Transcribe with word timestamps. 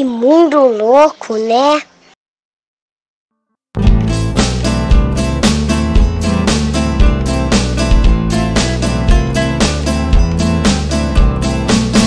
Que 0.00 0.04
mundo 0.04 0.68
louco, 0.68 1.36
né? 1.36 1.82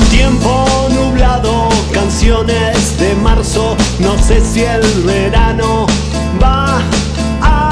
Tiempo 0.10 0.88
nublado, 0.90 1.68
canciones 1.92 2.98
de 2.98 3.14
marzo, 3.16 3.76
no 4.00 4.18
sé 4.20 4.40
si 4.40 4.62
el 4.62 4.84
verano 5.04 5.86
va 6.42 6.82
a 7.42 7.72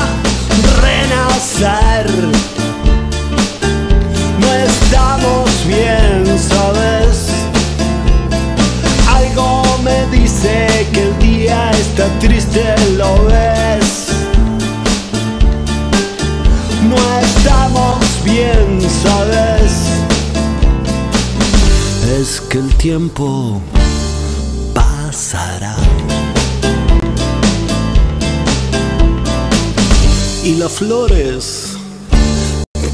renacer. 0.82 2.08
No 4.38 4.54
estamos 4.54 5.50
bien, 5.66 5.99
dice 10.40 10.88
que 10.94 11.04
el 11.04 11.20
día 11.20 11.72
está 11.72 12.08
triste, 12.20 12.64
¿lo 12.98 13.26
ves? 13.26 14.08
No 16.88 16.96
estamos 17.20 17.98
bien, 18.24 18.80
¿sabes? 19.04 19.72
Es 22.20 22.42
que 22.42 22.60
el 22.60 22.74
tiempo 22.76 23.62
pasará. 24.74 25.76
Y 30.44 30.56
las 30.56 30.72
flores 30.72 31.78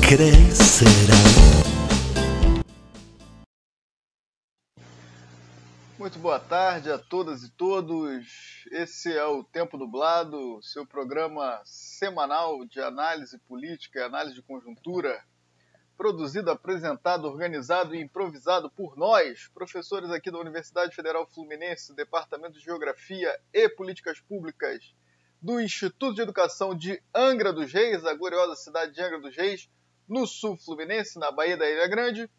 crecerán. 0.01 1.55
Muito 6.05 6.19
boa 6.19 6.39
tarde 6.39 6.91
a 6.91 6.99
todas 6.99 7.41
e 7.41 7.49
todos. 7.49 8.63
Esse 8.71 9.11
é 9.11 9.25
o 9.25 9.43
Tempo 9.43 9.75
Dublado, 9.75 10.59
seu 10.61 10.85
programa 10.85 11.59
semanal 11.65 12.63
de 12.63 12.79
análise 12.79 13.39
política 13.47 13.97
e 13.97 14.03
análise 14.03 14.35
de 14.35 14.43
conjuntura, 14.43 15.19
produzido, 15.97 16.51
apresentado, 16.51 17.25
organizado 17.25 17.95
e 17.95 18.01
improvisado 18.03 18.69
por 18.69 18.95
nós, 18.95 19.49
professores 19.51 20.11
aqui 20.11 20.29
da 20.29 20.37
Universidade 20.37 20.95
Federal 20.95 21.25
Fluminense, 21.25 21.95
Departamento 21.95 22.59
de 22.59 22.63
Geografia 22.63 23.35
e 23.51 23.67
Políticas 23.67 24.19
Públicas 24.19 24.93
do 25.41 25.59
Instituto 25.59 26.13
de 26.13 26.21
Educação 26.21 26.75
de 26.75 27.01
Angra 27.15 27.51
dos 27.51 27.73
Reis, 27.73 28.05
a 28.05 28.13
gloriosa 28.13 28.55
cidade 28.55 28.93
de 28.93 29.01
Angra 29.01 29.21
dos 29.21 29.35
Reis, 29.35 29.67
no 30.07 30.27
sul 30.27 30.55
fluminense, 30.55 31.17
na 31.17 31.31
Baía 31.31 31.57
da 31.57 31.67
Ilha 31.67 31.87
Grande. 31.87 32.29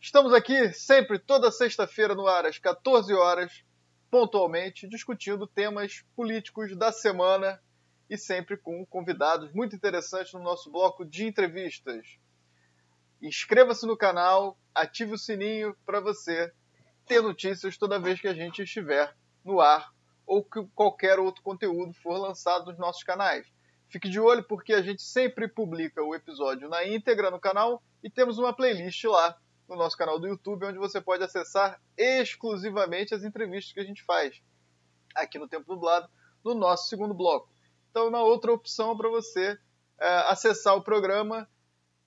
Estamos 0.00 0.32
aqui 0.32 0.72
sempre, 0.72 1.18
toda 1.18 1.50
sexta-feira, 1.50 2.14
no 2.14 2.28
ar, 2.28 2.46
às 2.46 2.56
14 2.56 3.12
horas, 3.14 3.64
pontualmente, 4.08 4.88
discutindo 4.88 5.44
temas 5.44 6.04
políticos 6.14 6.76
da 6.76 6.92
semana 6.92 7.60
e 8.08 8.16
sempre 8.16 8.56
com 8.56 8.86
convidados 8.86 9.52
muito 9.52 9.74
interessantes 9.74 10.32
no 10.32 10.40
nosso 10.40 10.70
bloco 10.70 11.04
de 11.04 11.26
entrevistas. 11.26 12.16
Inscreva-se 13.20 13.84
no 13.86 13.96
canal, 13.96 14.56
ative 14.72 15.14
o 15.14 15.18
sininho 15.18 15.76
para 15.84 15.98
você 15.98 16.52
ter 17.04 17.20
notícias 17.20 17.76
toda 17.76 17.98
vez 17.98 18.20
que 18.20 18.28
a 18.28 18.34
gente 18.34 18.62
estiver 18.62 19.12
no 19.44 19.60
ar 19.60 19.92
ou 20.24 20.44
que 20.44 20.64
qualquer 20.76 21.18
outro 21.18 21.42
conteúdo 21.42 21.92
for 21.92 22.18
lançado 22.18 22.66
nos 22.66 22.78
nossos 22.78 23.02
canais. 23.02 23.48
Fique 23.88 24.08
de 24.08 24.20
olho 24.20 24.44
porque 24.44 24.74
a 24.74 24.80
gente 24.80 25.02
sempre 25.02 25.48
publica 25.48 26.00
o 26.04 26.14
episódio 26.14 26.68
na 26.68 26.86
íntegra 26.86 27.32
no 27.32 27.40
canal 27.40 27.82
e 28.00 28.08
temos 28.08 28.38
uma 28.38 28.54
playlist 28.54 29.02
lá 29.04 29.36
no 29.68 29.76
nosso 29.76 29.96
canal 29.96 30.18
do 30.18 30.26
YouTube 30.26 30.66
onde 30.66 30.78
você 30.78 31.00
pode 31.00 31.22
acessar 31.22 31.80
exclusivamente 31.96 33.14
as 33.14 33.22
entrevistas 33.22 33.72
que 33.72 33.80
a 33.80 33.84
gente 33.84 34.02
faz 34.02 34.40
aqui 35.14 35.38
no 35.38 35.48
Tempo 35.48 35.66
Dublado 35.66 36.08
no 36.44 36.54
nosso 36.54 36.88
segundo 36.88 37.12
bloco. 37.12 37.50
Então, 37.90 38.08
uma 38.08 38.22
outra 38.22 38.52
opção 38.52 38.96
para 38.96 39.08
você 39.08 39.58
é, 39.98 40.08
acessar 40.28 40.76
o 40.76 40.82
programa 40.82 41.48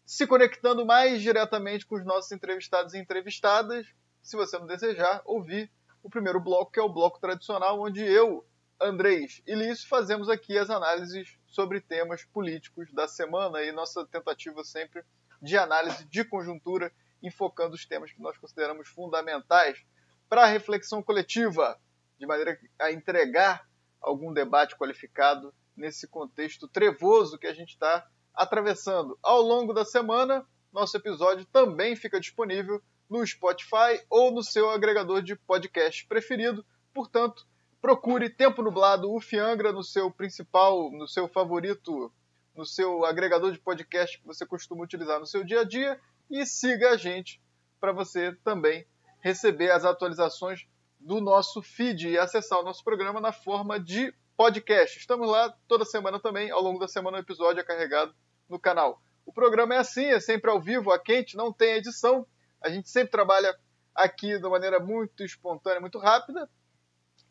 se 0.06 0.28
conectando 0.28 0.86
mais 0.86 1.22
diretamente 1.22 1.86
com 1.86 1.96
os 1.96 2.06
nossos 2.06 2.32
entrevistados 2.32 2.94
e 2.94 2.98
entrevistadas, 2.98 3.88
se 4.22 4.36
você 4.36 4.58
não 4.58 4.66
desejar, 4.66 5.22
ouvir 5.26 5.72
o 6.04 6.10
primeiro 6.10 6.40
bloco, 6.40 6.72
que 6.72 6.80
é 6.80 6.84
o 6.84 6.92
bloco 6.92 7.20
tradicional, 7.20 7.80
onde 7.80 8.04
eu, 8.04 8.46
Andrés 8.80 9.42
e 9.46 9.54
Lício 9.54 9.88
fazemos 9.88 10.28
aqui 10.28 10.58
as 10.58 10.70
análises 10.70 11.38
sobre 11.48 11.80
temas 11.80 12.24
políticos 12.26 12.92
da 12.92 13.08
semana 13.08 13.62
e 13.62 13.72
nossa 13.72 14.06
tentativa 14.06 14.64
sempre 14.64 15.04
de 15.42 15.58
análise 15.58 16.04
de 16.06 16.24
conjuntura, 16.24 16.92
enfocando 17.22 17.76
os 17.76 17.86
temas 17.86 18.12
que 18.12 18.22
nós 18.22 18.38
consideramos 18.38 18.88
fundamentais 18.88 19.84
para 20.30 20.44
a 20.44 20.48
reflexão 20.48 21.04
coletiva, 21.04 21.80
de 22.18 22.26
maneira 22.26 22.58
a 22.80 22.92
entregar 22.92 23.68
algum 24.02 24.34
debate 24.34 24.78
qualificado 24.78 25.54
nesse 25.76 26.08
contexto 26.08 26.68
trevoso 26.68 27.38
que 27.38 27.48
a 27.48 27.54
gente 27.54 27.70
está 27.70 28.08
atravessando. 28.34 29.18
Ao 29.22 29.42
longo 29.42 29.74
da 29.74 29.86
semana, 29.86 30.46
nosso 30.72 30.96
episódio 30.96 31.46
também 31.46 31.96
fica 31.96 32.20
disponível 32.20 32.82
no 33.10 33.26
Spotify 33.26 34.02
ou 34.10 34.32
no 34.32 34.42
seu 34.42 34.70
agregador 34.70 35.22
de 35.22 35.36
podcast 35.36 36.08
preferido. 36.08 36.66
Portanto, 36.94 37.46
procure 37.82 38.30
Tempo 38.30 38.62
Nublado 38.62 39.14
Ufiangra 39.14 39.72
no 39.74 39.84
seu 39.84 40.10
principal, 40.10 40.90
no 40.92 41.08
seu 41.08 41.28
favorito, 41.28 42.12
no 42.56 42.66
seu 42.66 43.04
agregador 43.06 43.52
de 43.52 43.60
podcast 43.60 44.18
que 44.20 44.26
você 44.26 44.46
costuma 44.46 44.84
utilizar 44.84 45.20
no 45.20 45.26
seu 45.26 45.44
dia 45.44 45.62
a 45.62 45.64
dia 45.64 46.00
e 46.32 46.46
siga 46.46 46.92
a 46.92 46.98
gente 46.98 47.42
para 47.80 47.92
você 47.92 48.34
também 48.44 48.88
receber 49.20 49.70
as 49.70 49.84
atualizações 49.84 50.66
do 51.00 51.20
nosso 51.20 51.62
feed 51.62 52.10
e 52.10 52.18
acessar 52.18 52.60
o 52.60 52.64
nosso 52.64 52.84
programa 52.84 53.20
na 53.20 53.34
forma 53.34 53.80
de 53.80 54.14
podcast. 54.38 54.98
Estamos 54.98 55.30
lá 55.30 55.54
toda 55.68 55.84
semana 55.84 56.20
também, 56.20 56.50
ao 56.50 56.62
longo 56.62 56.80
da 56.80 56.88
semana 56.88 57.18
o 57.18 57.20
episódio 57.20 57.60
é 57.60 57.64
carregado 57.64 58.16
no 58.48 58.58
canal. 58.58 59.02
O 59.26 59.34
programa 59.34 59.76
é 59.76 59.80
assim, 59.80 60.06
é 60.06 60.20
sempre 60.20 60.50
ao 60.50 60.60
vivo, 60.60 60.92
a 60.92 60.98
quente, 60.98 61.36
não 61.36 61.52
tem 61.52 61.74
edição. 61.74 62.26
A 62.62 62.70
gente 62.70 62.90
sempre 62.90 63.12
trabalha 63.12 63.54
aqui 63.94 64.40
de 64.40 64.50
maneira 64.50 64.80
muito 64.80 65.24
espontânea, 65.24 65.82
muito 65.82 66.00
rápida. 66.00 66.50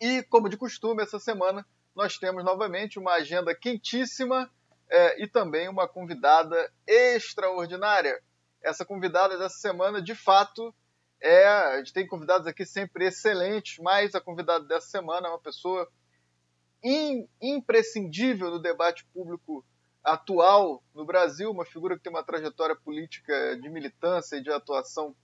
E, 0.00 0.22
como 0.24 0.48
de 0.48 0.56
costume, 0.56 1.02
essa 1.02 1.18
semana 1.18 1.66
nós 1.94 2.18
temos 2.18 2.44
novamente 2.44 2.98
uma 2.98 3.14
agenda 3.14 3.54
quentíssima 3.54 4.50
é, 4.88 5.22
e 5.22 5.26
também 5.26 5.68
uma 5.68 5.88
convidada 5.88 6.72
extraordinária. 6.86 8.20
Essa 8.62 8.84
convidada 8.84 9.38
dessa 9.38 9.56
semana, 9.56 10.02
de 10.02 10.14
fato, 10.14 10.74
é. 11.22 11.46
A 11.46 11.78
gente 11.78 11.92
tem 11.92 12.06
convidados 12.06 12.46
aqui 12.46 12.64
sempre 12.64 13.06
excelentes, 13.06 13.78
mas 13.78 14.14
a 14.14 14.20
convidada 14.20 14.64
dessa 14.64 14.88
semana 14.88 15.28
é 15.28 15.30
uma 15.30 15.38
pessoa 15.38 15.88
in, 16.82 17.28
imprescindível 17.40 18.50
no 18.50 18.58
debate 18.58 19.04
público 19.12 19.64
atual 20.02 20.82
no 20.94 21.04
Brasil, 21.04 21.50
uma 21.50 21.64
figura 21.64 21.96
que 21.96 22.02
tem 22.02 22.12
uma 22.12 22.24
trajetória 22.24 22.74
política 22.74 23.58
de 23.60 23.68
militância 23.68 24.36
e 24.36 24.42
de 24.42 24.50
atuação 24.50 25.14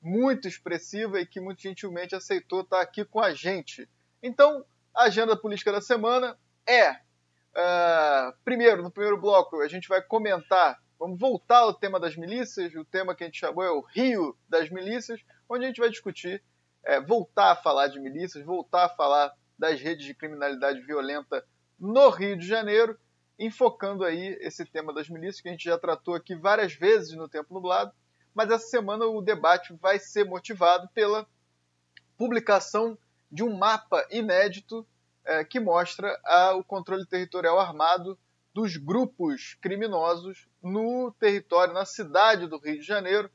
muito 0.00 0.46
expressiva 0.46 1.20
e 1.20 1.26
que 1.26 1.40
muito 1.40 1.62
gentilmente 1.62 2.14
aceitou 2.14 2.60
estar 2.60 2.80
aqui 2.80 3.04
com 3.04 3.20
a 3.20 3.32
gente. 3.32 3.88
Então, 4.22 4.64
a 4.94 5.04
agenda 5.04 5.36
política 5.36 5.72
da 5.72 5.80
semana 5.80 6.38
é, 6.66 6.90
uh, 6.92 8.32
primeiro, 8.44 8.82
no 8.82 8.90
primeiro 8.90 9.18
bloco, 9.18 9.60
a 9.60 9.68
gente 9.68 9.88
vai 9.88 10.02
comentar, 10.02 10.78
vamos 10.98 11.18
voltar 11.18 11.58
ao 11.58 11.72
tema 11.72 12.00
das 12.00 12.16
milícias, 12.16 12.74
o 12.74 12.84
tema 12.84 13.14
que 13.14 13.22
a 13.22 13.26
gente 13.26 13.38
chamou 13.38 13.64
é 13.64 13.70
o 13.70 13.80
Rio 13.80 14.36
das 14.48 14.68
Milícias, 14.68 15.20
onde 15.48 15.64
a 15.64 15.68
gente 15.68 15.80
vai 15.80 15.88
discutir, 15.88 16.42
é, 16.84 17.00
voltar 17.00 17.52
a 17.52 17.56
falar 17.56 17.86
de 17.88 18.00
milícias, 18.00 18.44
voltar 18.44 18.86
a 18.86 18.88
falar 18.88 19.32
das 19.58 19.80
redes 19.80 20.04
de 20.04 20.14
criminalidade 20.14 20.80
violenta 20.80 21.44
no 21.78 22.08
Rio 22.10 22.36
de 22.36 22.46
Janeiro, 22.46 22.98
enfocando 23.38 24.04
aí 24.04 24.36
esse 24.40 24.64
tema 24.64 24.92
das 24.92 25.08
milícias, 25.08 25.40
que 25.40 25.48
a 25.48 25.52
gente 25.52 25.64
já 25.64 25.78
tratou 25.78 26.14
aqui 26.14 26.34
várias 26.34 26.72
vezes 26.74 27.14
no 27.14 27.28
Tempo 27.28 27.54
Nublado, 27.54 27.92
mas 28.34 28.50
essa 28.50 28.66
semana 28.66 29.06
o 29.06 29.22
debate 29.22 29.72
vai 29.74 29.98
ser 29.98 30.24
motivado 30.24 30.88
pela 30.92 31.26
publicação 32.16 32.98
de 33.30 33.44
um 33.44 33.56
mapa 33.56 34.04
inédito 34.10 34.86
é, 35.24 35.44
que 35.44 35.60
mostra 35.60 36.18
a, 36.24 36.54
o 36.54 36.64
controle 36.64 37.06
territorial 37.06 37.58
armado 37.60 38.18
dos 38.54 38.76
grupos 38.76 39.56
criminosos 39.60 40.48
no 40.62 41.12
território, 41.18 41.74
na 41.74 41.84
cidade 41.84 42.46
do 42.46 42.58
Rio 42.58 42.80
de 42.80 42.86
Janeiro, 42.86 43.30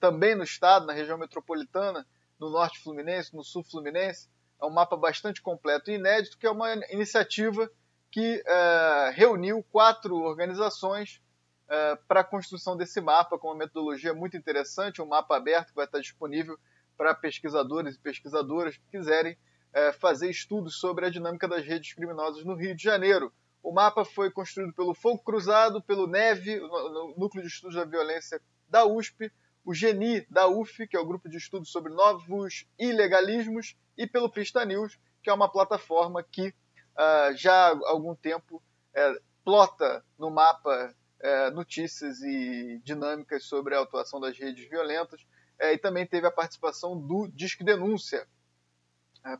também 0.00 0.34
no 0.34 0.44
estado, 0.44 0.86
na 0.86 0.92
região 0.92 1.16
metropolitana, 1.16 2.06
no 2.38 2.50
norte 2.50 2.80
fluminense, 2.82 3.34
no 3.34 3.44
sul 3.44 3.64
fluminense. 3.64 4.28
É 4.60 4.66
um 4.66 4.70
mapa 4.70 4.96
bastante 4.96 5.40
completo 5.40 5.90
e 5.90 5.94
inédito, 5.94 6.38
que 6.38 6.46
é 6.46 6.50
uma 6.50 6.74
iniciativa 6.90 7.70
que 8.10 8.36
uh, 8.46 9.12
reuniu 9.12 9.64
quatro 9.72 10.14
organizações 10.16 11.20
uh, 11.66 11.96
para 12.06 12.20
a 12.20 12.24
construção 12.24 12.76
desse 12.76 13.00
mapa, 13.00 13.38
com 13.38 13.48
uma 13.48 13.56
metodologia 13.56 14.14
muito 14.14 14.36
interessante, 14.36 15.02
um 15.02 15.06
mapa 15.06 15.36
aberto 15.36 15.70
que 15.70 15.74
vai 15.74 15.84
estar 15.84 15.98
disponível 15.98 16.58
para 16.96 17.14
pesquisadores 17.14 17.96
e 17.96 17.98
pesquisadoras 17.98 18.76
que 18.76 18.88
quiserem 18.90 19.32
uh, 19.32 19.92
fazer 19.98 20.30
estudos 20.30 20.78
sobre 20.78 21.06
a 21.06 21.10
dinâmica 21.10 21.48
das 21.48 21.64
redes 21.64 21.92
criminosas 21.92 22.44
no 22.44 22.54
Rio 22.54 22.76
de 22.76 22.82
Janeiro. 22.82 23.32
O 23.64 23.72
mapa 23.72 24.04
foi 24.04 24.30
construído 24.30 24.74
pelo 24.74 24.94
Fogo 24.94 25.22
Cruzado, 25.24 25.82
pelo 25.82 26.06
NEVE, 26.06 26.60
o 26.60 27.14
Núcleo 27.16 27.42
de 27.42 27.48
Estudos 27.48 27.74
da 27.74 27.86
Violência 27.86 28.38
da 28.68 28.84
USP, 28.84 29.32
o 29.64 29.72
GENI 29.72 30.26
da 30.28 30.46
UF, 30.46 30.86
que 30.86 30.94
é 30.94 31.00
o 31.00 31.06
Grupo 31.06 31.30
de 31.30 31.38
Estudos 31.38 31.70
sobre 31.70 31.90
Novos 31.90 32.66
Ilegalismos, 32.78 33.74
e 33.96 34.06
pelo 34.06 34.28
Pista 34.28 34.62
News, 34.66 34.98
que 35.22 35.30
é 35.30 35.32
uma 35.32 35.50
plataforma 35.50 36.22
que 36.22 36.48
uh, 36.48 37.34
já 37.34 37.68
há 37.70 37.88
algum 37.88 38.14
tempo 38.14 38.62
é, 38.94 39.18
plota 39.42 40.04
no 40.18 40.30
mapa 40.30 40.94
é, 41.18 41.50
notícias 41.50 42.20
e 42.20 42.82
dinâmicas 42.84 43.44
sobre 43.44 43.74
a 43.74 43.80
atuação 43.80 44.20
das 44.20 44.38
redes 44.38 44.68
violentas, 44.68 45.26
é, 45.58 45.72
e 45.72 45.78
também 45.78 46.06
teve 46.06 46.26
a 46.26 46.30
participação 46.30 47.00
do 47.00 47.28
Disque 47.28 47.64
Denúncia 47.64 48.28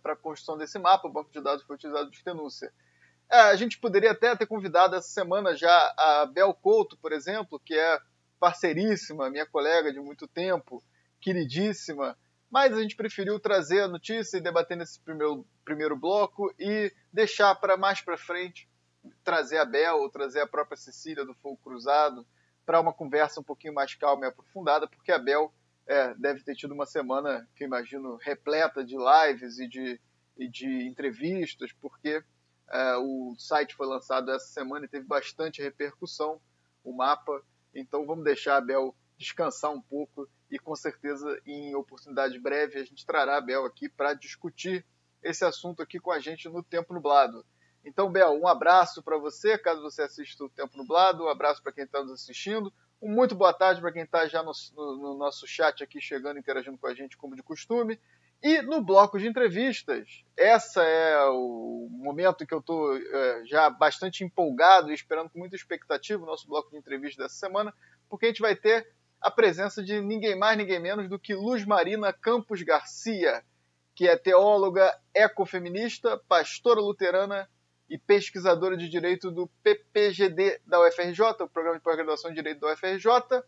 para 0.02 0.14
a 0.14 0.16
construção 0.16 0.56
desse 0.56 0.78
mapa. 0.78 1.08
O 1.08 1.12
banco 1.12 1.30
de 1.30 1.42
dados 1.42 1.62
foi 1.66 1.76
utilizado 1.76 2.06
do 2.06 2.10
Disque 2.10 2.24
Denúncia. 2.24 2.72
É, 3.30 3.40
a 3.40 3.56
gente 3.56 3.78
poderia 3.78 4.12
até 4.12 4.34
ter 4.36 4.46
convidado 4.46 4.96
essa 4.96 5.08
semana 5.08 5.56
já 5.56 5.94
a 5.96 6.26
Bel 6.26 6.54
Couto, 6.54 6.96
por 6.98 7.12
exemplo, 7.12 7.58
que 7.58 7.74
é 7.74 7.98
parceiríssima, 8.38 9.30
minha 9.30 9.46
colega 9.46 9.92
de 9.92 10.00
muito 10.00 10.28
tempo, 10.28 10.82
queridíssima, 11.20 12.16
mas 12.50 12.72
a 12.72 12.82
gente 12.82 12.94
preferiu 12.94 13.40
trazer 13.40 13.80
a 13.80 13.88
notícia 13.88 14.36
e 14.36 14.40
debater 14.40 14.76
nesse 14.76 15.00
primeiro, 15.00 15.46
primeiro 15.64 15.96
bloco 15.96 16.54
e 16.58 16.92
deixar 17.12 17.54
para 17.54 17.76
mais 17.76 18.00
para 18.00 18.18
frente 18.18 18.68
trazer 19.22 19.58
a 19.58 19.64
Bel 19.64 19.96
ou 19.96 20.10
trazer 20.10 20.40
a 20.40 20.46
própria 20.46 20.76
Cecília 20.76 21.24
do 21.24 21.34
Fogo 21.34 21.58
Cruzado 21.62 22.26
para 22.64 22.80
uma 22.80 22.92
conversa 22.92 23.40
um 23.40 23.44
pouquinho 23.44 23.74
mais 23.74 23.94
calma 23.94 24.26
e 24.26 24.28
aprofundada, 24.28 24.86
porque 24.86 25.12
a 25.12 25.18
Bel 25.18 25.52
é, 25.86 26.14
deve 26.14 26.42
ter 26.42 26.54
tido 26.54 26.72
uma 26.72 26.86
semana 26.86 27.48
que 27.56 27.64
imagino 27.64 28.16
repleta 28.16 28.84
de 28.84 28.96
lives 28.96 29.58
e 29.58 29.68
de, 29.68 30.00
e 30.36 30.48
de 30.48 30.86
entrevistas, 30.86 31.72
porque 31.72 32.22
o 32.98 33.34
site 33.38 33.74
foi 33.74 33.86
lançado 33.86 34.30
essa 34.30 34.46
semana 34.46 34.84
e 34.84 34.88
teve 34.88 35.06
bastante 35.06 35.62
repercussão, 35.62 36.40
o 36.82 36.92
mapa. 36.92 37.42
Então 37.74 38.06
vamos 38.06 38.24
deixar 38.24 38.56
a 38.56 38.60
Bel 38.60 38.94
descansar 39.16 39.70
um 39.72 39.80
pouco 39.80 40.28
e 40.50 40.58
com 40.58 40.74
certeza 40.74 41.40
em 41.46 41.74
oportunidade 41.74 42.38
breve 42.38 42.78
a 42.78 42.84
gente 42.84 43.06
trará 43.06 43.36
a 43.36 43.40
Bel 43.40 43.64
aqui 43.64 43.88
para 43.88 44.14
discutir 44.14 44.84
esse 45.22 45.44
assunto 45.44 45.82
aqui 45.82 45.98
com 45.98 46.10
a 46.10 46.18
gente 46.18 46.48
no 46.48 46.62
Tempo 46.62 46.92
Nublado. 46.92 47.44
Então, 47.84 48.10
Bel, 48.10 48.32
um 48.32 48.46
abraço 48.46 49.02
para 49.02 49.18
você, 49.18 49.58
caso 49.58 49.82
você 49.82 50.02
assista 50.02 50.44
o 50.44 50.48
Tempo 50.48 50.76
Nublado, 50.76 51.24
um 51.24 51.28
abraço 51.28 51.62
para 51.62 51.72
quem 51.72 51.84
está 51.84 52.02
nos 52.02 52.12
assistindo, 52.12 52.72
um 53.00 53.10
muito 53.10 53.34
boa 53.34 53.52
tarde 53.52 53.80
para 53.80 53.92
quem 53.92 54.02
está 54.02 54.26
já 54.26 54.42
no, 54.42 54.52
no, 54.74 54.96
no, 54.96 55.18
nosso 55.18 55.46
chat 55.46 55.82
aqui 55.82 56.00
chegando, 56.00 56.38
interagindo 56.38 56.78
com 56.78 56.86
a 56.86 56.94
gente 56.94 57.16
como 57.16 57.36
de 57.36 57.42
costume. 57.42 58.00
E 58.44 58.60
no 58.60 58.82
bloco 58.82 59.18
de 59.18 59.26
entrevistas, 59.26 60.22
essa 60.36 60.82
é 60.84 61.18
o 61.30 61.88
momento 61.90 62.46
que 62.46 62.52
eu 62.52 62.58
estou 62.58 62.94
é, 62.94 63.42
já 63.46 63.70
bastante 63.70 64.22
empolgado 64.22 64.90
e 64.90 64.94
esperando 64.94 65.30
com 65.30 65.38
muita 65.38 65.56
expectativa 65.56 66.22
o 66.22 66.26
nosso 66.26 66.46
bloco 66.46 66.70
de 66.70 66.76
entrevistas 66.76 67.24
dessa 67.24 67.36
semana, 67.36 67.72
porque 68.06 68.26
a 68.26 68.28
gente 68.28 68.42
vai 68.42 68.54
ter 68.54 68.86
a 69.18 69.30
presença 69.30 69.82
de 69.82 69.98
ninguém 70.02 70.38
mais, 70.38 70.58
ninguém 70.58 70.78
menos 70.78 71.08
do 71.08 71.18
que 71.18 71.34
Luz 71.34 71.64
Marina 71.64 72.12
Campos 72.12 72.60
Garcia, 72.60 73.42
que 73.94 74.06
é 74.06 74.14
teóloga 74.14 74.94
ecofeminista, 75.14 76.20
pastora 76.28 76.82
luterana 76.82 77.48
e 77.88 77.96
pesquisadora 77.96 78.76
de 78.76 78.90
direito 78.90 79.30
do 79.30 79.46
PPGD 79.62 80.60
da 80.66 80.86
UFRJ, 80.86 81.22
o 81.40 81.48
Programa 81.48 81.78
de 81.78 81.82
Pós-Graduação 81.82 82.30
de 82.30 82.36
Direito 82.36 82.60
da 82.60 82.74
UFRJ. 82.74 83.42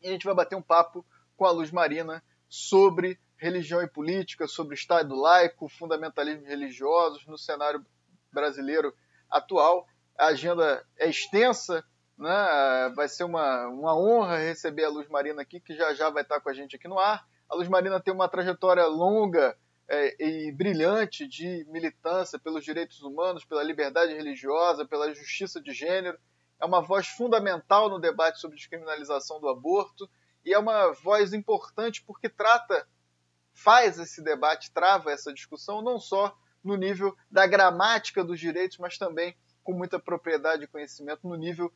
E 0.00 0.08
a 0.08 0.10
gente 0.10 0.24
vai 0.24 0.34
bater 0.34 0.56
um 0.56 0.62
papo 0.62 1.04
com 1.36 1.44
a 1.44 1.50
Luz 1.50 1.70
Marina 1.70 2.24
sobre 2.48 3.20
religião 3.42 3.82
e 3.82 3.88
política, 3.88 4.46
sobre 4.46 4.74
o 4.74 4.78
Estado 4.78 5.16
laico, 5.16 5.68
fundamentalismos 5.68 6.46
religiosos 6.46 7.26
no 7.26 7.36
cenário 7.36 7.84
brasileiro 8.32 8.94
atual. 9.28 9.84
A 10.16 10.26
agenda 10.26 10.86
é 10.96 11.08
extensa, 11.08 11.84
né? 12.16 12.92
vai 12.94 13.08
ser 13.08 13.24
uma, 13.24 13.66
uma 13.66 13.98
honra 13.98 14.36
receber 14.36 14.84
a 14.84 14.88
Luz 14.88 15.08
Marina 15.08 15.42
aqui, 15.42 15.58
que 15.58 15.74
já 15.74 15.92
já 15.92 16.08
vai 16.08 16.22
estar 16.22 16.40
com 16.40 16.48
a 16.48 16.54
gente 16.54 16.76
aqui 16.76 16.86
no 16.86 17.00
ar. 17.00 17.26
A 17.50 17.56
Luz 17.56 17.68
Marina 17.68 18.00
tem 18.00 18.14
uma 18.14 18.28
trajetória 18.28 18.86
longa 18.86 19.56
é, 19.88 20.24
e 20.24 20.52
brilhante 20.52 21.26
de 21.26 21.66
militância 21.68 22.38
pelos 22.38 22.64
direitos 22.64 23.02
humanos, 23.02 23.44
pela 23.44 23.64
liberdade 23.64 24.14
religiosa, 24.14 24.86
pela 24.86 25.12
justiça 25.12 25.60
de 25.60 25.72
gênero. 25.72 26.16
É 26.60 26.64
uma 26.64 26.80
voz 26.80 27.08
fundamental 27.08 27.90
no 27.90 27.98
debate 27.98 28.38
sobre 28.38 28.56
descriminalização 28.56 29.40
do 29.40 29.48
aborto 29.48 30.08
e 30.44 30.54
é 30.54 30.58
uma 30.58 30.92
voz 30.92 31.32
importante 31.32 32.04
porque 32.06 32.28
trata 32.28 32.86
faz 33.52 33.98
esse 33.98 34.22
debate, 34.22 34.72
trava 34.72 35.10
essa 35.10 35.32
discussão, 35.32 35.82
não 35.82 35.98
só 35.98 36.36
no 36.62 36.76
nível 36.76 37.16
da 37.30 37.46
gramática 37.46 38.24
dos 38.24 38.38
direitos, 38.38 38.78
mas 38.78 38.96
também 38.96 39.36
com 39.62 39.72
muita 39.72 39.98
propriedade 39.98 40.64
e 40.64 40.68
conhecimento 40.68 41.26
no 41.28 41.36
nível 41.36 41.72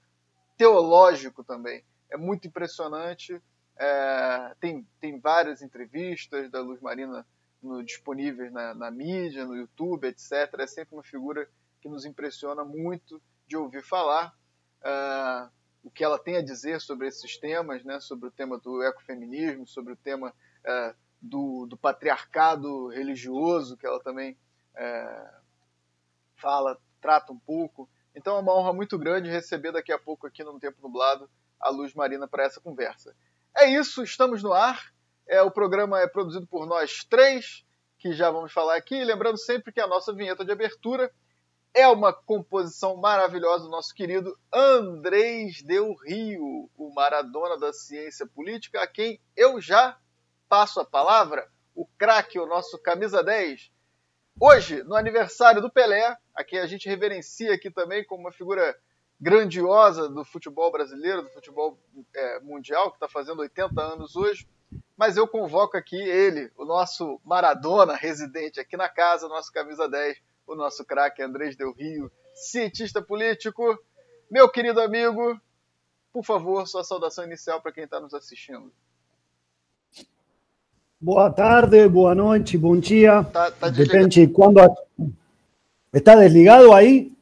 teológico 0.56 1.44
também. 1.44 1.84
É 2.11 2.17
muito 2.17 2.46
impressionante. 2.49 3.40
É, 3.78 4.55
tem, 4.61 4.87
tem 5.00 5.20
várias 5.20 5.61
entrevistas 5.61 6.50
da 6.50 6.61
Luz 6.61 6.81
Marina 6.81 7.26
no, 7.62 7.84
disponíveis 7.84 8.52
na, 8.52 8.75
na, 8.75 8.90
mídia, 8.90 9.44
no 9.44 9.56
YouTube, 9.56 10.06
etc. 10.06 10.32
É 10.58 10.67
sempre 10.67 10.94
uma 10.94 11.02
figura 11.02 11.49
que 11.81 11.88
nos 11.88 12.05
impressiona 12.05 12.64
muito 12.64 13.20
de 13.46 13.56
ouvir 13.56 13.82
falar. 13.82 14.34
Uh, 14.81 15.50
o 15.82 15.90
que 15.90 16.02
ela 16.02 16.19
tem 16.19 16.37
a 16.37 16.43
dizer 16.43 16.81
sobre 16.81 17.06
esses 17.06 17.38
temas, 17.38 17.84
né, 17.84 18.00
sobre 18.00 18.29
o 18.29 18.31
tema 18.31 18.58
do 18.58 18.82
ecofeminismo, 18.82 19.67
sobre 19.67 19.93
o 19.93 19.96
tema 19.96 20.31
uh, 20.31 20.96
do, 21.20 21.66
do 21.66 21.76
patriarcado 21.76 22.88
religioso, 22.88 23.76
que 23.76 23.86
ela 23.86 24.00
também 24.00 24.36
é, 24.76 25.30
fala, 26.36 26.78
trata 27.00 27.32
um 27.32 27.38
pouco. 27.38 27.88
Então 28.14 28.36
é 28.36 28.40
uma 28.40 28.54
honra 28.54 28.72
muito 28.72 28.98
grande 28.98 29.28
receber 29.28 29.72
daqui 29.72 29.92
a 29.92 29.98
pouco 29.98 30.26
aqui 30.26 30.42
no 30.42 30.58
Tempo 30.58 30.80
Nublado 30.82 31.28
a 31.60 31.70
Luz 31.70 31.94
Marina 31.94 32.28
para 32.28 32.44
essa 32.44 32.60
conversa. 32.60 33.14
É 33.56 33.66
isso, 33.66 34.02
estamos 34.02 34.42
no 34.42 34.52
ar. 34.52 34.92
É, 35.26 35.42
o 35.42 35.50
programa 35.50 36.00
é 36.00 36.06
produzido 36.06 36.46
por 36.46 36.66
nós 36.66 37.04
três, 37.04 37.64
que 37.98 38.12
já 38.12 38.30
vamos 38.30 38.52
falar 38.52 38.76
aqui. 38.76 39.02
Lembrando 39.04 39.38
sempre 39.38 39.72
que 39.72 39.80
a 39.80 39.86
nossa 39.86 40.12
vinheta 40.12 40.44
de 40.44 40.52
abertura 40.52 41.10
é 41.74 41.86
uma 41.88 42.12
composição 42.12 42.96
maravilhosa 42.96 43.64
do 43.64 43.70
nosso 43.70 43.94
querido 43.94 44.38
Andrés 44.52 45.62
Del 45.62 45.94
Rio, 46.06 46.70
o 46.76 46.94
Maradona 46.94 47.58
da 47.58 47.72
ciência 47.72 48.26
política, 48.26 48.82
a 48.82 48.86
quem 48.86 49.20
eu 49.36 49.60
já 49.60 49.98
passo 50.48 50.81
a 50.81 50.84
palavra, 50.84 51.50
o 51.75 51.87
craque, 51.98 52.38
o 52.38 52.46
nosso 52.46 52.78
camisa 52.78 53.22
10. 53.22 53.70
Hoje, 54.40 54.82
no 54.82 54.94
aniversário 54.94 55.62
do 55.62 55.70
Pelé, 55.70 56.16
a 56.34 56.44
quem 56.44 56.58
a 56.58 56.66
gente 56.66 56.88
reverencia 56.88 57.54
aqui 57.54 57.70
também 57.70 58.04
como 58.04 58.22
uma 58.22 58.32
figura 58.32 58.76
grandiosa 59.20 60.08
do 60.08 60.25
futebol 60.25 60.70
brasileiro, 60.70 61.22
do 61.22 61.31
futebol 61.31 61.78
é, 62.14 62.40
mundial, 62.40 62.90
que 62.90 62.96
está 62.96 63.08
fazendo 63.08 63.40
80 63.40 63.81
anos 63.81 64.14
hoje. 64.14 64.46
Mas 64.96 65.16
eu 65.16 65.26
convoco 65.26 65.76
aqui 65.76 65.96
ele, 65.96 66.50
o 66.56 66.64
nosso 66.64 67.20
Maradona 67.25 67.94
residente 67.94 68.60
aqui 68.60 68.76
na 68.76 68.88
casa, 68.88 69.29
nosso 69.29 69.53
camisa 69.53 69.88
10, 69.88 70.19
o 70.46 70.55
nosso 70.55 70.84
craque 70.84 71.22
Andrés 71.22 71.56
Del 71.56 71.72
Rio, 71.72 72.10
cientista 72.34 73.00
político. 73.00 73.62
Meu 74.31 74.48
querido 74.50 74.81
amigo, 74.81 75.41
por 76.12 76.24
favor, 76.24 76.67
sua 76.67 76.84
saudação 76.84 77.24
inicial 77.24 77.60
para 77.60 77.72
quem 77.72 77.84
está 77.84 78.00
nos 78.00 78.15
assistindo. 78.15 78.72
Boa 80.98 81.31
tarde, 81.31 81.86
boa 81.91 82.15
noite, 82.15 82.56
bom 82.56 82.74
dia. 82.74 83.22
Tá, 83.24 83.50
tá 83.50 83.69
Depende 83.69 84.26
quando. 84.29 84.60
¿Está 85.93 86.17
desligado 86.17 86.72
aí? 86.72 87.12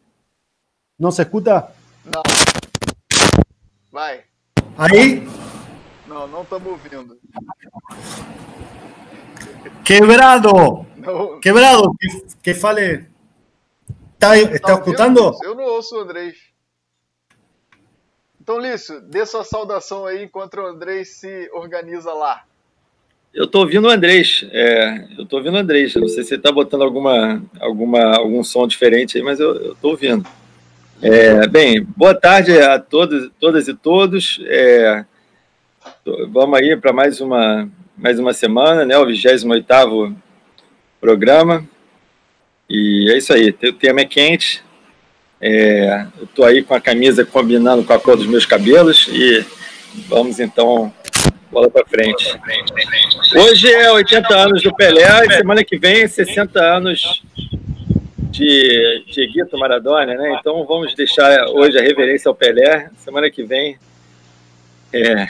Não 0.97 1.11
se 1.11 1.23
escuta? 1.23 1.73
Não. 2.05 2.23
Vai. 3.91 4.23
Aí? 4.79 5.27
Não, 6.07 6.29
não 6.29 6.43
estamos 6.43 6.69
ouvindo. 6.69 7.19
Quebrado! 9.85 10.87
Não. 10.97 11.41
Quebrado, 11.41 11.93
que, 11.99 12.09
que 12.45 12.55
fale. 12.55 13.09
Está, 14.15 14.39
está 14.39 14.69
tá 14.69 14.75
escutando? 14.75 15.37
Eu 15.43 15.57
não 15.57 15.65
ouço 15.65 15.97
o 15.97 16.01
Andrés. 16.01 16.37
Então, 18.41 18.57
Lício, 18.61 19.01
dê 19.01 19.27
sua 19.27 19.43
saudação 19.43 20.07
aí 20.07 20.23
enquanto 20.23 20.59
o 20.59 20.67
Andrés 20.67 21.17
se 21.17 21.51
organiza 21.53 22.13
lá. 22.13 22.45
Eu 23.35 23.47
estou 23.47 23.63
ouvindo 23.63 23.89
o 23.89 23.91
Andrés. 23.91 24.47
É, 24.53 25.07
eu 25.19 25.25
estou 25.25 25.41
ouvindo 25.41 25.55
o 25.55 25.59
Andrés. 25.59 25.95
não 25.97 26.07
sei 26.07 26.23
se 26.23 26.35
ele 26.35 26.39
está 26.39 26.53
botando 26.53 26.83
alguma, 26.83 27.43
alguma, 27.59 28.17
algum 28.17 28.45
som 28.45 28.65
diferente 28.65 29.19
aí, 29.19 29.25
mas 29.25 29.41
eu 29.41 29.73
estou 29.73 29.91
ouvindo. 29.91 30.25
É, 31.03 31.49
bem, 31.49 31.85
boa 31.97 32.15
tarde 32.15 32.57
a 32.61 32.79
todos, 32.79 33.29
todas 33.41 33.67
e 33.67 33.75
todos. 33.75 34.41
É, 34.45 35.05
vamos 36.31 36.57
aí 36.57 36.77
para 36.77 36.93
mais 36.93 37.21
uma, 37.21 37.69
mais 37.99 38.21
uma 38.21 38.33
semana, 38.33 38.85
né? 38.85 38.97
O 38.97 39.05
28 39.05 40.17
programa. 41.01 41.67
E 42.71 43.11
é 43.11 43.19
isso 43.19 43.33
aí. 43.33 43.51
O 43.51 43.73
tema 43.73 44.01
é 44.01 44.05
quente. 44.05 44.63
É, 45.41 46.07
eu 46.19 46.25
estou 46.25 46.45
aí 46.45 46.63
com 46.63 46.75
a 46.75 46.81
camisa 46.81 47.25
combinando 47.25 47.83
com 47.83 47.93
a 47.93 47.99
cor 47.99 48.17
dos 48.17 48.27
meus 48.27 48.47
cabelos 48.47 49.09
e 49.09 49.45
vamos 50.09 50.39
então 50.39 50.93
bola 51.55 51.71
para 51.71 51.87
frente. 51.87 52.37
Hoje 53.37 53.73
é 53.73 53.93
80 53.93 54.37
anos 54.37 54.63
do 54.63 54.75
Pelé 54.75 55.25
e 55.25 55.37
semana 55.37 55.65
que 55.65 55.79
vem 55.79 56.07
60 56.07 56.61
anos 56.61 57.23
de 58.17 59.05
Dieguito 59.07 59.57
Maradona, 59.57 60.17
né? 60.17 60.37
Então 60.41 60.67
vamos 60.67 60.95
deixar 60.97 61.47
hoje 61.51 61.79
a 61.79 61.83
reverência 61.83 62.29
ao 62.29 62.35
Pelé. 62.35 62.91
Semana 62.97 63.31
que 63.31 63.45
vem 63.45 63.79
é, 64.93 65.29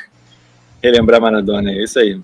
relembrar 0.83 1.21
Maradona, 1.21 1.71
é 1.71 1.85
isso 1.85 1.99
aí. 1.99 2.19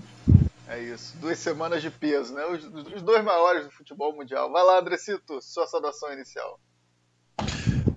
É 0.66 0.78
isso, 0.80 1.18
duas 1.20 1.38
semanas 1.38 1.82
de 1.82 1.90
peso, 1.90 2.32
né? 2.32 2.42
Os, 2.46 2.64
os 2.94 3.02
dois 3.02 3.22
maiores 3.22 3.64
do 3.64 3.70
futebol 3.70 4.14
mundial. 4.14 4.50
Vai 4.50 4.64
lá, 4.64 4.78
Andrecito, 4.78 5.42
sua 5.42 5.66
saudação 5.66 6.10
inicial. 6.10 6.58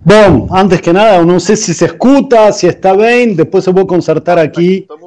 Bom, 0.05 0.49
antes 0.53 0.81
que 0.81 0.91
nada, 0.91 1.15
eu 1.15 1.25
não 1.25 1.39
sei 1.39 1.55
se 1.55 1.73
se 1.73 1.85
escuta, 1.85 2.51
se 2.51 2.67
está 2.67 2.93
bem, 2.93 3.33
depois 3.33 3.65
eu 3.65 3.71
vou 3.71 3.87
consertar 3.87 4.37
aqui. 4.37 4.79
Estamos. 4.79 5.02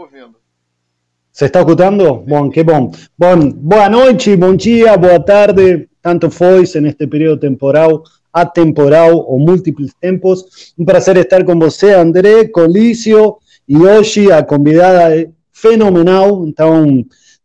Se 1.36 1.44
está 1.44 1.60
escutando? 1.60 2.24
Bom, 2.26 2.48
que 2.48 2.64
bom. 2.64 2.90
Bom, 3.18 3.50
boa 3.50 3.90
noite, 3.90 4.34
bom 4.36 4.56
dia, 4.56 4.96
boa 4.96 5.20
tarde, 5.20 5.86
tanto 6.00 6.30
foi 6.30 6.64
neste 6.80 7.06
período 7.06 7.40
temporal, 7.40 8.02
atemporal 8.32 9.18
ou 9.18 9.38
múltiplos 9.38 9.92
tempos. 10.00 10.72
Um 10.78 10.84
prazer 10.86 11.18
estar 11.18 11.44
com 11.44 11.58
você, 11.58 11.92
André, 11.92 12.48
Colício, 12.48 13.36
e 13.68 13.76
hoje 13.76 14.32
a 14.32 14.42
convidada 14.42 15.14
é 15.14 15.28
fenomenal, 15.52 16.42
então 16.46 17.04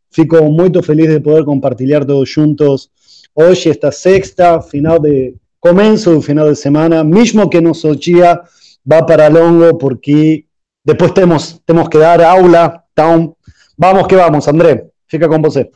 fico 0.09 0.41
muito 0.43 0.81
feliz 0.81 1.09
de 1.09 1.19
poder 1.19 1.43
compartilhar 1.43 2.05
todos 2.05 2.29
juntos 2.29 2.89
hoje, 3.35 3.71
esta 3.71 3.91
sexta, 3.91 4.61
final 4.61 4.99
de 4.99 5.35
começo 5.59 6.11
do 6.11 6.21
final 6.21 6.49
de 6.49 6.55
semana, 6.55 7.03
mesmo 7.03 7.49
que 7.49 7.59
nosso 7.59 7.93
dia 7.93 8.39
vá 8.85 9.03
para 9.03 9.27
longo, 9.27 9.77
porque 9.77 10.45
depois 10.85 11.11
temos, 11.11 11.59
temos 11.65 11.89
que 11.89 11.97
dar 11.97 12.21
aula, 12.21 12.81
então 12.93 13.35
vamos 13.81 14.05
que 14.05 14.15
vamos, 14.15 14.47
André, 14.47 14.91
fica 15.07 15.27
com 15.27 15.41
você. 15.41 15.71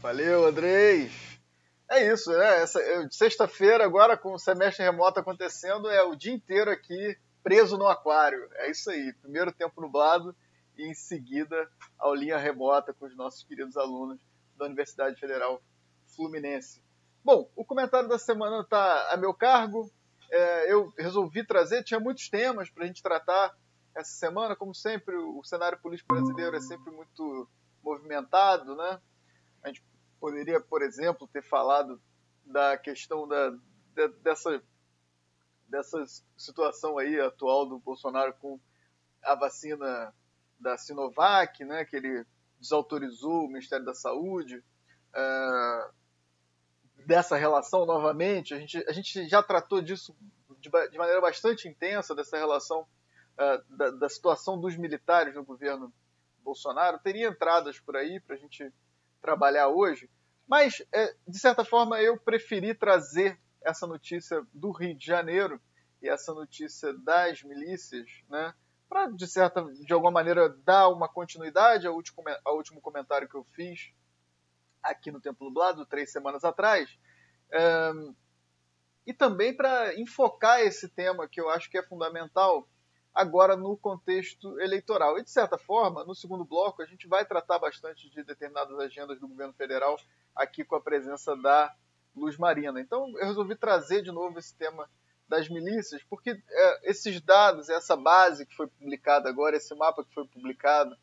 Valeu, 0.00 0.46
Andrés. 0.46 1.10
É 1.90 2.12
isso, 2.12 2.30
né? 2.30 2.64
Sexta-feira, 3.10 3.84
agora 3.84 4.16
com 4.16 4.32
o 4.32 4.38
semestre 4.38 4.84
remoto 4.84 5.18
acontecendo, 5.18 5.90
é 5.90 6.04
o 6.04 6.14
dia 6.14 6.32
inteiro 6.32 6.70
aqui 6.70 7.18
preso 7.42 7.76
no 7.76 7.88
aquário. 7.88 8.48
É 8.58 8.70
isso 8.70 8.88
aí. 8.92 9.12
Primeiro 9.20 9.50
tempo 9.50 9.80
nublado 9.80 10.32
e 10.78 10.86
em 10.88 10.94
seguida 10.94 11.68
aulinha 11.98 12.38
remota 12.38 12.94
com 12.94 13.06
os 13.06 13.16
nossos 13.16 13.42
queridos 13.42 13.76
alunos 13.76 14.20
da 14.56 14.66
Universidade 14.66 15.18
Federal 15.18 15.60
Fluminense. 16.14 16.80
Bom, 17.24 17.50
o 17.56 17.64
comentário 17.64 18.08
da 18.08 18.18
semana 18.20 18.60
está 18.60 19.10
a 19.10 19.16
meu 19.16 19.34
cargo. 19.34 19.90
É, 20.30 20.72
eu 20.72 20.92
resolvi 20.96 21.44
trazer, 21.44 21.82
tinha 21.82 21.98
muitos 21.98 22.28
temas 22.28 22.70
para 22.70 22.84
a 22.84 22.86
gente 22.86 23.02
tratar 23.02 23.52
essa 23.94 24.12
semana. 24.12 24.56
Como 24.56 24.74
sempre, 24.74 25.16
o 25.16 25.42
cenário 25.44 25.78
político 25.78 26.14
brasileiro 26.14 26.56
é 26.56 26.60
sempre 26.60 26.90
muito 26.92 27.48
movimentado, 27.82 28.74
né? 28.76 29.00
A 29.62 29.68
gente 29.68 29.84
poderia, 30.20 30.60
por 30.60 30.82
exemplo, 30.82 31.28
ter 31.28 31.42
falado 31.42 32.00
da 32.44 32.76
questão 32.76 33.26
da, 33.26 33.50
de, 33.94 34.08
dessa, 34.22 34.62
dessa 35.68 36.04
situação 36.36 36.98
aí 36.98 37.20
atual 37.20 37.66
do 37.66 37.78
Bolsonaro 37.78 38.34
com 38.34 38.58
a 39.22 39.34
vacina 39.34 40.14
da 40.58 40.76
Sinovac, 40.76 41.64
né? 41.64 41.84
Que 41.84 41.96
ele 41.96 42.24
desautorizou 42.60 43.44
o 43.44 43.48
Ministério 43.48 43.84
da 43.84 43.94
Saúde. 43.94 44.62
Uh, 45.14 46.02
dessa 47.06 47.36
relação 47.36 47.84
novamente. 47.84 48.54
A 48.54 48.58
gente, 48.58 48.84
a 48.88 48.92
gente 48.92 49.28
já 49.28 49.42
tratou 49.42 49.80
disso 49.82 50.14
de, 50.58 50.70
de 50.90 50.98
maneira 50.98 51.20
bastante 51.20 51.68
intensa, 51.68 52.14
dessa 52.14 52.36
relação 52.36 52.86
uh, 53.38 53.76
da, 53.76 53.90
da, 53.90 54.08
situação 54.08 54.60
dos 54.60 54.76
militares 54.76 55.34
no 55.34 55.44
governo 55.44 55.92
Bolsonaro. 56.42 56.98
Teria 56.98 57.28
entradas 57.28 57.78
por 57.80 57.96
aí 57.96 58.20
para 58.20 58.36
a 58.36 58.38
gente 58.38 58.72
trabalhar 59.20 59.68
hoje, 59.68 60.10
mas, 60.46 60.82
é, 60.92 61.14
de 61.26 61.38
certa 61.38 61.64
forma, 61.64 62.00
eu 62.00 62.18
preferi 62.18 62.74
trazer 62.74 63.38
essa 63.62 63.86
notícia 63.86 64.44
do 64.52 64.70
Rio 64.72 64.96
de 64.96 65.06
Janeiro 65.06 65.60
e 66.02 66.08
essa 66.08 66.34
notícia 66.34 66.92
das 66.92 67.42
milícias, 67.42 68.06
né? 68.28 68.52
Para, 68.88 69.06
de 69.06 69.26
certa, 69.26 69.62
de 69.62 69.92
alguma 69.92 70.10
maneira, 70.10 70.48
dar 70.48 70.88
uma 70.88 71.08
continuidade 71.08 71.86
ao 71.86 71.94
último, 71.94 72.22
ao 72.44 72.56
último 72.56 72.80
comentário 72.80 73.28
que 73.28 73.36
eu 73.36 73.44
fiz 73.54 73.92
aqui 74.82 75.10
no 75.10 75.20
Tempo 75.20 75.44
Nublado, 75.44 75.86
três 75.86 76.10
semanas 76.10 76.44
atrás, 76.44 76.90
um, 77.94 78.14
e 79.06 79.14
também 79.14 79.56
para 79.56 79.98
enfocar 79.98 80.60
esse 80.60 80.88
tema 80.88 81.28
que 81.28 81.40
eu 81.40 81.48
acho 81.48 81.70
que 81.70 81.78
é 81.78 81.82
fundamental 81.82 82.68
agora 83.14 83.56
no 83.56 83.76
contexto 83.76 84.58
eleitoral. 84.60 85.18
E, 85.18 85.22
de 85.22 85.30
certa 85.30 85.58
forma, 85.58 86.04
no 86.04 86.14
segundo 86.14 86.44
bloco, 86.44 86.82
a 86.82 86.86
gente 86.86 87.06
vai 87.06 87.24
tratar 87.24 87.58
bastante 87.58 88.08
de 88.10 88.22
determinadas 88.22 88.78
agendas 88.78 89.20
do 89.20 89.28
governo 89.28 89.52
federal 89.52 89.98
aqui 90.34 90.64
com 90.64 90.76
a 90.76 90.80
presença 90.80 91.36
da 91.36 91.74
Luz 92.14 92.36
Marina. 92.36 92.80
Então, 92.80 93.08
eu 93.18 93.26
resolvi 93.26 93.54
trazer 93.56 94.02
de 94.02 94.10
novo 94.10 94.38
esse 94.38 94.54
tema 94.54 94.88
das 95.28 95.48
milícias, 95.48 96.02
porque 96.10 96.30
é, 96.30 96.90
esses 96.90 97.20
dados, 97.20 97.68
essa 97.68 97.96
base 97.96 98.44
que 98.44 98.54
foi 98.54 98.66
publicada 98.66 99.28
agora, 99.28 99.56
esse 99.56 99.74
mapa 99.74 100.04
que 100.04 100.12
foi 100.12 100.26
publicado 100.26 100.96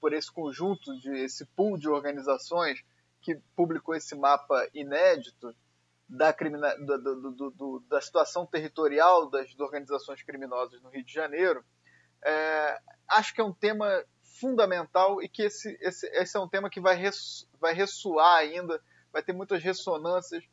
por 0.00 0.12
esse 0.12 0.30
conjunto, 0.30 0.96
de 0.98 1.10
esse 1.24 1.44
pool 1.44 1.78
de 1.78 1.88
organizações, 1.88 2.82
que 3.20 3.36
publicou 3.54 3.94
esse 3.94 4.14
mapa 4.14 4.68
inédito 4.72 5.54
da, 6.08 6.32
crimina... 6.32 6.74
do, 6.76 7.32
do, 7.32 7.50
do, 7.50 7.84
da 7.88 8.00
situação 8.00 8.46
territorial 8.46 9.28
das 9.28 9.58
organizações 9.58 10.22
criminosas 10.22 10.80
no 10.82 10.90
Rio 10.90 11.04
de 11.04 11.12
Janeiro, 11.12 11.64
é, 12.24 12.80
acho 13.08 13.34
que 13.34 13.40
é 13.40 13.44
um 13.44 13.52
tema 13.52 14.04
fundamental 14.40 15.22
e 15.22 15.28
que 15.28 15.42
esse, 15.42 15.76
esse, 15.80 16.06
esse 16.08 16.36
é 16.36 16.40
um 16.40 16.48
tema 16.48 16.70
que 16.70 16.80
vai, 16.80 16.94
res, 16.94 17.48
vai 17.60 17.74
ressoar 17.74 18.38
ainda, 18.38 18.80
vai 19.12 19.22
ter 19.22 19.32
muitas 19.32 19.62
ressonâncias 19.62 20.44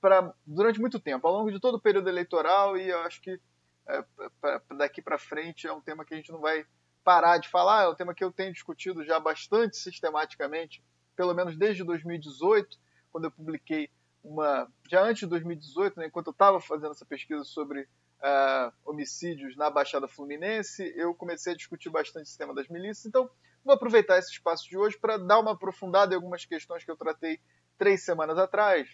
pra, 0.00 0.32
durante 0.46 0.80
muito 0.80 1.00
tempo, 1.00 1.26
ao 1.26 1.34
longo 1.34 1.50
de 1.50 1.60
todo 1.60 1.76
o 1.76 1.80
período 1.80 2.08
eleitoral, 2.08 2.76
e 2.76 2.88
eu 2.88 3.00
acho 3.00 3.20
que 3.20 3.40
é, 3.86 4.04
pra, 4.40 4.62
daqui 4.76 5.02
para 5.02 5.18
frente 5.18 5.66
é 5.66 5.72
um 5.72 5.80
tema 5.80 6.04
que 6.04 6.14
a 6.14 6.16
gente 6.16 6.32
não 6.32 6.40
vai 6.40 6.64
parar 7.02 7.38
de 7.38 7.48
falar, 7.48 7.84
é 7.84 7.88
um 7.88 7.94
tema 7.94 8.14
que 8.14 8.24
eu 8.24 8.32
tenho 8.32 8.52
discutido 8.52 9.04
já 9.04 9.20
bastante 9.20 9.76
sistematicamente 9.76 10.82
pelo 11.16 11.34
menos 11.34 11.56
desde 11.56 11.84
2018, 11.84 12.76
quando 13.12 13.24
eu 13.24 13.30
publiquei 13.30 13.88
uma. 14.24 14.66
Já 14.90 15.02
antes 15.02 15.20
de 15.20 15.26
2018, 15.26 16.00
né, 16.00 16.06
enquanto 16.06 16.28
eu 16.28 16.32
estava 16.32 16.60
fazendo 16.60 16.92
essa 16.92 17.04
pesquisa 17.04 17.44
sobre 17.44 17.82
uh, 17.82 18.72
homicídios 18.84 19.56
na 19.56 19.70
Baixada 19.70 20.08
Fluminense, 20.08 20.92
eu 20.96 21.14
comecei 21.14 21.52
a 21.52 21.56
discutir 21.56 21.90
bastante 21.90 22.32
o 22.32 22.38
tema 22.38 22.54
das 22.54 22.66
milícias. 22.68 23.04
Então, 23.06 23.30
vou 23.62 23.74
aproveitar 23.74 24.18
esse 24.18 24.32
espaço 24.32 24.68
de 24.68 24.78
hoje 24.78 24.98
para 24.98 25.18
dar 25.18 25.38
uma 25.38 25.52
aprofundada 25.52 26.14
em 26.14 26.16
algumas 26.16 26.44
questões 26.44 26.84
que 26.84 26.90
eu 26.90 26.96
tratei 26.96 27.38
três 27.76 28.02
semanas 28.02 28.38
atrás 28.38 28.88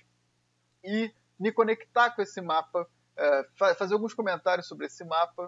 e 0.85 1.13
me 1.39 1.53
conectar 1.53 2.11
com 2.11 2.23
esse 2.23 2.41
mapa, 2.41 2.83
uh, 2.83 3.75
fazer 3.77 3.95
alguns 3.95 4.13
comentários 4.13 4.67
sobre 4.67 4.87
esse 4.87 5.05
mapa 5.05 5.47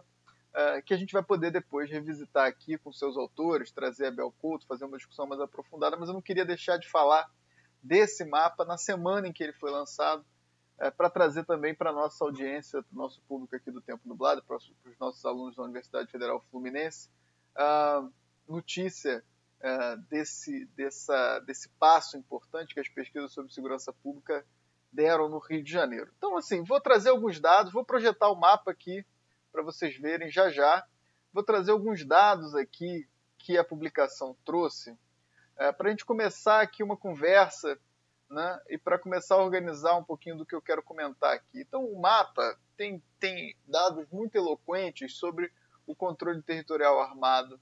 uh, 0.53 0.83
que 0.85 0.95
a 0.95 0.97
gente 0.97 1.13
vai 1.13 1.23
poder 1.23 1.51
depois 1.51 1.91
revisitar 1.91 2.47
aqui 2.47 2.79
com 2.79 2.93
seus 2.93 3.17
autores, 3.17 3.73
trazer 3.73 4.07
a 4.07 4.11
Bel 4.11 4.33
Couto, 4.39 4.67
fazer 4.67 4.85
uma 4.85 4.97
discussão 4.97 5.27
mais 5.27 5.41
aprofundada, 5.41 5.97
mas 5.97 6.09
eu 6.09 6.15
não 6.15 6.23
queria 6.23 6.45
deixar 6.45 6.79
de 6.79 6.89
falar 6.89 7.29
desse 7.83 8.25
mapa 8.25 8.65
na 8.65 8.79
semana 8.79 9.27
em 9.27 9.33
que 9.33 9.43
ele 9.43 9.53
foi 9.53 9.71
lançado, 9.71 10.25
uh, 10.79 10.93
para 10.97 11.11
trazer 11.11 11.45
também 11.45 11.75
para 11.75 11.91
a 11.91 11.93
nossa 11.93 12.25
audiência, 12.25 12.83
para 12.83 12.95
o 12.95 12.99
nosso 12.99 13.21
público 13.23 13.57
aqui 13.57 13.71
do 13.71 13.81
Tempo 13.81 14.09
Nublado, 14.09 14.43
para 14.43 14.57
os 14.57 14.99
nossos 15.01 15.25
alunos 15.25 15.57
da 15.57 15.63
Universidade 15.63 16.11
Federal 16.11 16.45
Fluminense, 16.51 17.09
uh, 17.57 18.13
notícia 18.49 19.25
desse, 20.09 20.67
dessa, 20.75 21.39
desse 21.41 21.69
passo 21.79 22.17
importante 22.17 22.75
que 22.75 22.81
as 22.81 22.89
pesquisas 22.89 23.33
sobre 23.33 23.53
segurança 23.53 23.93
pública 23.93 24.45
deram 24.93 25.29
no 25.29 25.39
Rio 25.39 25.63
de 25.63 25.71
Janeiro. 25.71 26.13
Então, 26.19 26.37
assim, 26.37 26.63
vou 26.63 26.81
trazer 26.81 27.11
alguns 27.11 27.41
dados, 27.41 27.73
vou 27.73 27.85
projetar 27.85 28.29
o 28.29 28.35
mapa 28.35 28.73
aqui 28.73 29.05
para 29.51 29.63
vocês 29.63 29.97
verem 29.97 30.31
já 30.31 30.51
já. 30.51 30.87
Vou 31.33 31.43
trazer 31.43 31.71
alguns 31.71 32.05
dados 32.05 32.55
aqui 32.55 33.09
que 33.39 33.57
a 33.57 33.65
publicação 33.65 34.37
trouxe 34.45 34.97
é, 35.63 35.73
para 35.73 35.89
a 35.89 35.91
gente 35.91 36.05
começar 36.05 36.61
aqui 36.61 36.83
uma 36.83 36.97
conversa 36.97 37.79
né, 38.29 38.61
e 38.69 38.77
para 38.77 38.99
começar 38.99 39.37
a 39.37 39.43
organizar 39.43 39.97
um 39.97 40.03
pouquinho 40.03 40.37
do 40.37 40.45
que 40.45 40.55
eu 40.55 40.61
quero 40.61 40.83
comentar 40.83 41.35
aqui. 41.35 41.61
Então, 41.61 41.85
o 41.85 42.01
mapa 42.01 42.59
tem, 42.77 43.03
tem 43.21 43.55
dados 43.67 44.07
muito 44.11 44.35
eloquentes 44.35 45.17
sobre 45.17 45.53
o 45.87 45.95
controle 45.95 46.43
territorial 46.43 47.01
armado 47.01 47.61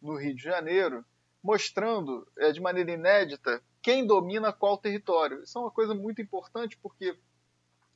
no 0.00 0.16
Rio 0.16 0.36
de 0.36 0.42
Janeiro, 0.42 1.04
mostrando 1.42 2.26
é, 2.38 2.52
de 2.52 2.60
maneira 2.60 2.92
inédita 2.92 3.60
quem 3.82 4.06
domina 4.06 4.52
qual 4.52 4.78
território. 4.78 5.42
Isso 5.42 5.58
é 5.58 5.60
uma 5.60 5.70
coisa 5.70 5.94
muito 5.94 6.22
importante 6.22 6.78
porque 6.78 7.18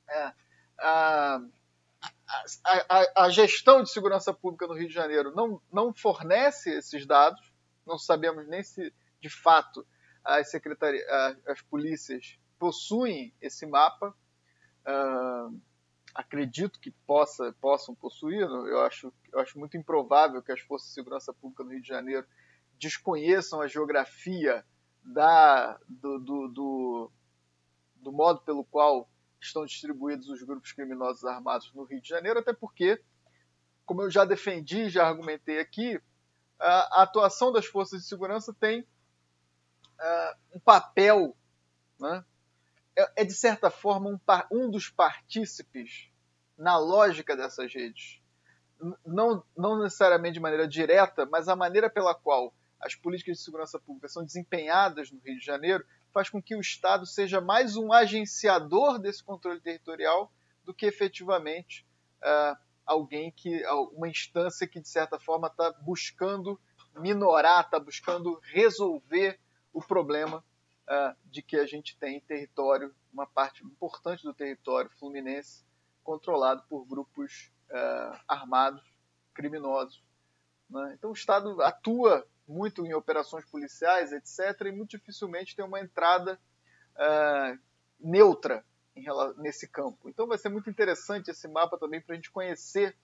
é, 0.08 0.32
a, 0.78 1.40
a, 2.64 3.24
a, 3.24 3.30
gestão 3.30 3.82
de 3.82 3.90
segurança 3.90 4.34
pública 4.34 4.66
no 4.66 4.74
Rio 4.74 4.88
de 4.88 4.94
Janeiro 4.94 5.34
não, 5.34 5.62
não 5.72 5.94
fornece 5.94 6.70
esses 6.70 7.06
dados, 7.06 7.52
não 7.86 7.98
sabemos 7.98 8.46
nem 8.48 8.62
se 8.62 8.92
de 9.20 9.28
fato 9.28 9.86
as, 10.24 10.52
as 11.46 11.62
polícias 11.62 12.38
possuem 12.58 13.34
esse 13.40 13.66
mapa. 13.66 14.14
Uh, 14.86 15.60
acredito 16.14 16.80
que 16.80 16.90
possa, 16.90 17.54
possam 17.60 17.94
possuir, 17.94 18.40
eu 18.40 18.80
acho, 18.80 19.12
eu 19.32 19.40
acho 19.40 19.58
muito 19.58 19.76
improvável 19.76 20.42
que 20.42 20.50
as 20.50 20.60
forças 20.60 20.88
de 20.88 20.94
segurança 20.94 21.32
pública 21.32 21.62
no 21.62 21.70
Rio 21.70 21.82
de 21.82 21.88
Janeiro 21.88 22.26
desconheçam 22.78 23.60
a 23.60 23.68
geografia 23.68 24.64
da, 25.02 25.78
do, 25.88 26.18
do, 26.18 26.48
do, 26.48 27.12
do 27.96 28.12
modo 28.12 28.40
pelo 28.40 28.64
qual 28.64 29.08
estão 29.40 29.64
distribuídos 29.64 30.28
os 30.28 30.42
grupos 30.42 30.72
criminosos 30.72 31.24
armados 31.24 31.72
no 31.72 31.84
Rio 31.84 32.00
de 32.00 32.08
Janeiro, 32.08 32.40
até 32.40 32.52
porque, 32.52 33.00
como 33.86 34.02
eu 34.02 34.10
já 34.10 34.24
defendi, 34.24 34.88
já 34.88 35.06
argumentei 35.06 35.60
aqui, 35.60 36.00
a 36.58 37.02
atuação 37.02 37.52
das 37.52 37.66
forças 37.66 38.02
de 38.02 38.08
segurança 38.08 38.52
tem 38.52 38.84
uh, 40.00 40.56
um 40.56 40.60
papel, 40.60 41.36
né? 41.98 42.24
é, 42.98 43.22
é, 43.22 43.24
de 43.24 43.32
certa 43.32 43.70
forma 43.70 44.10
um, 44.10 44.18
um 44.50 44.70
dos 44.70 44.88
partícipes 44.88 46.10
na 46.56 46.76
lógica 46.76 47.36
dessas 47.36 47.72
redes. 47.72 48.20
Não, 49.04 49.44
não 49.56 49.80
necessariamente 49.80 50.34
de 50.34 50.40
maneira 50.40 50.66
direta, 50.66 51.26
mas 51.26 51.48
a 51.48 51.56
maneira 51.56 51.88
pela 51.88 52.14
qual 52.14 52.52
as 52.80 52.94
políticas 52.94 53.38
de 53.38 53.44
segurança 53.44 53.78
pública 53.78 54.08
são 54.08 54.24
desempenhadas 54.24 55.10
no 55.10 55.20
Rio 55.20 55.38
de 55.38 55.44
Janeiro 55.44 55.84
faz 56.12 56.28
com 56.28 56.42
que 56.42 56.56
o 56.56 56.60
Estado 56.60 57.06
seja 57.06 57.40
mais 57.40 57.76
um 57.76 57.92
agenciador 57.92 58.98
desse 58.98 59.22
controle 59.22 59.60
territorial 59.60 60.32
do 60.64 60.74
que 60.74 60.86
efetivamente 60.86 61.86
uh, 62.22 62.56
alguém 62.86 63.32
que, 63.32 63.62
uma 63.92 64.08
instância 64.08 64.66
que 64.66 64.80
de 64.80 64.88
certa 64.88 65.18
forma 65.18 65.48
está 65.48 65.72
buscando 65.82 66.58
minorar, 66.96 67.64
está 67.64 67.78
buscando 67.78 68.40
resolver 68.42 69.38
o 69.78 69.86
problema 69.86 70.44
uh, 70.88 71.16
de 71.24 71.40
que 71.40 71.56
a 71.56 71.64
gente 71.64 71.96
tem 71.96 72.20
território, 72.20 72.92
uma 73.12 73.26
parte 73.26 73.64
importante 73.64 74.24
do 74.24 74.34
território 74.34 74.90
fluminense 74.98 75.64
controlado 76.02 76.64
por 76.68 76.84
grupos 76.84 77.52
uh, 77.70 78.18
armados, 78.26 78.82
criminosos. 79.32 80.02
Né? 80.68 80.94
Então 80.98 81.10
o 81.10 81.14
Estado 81.14 81.62
atua 81.62 82.26
muito 82.46 82.84
em 82.84 82.92
operações 82.92 83.44
policiais, 83.44 84.10
etc., 84.10 84.66
e 84.66 84.72
muito 84.72 84.98
dificilmente 84.98 85.54
tem 85.54 85.64
uma 85.64 85.80
entrada 85.80 86.40
uh, 86.96 87.58
neutra 88.00 88.64
nesse 89.36 89.68
campo. 89.68 90.08
Então 90.08 90.26
vai 90.26 90.38
ser 90.38 90.48
muito 90.48 90.68
interessante 90.68 91.30
esse 91.30 91.46
mapa 91.46 91.78
também 91.78 92.00
para 92.00 92.14
a 92.14 92.16
gente 92.16 92.32
conhecer 92.32 92.96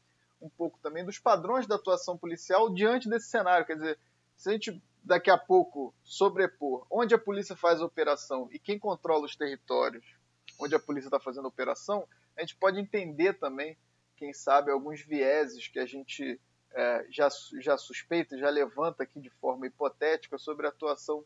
um 0.43 0.49
pouco 0.49 0.77
também 0.81 1.05
dos 1.05 1.21
padrões 1.21 1.69
da 1.69 1.77
atuação 1.77 2.19
policial 2.19 2.69
diante 2.75 3.09
desse 3.09 3.29
cenário. 3.29 3.65
Quer 3.65 3.77
dizer, 3.77 3.99
se 4.37 4.49
a 4.49 4.53
gente 4.53 4.83
daqui 5.05 5.31
a 5.31 5.39
pouco 5.39 5.95
sobrepor. 6.03 6.87
Onde 6.91 7.15
a 7.15 7.19
polícia 7.19 7.55
faz 7.55 7.81
a 7.81 7.85
operação 7.85 8.49
e 8.51 8.59
quem 8.59 8.79
controla 8.79 9.27
os 9.27 9.37
territórios 9.37 10.05
onde 10.59 10.75
a 10.75 10.81
polícia 10.81 11.09
está 11.09 11.21
fazendo 11.21 11.47
a 11.47 11.49
operação, 11.49 12.07
a 12.37 12.41
gente 12.41 12.57
pode 12.57 12.81
entender 12.81 13.35
também, 13.35 13.77
quem 14.17 14.33
sabe, 14.33 14.71
alguns 14.71 15.01
vieses 15.01 15.69
que 15.69 15.79
a 15.79 15.87
gente 15.87 16.41
é, 16.73 17.07
já, 17.11 17.29
já 17.61 17.77
suspeita, 17.77 18.39
já 18.39 18.49
levanta 18.51 19.03
aqui 19.03 19.21
de 19.21 19.31
forma 19.31 19.67
hipotética 19.67 20.39
sobre 20.39 20.67
a 20.67 20.71
atuação 20.71 21.25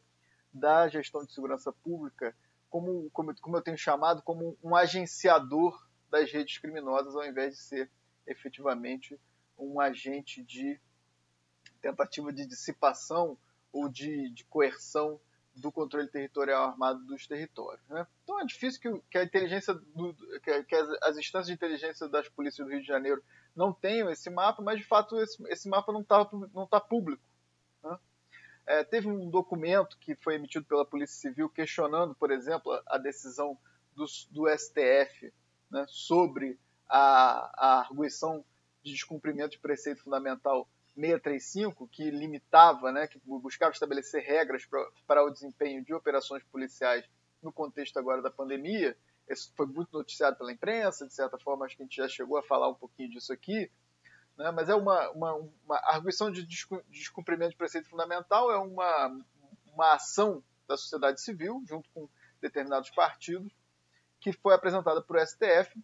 da 0.53 0.89
gestão 0.89 1.25
de 1.25 1.33
segurança 1.33 1.73
pública, 1.73 2.35
como, 2.71 3.09
como, 3.11 3.35
como 3.41 3.57
eu 3.57 3.63
tenho 3.63 3.79
chamado, 3.79 4.23
como 4.23 4.57
um 4.63 4.75
agenciador 4.75 5.79
das 6.11 6.31
redes 6.33 6.59
criminosas, 6.59 7.15
ao 7.15 7.25
invés 7.25 7.55
de 7.55 7.63
ser 7.63 7.91
efetivamente 8.27 9.19
um 9.59 9.81
agente 9.81 10.43
de 10.43 10.81
tentativa 11.81 12.33
de 12.33 12.47
dissipação 12.47 13.39
ou 13.73 13.89
de, 13.89 14.31
de 14.31 14.45
coerção 14.45 15.21
do 15.59 15.73
controle 15.73 16.09
territorial 16.09 16.65
armado 16.65 17.05
dos 17.05 17.27
territórios. 17.27 17.87
Né? 17.89 18.07
Então 18.23 18.41
é 18.41 18.45
difícil 18.45 18.81
que, 18.81 19.03
que 19.11 19.19
a 19.19 19.25
inteligência, 19.25 19.75
do, 19.75 20.15
que, 20.43 20.65
que 20.65 20.75
as, 20.75 20.89
as, 21.03 21.17
instâncias 21.17 21.49
de 21.49 21.53
inteligência 21.53 22.09
das 22.09 22.29
polícias 22.29 22.67
do 22.67 22.73
Rio 22.73 22.81
de 22.81 22.87
Janeiro 22.87 23.23
não 23.55 23.73
tenham 23.73 24.11
esse 24.11 24.31
mapa, 24.31 24.63
mas 24.63 24.79
de 24.79 24.85
fato 24.85 25.21
esse, 25.21 25.43
esse 25.49 25.69
mapa 25.69 25.93
não 25.93 26.03
está 26.03 26.29
não 26.55 26.67
tá 26.67 26.81
público. 26.81 27.23
Né? 27.83 27.99
É, 28.67 28.85
teve 28.85 29.09
um 29.09 29.29
documento 29.29 29.99
que 29.99 30.15
foi 30.15 30.35
emitido 30.37 30.65
pela 30.65 30.87
Polícia 30.87 31.17
Civil 31.17 31.49
questionando, 31.49 32.15
por 32.15 32.31
exemplo, 32.31 32.81
a 32.87 32.99
decisão 32.99 33.59
do, 33.95 34.05
do 34.31 34.49
STF 34.57 35.33
né, 35.71 35.85
sobre 35.89 36.59
a, 36.89 37.51
a 37.57 37.81
arguição 37.81 38.45
de 38.83 38.93
descumprimento 38.93 39.51
de 39.51 39.59
preceito 39.59 40.03
fundamental 40.03 40.69
635, 40.99 41.87
que 41.89 42.11
limitava, 42.11 42.91
né, 42.91 43.07
que 43.07 43.21
buscava 43.25 43.73
estabelecer 43.73 44.23
regras 44.23 44.67
para 45.07 45.25
o 45.25 45.31
desempenho 45.31 45.85
de 45.85 45.95
operações 45.95 46.43
policiais 46.45 47.05
no 47.43 47.53
contexto 47.53 47.99
agora 47.99 48.21
da 48.21 48.31
pandemia. 48.31 48.97
Isso 49.29 49.53
foi 49.57 49.67
muito 49.67 49.97
noticiado 49.97 50.37
pela 50.37 50.53
imprensa, 50.53 51.07
de 51.07 51.15
certa 51.15 51.39
forma, 51.39 51.65
acho 51.65 51.77
que 51.77 51.83
a 51.83 51.85
gente 51.87 51.97
já 51.97 52.09
chegou 52.09 52.37
a 52.37 52.43
falar 52.43 52.69
um 52.69 52.75
pouquinho 52.75 53.11
disso 53.11 53.33
aqui. 53.33 53.71
Né, 54.37 54.51
mas 54.51 54.69
é 54.69 54.75
uma, 54.75 55.11
uma, 55.11 55.35
uma 55.35 55.77
arguição 55.85 56.31
de 56.31 56.47
descumprimento 56.91 57.51
de 57.51 57.57
preceito 57.57 57.89
fundamental, 57.89 58.51
é 58.51 58.59
uma, 58.59 59.25
uma 59.73 59.95
ação 59.95 60.43
da 60.67 60.77
sociedade 60.77 61.21
civil, 61.21 61.63
junto 61.67 61.89
com 61.91 62.09
determinados 62.41 62.91
partidos, 62.91 63.53
que 64.21 64.33
foi 64.33 64.55
apresentada 64.55 65.01
por 65.01 65.19
STF, 65.19 65.81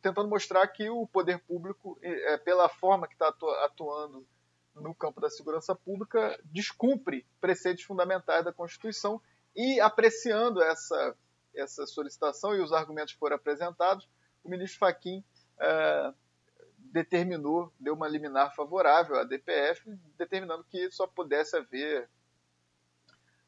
tentando 0.00 0.28
mostrar 0.28 0.66
que 0.68 0.88
o 0.88 1.06
poder 1.06 1.38
público, 1.40 1.98
é, 2.02 2.38
pela 2.38 2.68
forma 2.68 3.06
que 3.06 3.14
está 3.14 3.28
atuando 3.64 4.26
no 4.74 4.94
campo 4.94 5.20
da 5.20 5.28
segurança 5.28 5.74
pública, 5.74 6.38
descumpre 6.44 7.26
preceitos 7.40 7.84
fundamentais 7.84 8.44
da 8.44 8.52
Constituição 8.52 9.20
e 9.54 9.80
apreciando 9.80 10.62
essa, 10.62 11.16
essa 11.54 11.86
solicitação 11.86 12.54
e 12.54 12.60
os 12.60 12.72
argumentos 12.72 13.12
foram 13.12 13.36
apresentados, 13.36 14.08
o 14.42 14.48
ministro 14.48 14.78
Faquim 14.78 15.22
é, 15.60 16.12
determinou, 16.78 17.72
deu 17.78 17.94
uma 17.94 18.08
liminar 18.08 18.54
favorável 18.54 19.16
à 19.16 19.24
DPF, 19.24 19.90
determinando 20.16 20.64
que 20.64 20.90
só 20.90 21.06
pudesse 21.06 21.56
haver 21.56 22.08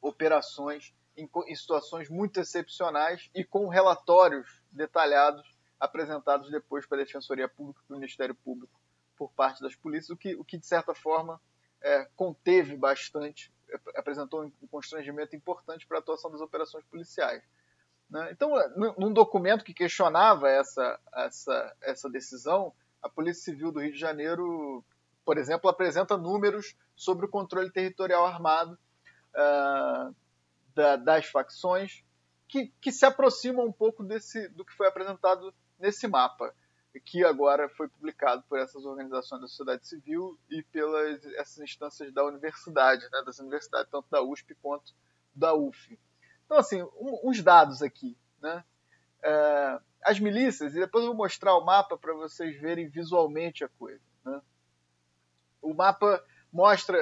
operações 0.01 0.95
em, 1.17 1.29
em 1.47 1.55
situações 1.55 2.09
muito 2.09 2.41
excepcionais 2.41 3.31
e 3.35 3.45
com 3.45 3.69
relatórios 3.69 4.63
detalhados 4.71 5.55
apresentados 5.79 6.51
depois 6.51 6.87
para 6.87 7.01
a 7.01 7.05
Defensoria 7.05 7.49
Pública 7.49 7.81
e 7.83 7.87
para 7.87 7.95
o 7.95 7.99
Ministério 7.99 8.35
Público 8.35 8.81
por 9.17 9.31
parte 9.33 9.63
das 9.63 9.75
polícias, 9.75 10.11
o 10.11 10.17
que, 10.17 10.35
o 10.35 10.45
que 10.45 10.59
de 10.59 10.67
certa 10.67 10.95
forma 10.95 11.41
é, 11.81 12.09
conteve 12.17 12.77
bastante, 12.77 13.53
é, 13.69 13.79
apresentou 13.97 14.45
um 14.45 14.67
constrangimento 14.67 15.37
importante 15.37 15.87
para 15.87 15.99
a 15.99 16.01
atuação 16.01 16.31
das 16.31 16.41
operações 16.41 16.85
policiais. 16.87 17.43
Né? 18.11 18.31
Então, 18.33 18.59
é, 18.59 18.69
num 18.99 19.13
documento 19.13 19.65
que 19.65 19.75
questionava 19.75 20.49
essa, 20.49 20.99
essa, 21.15 21.77
essa 21.83 22.11
decisão, 22.11 22.73
a 23.03 23.09
Polícia 23.09 23.45
Civil 23.45 23.71
do 23.71 23.81
Rio 23.81 23.93
de 23.93 23.99
Janeiro, 23.99 24.85
por 25.25 25.39
exemplo, 25.39 25.69
apresenta 25.69 26.17
números 26.17 26.77
sobre 26.97 27.27
o 27.27 27.29
controle 27.29 27.71
territorial 27.71 28.25
armado 28.25 28.79
uh, 29.35 30.15
da, 30.75 30.97
das 30.97 31.27
facções 31.27 32.05
que, 32.49 32.73
que 32.81 32.93
se 32.93 33.05
aproximam 33.05 33.67
um 33.67 33.73
pouco 33.73 34.05
desse, 34.05 34.49
do 34.49 34.65
que 34.65 34.73
foi 34.75 34.87
apresentado 34.87 35.53
nesse 35.79 36.07
mapa, 36.07 36.55
que 37.05 37.25
agora 37.25 37.69
foi 37.69 37.89
publicado 37.89 38.45
por 38.49 38.59
essas 38.59 38.85
organizações 38.85 39.41
da 39.41 39.49
sociedade 39.49 39.87
civil 39.87 40.39
e 40.49 40.63
pelas 40.63 41.25
essas 41.35 41.59
instâncias 41.59 42.13
da 42.13 42.25
universidade, 42.25 43.03
né, 43.11 43.23
das 43.27 43.39
universidades, 43.41 43.91
tanto 43.91 44.09
da 44.09 44.23
USP 44.23 44.55
quanto 44.63 44.95
da 45.35 45.53
UF. 45.55 45.99
Então, 46.45 46.59
assim, 46.59 46.83
um, 46.83 47.21
uns 47.25 47.43
dados 47.43 47.83
aqui. 47.83 48.17
Né? 48.41 48.65
É, 49.25 49.81
as 50.05 50.21
milícias, 50.21 50.77
e 50.77 50.81
depois 50.81 51.05
eu 51.05 51.11
vou 51.11 51.17
mostrar 51.17 51.57
o 51.57 51.65
mapa 51.65 51.99
para 51.99 52.15
vocês 52.15 52.61
verem 52.61 52.89
visualmente 52.89 53.65
a 53.65 53.69
coisa. 53.69 54.05
Né? 54.25 54.41
O 55.61 55.75
mapa 55.75 56.23
mostra 56.53 56.97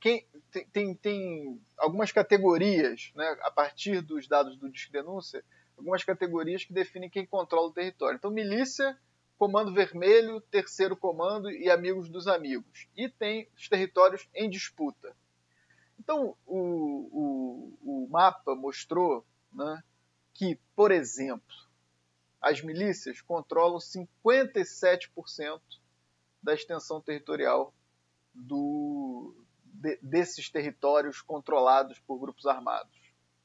quem, 0.00 0.24
tem, 0.54 0.66
tem, 0.66 0.94
tem, 0.94 1.60
algumas 1.76 2.12
categorias, 2.12 3.10
né, 3.16 3.36
a 3.42 3.50
partir 3.50 4.00
dos 4.00 4.28
dados 4.28 4.56
do 4.56 4.70
Disque 4.70 4.92
Denúncia, 4.92 5.44
algumas 5.76 6.04
categorias 6.04 6.64
que 6.64 6.72
definem 6.72 7.10
quem 7.10 7.26
controla 7.26 7.68
o 7.68 7.72
território. 7.72 8.16
Então, 8.16 8.30
milícia, 8.30 8.96
comando 9.36 9.74
vermelho, 9.74 10.40
terceiro 10.42 10.96
comando 10.96 11.50
e 11.50 11.68
amigos 11.68 12.08
dos 12.08 12.28
amigos. 12.28 12.86
E 12.96 13.08
tem 13.08 13.48
os 13.56 13.68
territórios 13.68 14.28
em 14.32 14.48
disputa. 14.48 15.16
Então, 15.98 16.36
o, 16.46 17.74
o, 17.82 18.04
o 18.04 18.08
mapa 18.08 18.54
mostrou 18.54 19.26
né, 19.52 19.82
que, 20.32 20.56
por 20.76 20.92
exemplo, 20.92 21.54
as 22.40 22.62
milícias 22.62 23.20
controlam 23.20 23.78
57% 23.78 25.60
da 26.40 26.54
extensão 26.54 27.00
territorial 27.00 27.74
do, 28.32 29.34
de, 29.84 29.98
desses 30.02 30.48
territórios 30.48 31.20
controlados 31.20 32.00
por 32.00 32.18
grupos 32.18 32.46
armados. 32.46 32.92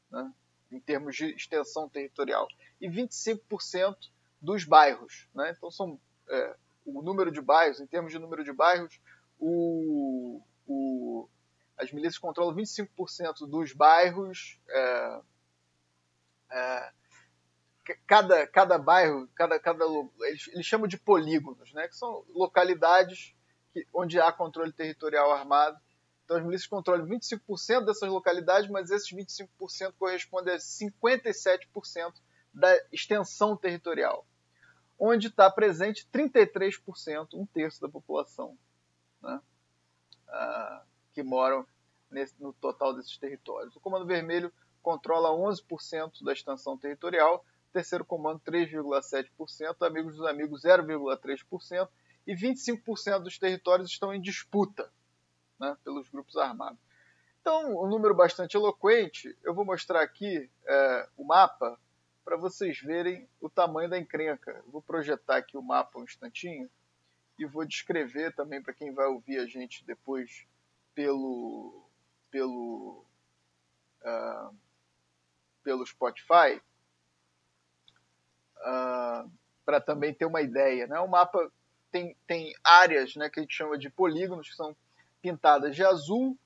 Né? 0.09 0.33
em 0.71 0.79
termos 0.79 1.15
de 1.15 1.25
extensão 1.33 1.89
territorial, 1.89 2.47
e 2.79 2.87
25% 2.87 3.95
dos 4.41 4.63
bairros. 4.63 5.27
Né? 5.33 5.53
Então, 5.55 5.71
são 5.71 5.99
é, 6.29 6.55
o 6.85 7.01
número 7.01 7.31
de 7.31 7.41
bairros, 7.41 7.79
em 7.79 7.87
termos 7.87 8.11
de 8.11 8.19
número 8.19 8.43
de 8.43 8.53
bairros, 8.53 8.99
o, 9.39 10.41
o, 10.67 11.27
as 11.77 11.91
milícias 11.91 12.19
controlam 12.19 12.55
25% 12.55 13.47
dos 13.47 13.73
bairros. 13.73 14.59
É, 14.69 15.21
é, 16.51 16.91
cada, 18.05 18.45
cada 18.47 18.77
bairro, 18.77 19.27
cada, 19.33 19.59
cada, 19.59 19.85
eles, 20.21 20.47
eles 20.49 20.65
chamam 20.65 20.87
de 20.87 20.97
polígonos, 20.97 21.73
né? 21.73 21.87
que 21.87 21.95
são 21.95 22.23
localidades 22.29 23.33
que, 23.73 23.87
onde 23.93 24.19
há 24.19 24.31
controle 24.31 24.71
territorial 24.71 25.31
armado 25.31 25.79
então 26.29 26.37
as 26.37 26.43
milícias 26.43 26.67
controlam 26.67 27.07
25% 27.07 27.85
dessas 27.85 28.07
localidades, 28.07 28.69
mas 28.69 28.91
esses 28.91 29.11
25% 29.11 29.93
correspondem 29.97 30.53
a 30.53 30.57
57% 30.57 32.13
da 32.53 32.79
extensão 32.91 33.57
territorial, 33.57 34.23
onde 34.99 35.25
está 35.25 35.49
presente 35.49 36.07
33%, 36.13 37.29
um 37.33 37.47
terço 37.47 37.81
da 37.81 37.89
população. 37.89 38.55
Né? 39.23 39.41
Ah, 40.27 40.83
que 41.15 41.23
moram 41.23 41.65
nesse, 42.11 42.35
no 42.39 42.53
total 42.53 42.93
desses 42.93 43.17
territórios. 43.17 43.75
O 43.75 43.79
Comando 43.79 44.05
Vermelho 44.05 44.53
controla 44.83 45.31
11% 45.31 46.23
da 46.23 46.31
extensão 46.31 46.77
territorial, 46.77 47.43
terceiro 47.73 48.05
comando 48.05 48.39
3,7%, 48.41 49.81
Amigos 49.81 50.15
dos 50.15 50.27
Amigos 50.27 50.61
0,3% 50.61 51.89
e 52.27 52.35
25% 52.35 53.19
dos 53.19 53.39
territórios 53.39 53.89
estão 53.89 54.13
em 54.13 54.21
disputa 54.21 54.91
né, 55.59 55.77
pelos 55.83 56.09
grupos 56.09 56.37
armados. 56.37 56.79
Então, 57.41 57.83
um 57.83 57.87
número 57.87 58.13
bastante 58.13 58.55
eloquente. 58.55 59.35
Eu 59.43 59.53
vou 59.53 59.65
mostrar 59.65 60.01
aqui 60.01 60.49
é, 60.65 61.09
o 61.17 61.23
mapa 61.23 61.79
para 62.23 62.37
vocês 62.37 62.79
verem 62.79 63.27
o 63.41 63.49
tamanho 63.49 63.89
da 63.89 63.97
encrenca. 63.97 64.63
Vou 64.67 64.81
projetar 64.81 65.37
aqui 65.37 65.57
o 65.57 65.61
mapa 65.61 65.99
um 65.99 66.03
instantinho 66.03 66.69
e 67.37 67.45
vou 67.45 67.65
descrever 67.65 68.35
também 68.35 68.61
para 68.61 68.73
quem 68.73 68.93
vai 68.93 69.07
ouvir 69.07 69.39
a 69.39 69.45
gente 69.45 69.85
depois 69.85 70.45
pelo 70.93 71.85
pelo 72.29 73.05
uh, 74.03 74.55
pelo 75.63 75.85
Spotify 75.85 76.61
uh, 78.57 78.63
ah, 78.63 79.25
para 79.65 79.79
também 79.79 80.13
ter 80.13 80.25
uma 80.25 80.41
ideia, 80.41 80.85
né? 80.85 80.99
O 80.99 81.07
mapa 81.07 81.51
tem, 81.91 82.15
tem 82.27 82.53
áreas, 82.63 83.15
né, 83.15 83.29
que 83.29 83.39
a 83.39 83.43
gente 83.43 83.55
chama 83.55 83.77
de 83.77 83.89
polígonos 83.89 84.49
que 84.49 84.55
são 84.55 84.75
pintadas 85.21 85.75
de 85.75 85.83
azul, 85.83 86.37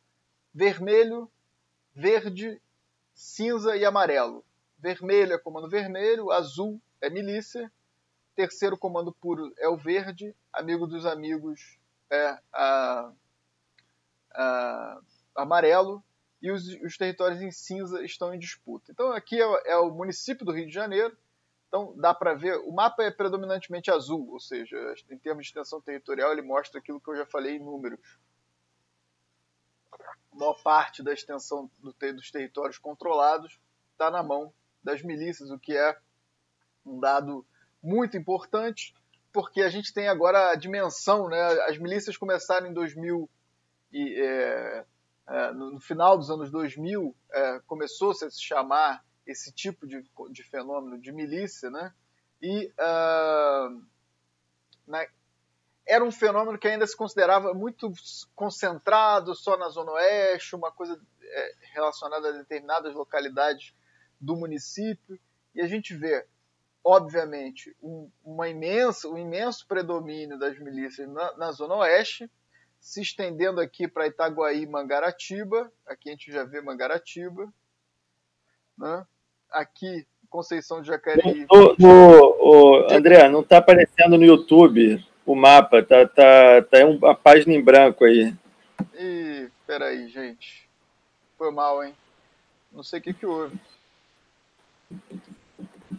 vermelho, 0.54 1.30
verde, 1.94 2.62
cinza 3.14 3.76
e 3.76 3.86
amarelo. 3.86 4.44
Vermelho 4.78 5.34
é 5.34 5.38
comando 5.38 5.70
vermelho, 5.70 6.32
azul 6.32 6.82
é 7.02 7.10
milícia, 7.10 7.72
terceiro 8.36 8.78
comando 8.78 9.14
puro 9.14 9.54
é 9.58 9.68
o 9.68 9.78
verde, 9.78 10.36
amigo 10.52 10.88
dos 10.88 11.06
amigos 11.06 11.78
é 12.10 12.38
a, 12.52 13.12
a, 14.34 15.02
amarelo 15.36 16.04
e 16.42 16.52
os, 16.52 16.68
os, 16.82 16.98
territórios 16.98 17.42
em 17.42 17.52
cinza 17.52 18.04
estão 18.04 18.34
em 18.34 18.40
disputa. 18.40 18.92
Então 18.92 19.12
aqui 19.12 19.42
é, 19.42 19.72
é 19.72 19.78
o 19.78 19.92
município 19.92 20.46
do 20.46 20.52
Rio 20.52 20.68
de 20.68 20.74
Janeiro, 20.74 21.16
então 21.68 21.94
dá 21.98 22.14
para 22.14 22.34
ver, 22.36 22.58
o 22.60 22.72
mapa 22.72 23.04
é 23.04 23.10
predominantemente 23.10 23.90
azul, 23.90 24.30
ou 24.32 24.40
seja, 24.40 24.78
em 25.10 25.18
termos 25.18 25.46
de 25.46 25.50
extensão 25.50 25.82
territorial 25.82 26.32
ele 26.32 26.42
mostra 26.42 26.80
aquilo 26.80 27.02
que 27.02 27.10
eu 27.10 27.16
já 27.16 27.26
falei 27.26 27.56
em 27.56 27.64
números. 27.64 28.00
A 30.34 30.36
maior 30.36 30.62
parte 30.64 31.04
da 31.04 31.14
extensão 31.14 31.70
do, 31.80 31.94
dos 32.14 32.32
territórios 32.32 32.78
controlados 32.78 33.60
está 33.92 34.10
na 34.10 34.24
mão 34.24 34.52
das 34.84 35.02
milícias, 35.02 35.52
o 35.52 35.60
que 35.60 35.78
é 35.78 35.98
um 36.86 37.00
dado 37.00 37.46
muito 37.82 38.18
importante, 38.18 38.94
porque 39.32 39.62
a 39.62 39.70
gente 39.70 39.94
tem 39.94 40.08
agora 40.08 40.52
a 40.52 40.56
dimensão, 40.56 41.30
né? 41.30 41.42
As 41.68 41.78
milícias 41.78 42.18
começaram 42.18 42.68
em 42.68 42.74
2000 42.74 43.30
e 43.92 44.22
é, 44.22 44.86
é, 45.28 45.52
no, 45.52 45.80
final 45.80 46.18
dos 46.18 46.30
anos 46.30 46.50
2000 46.52 47.16
é, 47.32 47.60
começou-se 47.68 48.26
a 48.26 48.30
se 48.30 48.42
chamar 48.42 49.06
esse 49.26 49.52
tipo 49.54 49.88
de, 49.88 50.04
de 50.32 50.44
fenômeno 50.44 51.00
de 51.00 51.12
milícia, 51.12 51.70
né? 51.70 51.94
E 52.42 52.68
uh, 52.68 53.82
na, 54.86 55.06
era 55.86 56.04
um 56.04 56.12
fenômeno 56.12 56.58
que 56.58 56.68
ainda 56.68 56.88
se 56.88 56.96
considerava 56.96 57.54
muito 57.54 57.92
concentrado 58.36 59.36
só 59.36 59.58
na 59.58 59.70
Zona 59.70 59.92
Oeste, 59.92 60.56
uma 60.56 60.72
coisa 60.72 61.00
é, 61.22 61.54
relacionada 61.74 62.30
a 62.30 62.32
determinadas 62.32 62.94
localidades 62.94 63.74
do 64.20 64.36
município. 64.36 65.20
E 65.54 65.62
a 65.62 65.68
gente 65.68 65.94
vê 65.94 66.26
obviamente, 66.84 67.74
um, 67.82 68.10
uma 68.24 68.50
imensa, 68.50 69.08
um 69.08 69.18
imenso 69.18 69.66
predomínio 69.66 70.38
das 70.38 70.60
milícias 70.60 71.08
na, 71.10 71.38
na 71.38 71.52
Zona 71.52 71.76
Oeste, 71.76 72.30
se 72.80 73.02
estendendo 73.02 73.62
aqui 73.62 73.88
para 73.88 74.08
Itaguaí 74.08 74.64
e 74.64 74.68
Mangaratiba. 74.68 75.72
Aqui 75.88 76.10
a 76.10 76.12
gente 76.12 76.32
já 76.32 76.44
vê 76.44 76.60
Mangaratiba. 76.60 77.48
Né? 78.78 79.06
Aqui, 79.50 80.06
Conceição 80.30 80.82
de 80.82 80.88
Jacareí. 80.88 81.46
André, 82.92 83.30
não 83.30 83.40
está 83.40 83.60
aparecendo 83.60 84.18
no 84.18 84.26
YouTube 84.26 85.02
o 85.26 85.36
mapa, 85.36 85.82
tá, 85.82 86.08
tá, 86.08 86.62
tá 86.70 86.86
uma 86.86 87.16
página 87.16 87.54
em 87.54 87.62
branco 87.62 88.06
aí. 88.06 88.34
Ih, 89.00 89.50
peraí, 89.66 90.08
gente. 90.10 90.68
Foi 91.38 91.52
mal, 91.52 91.84
hein? 91.84 91.94
Não 92.72 92.84
sei 92.84 93.00
o 93.00 93.02
que, 93.02 93.14
que 93.14 93.26
houve 93.26 93.58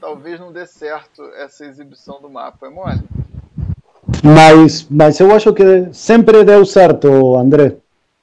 talvez 0.05 0.39
não 0.39 0.53
dê 0.53 0.67
certo 0.67 1.25
essa 1.37 1.65
exibição 1.65 2.21
do 2.21 2.29
mapa, 2.29 2.67
é 2.67 2.71
mole? 2.71 3.01
Mas, 4.23 4.87
mas 4.91 5.19
eu 5.19 5.35
acho 5.35 5.53
que 5.55 5.93
sempre 5.95 6.45
deu 6.45 6.67
certo, 6.67 7.37
André. 7.37 7.77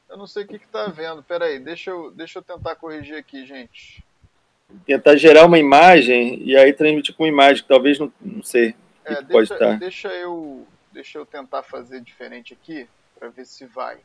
Eu 0.07 0.15
não 0.15 0.27
sei 0.27 0.43
o 0.43 0.47
que 0.47 0.57
está 0.57 0.87
vendo. 0.87 1.23
Peraí, 1.23 1.57
deixa 1.57 1.89
eu, 1.89 2.11
deixa 2.11 2.37
eu 2.37 2.43
tentar 2.43 2.75
corrigir 2.75 3.15
aqui, 3.15 3.47
gente. 3.47 4.03
Tentar 4.85 5.15
gerar 5.15 5.45
uma 5.45 5.57
imagem 5.57 6.39
e 6.43 6.55
aí 6.55 6.71
transmitir 6.71 7.15
com 7.15 7.25
imagem, 7.25 7.63
que 7.63 7.67
talvez 7.67 7.97
não, 7.97 8.13
não 8.21 8.43
sei. 8.43 8.75
É, 9.03 9.15
deixa, 9.15 9.27
pode 9.27 9.51
estar. 9.51 9.79
Deixa 9.79 10.07
eu, 10.09 10.67
deixa 10.91 11.17
eu 11.17 11.25
tentar 11.25 11.63
fazer 11.63 12.01
diferente 12.01 12.53
aqui 12.53 12.87
para 13.17 13.29
ver 13.29 13.45
se 13.45 13.65
vai. 13.65 13.97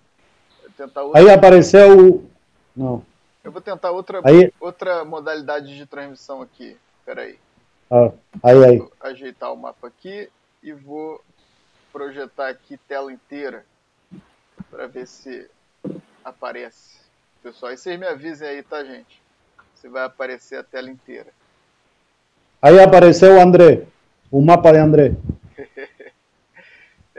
Outra... 0.79 1.03
Aí 1.14 1.31
apareceu. 1.31 2.29
Não. 2.75 3.05
Eu 3.42 3.53
vou 3.53 3.61
tentar 3.61 3.90
outra, 3.90 4.20
aí... 4.25 4.53
outra 4.61 5.05
modalidade 5.05 5.77
de 5.77 5.87
transmissão 5.87 6.42
aqui. 6.42 6.77
Peraí. 7.05 7.38
Ah, 7.90 8.11
aí, 8.42 8.64
aí. 8.64 8.79
Vou 8.79 8.92
ajeitar 9.01 9.53
o 9.53 9.57
mapa 9.57 9.87
aqui 9.87 10.29
e 10.62 10.72
vou 10.72 11.22
projetar 11.92 12.49
aqui 12.49 12.77
tela 12.88 13.12
inteira 13.12 13.64
para 14.70 14.87
ver 14.87 15.07
se 15.07 15.49
aparece. 16.25 16.99
Pessoal, 17.42 17.72
e 17.72 17.77
vocês 17.77 17.99
me 17.99 18.07
avisem 18.07 18.49
aí, 18.49 18.62
tá, 18.62 18.83
gente? 18.83 19.22
Se 19.77 19.88
vai 19.88 20.05
aparecer 20.05 20.59
a 20.59 20.64
tela 20.64 20.90
inteira. 20.90 21.29
Aí 22.61 22.81
apareceu 22.81 23.37
o 23.37 23.40
André, 23.40 23.87
o 24.31 24.42
mapa 24.42 24.72
de 24.72 24.79
André. 24.79 25.14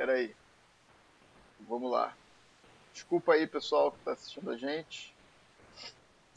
Espera 0.08 0.20
aí. 0.20 0.34
Vamos 1.68 1.92
lá. 1.92 2.14
Desculpa 2.94 3.34
aí, 3.34 3.46
pessoal, 3.46 3.92
que 3.92 3.98
está 3.98 4.14
assistindo 4.14 4.50
a 4.52 4.56
gente. 4.56 5.14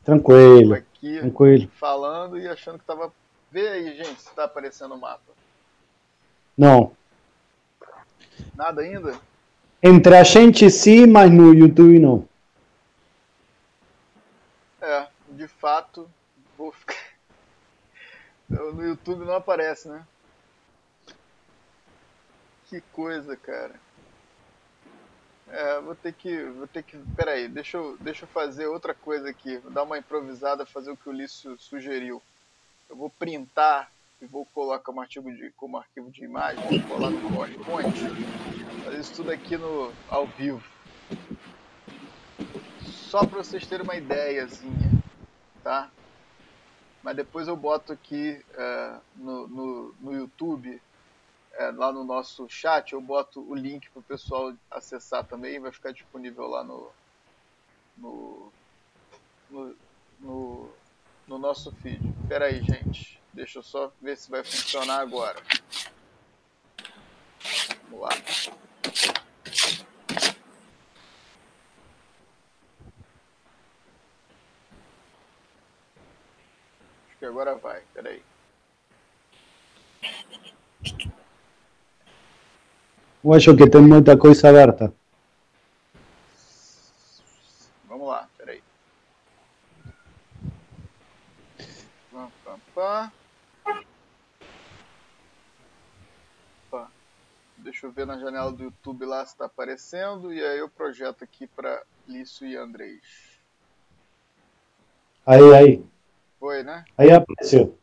Tranquilo. 0.05 0.75
Aqui 0.75 1.21
tranquilo. 1.21 1.71
falando 1.79 2.37
e 2.37 2.49
achando 2.49 2.79
que 2.79 2.83
estava 2.83 3.13
Vê 3.53 3.69
aí, 3.69 3.97
gente, 3.97 4.21
se 4.21 4.29
está 4.29 4.45
aparecendo 4.45 4.95
o 4.95 4.99
mapa. 4.99 5.33
Não. 6.59 6.97
Nada 8.57 8.83
ainda? 8.83 9.21
Entre 9.81 10.17
a 10.17 10.25
gente 10.25 10.69
sim, 10.69 11.07
mas 11.07 11.31
no 11.31 11.55
YouTube 11.55 11.99
não. 12.01 12.29
É, 14.81 15.09
de 15.31 15.47
fato, 15.47 16.11
vou 16.59 16.73
ficar... 16.73 16.97
no 18.51 18.83
YouTube 18.83 19.25
não 19.25 19.35
aparece, 19.35 19.89
né? 19.89 20.05
Que 22.71 22.81
coisa, 22.93 23.37
cara. 23.37 23.75
É, 25.49 25.81
vou 25.81 25.95
ter 25.95 26.15
que, 26.15 26.45
vou 26.45 26.67
ter 26.67 26.83
que, 26.83 26.97
peraí, 27.17 27.49
deixa 27.49 27.77
eu, 27.77 27.99
deixa 27.99 28.25
eu 28.25 28.29
fazer 28.29 28.67
outra 28.67 28.95
coisa 28.95 29.29
aqui, 29.29 29.59
vou 29.59 29.73
dar 29.73 29.83
uma 29.83 29.99
improvisada, 29.99 30.65
fazer 30.65 30.93
o 30.93 30.97
que 30.97 31.09
o 31.09 31.13
Ulisses 31.13 31.61
sugeriu 31.61 32.23
eu 32.91 32.97
vou 32.97 33.09
printar 33.09 33.91
e 34.21 34.27
vou 34.27 34.45
colocar 34.47 34.81
como 34.81 35.01
arquivo 35.01 35.33
de, 35.33 35.51
como 35.53 35.79
arquivo 35.79 36.11
de 36.11 36.25
imagem, 36.25 36.81
vou 36.81 36.89
colar 36.89 37.11
no 37.11 37.31
PowerPoint, 37.31 37.97
fazer 38.85 39.01
isso 39.01 39.15
tudo 39.15 39.31
aqui 39.31 39.57
no, 39.57 39.93
ao 40.09 40.27
vivo. 40.27 40.63
Só 42.83 43.25
para 43.25 43.39
vocês 43.39 43.67
terem 43.67 43.85
uma 43.85 43.97
ideiazinha, 43.97 44.91
tá? 45.63 45.89
Mas 47.03 47.17
depois 47.17 47.49
eu 47.49 47.57
boto 47.57 47.93
aqui 47.93 48.45
uh, 48.55 49.01
no, 49.17 49.49
no, 49.49 49.95
no, 50.01 50.13
YouTube, 50.13 50.83
uh, 51.59 51.77
lá 51.77 51.93
no 51.93 52.05
nosso 52.05 52.49
chat, 52.49 52.93
eu 52.93 53.01
boto 53.01 53.41
o 53.41 53.55
link 53.55 53.91
para 53.91 54.01
o 54.01 54.05
pessoal 54.05 54.55
acessar 54.71 55.25
também, 55.25 55.61
vai 55.61 55.73
ficar 55.73 55.93
disponível 55.93 56.47
lá 56.47 56.65
no, 56.65 56.91
no, 57.97 58.53
no, 59.51 59.77
no 60.21 60.71
no 61.31 61.39
nosso 61.39 61.71
feed. 61.77 62.01
Espera 62.23 62.47
aí, 62.47 62.61
gente. 62.61 63.23
Deixa 63.33 63.61
eu 63.61 63.63
só 63.63 63.93
ver 64.03 64.17
se 64.17 64.29
vai 64.29 64.43
funcionar 64.43 64.99
agora. 64.99 65.41
Vamos 67.85 68.01
lá. 68.01 68.09
Acho 68.09 68.53
que 77.17 77.25
agora 77.25 77.55
vai. 77.55 77.79
Espera 77.79 78.11
aí. 78.11 78.23
Eu 83.23 83.35
acho 83.35 83.55
que 83.57 83.69
tem 83.69 83.83
muita 83.83 84.17
coisa 84.17 84.49
aberta. 84.49 84.93
Deixa 97.81 97.87
eu 97.87 97.93
ver 97.93 98.07
na 98.07 98.19
janela 98.19 98.53
do 98.53 98.65
YouTube 98.65 99.07
lá 99.07 99.25
se 99.25 99.33
está 99.33 99.47
aparecendo. 99.47 100.31
E 100.35 100.45
aí 100.45 100.59
eu 100.59 100.69
projeto 100.69 101.25
aqui 101.25 101.47
para 101.47 101.83
Lício 102.07 102.47
e 102.47 102.55
Andrés. 102.55 103.01
Aí, 105.25 105.55
aí. 105.55 105.85
Foi, 106.39 106.63
né? 106.63 106.85
Aí 106.99 107.11
apareceu. 107.11 107.79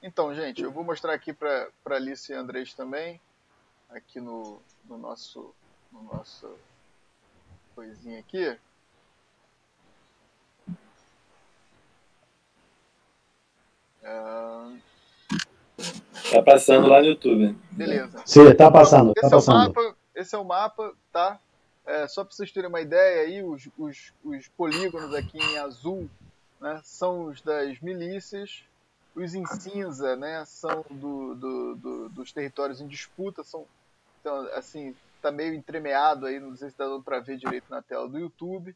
Então, 0.00 0.32
gente, 0.32 0.62
eu 0.62 0.70
vou 0.70 0.84
mostrar 0.84 1.12
aqui 1.12 1.32
para 1.32 1.98
Lício 1.98 2.34
e 2.34 2.36
Andrés 2.36 2.72
também. 2.74 3.20
Aqui 3.94 4.20
no, 4.20 4.60
no 4.88 4.98
nosso. 4.98 5.54
No 5.92 6.02
nosso 6.02 6.50
coisinha 7.74 8.18
aqui. 8.18 8.58
Uh... 14.02 14.78
Tá 16.30 16.42
passando 16.42 16.88
lá 16.88 17.00
no 17.00 17.06
YouTube. 17.06 17.56
Beleza. 17.70 18.22
Sim, 18.26 18.48
está 18.48 18.70
passando. 18.70 19.12
Esse, 19.16 19.20
tá 19.20 19.26
é 19.28 19.30
passando. 19.30 19.54
O 19.54 19.58
mapa, 19.68 19.96
esse 20.14 20.34
é 20.34 20.38
o 20.38 20.44
mapa, 20.44 20.92
tá? 21.12 21.40
É, 21.86 22.08
só 22.08 22.24
para 22.24 22.34
vocês 22.34 22.50
terem 22.50 22.68
uma 22.68 22.80
ideia 22.80 23.22
aí, 23.22 23.42
os, 23.42 23.68
os, 23.78 24.12
os 24.24 24.48
polígonos 24.48 25.14
aqui 25.14 25.38
em 25.38 25.58
azul 25.58 26.08
né, 26.60 26.80
são 26.82 27.26
os 27.26 27.42
das 27.42 27.78
milícias, 27.80 28.64
os 29.14 29.34
em 29.34 29.44
cinza 29.44 30.16
né, 30.16 30.44
são 30.46 30.84
do, 30.90 31.34
do, 31.34 31.76
do, 31.76 32.08
dos 32.08 32.32
territórios 32.32 32.80
em 32.80 32.88
disputa, 32.88 33.44
são 33.44 33.66
então, 34.24 34.48
assim, 34.54 34.96
tá 35.20 35.30
meio 35.30 35.52
entremeado 35.52 36.24
aí, 36.24 36.40
não 36.40 36.56
sei 36.56 36.70
se 36.70 36.78
dando 36.78 37.02
para 37.02 37.20
ver 37.20 37.36
direito 37.36 37.68
na 37.68 37.82
tela 37.82 38.08
do 38.08 38.18
YouTube. 38.18 38.74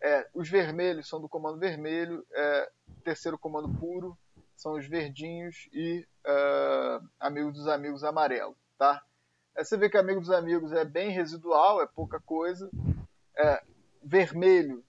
É, 0.00 0.26
os 0.32 0.48
vermelhos 0.48 1.06
são 1.06 1.20
do 1.20 1.28
comando 1.28 1.58
vermelho, 1.58 2.26
é, 2.32 2.72
terceiro 3.04 3.38
comando 3.38 3.68
puro, 3.78 4.16
são 4.56 4.72
os 4.72 4.86
verdinhos 4.86 5.68
e 5.70 6.06
uh, 6.24 7.06
amigos 7.20 7.52
dos 7.52 7.68
amigos 7.68 8.02
amarelo, 8.04 8.56
tá? 8.78 9.02
Aí 9.54 9.66
você 9.66 9.76
vê 9.76 9.90
que 9.90 9.98
amigos 9.98 10.28
dos 10.28 10.34
amigos 10.34 10.72
é 10.72 10.82
bem 10.82 11.10
residual, 11.10 11.82
é 11.82 11.86
pouca 11.86 12.18
coisa. 12.20 12.70
É, 13.36 13.62
vermelho 14.02 14.82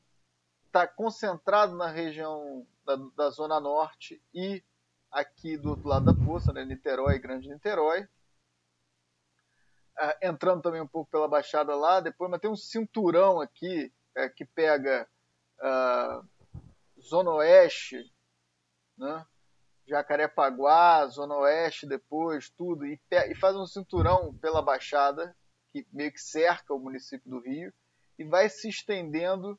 está 0.68 0.88
concentrado 0.88 1.76
na 1.76 1.88
região 1.88 2.66
da, 2.86 2.96
da, 3.14 3.30
zona 3.30 3.60
norte 3.60 4.22
e 4.34 4.64
aqui 5.12 5.58
do 5.58 5.72
outro 5.72 5.90
lado 5.90 6.06
da 6.06 6.26
poça, 6.26 6.54
né, 6.54 6.64
Niterói, 6.64 7.20
Grande 7.20 7.50
Niterói. 7.50 8.08
É, 10.00 10.28
entrando 10.28 10.62
também 10.62 10.82
um 10.82 10.88
pouco 10.88 11.10
pela 11.10 11.28
baixada 11.28 11.76
lá, 11.76 12.00
depois, 12.00 12.30
mas 12.30 12.40
tem 12.40 12.50
um 12.50 12.56
cinturão 12.56 13.42
aqui 13.42 13.92
é, 14.16 14.30
que 14.30 14.46
pega 14.46 15.08
zona 17.00 17.32
oeste, 17.32 18.14
né? 18.96 19.26
Jacarepaguá, 19.88 21.08
Zona 21.08 21.36
Oeste 21.36 21.88
depois, 21.88 22.50
tudo, 22.50 22.86
e, 22.86 23.00
e 23.10 23.36
faz 23.36 23.56
um 23.56 23.66
cinturão 23.66 24.34
pela 24.36 24.62
Baixada, 24.62 25.34
que 25.72 25.88
meio 25.94 26.12
que 26.12 26.22
cerca 26.22 26.74
o 26.74 26.80
município 26.80 27.30
do 27.30 27.40
Rio, 27.40 27.74
e 28.20 28.24
vai 28.26 28.50
se 28.50 28.68
estendendo 28.68 29.58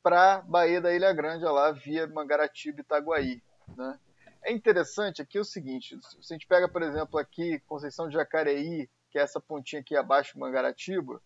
para 0.00 0.42
Baía 0.42 0.80
da 0.80 0.94
Ilha 0.94 1.12
Grande, 1.12 1.44
lá 1.44 1.72
via 1.72 2.06
Mangaratiba 2.06 2.78
e 2.78 2.82
Itaguaí. 2.82 3.42
Né? 3.76 3.98
É 4.44 4.52
interessante 4.52 5.20
aqui 5.20 5.40
o 5.40 5.44
seguinte, 5.44 5.98
se 6.00 6.32
a 6.32 6.36
gente 6.36 6.46
pega, 6.46 6.68
por 6.68 6.82
exemplo, 6.82 7.18
aqui 7.18 7.58
Conceição 7.66 8.06
de 8.06 8.14
Jacareí, 8.14 8.88
que 9.14 9.18
é 9.20 9.22
essa 9.22 9.38
pontinha 9.38 9.80
aqui 9.80 9.94
abaixo 9.96 10.32
de 10.32 10.40
Mangaratiba, 10.40 11.22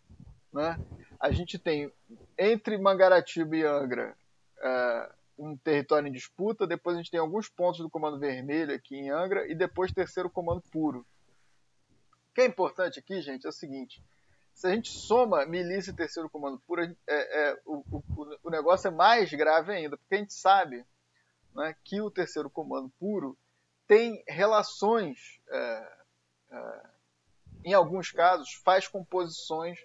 né? 0.52 0.78
a 1.18 1.30
gente 1.30 1.58
tem 1.58 1.90
entre 2.36 2.76
Mangaratiba 2.76 3.56
e 3.56 3.64
Angra 3.64 4.14
uh, 4.58 5.14
um 5.38 5.56
território 5.56 6.06
em 6.06 6.12
disputa, 6.12 6.66
depois 6.66 6.96
a 6.96 6.98
gente 6.98 7.10
tem 7.10 7.18
alguns 7.18 7.48
pontos 7.48 7.80
do 7.80 7.88
Comando 7.88 8.18
Vermelho 8.18 8.74
aqui 8.74 8.94
em 8.94 9.08
Angra 9.08 9.50
e 9.50 9.54
depois 9.54 9.90
terceiro 9.90 10.28
Comando 10.28 10.60
Puro. 10.70 11.06
O 12.30 12.34
que 12.34 12.42
é 12.42 12.44
importante 12.44 12.98
aqui, 12.98 13.22
gente, 13.22 13.46
é 13.46 13.48
o 13.48 13.52
seguinte: 13.52 14.04
se 14.52 14.66
a 14.66 14.70
gente 14.70 14.90
soma 14.90 15.46
milícia 15.46 15.90
e 15.90 15.96
terceiro 15.96 16.28
Comando 16.28 16.60
Puro, 16.66 16.82
é, 16.82 16.94
é, 17.06 17.58
o, 17.64 17.82
o, 17.90 18.38
o, 18.42 18.50
negócio 18.50 18.88
é 18.88 18.90
mais 18.90 19.32
grave 19.32 19.72
ainda, 19.72 19.96
porque 19.96 20.14
a 20.14 20.18
gente 20.18 20.34
sabe 20.34 20.84
né, 21.54 21.74
que 21.82 22.02
o 22.02 22.10
terceiro 22.10 22.50
Comando 22.50 22.92
Puro 23.00 23.34
tem 23.86 24.22
relações, 24.28 25.40
é, 25.48 25.92
é 26.50 26.87
em 27.64 27.74
alguns 27.74 28.10
casos, 28.10 28.52
faz 28.64 28.86
composições 28.86 29.78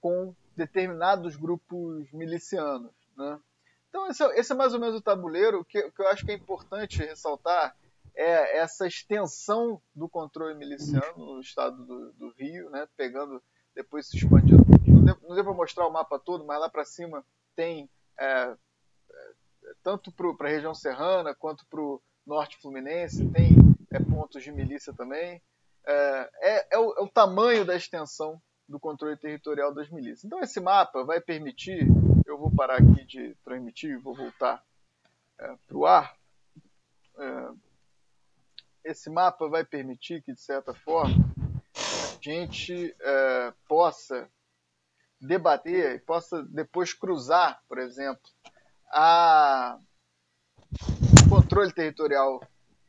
com 0.00 0.34
determinados 0.56 1.36
grupos 1.36 2.10
milicianos. 2.12 2.92
Né? 3.16 3.40
Então, 3.88 4.08
esse 4.08 4.22
é, 4.22 4.40
esse 4.40 4.52
é, 4.52 4.56
mais 4.56 4.74
ou 4.74 4.80
menos 4.80 4.96
o 4.96 5.02
tabuleiro. 5.02 5.60
O 5.60 5.64
que, 5.64 5.90
que 5.90 6.02
eu 6.02 6.08
acho 6.08 6.24
que 6.24 6.32
é 6.32 6.34
importante 6.34 6.98
ressaltar 6.98 7.76
é 8.14 8.58
essa 8.58 8.86
extensão 8.86 9.80
do 9.94 10.08
controle 10.08 10.54
miliciano 10.54 11.34
no 11.34 11.40
estado 11.40 11.84
do, 11.84 12.12
do 12.12 12.30
Rio, 12.38 12.68
né, 12.70 12.86
pegando, 12.96 13.42
depois 13.74 14.08
se 14.08 14.16
expandindo. 14.16 14.64
Não 15.22 15.34
deu 15.34 15.44
para 15.44 15.54
mostrar 15.54 15.86
o 15.86 15.92
mapa 15.92 16.18
todo, 16.18 16.44
mas 16.44 16.60
lá 16.60 16.68
para 16.68 16.84
cima 16.84 17.24
tem 17.56 17.88
é, 18.18 18.24
é 18.24 18.56
tanto 19.82 20.12
para 20.12 20.48
a 20.48 20.50
região 20.50 20.74
serrana 20.74 21.34
quanto 21.34 21.66
para 21.66 21.80
o 21.80 22.02
norte 22.26 22.58
fluminense, 22.60 23.28
tem 23.30 23.56
é, 23.90 23.98
pontos 23.98 24.42
de 24.42 24.52
milícia 24.52 24.92
também. 24.92 25.42
É, 25.86 26.30
é, 26.40 26.74
é, 26.74 26.78
o, 26.78 26.94
é 26.98 27.02
o 27.02 27.08
tamanho 27.08 27.64
da 27.64 27.74
extensão 27.74 28.40
do 28.68 28.78
controle 28.78 29.16
territorial 29.16 29.74
das 29.74 29.90
milícias. 29.90 30.24
Então, 30.24 30.40
esse 30.40 30.60
mapa 30.60 31.04
vai 31.04 31.20
permitir 31.20 31.86
eu 32.32 32.38
vou 32.38 32.50
parar 32.50 32.76
aqui 32.76 33.04
de 33.04 33.34
transmitir 33.44 33.90
e 33.90 33.96
vou 33.98 34.14
voltar 34.14 34.64
é, 35.38 35.54
para 35.66 35.76
o 35.76 35.84
ar. 35.84 36.16
É, 37.18 37.50
esse 38.84 39.10
mapa 39.10 39.48
vai 39.48 39.64
permitir 39.64 40.22
que, 40.22 40.32
de 40.32 40.40
certa 40.40 40.72
forma, 40.72 41.14
a 41.74 42.22
gente 42.22 42.96
é, 42.98 43.52
possa 43.68 44.28
debater 45.20 45.96
e 45.96 45.98
possa 45.98 46.42
depois 46.42 46.94
cruzar, 46.94 47.62
por 47.68 47.78
exemplo, 47.78 48.22
a 48.88 49.78
controle 51.28 51.72
territorial 51.72 52.40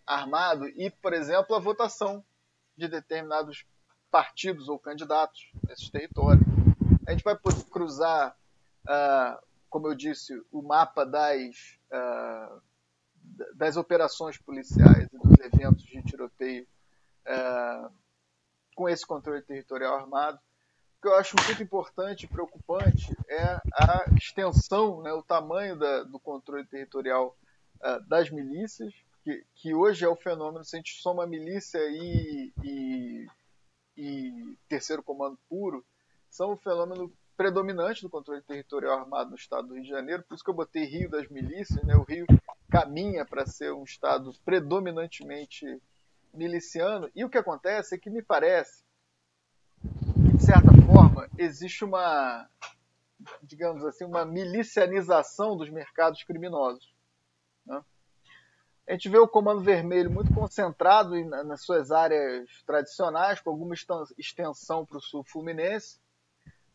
armado 0.08 0.68
e, 0.70 0.90
por 0.90 1.14
exemplo, 1.14 1.54
a 1.54 1.60
votação 1.60 2.24
de 2.78 2.88
determinados 2.88 3.66
partidos 4.12 4.70
ou 4.70 4.78
candidatos 4.78 5.52
nesses 5.68 5.90
territórios. 5.90 6.46
A 7.08 7.12
gente 7.12 7.24
vai 7.24 7.36
poder 7.36 7.64
cruzar 7.66 8.36
uh, 8.84 9.44
como 9.74 9.88
eu 9.88 9.96
disse, 9.96 10.40
o 10.52 10.62
mapa 10.62 11.04
das, 11.04 11.80
uh, 11.92 12.62
das 13.56 13.76
operações 13.76 14.38
policiais 14.38 15.10
e 15.12 15.18
dos 15.18 15.40
eventos 15.40 15.84
de 15.84 16.04
tiroteio 16.04 16.68
uh, 17.26 17.92
com 18.76 18.88
esse 18.88 19.04
controle 19.04 19.42
territorial 19.42 19.96
armado. 19.96 20.38
O 20.38 21.02
que 21.02 21.08
eu 21.08 21.16
acho 21.16 21.36
muito 21.48 21.64
importante 21.64 22.26
e 22.26 22.28
preocupante 22.28 23.18
é 23.28 23.60
a 23.74 24.06
extensão, 24.16 25.02
né, 25.02 25.12
o 25.12 25.24
tamanho 25.24 25.76
da, 25.76 26.04
do 26.04 26.20
controle 26.20 26.68
territorial 26.68 27.36
das 28.08 28.30
milícias, 28.30 28.94
que, 29.24 29.74
hoje 29.74 30.06
é 30.06 30.08
o 30.08 30.16
fenômeno, 30.16 30.64
se 30.64 30.76
a 30.76 30.80
gente 30.80 31.02
soma 31.02 31.26
milícia 31.26 31.80
e, 31.90 32.54
e, 32.64 33.28
e 33.96 34.58
terceiro 34.68 35.02
comando 35.02 35.38
puro, 35.50 35.86
são 36.30 36.54
o 36.54 36.58
fenômeno 36.58 37.12
predominante 37.38 38.02
do 38.02 38.10
controle 38.10 38.42
territorial 38.42 39.00
armado 39.00 39.32
no 39.32 39.36
estado 39.36 39.68
do 39.68 39.74
Rio 39.76 39.84
de 39.84 39.90
Janeiro, 39.90 40.24
por 40.24 40.36
isso 40.36 40.44
que 40.44 40.50
eu 40.50 40.56
botei 40.56 40.86
Rio 40.86 41.10
das 41.10 41.28
milícias, 41.30 41.84
né? 41.84 41.96
o 41.96 42.04
Rio 42.04 42.26
caminha 42.70 43.26
para 43.26 43.46
ser 43.46 43.74
um 43.74 43.84
estado 43.84 44.34
predominantemente 44.44 45.82
miliciano, 46.34 47.10
e 47.16 47.24
o 47.24 47.30
que 47.30 47.38
acontece 47.38 47.96
é 47.96 47.98
que 47.98 48.10
me 48.10 48.22
parece 48.22 48.84
que, 49.82 50.38
de 50.38 50.44
certa 50.44 50.72
forma, 50.86 51.30
existe 51.38 51.86
uma, 51.86 52.50
digamos 53.42 53.86
assim, 53.86 54.06
uma 54.06 54.26
milicianização 54.26 55.56
dos 55.56 55.70
mercados 55.70 56.24
criminosos. 56.24 56.93
A 58.88 58.92
gente 58.92 59.08
vê 59.08 59.18
o 59.18 59.28
Comando 59.28 59.62
Vermelho 59.62 60.12
muito 60.12 60.34
concentrado 60.34 61.16
nas 61.26 61.62
suas 61.62 61.90
áreas 61.90 62.50
tradicionais, 62.66 63.40
com 63.40 63.50
alguma 63.50 63.76
extensão 64.18 64.86
para 64.86 64.98
o 64.98 65.02
sul 65.02 65.24
fluminense, 65.24 66.00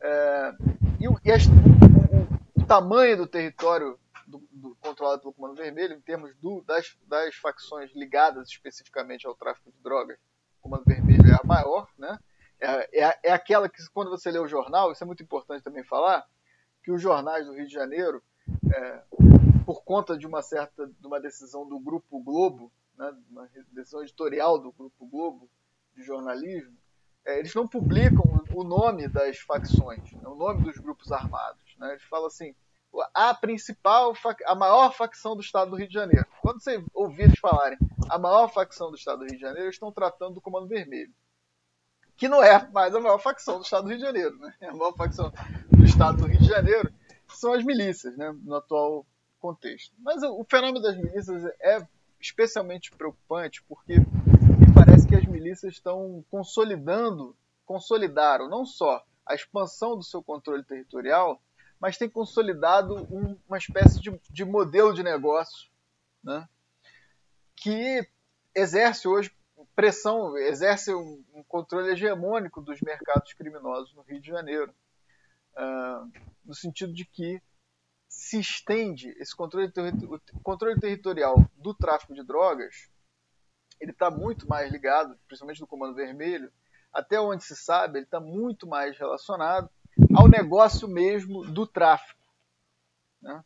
é, 0.01 0.53
e, 0.99 1.05
e 1.05 1.09
o, 1.09 1.13
o, 1.13 2.63
o, 2.63 2.67
tamanho 2.67 3.17
do 3.17 3.27
território 3.27 3.99
do, 4.27 4.43
do, 4.51 4.77
controlado 4.77 5.21
pelo 5.21 5.35
Comando 5.35 5.57
Vermelho, 5.57 5.95
em 5.95 6.01
termos 6.01 6.35
do, 6.37 6.63
das, 6.63 6.97
das 7.07 7.35
facções 7.35 7.91
ligadas 7.95 8.49
especificamente 8.49 9.27
ao 9.27 9.35
tráfico 9.35 9.71
de 9.71 9.79
drogas, 9.83 10.17
o 10.59 10.63
Comando 10.63 10.85
Vermelho 10.87 11.31
é 11.31 11.35
a 11.35 11.47
maior, 11.47 11.89
né? 11.99 12.19
É, 12.61 13.05
é, 13.05 13.19
é, 13.25 13.33
aquela 13.33 13.69
que, 13.69 13.79
quando 13.93 14.11
você 14.11 14.31
lê 14.31 14.39
o 14.39 14.49
jornal, 14.49 14.91
isso 14.93 15.05
é 15.05 15.07
muito 15.07 15.23
importante 15.23 15.63
também 15.63 15.85
falar, 15.85 16.27
que 16.83 16.91
os 16.91 17.01
jornais 17.01 17.47
do 17.47 17.53
Rio 17.53 17.67
de 17.67 17.73
Janeiro, 17.73 18.23
é, 18.73 19.03
por 19.69 19.85
conta 19.85 20.17
de 20.17 20.27
uma 20.27 20.41
certa 20.41 20.87
de 20.87 21.07
uma 21.07 21.21
decisão 21.21 21.69
do 21.69 21.79
Grupo 21.79 22.23
Globo, 22.23 22.73
né, 22.97 23.15
uma 23.29 23.47
decisão 23.71 24.01
editorial 24.01 24.59
do 24.59 24.73
Grupo 24.73 25.07
Globo 25.07 25.47
de 25.95 26.03
jornalismo, 26.03 26.75
é, 27.23 27.39
eles 27.39 27.55
não 27.55 27.69
publicam 27.69 28.25
o 28.55 28.65
nome 28.65 29.07
das 29.09 29.41
facções, 29.41 30.11
né, 30.11 30.27
o 30.27 30.35
nome 30.37 30.63
dos 30.63 30.79
grupos 30.79 31.13
armados. 31.13 31.77
Né? 31.77 31.91
Eles 31.91 32.03
falam 32.05 32.29
assim, 32.29 32.55
a 33.13 33.35
principal, 33.35 34.15
a 34.47 34.55
maior 34.55 34.91
facção 34.95 35.37
do 35.37 35.43
estado 35.43 35.73
do 35.73 35.77
Rio 35.77 35.89
de 35.89 35.93
Janeiro. 35.93 36.25
Quando 36.41 36.63
você 36.63 36.83
ouvir 36.95 37.25
eles 37.25 37.39
falarem 37.39 37.77
a 38.09 38.19
maior 38.19 38.49
facção 38.49 38.89
do 38.89 38.97
estado 38.97 39.19
do 39.19 39.27
Rio 39.27 39.35
de 39.35 39.43
Janeiro, 39.43 39.67
eles 39.67 39.75
estão 39.75 39.93
tratando 39.93 40.37
do 40.37 40.41
Comando 40.41 40.67
Vermelho. 40.67 41.13
que 42.17 42.27
não 42.27 42.43
é 42.43 42.67
mais 42.69 42.95
a 42.95 43.01
maior 43.01 43.19
facção 43.19 43.59
do 43.59 43.65
Estado 43.65 43.83
do 43.83 43.91
Rio 43.91 43.99
de 43.99 44.05
Janeiro. 44.05 44.39
Né? 44.39 44.55
A 44.63 44.73
maior 44.73 44.97
facção 44.97 45.31
do 45.71 45.85
Estado 45.85 46.17
do 46.17 46.27
Rio 46.27 46.41
de 46.41 46.49
Janeiro 46.49 46.91
são 47.29 47.53
as 47.53 47.63
milícias, 47.63 48.17
né? 48.17 48.35
no 48.43 48.55
atual 48.55 49.05
contexto. 49.39 49.95
Mas 49.99 50.23
o 50.23 50.45
fenômeno 50.45 50.81
das 50.81 50.97
milícias 50.97 51.45
é 51.61 51.87
especialmente 52.21 52.91
preocupante 52.91 53.63
porque 53.65 53.99
me 53.99 54.75
parece 54.75 55.07
que 55.07 55.15
as 55.15 55.25
milícias 55.25 55.75
estão 55.75 56.25
consolidando, 56.31 57.37
consolidaram 57.65 58.49
não 58.49 58.65
só 58.65 59.05
a 59.25 59.35
expansão 59.35 59.97
do 59.97 60.03
seu 60.03 60.23
controle 60.23 60.65
territorial, 60.65 61.41
mas 61.79 61.97
tem 61.97 62.09
consolidado 62.09 63.07
um, 63.15 63.37
uma 63.47 63.59
espécie 63.59 64.01
de, 64.01 64.11
de, 64.31 64.45
modelo 64.45 64.93
de 64.93 65.03
negócio 65.03 65.71
né, 66.23 66.49
que 67.55 68.07
exerce 68.55 69.07
hoje 69.07 69.31
pressão, 69.75 70.37
exerce 70.37 70.95
um, 70.95 71.25
um, 71.35 71.43
controle 71.45 71.91
hegemônico 71.91 72.61
dos 72.61 72.81
mercados 72.81 73.33
criminosos 73.33 73.95
no 73.95 74.03
Rio 74.03 74.21
de 74.21 74.29
Janeiro, 74.29 74.73
uh, 75.57 76.11
no 76.45 76.55
sentido 76.55 76.93
de 76.93 77.05
que 77.05 77.41
se 78.09 78.41
estende 78.41 79.11
esse 79.19 79.37
controle, 79.37 79.71
controle 80.43 80.81
territorial 80.81 81.37
do 81.57 81.75
tráfico 81.75 82.15
de 82.15 82.23
drogas, 82.23 82.89
ele 83.81 83.93
está 83.93 84.11
muito 84.11 84.49
mais 84.49 84.71
ligado, 84.73 85.17
principalmente 85.27 85.61
do 85.61 85.67
Comando 85.67 85.95
Vermelho, 85.95 86.51
até 86.93 87.21
onde 87.21 87.45
se 87.45 87.55
sabe, 87.55 87.99
ele 87.99 88.07
está 88.07 88.19
muito 88.19 88.67
mais 88.67 88.99
relacionado 88.99 89.71
ao 90.17 90.27
negócio 90.27 90.89
mesmo 90.89 91.45
do 91.45 91.67
tráfico. 91.67 92.21
Né? 93.21 93.45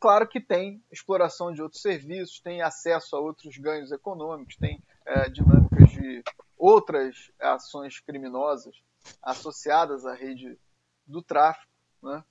Claro 0.00 0.28
que 0.28 0.40
tem 0.40 0.82
exploração 0.90 1.52
de 1.52 1.62
outros 1.62 1.80
serviços, 1.80 2.40
tem 2.40 2.60
acesso 2.60 3.14
a 3.14 3.20
outros 3.20 3.56
ganhos 3.56 3.92
econômicos, 3.92 4.56
tem 4.56 4.82
é, 5.06 5.28
dinâmicas 5.28 5.90
de 5.90 6.22
outras 6.56 7.30
ações 7.40 8.00
criminosas 8.00 8.82
associadas 9.22 10.04
à 10.04 10.14
rede 10.14 10.58
do 11.06 11.22
tráfico. 11.22 11.72
Né? 12.02 12.24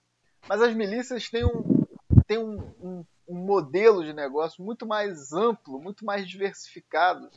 Mas 0.48 0.62
as 0.62 0.74
milícias 0.74 1.30
têm 1.30 1.46
um, 1.46 1.86
têm 2.28 2.38
um, 2.38 2.60
um, 2.82 3.06
um 3.28 3.36
modelo 3.36 4.04
de 4.04 4.14
negócio 4.14 4.64
muito 4.64 4.86
mais 4.86 5.32
amplo, 5.34 5.80
muito 5.80 6.06
mais 6.06 6.28
diversificado 6.28 7.30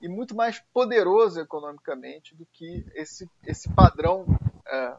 e 0.00 0.08
muito 0.08 0.34
mais 0.34 0.60
poderoso 0.72 1.40
economicamente 1.40 2.34
do 2.34 2.46
que 2.46 2.84
esse, 2.94 3.28
esse 3.44 3.68
padrão 3.74 4.26
é, 4.66 4.96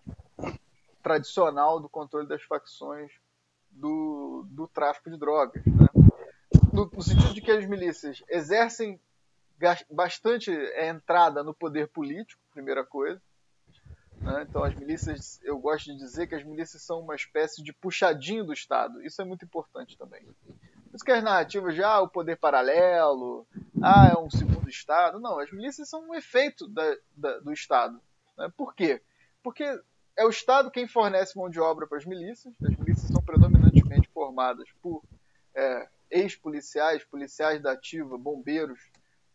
tradicional 1.01 1.79
do 1.79 1.87
controle 1.87 2.27
das 2.27 2.43
facções 2.43 3.11
do, 3.71 4.45
do 4.49 4.67
tráfico 4.67 5.09
de 5.09 5.17
drogas. 5.17 5.63
Né? 5.65 5.87
No, 6.73 6.89
no, 6.91 7.01
sentido 7.01 7.33
de 7.33 7.41
que 7.41 7.51
as 7.51 7.65
milícias 7.65 8.23
exercem 8.29 8.99
bastante 9.89 10.51
é, 10.51 10.87
entrada 10.87 11.43
no 11.43 11.53
poder 11.53 11.87
político, 11.87 12.41
primeira 12.51 12.83
coisa. 12.83 13.21
Né? 14.29 14.45
Então, 14.47 14.63
as 14.63 14.75
milícias, 14.75 15.39
eu 15.43 15.57
gosto 15.57 15.85
de 15.85 15.97
dizer 15.97 16.27
que 16.27 16.35
as 16.35 16.43
milícias 16.43 16.83
são 16.83 16.99
uma 16.99 17.15
espécie 17.15 17.63
de 17.63 17.73
puxadinho 17.73 18.45
do 18.45 18.53
Estado. 18.53 19.01
Isso 19.03 19.21
é 19.21 19.25
muito 19.25 19.43
importante 19.43 19.97
também. 19.97 20.23
Por 20.23 20.95
isso 20.95 21.03
que 21.03 21.11
as 21.11 21.23
narrativas 21.23 21.73
de 21.73 21.83
ah, 21.83 22.01
o 22.01 22.07
poder 22.07 22.37
paralelo, 22.37 23.47
ah, 23.81 24.11
é 24.13 24.17
um 24.17 24.29
segundo 24.29 24.69
Estado. 24.69 25.19
Não, 25.19 25.39
as 25.39 25.51
milícias 25.51 25.89
são 25.89 26.07
um 26.07 26.15
efeito 26.15 26.67
da, 26.67 26.95
da, 27.15 27.39
do 27.39 27.51
Estado. 27.51 27.99
Né? 28.37 28.51
Por 28.55 28.75
quê? 28.75 29.01
Porque 29.41 29.63
é 30.15 30.25
o 30.25 30.29
Estado 30.29 30.69
quem 30.69 30.87
fornece 30.87 31.37
mão 31.37 31.49
de 31.49 31.59
obra 31.59 31.87
para 31.87 31.97
as 31.97 32.05
milícias. 32.05 32.53
As 32.61 32.75
milícias 32.77 33.11
são 33.11 33.23
predominantemente 33.23 34.09
formadas 34.09 34.67
por 34.81 35.03
é, 35.55 35.87
ex-policiais, 36.11 37.03
policiais 37.03 37.61
da 37.61 37.71
ativa, 37.71 38.17
bombeiros 38.17 38.79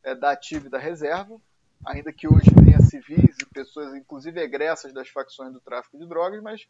é, 0.04 0.14
da 0.14 0.30
ativa 0.32 0.66
e 0.66 0.70
da 0.70 0.78
reserva, 0.78 1.40
ainda 1.84 2.12
que 2.12 2.28
hoje 2.28 2.50
civis 3.00 3.36
e 3.40 3.46
pessoas, 3.46 3.94
inclusive 3.94 4.40
egressas 4.40 4.92
das 4.92 5.08
facções 5.08 5.52
do 5.52 5.60
tráfico 5.60 5.98
de 5.98 6.06
drogas, 6.06 6.42
mas 6.42 6.66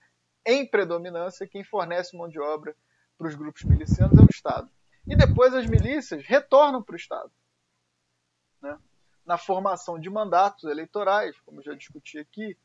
em 0.47 0.67
predominância 0.67 1.47
quem 1.47 1.65
fornece 1.65 2.17
mão 2.17 2.29
de 2.29 2.39
obra 2.41 2.75
para 3.19 3.29
os 3.29 3.35
grupos 3.35 3.63
milicianos 3.65 4.19
é 4.19 4.23
o 4.23 4.31
Estado. 4.31 4.71
E 5.07 5.17
depois 5.17 5.55
as 5.55 5.67
milícias 5.67 6.25
retornam 6.25 6.83
para 6.83 6.95
o 6.95 6.97
Estado. 6.97 7.31
Né? 8.63 8.79
Na 9.27 9.37
formação 9.37 9.99
de 9.99 10.09
mandatos 10.09 10.65
eleitorais, 10.65 11.39
como 11.41 11.63
já 11.63 11.75
discuti 11.75 12.19
aqui, 12.19 12.57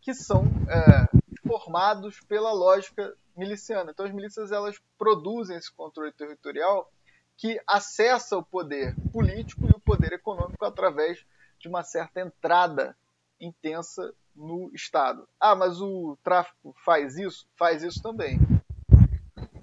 que 0.00 0.14
são 0.14 0.44
é, 0.68 1.18
formados 1.46 2.20
pela 2.20 2.52
lógica 2.52 3.14
miliciana. 3.36 3.90
Então 3.90 4.06
as 4.06 4.12
milícias 4.12 4.52
elas 4.52 4.80
produzem 4.98 5.56
esse 5.56 5.72
controle 5.72 6.12
territorial 6.12 6.90
que 7.36 7.60
acessa 7.66 8.36
o 8.36 8.44
poder 8.44 8.94
político 9.12 9.66
e 9.66 9.70
o 9.70 9.80
poder 9.80 10.12
econômico 10.12 10.64
através 10.64 11.24
de 11.58 11.68
uma 11.68 11.82
certa 11.82 12.20
entrada 12.20 12.96
intensa 13.42 14.14
no 14.34 14.70
Estado. 14.72 15.28
Ah, 15.38 15.54
mas 15.54 15.80
o 15.80 16.16
tráfico 16.22 16.74
faz 16.84 17.18
isso? 17.18 17.46
Faz 17.56 17.82
isso 17.82 18.00
também. 18.00 18.38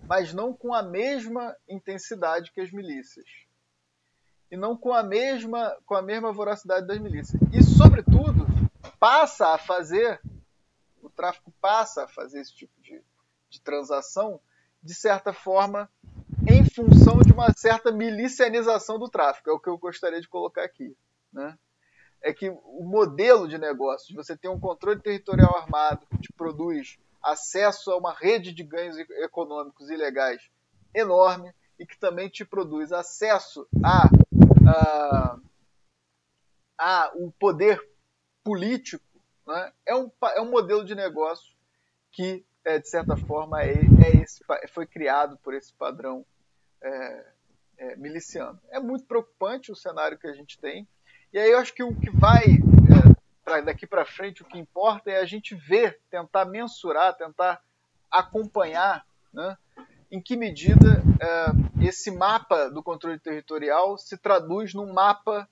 Mas 0.07 0.33
não 0.33 0.53
com 0.53 0.73
a 0.73 0.83
mesma 0.83 1.55
intensidade 1.67 2.51
que 2.51 2.61
as 2.61 2.71
milícias. 2.71 3.27
E 4.51 4.57
não 4.57 4.75
com 4.75 4.93
a 4.93 5.03
mesma, 5.03 5.75
com 5.85 5.95
a 5.95 6.01
mesma 6.01 6.31
voracidade 6.31 6.85
das 6.85 6.99
milícias. 6.99 7.39
E, 7.53 7.63
sobretudo, 7.63 8.45
passa 8.99 9.53
a 9.53 9.57
fazer, 9.57 10.19
o 11.01 11.09
tráfico 11.09 11.51
passa 11.61 12.03
a 12.03 12.07
fazer 12.07 12.41
esse 12.41 12.53
tipo 12.53 12.73
de, 12.81 13.01
de 13.49 13.61
transação, 13.61 14.39
de 14.81 14.95
certa 14.95 15.31
forma, 15.31 15.89
em 16.47 16.65
função 16.65 17.19
de 17.19 17.31
uma 17.31 17.53
certa 17.53 17.91
milicianização 17.91 18.97
do 18.97 19.07
tráfico. 19.07 19.49
É 19.49 19.53
o 19.53 19.59
que 19.59 19.69
eu 19.69 19.77
gostaria 19.77 20.19
de 20.19 20.27
colocar 20.27 20.63
aqui. 20.63 20.97
Né? 21.31 21.55
É 22.21 22.34
que 22.34 22.49
o 22.49 22.84
modelo 22.84 23.47
de 23.47 23.58
negócio, 23.58 24.15
você 24.15 24.36
tem 24.36 24.49
um 24.49 24.60
controle 24.60 25.01
territorial 25.01 25.55
armado 25.55 26.05
que 26.08 26.17
te 26.17 26.34
produz 26.34 26.97
acesso 27.23 27.91
a 27.91 27.97
uma 27.97 28.13
rede 28.13 28.53
de 28.53 28.63
ganhos 28.63 28.97
econômicos 28.97 29.89
ilegais 29.89 30.41
enorme 30.93 31.53
e 31.77 31.86
que 31.86 31.97
também 31.97 32.29
te 32.29 32.43
produz 32.43 32.91
acesso 32.91 33.67
a, 33.84 34.10
a, 34.67 35.39
a 36.77 37.12
o 37.15 37.32
poder 37.32 37.82
político, 38.43 39.05
né? 39.47 39.71
é, 39.86 39.95
um, 39.95 40.12
é 40.36 40.41
um 40.41 40.49
modelo 40.49 40.84
de 40.84 40.95
negócio 40.95 41.53
que, 42.12 42.45
é, 42.65 42.79
de 42.79 42.89
certa 42.89 43.15
forma, 43.15 43.62
é, 43.63 43.73
é 43.73 44.21
esse, 44.21 44.43
foi 44.69 44.86
criado 44.86 45.38
por 45.38 45.53
esse 45.53 45.73
padrão 45.73 46.25
é, 46.82 47.25
é, 47.77 47.95
miliciano. 47.95 48.60
É 48.69 48.79
muito 48.79 49.05
preocupante 49.05 49.71
o 49.71 49.75
cenário 49.75 50.17
que 50.17 50.27
a 50.27 50.34
gente 50.34 50.60
tem. 50.60 50.88
E 51.31 51.37
aí 51.37 51.51
eu 51.51 51.59
acho 51.59 51.73
que 51.73 51.83
o 51.83 51.95
que 51.95 52.09
vai 52.09 52.43
é, 52.43 53.15
pra, 53.43 53.61
daqui 53.61 53.85
para 53.85 54.05
frente, 54.05 54.41
o 54.41 54.45
que 54.45 54.57
importa 54.57 55.11
é 55.11 55.19
a 55.19 55.25
gente 55.25 55.53
ver, 55.53 55.99
tentar 56.09 56.45
mensurar, 56.45 57.15
tentar 57.15 57.61
acompanhar 58.09 59.05
né, 59.31 59.55
em 60.11 60.19
que 60.19 60.35
medida 60.35 61.03
é, 61.21 61.85
esse 61.87 62.09
mapa 62.09 62.69
do 62.69 62.81
controle 62.81 63.19
territorial 63.19 63.97
se 63.97 64.17
traduz 64.17 64.73
num 64.73 64.91
mapa 64.91 65.47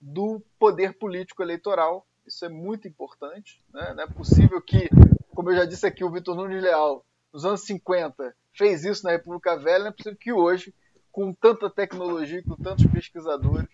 do 0.00 0.42
poder 0.58 0.94
político 0.94 1.42
eleitoral. 1.42 2.04
Isso 2.26 2.44
é 2.44 2.48
muito 2.48 2.88
importante. 2.88 3.62
Né? 3.72 3.94
Não 3.94 4.02
é 4.02 4.06
possível 4.08 4.60
que, 4.60 4.88
como 5.34 5.50
eu 5.50 5.56
já 5.56 5.64
disse 5.64 5.86
aqui, 5.86 6.02
o 6.02 6.10
Vitor 6.10 6.34
Nunes 6.34 6.62
Leal, 6.62 7.04
nos 7.32 7.44
anos 7.44 7.64
50, 7.64 8.34
fez 8.52 8.84
isso 8.84 9.04
na 9.04 9.12
República 9.12 9.56
Velha, 9.56 9.84
não 9.84 9.88
é 9.88 9.92
possível 9.92 10.18
que 10.18 10.32
hoje, 10.32 10.74
com 11.12 11.32
tanta 11.32 11.70
tecnologia, 11.70 12.42
com 12.42 12.56
tantos 12.56 12.86
pesquisadores 12.86 13.68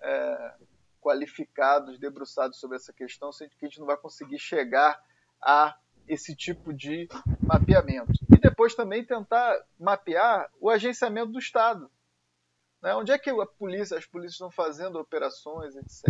é, 0.00 0.54
qualificados, 1.04 1.98
debruçados 1.98 2.58
sobre 2.58 2.78
essa 2.78 2.90
questão, 2.90 3.28
que 3.30 3.44
a 3.44 3.68
gente 3.68 3.78
não 3.78 3.86
vai 3.86 3.96
conseguir 3.98 4.38
chegar 4.38 4.98
a 5.40 5.76
esse 6.08 6.34
tipo 6.34 6.72
de 6.72 7.06
mapeamento. 7.42 8.12
E 8.32 8.38
depois 8.38 8.74
também 8.74 9.04
tentar 9.04 9.54
mapear 9.78 10.50
o 10.58 10.70
agenciamento 10.70 11.30
do 11.32 11.38
Estado. 11.38 11.90
Né? 12.82 12.94
Onde 12.94 13.12
é 13.12 13.18
que 13.18 13.28
a 13.28 13.46
polícia, 13.46 13.98
as 13.98 14.06
polícias 14.06 14.34
estão 14.34 14.50
fazendo 14.50 14.98
operações, 14.98 15.76
etc. 15.76 16.08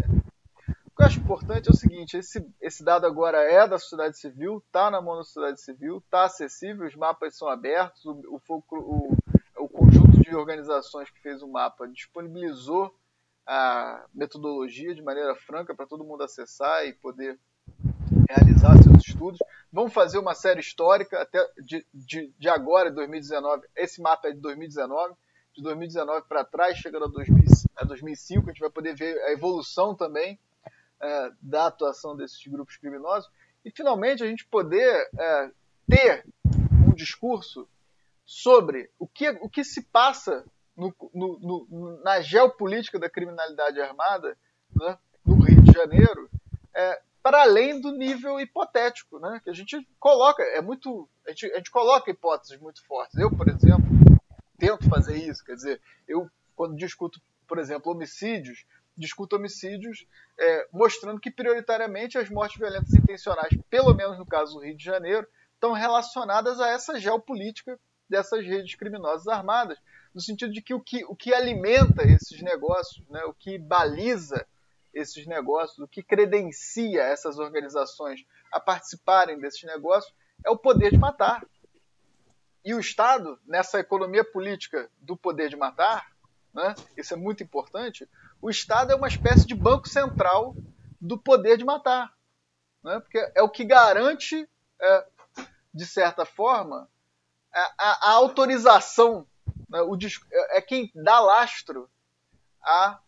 O 0.87 0.97
que 0.97 1.03
eu 1.03 1.07
acho 1.07 1.19
importante 1.19 1.69
é 1.69 1.73
o 1.73 1.77
seguinte: 1.77 2.17
esse, 2.17 2.47
esse 2.61 2.85
dado 2.85 3.05
agora 3.05 3.39
é 3.39 3.67
da 3.67 3.79
sociedade 3.81 4.17
civil, 4.17 4.63
está 4.65 4.93
na 4.93 5.01
mão 5.01 5.17
da 5.17 5.25
sociedade 5.25 5.61
civil, 5.61 5.99
está 5.99 6.25
acessível, 6.25 6.87
os 6.87 6.95
mapas 6.95 7.37
são 7.37 7.49
abertos, 7.49 8.05
o, 8.05 8.13
o, 8.13 8.41
o, 8.71 9.17
o 9.59 9.69
conjunto 9.69 10.21
de 10.21 10.37
organizações 10.37 11.11
que 11.11 11.21
fez 11.21 11.43
o 11.43 11.49
mapa 11.49 11.89
disponibilizou 11.89 12.95
a 13.47 14.05
metodologia 14.15 14.95
de 14.95 15.03
maneira 15.03 15.35
franca 15.35 15.75
para 15.75 15.87
todo 15.87 16.05
mundo 16.05 16.23
acessar 16.23 16.87
e 16.87 16.93
poder 16.93 17.39
realizar 18.29 18.83
seus 18.83 19.07
estudos. 19.07 19.39
Vamos 19.73 19.93
fazer 19.93 20.19
uma 20.19 20.35
série 20.35 20.61
histórica 20.61 21.21
até 21.21 21.39
de, 21.59 21.87
de, 21.93 22.33
de 22.39 22.49
agora, 22.49 22.91
2019. 22.91 23.67
Esse 23.77 24.01
mapa 24.01 24.29
é 24.29 24.33
de 24.33 24.41
2019. 24.41 25.15
De 25.55 25.63
2019 25.63 26.27
para 26.29 26.45
trás, 26.45 26.79
chegando 26.79 27.05
a, 27.05 27.09
2000, 27.09 27.45
a 27.77 27.85
2005, 27.85 28.43
a 28.43 28.53
gente 28.53 28.61
vai 28.61 28.71
poder 28.71 28.97
ver 28.97 29.17
a 29.23 29.33
evolução 29.33 29.95
também 29.95 30.39
é, 31.01 31.31
da 31.41 31.67
atuação 31.67 32.17
desses 32.17 32.45
grupos 32.47 32.77
criminosos 32.77 33.31
e 33.65 33.71
finalmente 33.71 34.23
a 34.23 34.27
gente 34.27 34.45
poder 34.47 35.09
é, 35.19 35.51
ter 35.89 36.27
um 36.87 36.93
discurso 36.93 37.69
sobre 38.25 38.91
o 38.99 39.07
que, 39.07 39.29
o 39.41 39.49
que 39.49 39.63
se 39.63 39.83
passa 39.83 40.45
no, 40.77 40.95
no, 41.15 41.39
no, 41.69 42.03
na 42.03 42.21
geopolítica 42.21 42.99
da 42.99 43.09
criminalidade 43.09 43.81
armada 43.81 44.37
né, 44.75 44.99
no 45.25 45.37
Rio 45.37 45.63
de 45.63 45.73
Janeiro, 45.73 46.29
é, 46.75 47.01
para 47.23 47.43
além 47.43 47.81
do 47.81 47.93
nível 47.93 48.39
hipotético, 48.39 49.19
né? 49.19 49.41
Que 49.43 49.51
a 49.51 49.55
gente 49.55 49.87
coloca, 49.99 50.43
é 50.43 50.61
muito, 50.61 51.09
a 51.27 51.31
gente, 51.31 51.53
a 51.53 51.57
gente 51.57 51.71
coloca 51.71 52.11
hipóteses 52.11 52.61
muito 52.61 52.85
fortes. 52.85 53.17
Eu, 53.17 53.31
por 53.31 53.49
exemplo, 53.49 53.87
tento 54.59 54.89
fazer 54.89 55.17
isso, 55.17 55.45
quer 55.45 55.55
dizer, 55.55 55.81
eu 56.07 56.29
quando 56.55 56.77
discuto, 56.77 57.21
por 57.47 57.59
exemplo, 57.59 57.93
homicídios, 57.93 58.65
discuto 58.97 59.37
homicídios 59.37 60.07
é, 60.39 60.69
mostrando 60.73 61.21
que 61.21 61.31
prioritariamente 61.31 62.19
as 62.19 62.29
mortes 62.29 62.59
violentas 62.59 62.93
intencionais, 62.93 63.57
pelo 63.71 63.95
menos 63.95 64.19
no 64.19 64.27
caso 64.27 64.55
do 64.55 64.65
Rio 64.65 64.77
de 64.77 64.85
Janeiro, 64.85 65.27
estão 65.55 65.73
relacionadas 65.73 66.61
a 66.61 66.69
essa 66.69 66.99
geopolítica 67.01 67.79
dessas 68.09 68.45
redes 68.45 68.75
criminosas 68.75 69.27
armadas, 69.27 69.79
no 70.15 70.21
sentido 70.21 70.53
de 70.53 70.63
que 70.63 70.73
o 70.73 70.81
que, 70.81 71.05
o 71.07 71.17
que 71.17 71.35
alimenta 71.35 72.05
esses 72.05 72.41
negócios, 72.41 73.05
né, 73.09 73.25
o 73.25 73.35
que 73.35 73.59
baliza 73.59 74.47
esses 74.93 75.27
negócios, 75.27 75.79
o 75.81 75.89
que 75.89 76.03
credencia 76.03 77.03
essas 77.03 77.39
organizações 77.39 78.25
a 78.53 78.61
participarem 78.61 79.41
desses 79.41 79.65
negócios 79.65 80.15
é 80.45 80.51
o 80.51 80.57
poder 80.57 80.93
de 80.93 80.99
matar. 80.99 81.45
E 82.65 82.73
o 82.73 82.81
Estado, 82.81 83.39
nessa 83.45 83.81
economia 83.81 84.25
política 84.25 84.89
do 85.01 85.17
poder 85.17 85.51
de 85.51 85.57
matar, 85.57 86.13
né, 86.55 86.75
isso 86.97 87.13
é 87.13 87.17
muito 87.17 87.43
importante, 87.43 88.09
o 88.41 88.49
Estado 88.49 88.93
é 88.93 88.95
uma 88.95 89.09
espécie 89.09 89.45
de 89.47 89.55
banco 89.55 89.89
central 89.89 90.55
do 91.01 91.19
poder 91.19 91.59
de 91.59 91.65
matar. 91.65 92.15
Né, 92.85 93.01
porque 93.01 93.19
é 93.35 93.43
o 93.43 93.51
que 93.51 93.65
garante, 93.65 94.49
é, 94.81 95.07
de 95.75 95.85
certa 95.85 96.25
forma, 96.25 96.89
a, 97.53 98.11
a 98.11 98.13
autorização, 98.13 99.27
né, 99.27 99.27
o, 99.83 99.99
é 100.51 100.61
quem 100.61 100.91
dá 100.95 101.21
lastro 101.21 101.91
a 102.63 103.01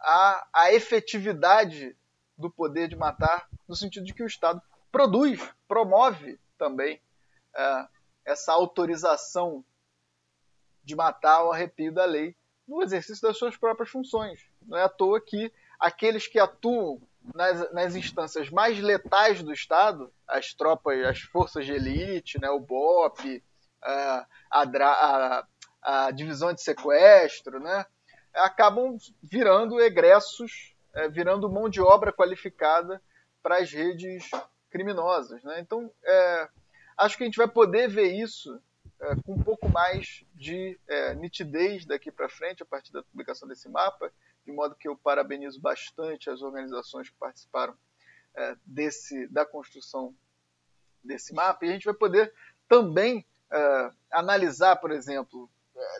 a, 0.00 0.46
a 0.52 0.72
efetividade 0.72 1.96
do 2.36 2.50
poder 2.50 2.88
de 2.88 2.96
matar, 2.96 3.48
no 3.66 3.74
sentido 3.74 4.06
de 4.06 4.14
que 4.14 4.22
o 4.22 4.26
Estado 4.26 4.62
produz, 4.92 5.40
promove 5.66 6.38
também 6.56 7.00
é, 7.54 7.88
essa 8.24 8.52
autorização 8.52 9.64
de 10.84 10.94
matar 10.94 11.38
ao 11.38 11.52
arrepio 11.52 11.92
da 11.92 12.04
lei 12.04 12.36
no 12.66 12.82
exercício 12.82 13.22
das 13.22 13.36
suas 13.36 13.56
próprias 13.56 13.90
funções. 13.90 14.40
Não 14.62 14.78
é 14.78 14.84
à 14.84 14.88
toa 14.88 15.20
que 15.20 15.52
aqueles 15.78 16.26
que 16.26 16.38
atuam 16.38 17.00
nas, 17.34 17.72
nas 17.72 17.96
instâncias 17.96 18.50
mais 18.50 18.78
letais 18.78 19.42
do 19.42 19.52
Estado, 19.52 20.12
as 20.26 20.54
tropas, 20.54 21.04
as 21.04 21.20
forças 21.20 21.66
de 21.66 21.72
elite, 21.72 22.40
né, 22.40 22.48
o 22.50 22.60
BOP, 22.60 23.42
a, 23.82 24.26
a, 24.50 24.62
a, 24.62 25.46
a 25.88 26.10
divisão 26.10 26.52
de 26.52 26.60
sequestro, 26.60 27.58
né, 27.58 27.86
acabam 28.34 28.98
virando 29.22 29.80
egressos, 29.80 30.76
é, 30.92 31.08
virando 31.08 31.48
mão 31.48 31.66
de 31.66 31.80
obra 31.80 32.12
qualificada 32.12 33.00
para 33.42 33.56
as 33.56 33.72
redes 33.72 34.30
criminosas. 34.68 35.42
Né? 35.42 35.60
Então, 35.60 35.90
é, 36.04 36.48
acho 36.98 37.16
que 37.16 37.22
a 37.22 37.26
gente 37.26 37.38
vai 37.38 37.48
poder 37.48 37.88
ver 37.88 38.12
isso 38.12 38.60
é, 39.00 39.16
com 39.24 39.32
um 39.32 39.42
pouco 39.42 39.66
mais 39.70 40.26
de 40.34 40.78
é, 40.86 41.14
nitidez 41.14 41.86
daqui 41.86 42.12
para 42.12 42.28
frente, 42.28 42.62
a 42.62 42.66
partir 42.66 42.92
da 42.92 43.02
publicação 43.02 43.48
desse 43.48 43.66
mapa, 43.70 44.12
de 44.44 44.52
modo 44.52 44.74
que 44.74 44.88
eu 44.88 44.94
parabenizo 44.94 45.58
bastante 45.58 46.28
as 46.28 46.42
organizações 46.42 47.08
que 47.08 47.16
participaram 47.16 47.74
é, 48.36 48.54
desse, 48.66 49.26
da 49.28 49.46
construção 49.46 50.14
desse 51.02 51.32
mapa, 51.32 51.64
e 51.64 51.70
a 51.70 51.72
gente 51.72 51.86
vai 51.86 51.94
poder 51.94 52.30
também 52.68 53.24
é, 53.50 53.90
analisar, 54.10 54.76
por 54.76 54.90
exemplo, 54.90 55.48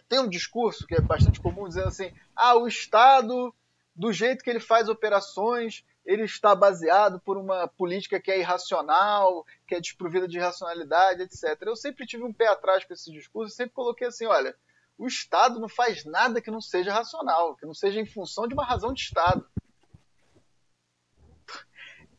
tem 0.08 0.18
um 0.18 0.28
discurso 0.28 0.86
que 0.86 0.94
é 0.94 1.00
bastante 1.00 1.40
comum 1.40 1.68
dizendo 1.68 1.88
assim: 1.88 2.12
ah, 2.34 2.56
o 2.56 2.66
Estado, 2.66 3.54
do 3.94 4.12
jeito 4.12 4.42
que 4.42 4.50
ele 4.50 4.60
faz 4.60 4.88
operações, 4.88 5.84
ele 6.04 6.24
está 6.24 6.54
baseado 6.54 7.20
por 7.20 7.36
uma 7.36 7.68
política 7.68 8.18
que 8.20 8.30
é 8.30 8.38
irracional, 8.38 9.44
que 9.66 9.74
é 9.74 9.80
desprovida 9.80 10.26
de 10.26 10.38
racionalidade, 10.38 11.22
etc. 11.22 11.60
Eu 11.62 11.76
sempre 11.76 12.06
tive 12.06 12.24
um 12.24 12.32
pé 12.32 12.48
atrás 12.48 12.84
com 12.84 12.94
esse 12.94 13.12
discurso, 13.12 13.54
sempre 13.54 13.74
coloquei 13.74 14.06
assim: 14.06 14.26
olha, 14.26 14.56
o 14.96 15.06
Estado 15.06 15.60
não 15.60 15.68
faz 15.68 16.04
nada 16.04 16.40
que 16.40 16.50
não 16.50 16.60
seja 16.60 16.92
racional, 16.92 17.54
que 17.56 17.66
não 17.66 17.74
seja 17.74 18.00
em 18.00 18.06
função 18.06 18.48
de 18.48 18.54
uma 18.54 18.64
razão 18.64 18.92
de 18.92 19.02
Estado. 19.02 19.46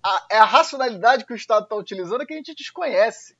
A, 0.01 0.27
é 0.31 0.37
a 0.37 0.45
racionalidade 0.45 1.25
que 1.25 1.33
o 1.33 1.35
Estado 1.35 1.63
está 1.63 1.75
utilizando 1.75 2.25
que 2.25 2.33
a 2.33 2.37
gente 2.37 2.55
desconhece. 2.55 3.37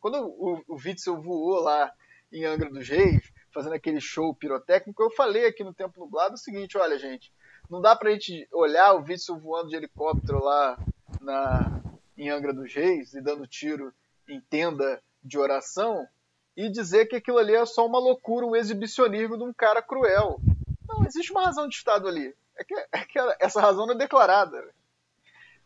Quando 0.00 0.18
o, 0.20 0.64
o 0.66 0.74
Witzel 0.74 1.20
voou 1.20 1.60
lá 1.60 1.92
em 2.32 2.44
Angra 2.44 2.70
dos 2.70 2.88
Reis, 2.88 3.32
fazendo 3.56 3.72
aquele 3.72 4.02
show 4.02 4.34
pirotécnico, 4.34 5.02
eu 5.02 5.10
falei 5.12 5.46
aqui 5.46 5.64
no 5.64 5.72
Tempo 5.72 5.98
Nublado 5.98 6.34
o 6.34 6.38
seguinte: 6.38 6.76
olha, 6.76 6.98
gente, 6.98 7.32
não 7.70 7.80
dá 7.80 7.96
pra 7.96 8.10
gente 8.10 8.46
olhar 8.52 8.92
o 8.92 9.02
Witzel 9.02 9.38
voando 9.38 9.70
de 9.70 9.76
helicóptero 9.76 10.44
lá 10.44 10.78
na, 11.22 11.80
em 12.18 12.28
Angra 12.28 12.52
dos 12.52 12.74
Reis 12.74 13.14
e 13.14 13.22
dando 13.22 13.46
tiro 13.46 13.94
em 14.28 14.42
tenda 14.42 15.02
de 15.24 15.38
oração 15.38 16.06
e 16.54 16.68
dizer 16.68 17.06
que 17.06 17.16
aquilo 17.16 17.38
ali 17.38 17.54
é 17.54 17.64
só 17.64 17.86
uma 17.86 17.98
loucura, 17.98 18.44
um 18.44 18.54
exibicionismo 18.54 19.38
de 19.38 19.44
um 19.44 19.54
cara 19.54 19.80
cruel. 19.80 20.38
Não, 20.86 21.06
existe 21.06 21.32
uma 21.32 21.46
razão 21.46 21.66
de 21.66 21.76
Estado 21.76 22.06
ali. 22.06 22.34
É 22.58 22.64
que, 22.64 22.74
é 22.74 23.04
que 23.06 23.18
essa 23.40 23.60
razão 23.60 23.86
não 23.86 23.94
é 23.94 23.98
declarada. 23.98 24.62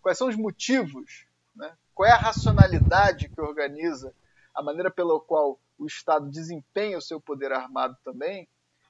Quais 0.00 0.16
são 0.16 0.28
os 0.28 0.36
motivos? 0.36 1.26
Né? 1.56 1.72
Qual 1.92 2.08
é 2.08 2.12
a 2.12 2.16
racionalidade 2.16 3.28
que 3.28 3.40
organiza 3.40 4.14
a 4.54 4.62
maneira 4.62 4.92
pela 4.92 5.18
qual 5.20 5.58
o 5.80 5.86
Estado 5.86 6.30
desempenha 6.30 6.98
o 6.98 7.02
seu 7.02 7.18
poder 7.18 7.52
armado 7.52 7.96
também, 8.04 8.46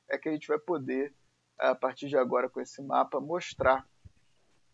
é 0.09 0.19
que 0.19 0.29
a 0.29 0.33
gente 0.33 0.49
vai 0.49 0.59
poder, 0.59 1.15
a 1.57 1.75
partir 1.75 2.09
de 2.09 2.17
agora, 2.17 2.51
com 2.51 2.61
esse 2.61 2.83
mapa, 2.83 3.21
mostrar 3.21 3.87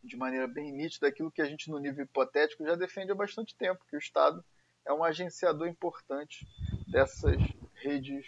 de 0.03 0.17
maneira 0.17 0.49
bem 0.49 0.73
nítida 0.73 1.09
aquilo 1.09 1.31
que 1.31 1.43
a 1.43 1.45
gente, 1.45 1.71
no 1.71 1.79
nível 1.79 2.05
hipotético, 2.05 2.65
já 2.65 2.75
defende 2.75 3.13
há 3.13 3.15
bastante 3.15 3.55
tempo, 3.55 3.85
que 3.91 3.97
o 3.97 3.99
Estado 3.99 4.43
é 4.87 4.93
um 4.93 5.05
agenciador 5.05 5.69
importante 5.69 6.47
dessas 6.89 7.37
redes 7.75 8.25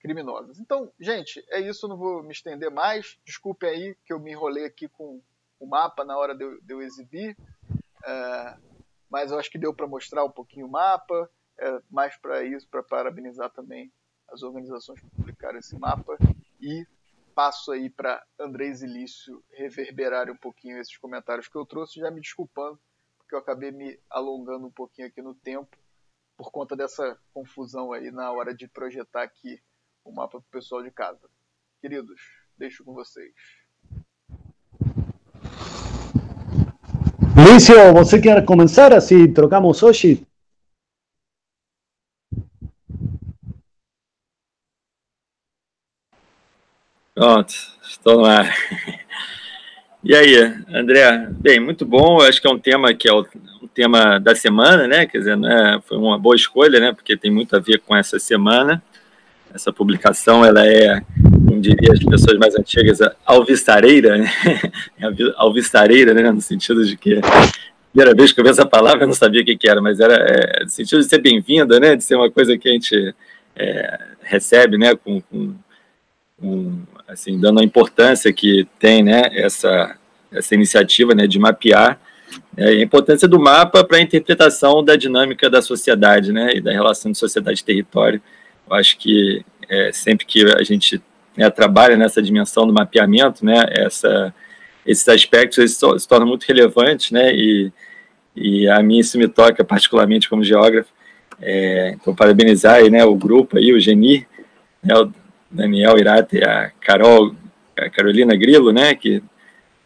criminosas. 0.00 0.58
Então, 0.58 0.90
gente, 0.98 1.44
é 1.50 1.60
isso, 1.60 1.86
não 1.86 1.98
vou 1.98 2.22
me 2.22 2.32
estender 2.32 2.70
mais. 2.70 3.18
Desculpe 3.26 3.66
aí 3.66 3.94
que 4.06 4.12
eu 4.12 4.18
me 4.18 4.30
enrolei 4.30 4.64
aqui 4.64 4.88
com 4.88 5.20
o 5.60 5.66
mapa 5.66 6.02
na 6.02 6.16
hora 6.16 6.34
de 6.34 6.44
eu, 6.44 6.60
de 6.62 6.72
eu 6.72 6.80
exibir, 6.80 7.36
é, 8.06 8.56
mas 9.10 9.32
eu 9.32 9.38
acho 9.38 9.50
que 9.50 9.58
deu 9.58 9.74
para 9.74 9.86
mostrar 9.86 10.24
um 10.24 10.30
pouquinho 10.30 10.66
o 10.66 10.70
mapa 10.70 11.28
é, 11.58 11.82
mais 11.90 12.16
para 12.16 12.44
isso, 12.44 12.68
para 12.68 12.82
parabenizar 12.82 13.50
também 13.50 13.92
as 14.28 14.42
organizações 14.42 15.00
que 15.00 15.10
publicaram 15.10 15.58
esse 15.58 15.78
mapa 15.78 16.16
e 16.60 16.86
passo 17.34 17.72
aí 17.72 17.88
para 17.88 18.22
Andrés 18.38 18.82
Ilício 18.82 19.42
reverberar 19.52 20.30
um 20.30 20.36
pouquinho 20.36 20.78
esses 20.78 20.96
comentários 20.96 21.48
que 21.48 21.56
eu 21.56 21.64
trouxe, 21.64 22.00
já 22.00 22.10
me 22.10 22.20
desculpando, 22.20 22.78
porque 23.16 23.34
eu 23.34 23.38
acabei 23.38 23.70
me 23.70 23.98
alongando 24.10 24.66
um 24.66 24.72
pouquinho 24.72 25.08
aqui 25.08 25.22
no 25.22 25.34
tempo 25.34 25.76
por 26.36 26.50
conta 26.52 26.76
dessa 26.76 27.18
confusão 27.32 27.92
aí 27.92 28.10
na 28.10 28.30
hora 28.32 28.54
de 28.54 28.68
projetar 28.68 29.22
aqui 29.22 29.60
o 30.04 30.12
mapa 30.12 30.38
para 30.38 30.38
o 30.38 30.50
pessoal 30.50 30.82
de 30.82 30.90
casa. 30.90 31.28
Queridos, 31.80 32.20
deixo 32.56 32.84
com 32.84 32.94
vocês. 32.94 33.34
Lício, 37.36 37.92
você 37.92 38.20
quer 38.20 38.44
começar? 38.44 38.92
Assim 38.92 39.32
trocamos 39.32 39.82
hoje? 39.82 40.27
Pronto, 47.18 47.52
estou 47.82 48.18
no 48.18 48.24
ar. 48.24 48.54
E 50.04 50.14
aí, 50.14 50.36
André? 50.72 51.26
Bem, 51.32 51.58
muito 51.58 51.84
bom. 51.84 52.20
Eu 52.20 52.28
acho 52.28 52.40
que 52.40 52.46
é 52.46 52.50
um 52.50 52.60
tema 52.60 52.94
que 52.94 53.08
é 53.08 53.12
o 53.12 53.26
um 53.60 53.66
tema 53.66 54.20
da 54.20 54.36
semana, 54.36 54.86
né? 54.86 55.04
Quer 55.04 55.18
dizer, 55.18 55.36
né? 55.36 55.80
foi 55.84 55.98
uma 55.98 56.16
boa 56.16 56.36
escolha, 56.36 56.78
né? 56.78 56.92
Porque 56.92 57.16
tem 57.16 57.28
muito 57.28 57.56
a 57.56 57.58
ver 57.58 57.80
com 57.80 57.96
essa 57.96 58.20
semana. 58.20 58.80
Essa 59.52 59.72
publicação, 59.72 60.44
ela 60.44 60.64
é, 60.64 61.02
como 61.44 61.60
diria 61.60 61.92
as 61.92 61.98
pessoas 61.98 62.38
mais 62.38 62.54
antigas, 62.54 63.00
alvistareira, 63.26 64.16
né? 64.16 64.30
alvistareira, 65.34 66.14
né? 66.14 66.30
No 66.30 66.40
sentido 66.40 66.84
de 66.84 66.96
que 66.96 67.20
primeira 67.90 68.14
vez 68.14 68.30
que 68.30 68.38
eu 68.38 68.44
vi 68.44 68.50
essa 68.50 68.64
palavra, 68.64 69.02
eu 69.02 69.08
não 69.08 69.14
sabia 69.14 69.42
o 69.42 69.44
que, 69.44 69.56
que 69.56 69.68
era, 69.68 69.82
mas 69.82 69.98
era 69.98 70.14
é, 70.14 70.62
no 70.62 70.70
sentido 70.70 71.00
de 71.00 71.08
ser 71.08 71.20
bem-vinda, 71.20 71.80
né? 71.80 71.96
De 71.96 72.04
ser 72.04 72.14
uma 72.14 72.30
coisa 72.30 72.56
que 72.56 72.68
a 72.68 72.72
gente 72.72 73.12
é, 73.56 74.00
recebe, 74.22 74.78
né? 74.78 74.94
Com, 74.94 75.20
com 75.20 75.56
assim, 77.08 77.40
dando 77.40 77.60
a 77.60 77.64
importância 77.64 78.32
que 78.32 78.68
tem 78.78 79.02
né, 79.02 79.22
essa, 79.32 79.96
essa 80.30 80.54
iniciativa 80.54 81.14
né, 81.14 81.26
de 81.26 81.38
mapear 81.38 81.98
né, 82.54 82.68
a 82.68 82.82
importância 82.82 83.26
do 83.26 83.40
mapa 83.40 83.82
para 83.82 83.96
a 83.96 84.02
interpretação 84.02 84.84
da 84.84 84.94
dinâmica 84.94 85.48
da 85.48 85.62
sociedade 85.62 86.32
né, 86.32 86.52
e 86.54 86.60
da 86.60 86.70
relação 86.70 87.10
de 87.10 87.16
sociedade-território. 87.16 88.20
Eu 88.68 88.76
acho 88.76 88.98
que 88.98 89.42
é, 89.68 89.90
sempre 89.92 90.26
que 90.26 90.44
a 90.54 90.62
gente 90.62 91.02
né, 91.34 91.48
trabalha 91.48 91.96
nessa 91.96 92.20
dimensão 92.20 92.66
do 92.66 92.72
mapeamento, 92.72 93.44
né, 93.44 93.64
essa, 93.70 94.34
esses 94.84 95.08
aspectos 95.08 95.58
eles 95.58 95.72
se 95.72 96.08
tornam 96.08 96.26
muito 96.26 96.44
relevantes, 96.44 97.10
né, 97.10 97.34
e, 97.34 97.72
e 98.36 98.68
a 98.68 98.82
mim 98.82 98.98
isso 98.98 99.18
me 99.18 99.28
toca 99.28 99.64
particularmente 99.64 100.28
como 100.28 100.44
geógrafo. 100.44 100.90
É, 101.40 101.94
então, 101.94 102.14
parabenizar 102.14 102.74
aí, 102.74 102.90
né, 102.90 103.04
o 103.04 103.14
grupo, 103.14 103.56
aí, 103.56 103.72
o 103.72 103.78
GENI, 103.78 104.26
né, 104.82 104.94
Daniel 105.50 105.98
Irate, 105.98 106.42
a 106.42 106.70
Carol, 106.80 107.34
a 107.76 107.88
Carolina 107.88 108.36
Grilo, 108.36 108.72
né, 108.72 108.94
que 108.94 109.22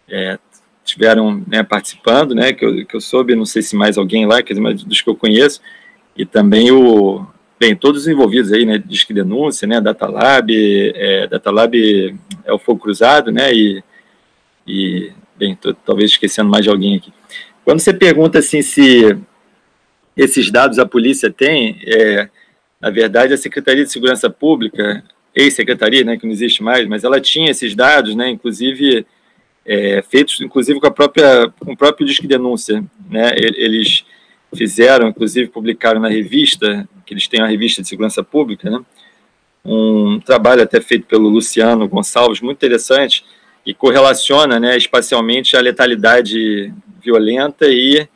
é, 0.08 0.38
tiveram 0.84 1.42
né, 1.46 1.62
participando, 1.62 2.34
né, 2.34 2.52
que 2.52 2.64
eu, 2.64 2.86
que 2.86 2.96
eu 2.96 3.00
soube, 3.00 3.34
não 3.34 3.46
sei 3.46 3.62
se 3.62 3.76
mais 3.76 3.96
alguém 3.96 4.26
lá, 4.26 4.42
quer 4.42 4.54
dizer, 4.54 4.60
mas 4.60 4.82
dos 4.82 5.00
que 5.00 5.08
eu 5.08 5.16
conheço, 5.16 5.60
e 6.16 6.26
também 6.26 6.70
o, 6.70 7.24
bem, 7.58 7.76
todos 7.76 8.02
os 8.02 8.08
envolvidos 8.08 8.52
aí, 8.52 8.66
né, 8.66 8.78
Disque 8.78 9.14
Denúncia, 9.14 9.66
né, 9.66 9.80
Datalab, 9.80 10.50
é, 10.50 11.26
Datalab 11.28 11.74
é 12.44 12.52
o 12.52 12.58
Fogo 12.58 12.80
Cruzado, 12.80 13.30
né, 13.30 13.52
e, 13.52 13.82
e 14.66 15.12
bem, 15.36 15.54
tô, 15.54 15.72
talvez 15.72 16.10
esquecendo 16.10 16.50
mais 16.50 16.64
de 16.64 16.70
alguém 16.70 16.96
aqui. 16.96 17.12
Quando 17.64 17.78
você 17.78 17.94
pergunta, 17.94 18.40
assim, 18.40 18.60
se 18.60 19.16
esses 20.16 20.50
dados 20.50 20.78
a 20.78 20.86
polícia 20.86 21.30
tem, 21.30 21.80
é, 21.86 22.28
na 22.80 22.90
verdade, 22.90 23.32
a 23.32 23.38
Secretaria 23.38 23.84
de 23.84 23.92
Segurança 23.92 24.28
Pública, 24.28 25.04
ex-secretaria, 25.34 26.04
né, 26.04 26.16
que 26.16 26.26
não 26.26 26.32
existe 26.32 26.62
mais, 26.62 26.86
mas 26.86 27.04
ela 27.04 27.20
tinha 27.20 27.50
esses 27.50 27.74
dados, 27.74 28.14
né, 28.14 28.28
inclusive 28.28 29.06
é, 29.64 30.02
feitos, 30.02 30.40
inclusive 30.40 30.78
com 30.78 30.86
a 30.86 30.90
própria, 30.90 31.52
com 31.60 31.72
o 31.72 31.76
próprio 31.76 32.06
Disque 32.06 32.26
Denúncia, 32.26 32.84
né, 33.10 33.32
eles 33.36 34.04
fizeram, 34.54 35.08
inclusive 35.08 35.48
publicaram 35.48 36.00
na 36.00 36.08
revista, 36.08 36.86
que 37.06 37.14
eles 37.14 37.26
têm 37.26 37.40
a 37.40 37.46
revista 37.46 37.80
de 37.80 37.88
segurança 37.88 38.22
pública, 38.22 38.70
né, 38.70 38.80
um 39.64 40.20
trabalho 40.20 40.62
até 40.62 40.80
feito 40.80 41.06
pelo 41.06 41.28
Luciano 41.28 41.88
Gonçalves, 41.88 42.40
muito 42.40 42.58
interessante, 42.58 43.24
e 43.64 43.72
correlaciona, 43.72 44.58
né, 44.58 44.76
espacialmente 44.76 45.56
a 45.56 45.60
letalidade 45.60 46.72
violenta 47.00 47.66
e 47.68 48.06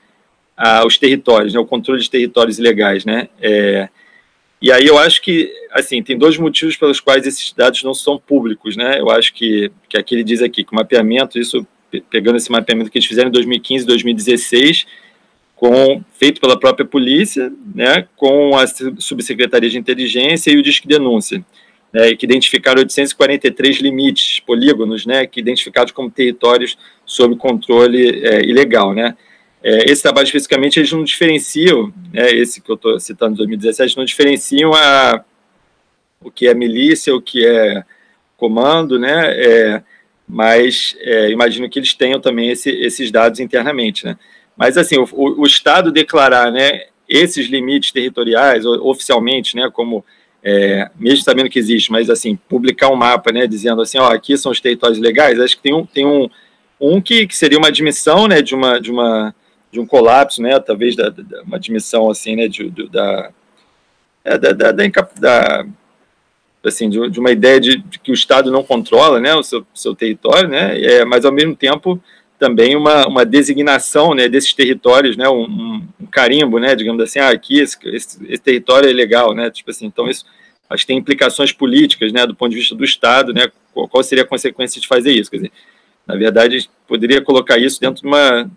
a, 0.57 0.85
os 0.85 0.99
territórios, 0.99 1.55
né, 1.55 1.61
o 1.61 1.67
controle 1.67 2.01
de 2.01 2.11
territórios 2.11 2.59
ilegais, 2.59 3.05
né, 3.05 3.29
é, 3.41 3.89
e 4.67 4.73
aí 4.73 4.85
eu 4.85 4.99
acho 4.99 5.23
que, 5.23 5.49
assim, 5.71 6.03
tem 6.03 6.19
dois 6.19 6.37
motivos 6.37 6.77
pelos 6.77 6.99
quais 6.99 7.25
esses 7.25 7.53
dados 7.53 7.85
não 7.85 7.95
são 7.95 8.19
públicos, 8.19 8.77
né? 8.77 8.99
Eu 8.99 9.09
acho 9.11 9.33
que, 9.33 9.71
que 9.89 9.97
aqui 9.97 10.13
ele 10.13 10.25
diz 10.25 10.43
aqui 10.43 10.65
que 10.65 10.73
o 10.73 10.75
mapeamento, 10.75 11.39
isso 11.39 11.65
pegando 12.11 12.35
esse 12.35 12.51
mapeamento 12.51 12.91
que 12.91 12.99
eles 12.99 13.07
fizeram 13.07 13.29
em 13.29 13.33
2015 13.33 13.85
e 13.85 13.87
2016, 13.87 14.87
com, 15.55 16.03
feito 16.19 16.41
pela 16.41 16.59
própria 16.59 16.85
polícia, 16.85 17.53
né, 17.73 18.09
com 18.17 18.59
a 18.59 18.67
subsecretaria 18.99 19.71
de 19.71 19.79
inteligência 19.79 20.51
e 20.51 20.57
o 20.57 20.63
Disque 20.65 20.89
Denúncia, 20.89 21.45
né, 21.93 22.17
que 22.17 22.27
identificaram 22.27 22.81
843 22.81 23.77
limites, 23.77 24.41
polígonos, 24.41 25.07
né, 25.07 25.29
que 25.29 25.39
identificados 25.39 25.93
como 25.93 26.11
territórios 26.11 26.77
sob 27.05 27.37
controle 27.37 28.27
é, 28.27 28.41
ilegal, 28.45 28.93
né. 28.93 29.17
É, 29.63 29.91
esse 29.91 30.03
trabalho 30.03 30.27
especificamente 30.27 30.79
eles 30.79 30.93
não 30.93 31.03
diferenciam, 31.03 31.93
né, 32.13 32.31
esse 32.31 32.61
que 32.61 32.71
eu 32.71 32.77
estou 32.77 33.01
citando 33.01 33.33
de 33.33 33.39
2017, 33.39 33.97
não 33.97 34.05
diferenciam 34.05 34.73
a, 34.73 35.25
o 36.21 36.31
que 36.31 36.47
é 36.47 36.55
milícia, 36.55 37.15
o 37.15 37.21
que 37.21 37.45
é 37.45 37.83
comando, 38.37 38.99
né, 38.99 39.33
é, 39.35 39.83
mas 40.29 40.97
é, 41.01 41.31
imagino 41.31 41.69
que 41.69 41.79
eles 41.79 41.95
tenham 41.95 42.21
também 42.21 42.51
esse, 42.51 42.71
esses 42.71 43.11
dados 43.11 43.41
internamente, 43.41 44.05
né. 44.05 44.17
Mas 44.57 44.79
assim, 44.79 44.97
o, 44.97 45.07
o, 45.13 45.47
Estado 45.47 45.93
declarar, 45.93 46.51
né, 46.51 46.85
esses 47.09 47.47
limites 47.47 47.93
territoriais 47.93 48.65
oficialmente, 48.65 49.55
né, 49.55 49.71
como 49.73 50.05
é, 50.43 50.89
mesmo 50.99 51.25
sabendo 51.25 51.51
que 51.51 51.59
existe, 51.59 51.91
mas 51.91 52.09
assim 52.09 52.37
publicar 52.49 52.89
um 52.89 52.97
mapa, 52.97 53.33
né, 53.33 53.47
dizendo 53.47 53.83
assim, 53.83 53.99
ó, 53.99 54.13
aqui 54.13 54.37
são 54.39 54.53
os 54.53 54.61
territórios 54.61 54.99
legais, 54.99 55.41
acho 55.41 55.57
que 55.57 55.63
tem 55.63 55.75
um, 55.75 55.85
tem 55.85 56.07
um, 56.07 56.29
um 56.81 57.01
que, 57.01 57.27
que 57.27 57.37
seria 57.37 57.59
uma 57.59 57.69
admissão, 57.69 58.29
né, 58.29 58.41
de 58.41 58.55
uma 58.55 58.81
de 58.81 58.91
uma 58.91 59.35
de 59.77 59.81
um 59.81 59.87
colapso, 59.87 60.41
né, 60.41 60.59
talvez 60.59 60.97
da, 60.97 61.11
da 61.11 61.43
uma 61.43 61.57
admissão 61.57 62.11
assim, 62.11 62.35
né, 62.35 62.49
de, 62.49 62.71
de 62.71 62.89
é, 64.25 64.39
da, 64.39 64.53
da, 64.53 64.73
da, 64.73 65.09
da 65.21 65.67
assim, 66.65 66.89
de, 66.89 67.11
de, 67.11 67.21
uma 67.21 67.31
ideia 67.31 67.61
de, 67.61 67.77
de, 67.77 67.99
que 67.99 68.11
o 68.11 68.15
Estado 68.15 68.51
não 68.51 68.65
controla, 68.65 69.21
né, 69.21 69.35
o 69.35 69.43
seu, 69.43 69.67
seu 69.75 69.95
território, 69.95 70.49
né, 70.49 70.81
é, 70.81 71.05
mas 71.05 71.25
ao 71.25 71.33
mesmo 71.33 71.55
tempo 71.55 72.01
também 72.39 72.75
uma, 72.75 73.07
uma 73.07 73.25
designação, 73.25 74.15
né, 74.15 74.29
desses 74.29 74.53
territórios, 74.55 75.17
né, 75.17 75.29
um, 75.29 75.87
um 76.01 76.07
carimbo, 76.11 76.59
né, 76.59 76.75
digamos 76.75 77.03
assim, 77.03 77.19
ah, 77.19 77.29
aqui 77.29 77.61
esse, 77.61 77.77
esse, 77.85 78.27
esse, 78.27 78.43
território 78.43 78.89
é 78.89 78.93
legal, 78.93 79.35
né, 79.35 79.51
tipo 79.51 79.71
assim, 79.71 79.87
então 79.87 80.09
isso 80.09 80.25
acho 80.69 80.83
que 80.83 80.89
tem 80.89 80.99
implicações 80.99 81.53
políticas, 81.53 82.13
né, 82.13 82.27
do 82.27 82.35
ponto 82.35 82.51
de 82.51 82.57
vista 82.57 82.75
do 82.75 82.85
Estado, 82.85 83.33
né, 83.35 83.47
qual 83.73 84.03
seria 84.03 84.25
a 84.25 84.27
consequência 84.27 84.81
de 84.81 84.89
fazer 84.89 85.13
isso, 85.13 85.31
quer 85.31 85.37
dizer, 85.37 85.53
na 86.07 86.17
verdade, 86.17 86.71
poderia 86.87 87.21
colocar 87.21 87.59
isso 87.59 87.81
dentro 87.81 88.01
de 88.01 88.09
uma 88.09 88.51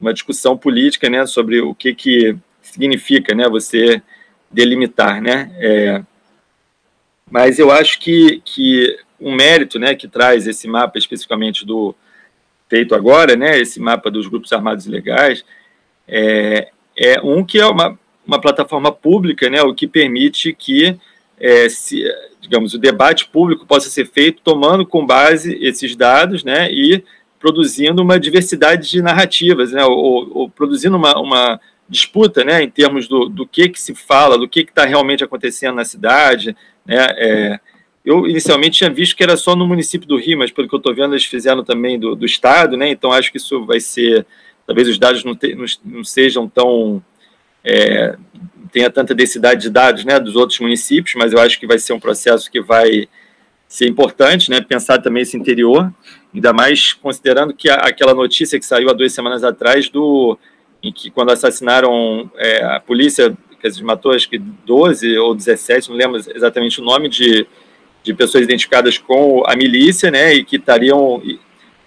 uma 0.00 0.12
discussão 0.12 0.56
política, 0.56 1.10
né, 1.10 1.26
sobre 1.26 1.60
o 1.60 1.74
que 1.74 1.94
que 1.94 2.36
significa, 2.62 3.34
né, 3.34 3.48
você 3.48 4.02
delimitar, 4.50 5.20
né, 5.20 5.50
é, 5.58 6.02
mas 7.30 7.58
eu 7.58 7.70
acho 7.70 8.00
que, 8.00 8.40
que 8.44 8.98
um 9.20 9.34
mérito, 9.34 9.78
né, 9.78 9.94
que 9.94 10.08
traz 10.08 10.46
esse 10.46 10.66
mapa 10.66 10.98
especificamente 10.98 11.64
do 11.64 11.94
feito 12.68 12.94
agora, 12.94 13.36
né, 13.36 13.58
esse 13.58 13.78
mapa 13.80 14.10
dos 14.10 14.26
grupos 14.26 14.52
armados 14.52 14.86
ilegais, 14.86 15.44
é, 16.08 16.70
é 16.96 17.20
um 17.20 17.44
que 17.44 17.60
é 17.60 17.66
uma, 17.66 17.98
uma 18.26 18.40
plataforma 18.40 18.90
pública, 18.90 19.50
né, 19.50 19.62
o 19.62 19.74
que 19.74 19.86
permite 19.86 20.52
que, 20.52 20.96
é, 21.38 21.68
se, 21.68 22.02
digamos, 22.40 22.74
o 22.74 22.78
debate 22.78 23.26
público 23.26 23.66
possa 23.66 23.90
ser 23.90 24.06
feito 24.06 24.42
tomando 24.42 24.86
com 24.86 25.04
base 25.04 25.56
esses 25.60 25.94
dados, 25.94 26.42
né, 26.42 26.70
e 26.72 27.04
produzindo 27.40 28.02
uma 28.02 28.20
diversidade 28.20 28.88
de 28.88 29.02
narrativas, 29.02 29.72
né, 29.72 29.82
ou, 29.82 30.30
ou 30.30 30.50
produzindo 30.50 30.96
uma, 30.96 31.18
uma, 31.18 31.60
disputa, 31.88 32.44
né, 32.44 32.62
em 32.62 32.70
termos 32.70 33.08
do, 33.08 33.28
do 33.28 33.44
que 33.44 33.68
que 33.68 33.80
se 33.80 33.96
fala, 33.96 34.38
do 34.38 34.48
que 34.48 34.60
está 34.60 34.84
realmente 34.84 35.24
acontecendo 35.24 35.74
na 35.74 35.84
cidade, 35.84 36.56
né, 36.86 37.06
é, 37.16 37.60
eu 38.04 38.28
inicialmente 38.28 38.78
tinha 38.78 38.90
visto 38.90 39.16
que 39.16 39.24
era 39.24 39.36
só 39.36 39.56
no 39.56 39.66
município 39.66 40.06
do 40.06 40.16
Rio, 40.16 40.38
mas 40.38 40.52
pelo 40.52 40.68
que 40.68 40.74
eu 40.74 40.78
estou 40.78 40.94
vendo 40.94 41.14
eles 41.14 41.24
fizeram 41.24 41.64
também 41.64 41.98
do, 41.98 42.14
do 42.14 42.24
estado, 42.24 42.76
né, 42.76 42.88
então 42.90 43.10
acho 43.10 43.32
que 43.32 43.38
isso 43.38 43.66
vai 43.66 43.80
ser, 43.80 44.24
talvez 44.64 44.86
os 44.86 45.00
dados 45.00 45.24
não, 45.24 45.34
te, 45.34 45.52
não, 45.54 45.64
não 45.84 46.04
sejam 46.04 46.48
tão, 46.48 47.02
é, 47.64 48.16
tenha 48.70 48.88
tanta 48.88 49.12
densidade 49.12 49.62
de 49.62 49.70
dados, 49.70 50.04
né, 50.04 50.20
dos 50.20 50.36
outros 50.36 50.60
municípios, 50.60 51.16
mas 51.16 51.32
eu 51.32 51.40
acho 51.40 51.58
que 51.58 51.66
vai 51.66 51.78
ser 51.78 51.92
um 51.92 52.00
processo 52.00 52.48
que 52.48 52.60
vai 52.60 53.08
ser 53.66 53.88
importante, 53.88 54.48
né, 54.48 54.60
pensar 54.60 54.98
também 54.98 55.22
esse 55.22 55.36
interior, 55.36 55.92
ainda 56.34 56.52
mais 56.52 56.92
considerando 56.92 57.52
que 57.52 57.68
a, 57.68 57.76
aquela 57.76 58.14
notícia 58.14 58.58
que 58.58 58.64
saiu 58.64 58.90
há 58.90 58.92
duas 58.92 59.12
semanas 59.12 59.44
atrás 59.44 59.88
do 59.88 60.38
em 60.82 60.92
que 60.92 61.10
quando 61.10 61.30
assassinaram 61.30 62.30
é, 62.36 62.64
a 62.64 62.80
polícia, 62.80 63.36
que 63.60 63.82
matou 63.82 64.12
acho 64.12 64.28
que 64.28 64.38
12 64.38 65.18
ou 65.18 65.34
17, 65.34 65.90
não 65.90 65.96
lembro 65.96 66.18
exatamente 66.34 66.80
o 66.80 66.84
nome 66.84 67.08
de, 67.08 67.46
de 68.02 68.14
pessoas 68.14 68.44
identificadas 68.44 68.96
com 68.96 69.42
a 69.46 69.54
milícia, 69.54 70.10
né, 70.10 70.34
e 70.34 70.44
que 70.44 70.56
estariam 70.56 71.22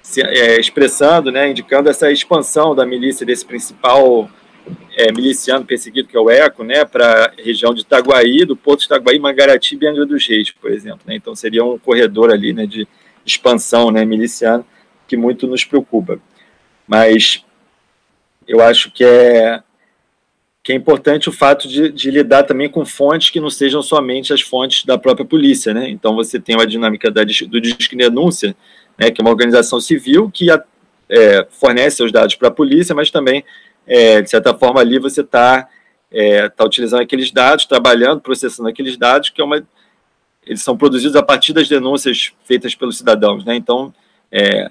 se, 0.01 0.21
é, 0.21 0.59
expressando, 0.59 1.31
né, 1.31 1.49
indicando 1.49 1.89
essa 1.89 2.11
expansão 2.11 2.75
da 2.75 2.85
milícia 2.85 3.25
desse 3.25 3.45
principal 3.45 4.29
é, 4.95 5.11
miliciano 5.11 5.65
perseguido, 5.65 6.07
que 6.07 6.15
é 6.15 6.19
o 6.19 6.29
ECO, 6.29 6.63
né, 6.63 6.85
para 6.85 7.25
a 7.25 7.41
região 7.41 7.73
de 7.73 7.81
Itaguaí, 7.81 8.45
do 8.45 8.55
Porto 8.55 8.81
de 8.81 8.85
Itaguaí, 8.85 9.17
Mangaratiba 9.17 9.85
e 9.85 9.87
Angra 9.87 10.05
dos 10.05 10.27
Reis, 10.27 10.51
por 10.51 10.71
exemplo. 10.71 11.01
Né? 11.05 11.15
Então 11.15 11.33
seria 11.35 11.63
um 11.63 11.79
corredor 11.79 12.31
ali 12.31 12.53
né, 12.53 12.67
de 12.67 12.87
expansão 13.25 13.91
né, 13.91 14.05
miliciana 14.05 14.65
que 15.07 15.17
muito 15.17 15.47
nos 15.47 15.63
preocupa. 15.63 16.19
Mas 16.87 17.43
eu 18.47 18.61
acho 18.61 18.91
que 18.91 19.03
é, 19.03 19.61
que 20.61 20.71
é 20.71 20.75
importante 20.75 21.29
o 21.29 21.31
fato 21.31 21.67
de, 21.67 21.89
de, 21.89 22.11
lidar 22.11 22.43
também 22.43 22.69
com 22.69 22.85
fontes 22.85 23.29
que 23.29 23.39
não 23.39 23.49
sejam 23.49 23.81
somente 23.81 24.33
as 24.33 24.41
fontes 24.41 24.85
da 24.85 24.97
própria 24.97 25.25
polícia. 25.25 25.73
Né? 25.73 25.89
Então 25.89 26.15
você 26.15 26.39
tem 26.39 26.59
a 26.59 26.65
dinâmica 26.65 27.11
da, 27.11 27.23
do 27.23 27.61
Disque 27.61 27.95
Denúncia, 27.95 28.55
né, 28.97 29.11
que 29.11 29.21
é 29.21 29.23
uma 29.23 29.31
organização 29.31 29.79
civil 29.79 30.29
que 30.31 30.47
é, 30.51 31.47
fornece 31.49 31.97
seus 31.97 32.11
dados 32.11 32.35
para 32.35 32.47
a 32.47 32.51
polícia, 32.51 32.95
mas 32.95 33.11
também 33.11 33.43
é, 33.85 34.21
de 34.21 34.29
certa 34.29 34.53
forma 34.53 34.79
ali 34.79 34.99
você 34.99 35.21
está 35.21 35.67
é, 36.11 36.47
tá 36.47 36.63
utilizando 36.63 37.01
aqueles 37.01 37.31
dados, 37.31 37.65
trabalhando, 37.65 38.21
processando 38.21 38.69
aqueles 38.69 38.95
dados, 38.97 39.29
que 39.29 39.41
é 39.41 39.43
uma, 39.43 39.65
eles 40.45 40.61
são 40.61 40.77
produzidos 40.77 41.15
a 41.15 41.23
partir 41.23 41.53
das 41.53 41.67
denúncias 41.67 42.33
feitas 42.45 42.75
pelos 42.75 42.97
cidadãos, 42.97 43.45
né? 43.45 43.55
Então, 43.55 43.93
é, 44.31 44.69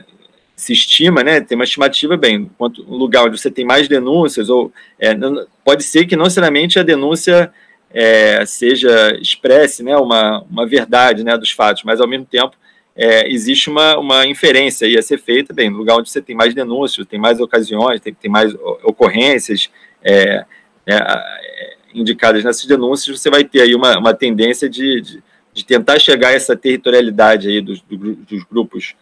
se 0.54 0.72
estima, 0.72 1.22
né? 1.22 1.40
Tem 1.40 1.56
uma 1.56 1.64
estimativa, 1.64 2.16
bem, 2.16 2.50
quanto 2.58 2.82
um 2.82 2.96
lugar 2.96 3.24
onde 3.24 3.38
você 3.38 3.50
tem 3.50 3.64
mais 3.64 3.88
denúncias, 3.88 4.48
ou 4.48 4.72
é, 4.98 5.14
não, 5.14 5.46
pode 5.64 5.82
ser 5.82 6.06
que 6.06 6.16
não 6.16 6.24
necessariamente 6.24 6.78
a 6.78 6.82
denúncia 6.82 7.52
é, 7.92 8.44
seja 8.46 9.16
expresse, 9.20 9.82
né? 9.82 9.96
Uma, 9.96 10.44
uma 10.50 10.66
verdade, 10.66 11.24
né? 11.24 11.36
Dos 11.36 11.50
fatos, 11.50 11.82
mas 11.84 12.00
ao 12.00 12.08
mesmo 12.08 12.26
tempo 12.26 12.56
é, 12.94 13.30
existe 13.30 13.70
uma, 13.70 13.98
uma 13.98 14.26
inferência 14.26 14.86
aí 14.86 14.98
a 14.98 15.02
ser 15.02 15.18
feita, 15.18 15.54
bem, 15.54 15.70
no 15.70 15.78
lugar 15.78 15.96
onde 15.96 16.10
você 16.10 16.20
tem 16.20 16.36
mais 16.36 16.54
denúncias, 16.54 17.06
tem 17.06 17.18
mais 17.18 17.40
ocasiões, 17.40 18.00
tem, 18.00 18.12
tem 18.12 18.30
mais 18.30 18.54
ocorrências 18.84 19.70
é, 20.02 20.44
é, 20.86 20.94
é, 20.94 21.76
indicadas 21.94 22.44
nessas 22.44 22.66
denúncias, 22.66 23.18
você 23.18 23.30
vai 23.30 23.44
ter 23.44 23.62
aí 23.62 23.74
uma, 23.74 23.98
uma 23.98 24.14
tendência 24.14 24.68
de, 24.68 25.00
de, 25.00 25.22
de 25.52 25.64
tentar 25.64 25.98
chegar 25.98 26.28
a 26.28 26.32
essa 26.32 26.56
territorialidade 26.56 27.48
aí 27.48 27.60
dos, 27.60 27.82
dos 27.82 28.44
grupos 28.44 28.94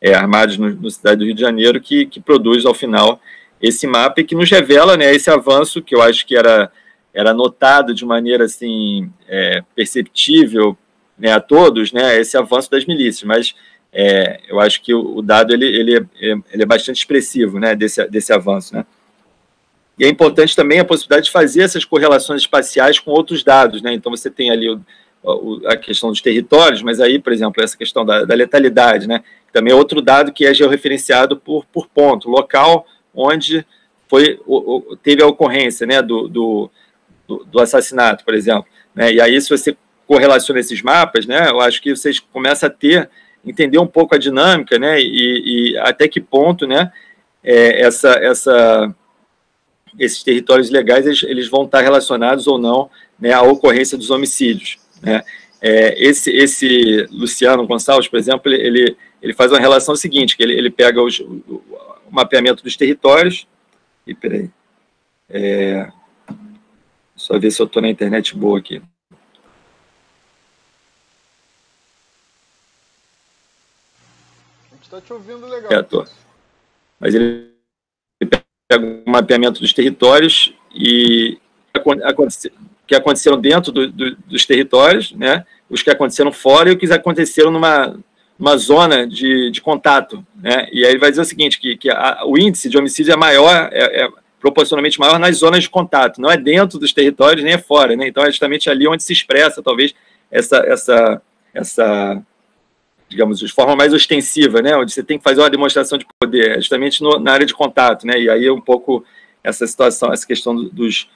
é, 0.00 0.14
armados 0.14 0.56
no, 0.56 0.70
no 0.70 0.90
cidade 0.90 1.18
do 1.18 1.24
Rio 1.24 1.34
de 1.34 1.40
Janeiro 1.40 1.80
que, 1.80 2.06
que 2.06 2.20
produz, 2.20 2.64
ao 2.64 2.74
final, 2.74 3.20
esse 3.60 3.86
mapa 3.86 4.20
e 4.20 4.24
que 4.24 4.34
nos 4.34 4.50
revela 4.50 4.96
né, 4.96 5.14
esse 5.14 5.30
avanço 5.30 5.82
que 5.82 5.94
eu 5.94 6.02
acho 6.02 6.26
que 6.26 6.36
era, 6.36 6.70
era 7.12 7.34
notado 7.34 7.94
de 7.94 8.04
maneira 8.04 8.44
assim, 8.44 9.10
é, 9.26 9.62
perceptível 9.74 10.76
né, 11.18 11.32
a 11.32 11.40
todos, 11.40 11.92
né, 11.92 12.20
esse 12.20 12.36
avanço 12.36 12.70
das 12.70 12.84
milícias, 12.84 13.24
mas 13.24 13.54
é, 13.92 14.40
eu 14.48 14.60
acho 14.60 14.82
que 14.82 14.94
o, 14.94 15.22
dado 15.22 15.54
ele, 15.54 15.64
ele, 15.64 15.96
é, 15.96 16.30
ele 16.52 16.62
é 16.62 16.66
bastante 16.66 16.98
expressivo 16.98 17.58
né, 17.58 17.74
desse, 17.74 18.06
desse 18.08 18.32
avanço. 18.32 18.74
Né? 18.74 18.84
E 19.98 20.04
é 20.04 20.08
importante 20.08 20.54
também 20.54 20.78
a 20.78 20.84
possibilidade 20.84 21.26
de 21.26 21.32
fazer 21.32 21.62
essas 21.62 21.84
correlações 21.84 22.42
espaciais 22.42 22.98
com 22.98 23.10
outros 23.10 23.42
dados. 23.42 23.80
Né? 23.80 23.94
Então, 23.94 24.12
você 24.12 24.30
tem 24.30 24.50
ali 24.50 24.68
o, 24.68 24.80
a 25.66 25.76
questão 25.76 26.10
dos 26.10 26.20
territórios, 26.20 26.82
mas 26.82 27.00
aí, 27.00 27.18
por 27.18 27.32
exemplo, 27.32 27.62
essa 27.62 27.76
questão 27.76 28.04
da, 28.04 28.24
da 28.24 28.34
letalidade, 28.34 29.08
né? 29.08 29.22
também 29.56 29.72
é 29.72 29.76
outro 29.76 30.02
dado 30.02 30.32
que 30.32 30.44
é 30.44 30.52
georreferenciado 30.52 31.36
por, 31.38 31.64
por 31.72 31.86
ponto, 31.86 32.28
local 32.28 32.86
onde 33.14 33.64
foi, 34.06 34.38
o, 34.46 34.96
teve 35.02 35.22
a 35.22 35.26
ocorrência 35.26 35.86
né, 35.86 36.02
do, 36.02 36.28
do, 36.28 36.70
do, 37.26 37.60
assassinato, 37.60 38.22
por 38.22 38.34
exemplo. 38.34 38.66
Né? 38.94 39.14
E 39.14 39.20
aí, 39.20 39.40
se 39.40 39.48
você 39.48 39.74
correlaciona 40.06 40.60
esses 40.60 40.82
mapas, 40.82 41.26
né, 41.26 41.48
eu 41.50 41.60
acho 41.60 41.80
que 41.80 41.96
vocês 41.96 42.20
começam 42.20 42.68
a 42.68 42.70
ter, 42.70 43.08
entender 43.44 43.78
um 43.78 43.86
pouco 43.86 44.14
a 44.14 44.18
dinâmica, 44.18 44.78
né, 44.78 45.00
e, 45.00 45.72
e 45.72 45.78
até 45.78 46.06
que 46.06 46.20
ponto, 46.20 46.66
né, 46.66 46.92
é, 47.42 47.80
essa, 47.80 48.10
essa 48.10 48.94
esses 49.98 50.22
territórios 50.22 50.68
legais 50.68 51.06
eles, 51.06 51.22
eles, 51.22 51.48
vão 51.48 51.64
estar 51.64 51.80
relacionados 51.80 52.46
ou 52.46 52.58
não 52.58 52.90
né, 53.18 53.32
à 53.32 53.40
ocorrência 53.40 53.96
dos 53.96 54.10
homicídios. 54.10 54.76
Né? 55.06 55.22
É, 55.60 56.02
esse, 56.02 56.30
esse 56.32 57.06
Luciano 57.10 57.66
Gonçalves, 57.66 58.08
por 58.08 58.18
exemplo, 58.18 58.52
ele, 58.52 58.96
ele, 59.22 59.32
faz 59.32 59.52
uma 59.52 59.60
relação 59.60 59.94
seguinte, 59.94 60.36
que 60.36 60.42
ele, 60.42 60.52
ele 60.52 60.68
pega 60.68 61.00
os, 61.00 61.20
o, 61.20 61.42
o, 61.48 62.10
mapeamento 62.10 62.62
dos 62.62 62.76
territórios, 62.76 63.46
e 64.04 64.14
peraí, 64.14 64.50
é, 65.30 65.90
só 67.14 67.38
ver 67.38 67.52
se 67.52 67.62
eu 67.62 67.66
estou 67.66 67.80
na 67.80 67.88
internet 67.88 68.36
boa 68.36 68.58
aqui. 68.58 68.82
A 74.70 74.74
gente 74.74 74.82
está 74.82 75.00
te 75.00 75.12
ouvindo 75.12 75.46
legal. 75.46 75.72
É, 75.72 75.82
tô. 75.82 76.04
Mas 76.98 77.14
ele 77.14 77.52
pega 78.18 78.84
o 78.84 79.10
mapeamento 79.10 79.60
dos 79.60 79.72
territórios 79.72 80.52
e 80.74 81.38
que 82.86 82.94
aconteceram 82.94 83.38
dentro 83.40 83.72
do, 83.72 83.90
do, 83.90 84.16
dos 84.26 84.46
territórios, 84.46 85.12
né? 85.12 85.44
os 85.68 85.82
que 85.82 85.90
aconteceram 85.90 86.32
fora 86.32 86.70
e 86.70 86.72
os 86.72 86.78
que 86.78 86.92
aconteceram 86.92 87.50
numa, 87.50 87.98
numa 88.38 88.56
zona 88.56 89.06
de, 89.06 89.50
de 89.50 89.60
contato. 89.60 90.24
Né? 90.36 90.68
E 90.72 90.84
aí 90.84 90.92
ele 90.92 90.98
vai 90.98 91.10
dizer 91.10 91.22
o 91.22 91.24
seguinte, 91.24 91.58
que, 91.58 91.76
que 91.76 91.90
a, 91.90 92.22
o 92.24 92.38
índice 92.38 92.68
de 92.68 92.78
homicídio 92.78 93.12
é 93.12 93.16
maior, 93.16 93.68
é, 93.72 94.04
é, 94.04 94.08
proporcionalmente 94.40 95.00
maior 95.00 95.18
nas 95.18 95.36
zonas 95.36 95.62
de 95.62 95.70
contato, 95.70 96.20
não 96.20 96.30
é 96.30 96.36
dentro 96.36 96.78
dos 96.78 96.92
territórios 96.92 97.44
nem 97.44 97.54
é 97.54 97.58
fora. 97.58 97.96
Né? 97.96 98.06
Então 98.06 98.22
é 98.22 98.26
justamente 98.26 98.70
ali 98.70 98.86
onde 98.86 99.02
se 99.02 99.12
expressa, 99.12 99.62
talvez, 99.62 99.94
essa, 100.30 100.58
essa, 100.58 101.22
essa 101.52 102.22
digamos, 103.08 103.38
de 103.38 103.52
forma 103.52 103.76
mais 103.76 103.92
ostensiva, 103.92 104.60
né, 104.60 104.76
onde 104.76 104.92
você 104.92 105.02
tem 105.02 105.16
que 105.16 105.24
fazer 105.24 105.40
uma 105.40 105.50
demonstração 105.50 105.96
de 105.96 106.06
poder, 106.18 106.52
é 106.52 106.54
justamente 106.56 107.02
no, 107.02 107.18
na 107.20 107.32
área 107.32 107.46
de 107.46 107.54
contato, 107.54 108.04
né, 108.04 108.18
e 108.18 108.28
aí 108.28 108.46
é 108.46 108.52
um 108.52 108.60
pouco 108.60 109.04
essa 109.44 109.64
situação, 109.66 110.12
essa 110.12 110.26
questão 110.26 110.54
dos, 110.56 111.08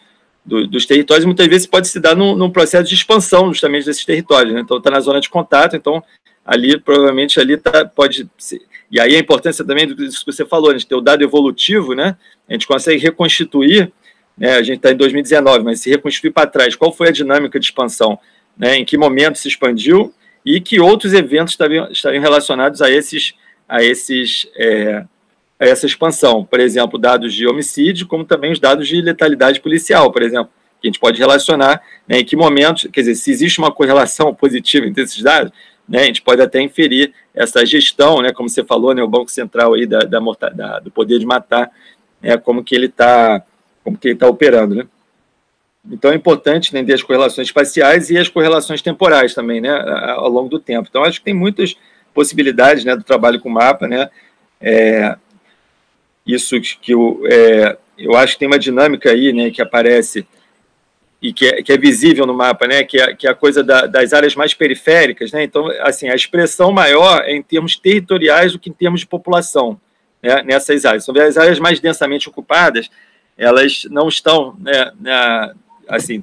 do, 0.45 0.66
dos 0.66 0.86
territórios, 0.86 1.24
muitas 1.24 1.47
vezes 1.47 1.66
pode 1.66 1.88
se 1.88 2.01
dar 2.01 2.16
num, 2.16 2.34
num, 2.36 2.51
processo 2.51 2.88
de 2.88 2.95
expansão 2.95 3.53
justamente 3.53 3.84
desses 3.84 4.05
territórios, 4.05 4.55
né, 4.55 4.61
então 4.61 4.78
está 4.78 4.91
na 4.91 5.01
zona 5.01 5.20
de 5.20 5.28
contato, 5.28 5.76
então 5.76 6.03
ali 6.45 6.78
provavelmente 6.78 7.38
ali 7.38 7.57
tá, 7.57 7.84
pode 7.84 8.28
ser, 8.38 8.62
e 8.91 8.99
aí 8.99 9.14
a 9.14 9.18
importância 9.18 9.64
também 9.64 9.86
do 9.86 9.95
que 9.95 10.26
você 10.26 10.45
falou, 10.45 10.70
a 10.70 10.72
gente 10.72 10.86
ter 10.86 10.95
o 10.95 11.01
dado 11.01 11.22
evolutivo, 11.22 11.95
né, 11.95 12.16
a 12.49 12.53
gente 12.53 12.66
consegue 12.66 13.01
reconstituir, 13.01 13.93
né, 14.36 14.55
a 14.55 14.62
gente 14.62 14.76
está 14.76 14.91
em 14.91 14.97
2019, 14.97 15.64
mas 15.64 15.80
se 15.80 15.91
reconstituir 15.91 16.32
para 16.32 16.49
trás, 16.49 16.74
qual 16.74 16.93
foi 16.93 17.09
a 17.09 17.12
dinâmica 17.12 17.61
de 17.61 17.66
expansão, 17.66 18.18
né, 18.57 18.76
em 18.76 18.84
que 18.84 18.97
momento 18.97 19.38
se 19.38 19.49
expandiu, 19.49 20.12
e 20.45 20.61
que 20.61 20.80
outros 20.80 21.12
eventos 21.12 21.53
estariam, 21.53 21.91
estariam 21.91 22.22
relacionados 22.22 22.80
a 22.80 22.91
esses, 22.91 23.34
a 23.68 23.82
esses 23.82 24.49
é, 24.57 25.05
essa 25.69 25.85
expansão. 25.87 26.45
Por 26.45 26.59
exemplo, 26.59 26.99
dados 26.99 27.35
de 27.35 27.47
homicídio, 27.47 28.07
como 28.07 28.25
também 28.25 28.51
os 28.51 28.59
dados 28.59 28.89
de 28.89 29.01
letalidade 29.01 29.61
policial, 29.61 30.11
por 30.11 30.23
exemplo, 30.23 30.51
que 30.81 30.89
a 30.89 30.91
gente 30.91 30.99
pode 30.99 31.19
relacionar 31.19 31.83
né, 32.09 32.21
em 32.21 32.25
que 32.25 32.35
momentos, 32.35 32.89
quer 32.91 33.01
dizer, 33.01 33.15
se 33.17 33.31
existe 33.31 33.59
uma 33.59 33.71
correlação 33.71 34.33
positiva 34.35 34.87
entre 34.87 35.03
esses 35.03 35.23
dados, 35.23 35.53
né, 35.87 36.03
a 36.03 36.07
gente 36.07 36.23
pode 36.23 36.41
até 36.41 36.63
inferir 36.63 37.13
essa 37.35 37.65
gestão, 37.67 38.23
né, 38.23 38.33
como 38.33 38.49
você 38.49 38.65
falou, 38.65 38.95
né, 38.95 39.03
o 39.03 39.09
Banco 39.09 39.31
Central 39.31 39.75
aí 39.75 39.87
da, 39.87 39.99
da, 40.01 40.21
da 40.55 40.79
do 40.79 40.91
poder 40.91 41.19
de 41.19 41.27
matar, 41.27 41.71
né, 42.23 42.39
como 42.39 42.65
que 42.65 42.75
ele 42.75 42.87
está 42.87 43.43
como 43.85 43.99
que 43.99 44.09
ele 44.09 44.15
está 44.15 44.29
operando, 44.29 44.75
né? 44.75 44.87
Então 45.91 46.13
é 46.13 46.15
importante 46.15 46.69
entender 46.69 46.93
as 46.93 47.03
correlações 47.03 47.49
espaciais 47.49 48.11
e 48.11 48.19
as 48.19 48.29
correlações 48.29 48.83
temporais 48.83 49.35
também, 49.35 49.61
né, 49.61 49.71
ao 50.17 50.29
longo 50.29 50.49
do 50.51 50.61
tempo. 50.61 50.87
Então 50.89 51.03
acho 51.03 51.19
que 51.19 51.25
tem 51.25 51.35
muitas 51.35 51.75
possibilidades, 52.15 52.85
né, 52.85 52.95
do 52.95 53.03
trabalho 53.03 53.41
com 53.41 53.49
mapa, 53.49 53.89
né. 53.89 54.11
É, 54.61 55.17
isso 56.27 56.61
que 56.61 56.93
eu, 56.93 57.23
é, 57.27 57.77
eu 57.99 58.14
acho 58.16 58.35
que 58.35 58.41
tem 58.41 58.49
uma 58.49 58.59
dinâmica 58.59 59.11
aí, 59.11 59.33
né, 59.33 59.51
que 59.51 59.62
aparece 59.62 60.27
e 61.23 61.33
que 61.33 61.47
é, 61.47 61.62
que 61.62 61.73
é 61.73 61.77
visível 61.77 62.27
no 62.27 62.35
mapa, 62.35 62.66
né, 62.66 62.83
que 62.85 63.01
é, 63.01 63.14
que 63.14 63.27
é 63.27 63.31
a 63.31 63.35
coisa 63.35 63.62
da, 63.62 63.87
das 63.87 64.12
áreas 64.12 64.35
mais 64.35 64.55
periféricas, 64.55 65.33
né. 65.33 65.43
Então 65.43 65.68
assim 65.83 66.09
a 66.09 66.14
expressão 66.14 66.73
maior 66.73 67.23
é 67.23 67.35
em 67.35 67.43
termos 67.43 67.77
territoriais 67.77 68.53
do 68.53 68.59
que 68.59 68.71
em 68.71 68.73
termos 68.73 69.01
de 69.01 69.07
população, 69.07 69.81
né, 70.23 70.43
nessas 70.43 70.85
áreas. 70.85 71.05
São 71.05 71.14
as 71.16 71.37
áreas 71.37 71.59
mais 71.59 71.81
densamente 71.81 72.29
ocupadas, 72.29 72.91
elas 73.37 73.85
não 73.91 74.09
estão 74.09 74.57
né, 74.61 74.93
na, 75.01 75.55
assim, 75.91 76.23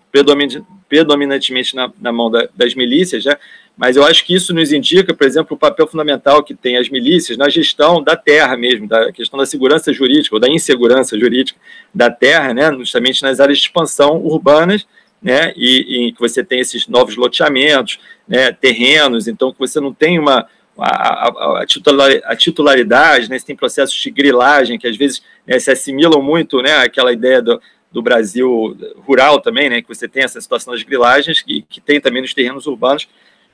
predominantemente 0.88 1.76
na, 1.76 1.92
na 2.00 2.12
mão 2.12 2.32
da, 2.32 2.48
das 2.56 2.74
milícias, 2.74 3.26
né? 3.26 3.36
Mas 3.78 3.96
eu 3.96 4.04
acho 4.04 4.26
que 4.26 4.34
isso 4.34 4.56
nos 4.56 4.74
indica, 4.74 5.14
por 5.14 5.28
exemplo, 5.28 5.56
o 5.56 5.60
papel 5.60 5.86
fundamental 5.86 6.44
que 6.44 6.56
tem 6.56 6.78
as 6.78 6.90
milícias 6.90 7.38
na 7.38 7.48
gestão 7.48 8.02
da 8.02 8.16
terra 8.16 8.58
mesmo, 8.58 8.88
da 8.88 9.12
questão 9.12 9.38
da 9.38 9.46
segurança 9.46 9.94
jurídica 9.94 10.36
ou 10.36 10.40
da 10.40 10.50
insegurança 10.50 11.18
jurídica 11.18 11.60
da 11.94 12.10
terra, 12.10 12.56
né, 12.56 12.74
justamente 12.74 13.22
nas 13.22 13.40
áreas 13.40 13.60
de 13.60 13.66
expansão 13.66 14.18
urbanas, 14.18 14.88
né, 15.22 15.54
e, 15.56 16.08
e 16.08 16.12
que 16.12 16.20
você 16.20 16.44
tem 16.44 16.60
esses 16.60 16.88
novos 16.88 17.16
loteamentos, 17.16 18.00
né, 18.28 18.52
terrenos, 18.52 19.28
então 19.28 19.52
que 19.52 19.60
você 19.60 19.80
não 19.80 19.94
tem 19.94 20.18
uma 20.18 20.48
a, 20.80 21.28
a, 21.28 21.62
a, 21.62 22.36
titularidade, 22.36 23.30
né, 23.30 23.38
você 23.38 23.46
tem 23.46 23.56
processos 23.56 23.96
de 23.96 24.10
grilagem 24.10 24.78
que 24.78 24.88
às 24.88 24.98
vezes 24.98 25.22
né, 25.46 25.60
se 25.60 25.70
assimilam 25.70 26.22
muito, 26.22 26.62
né, 26.62 26.78
aquela 26.78 27.12
ideia 27.14 27.42
do, 27.42 27.62
do 27.92 28.02
Brasil 28.02 28.76
rural 29.06 29.40
também, 29.40 29.70
né, 29.70 29.82
que 29.82 29.88
você 29.88 30.08
tem 30.08 30.24
essa 30.24 30.42
situação 30.42 30.74
das 30.74 30.84
grilagens, 30.84 31.42
que, 31.42 31.64
que 31.64 31.80
tem 31.80 32.02
também 32.02 32.22
nos 32.22 32.34
terrenos 32.34 32.68
urbanos, 32.68 33.08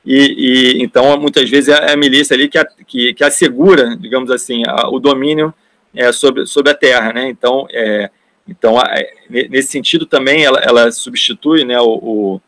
e, 0.06 0.18
e 0.18 0.84
então 0.84 1.18
muitas 1.20 1.50
vezes 1.50 1.70
é 1.70 1.94
a 1.94 1.98
milícia 1.98 2.36
ali 2.36 2.50
que, 2.50 2.64
que, 2.86 3.14
que 3.14 3.24
assegura, 3.24 3.96
digamos 3.98 4.30
assim, 4.30 4.64
a, 4.68 4.90
o 4.90 5.00
domínio 5.00 5.54
é, 5.96 6.12
sobre, 6.12 6.46
sobre 6.46 6.72
a 6.72 6.76
terra, 6.76 7.14
né, 7.14 7.30
então, 7.30 7.68
é, 7.72 8.10
então 8.48 8.76
nesse 9.30 9.70
sentido 9.70 10.06
também 10.06 10.44
ela, 10.44 10.60
ela 10.60 10.92
substitui, 10.92 11.64
né, 11.64 11.80
o, 11.80 11.92
o 11.92 12.42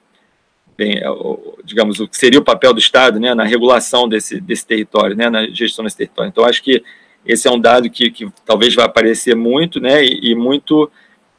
bem, 0.77 0.97
é, 0.97 1.09
o, 1.09 1.57
digamos, 1.63 1.99
o 1.99 2.07
que 2.07 2.17
seria 2.17 2.39
o 2.39 2.43
papel 2.43 2.73
do 2.73 2.79
Estado, 2.79 3.19
né, 3.19 3.33
na 3.33 3.43
regulação 3.43 4.09
desse, 4.09 4.41
desse 4.41 4.65
território, 4.65 5.15
né, 5.15 5.29
na 5.29 5.47
gestão 5.47 5.85
desse 5.85 5.97
território, 5.97 6.29
então 6.29 6.43
acho 6.43 6.61
que 6.61 6.83
esse 7.25 7.47
é 7.47 7.51
um 7.51 7.59
dado 7.59 7.89
que, 7.89 8.11
que 8.11 8.27
talvez 8.45 8.75
vai 8.75 8.85
aparecer 8.85 9.35
muito, 9.35 9.79
né, 9.79 10.03
e, 10.03 10.31
e 10.31 10.35
muito 10.35 10.91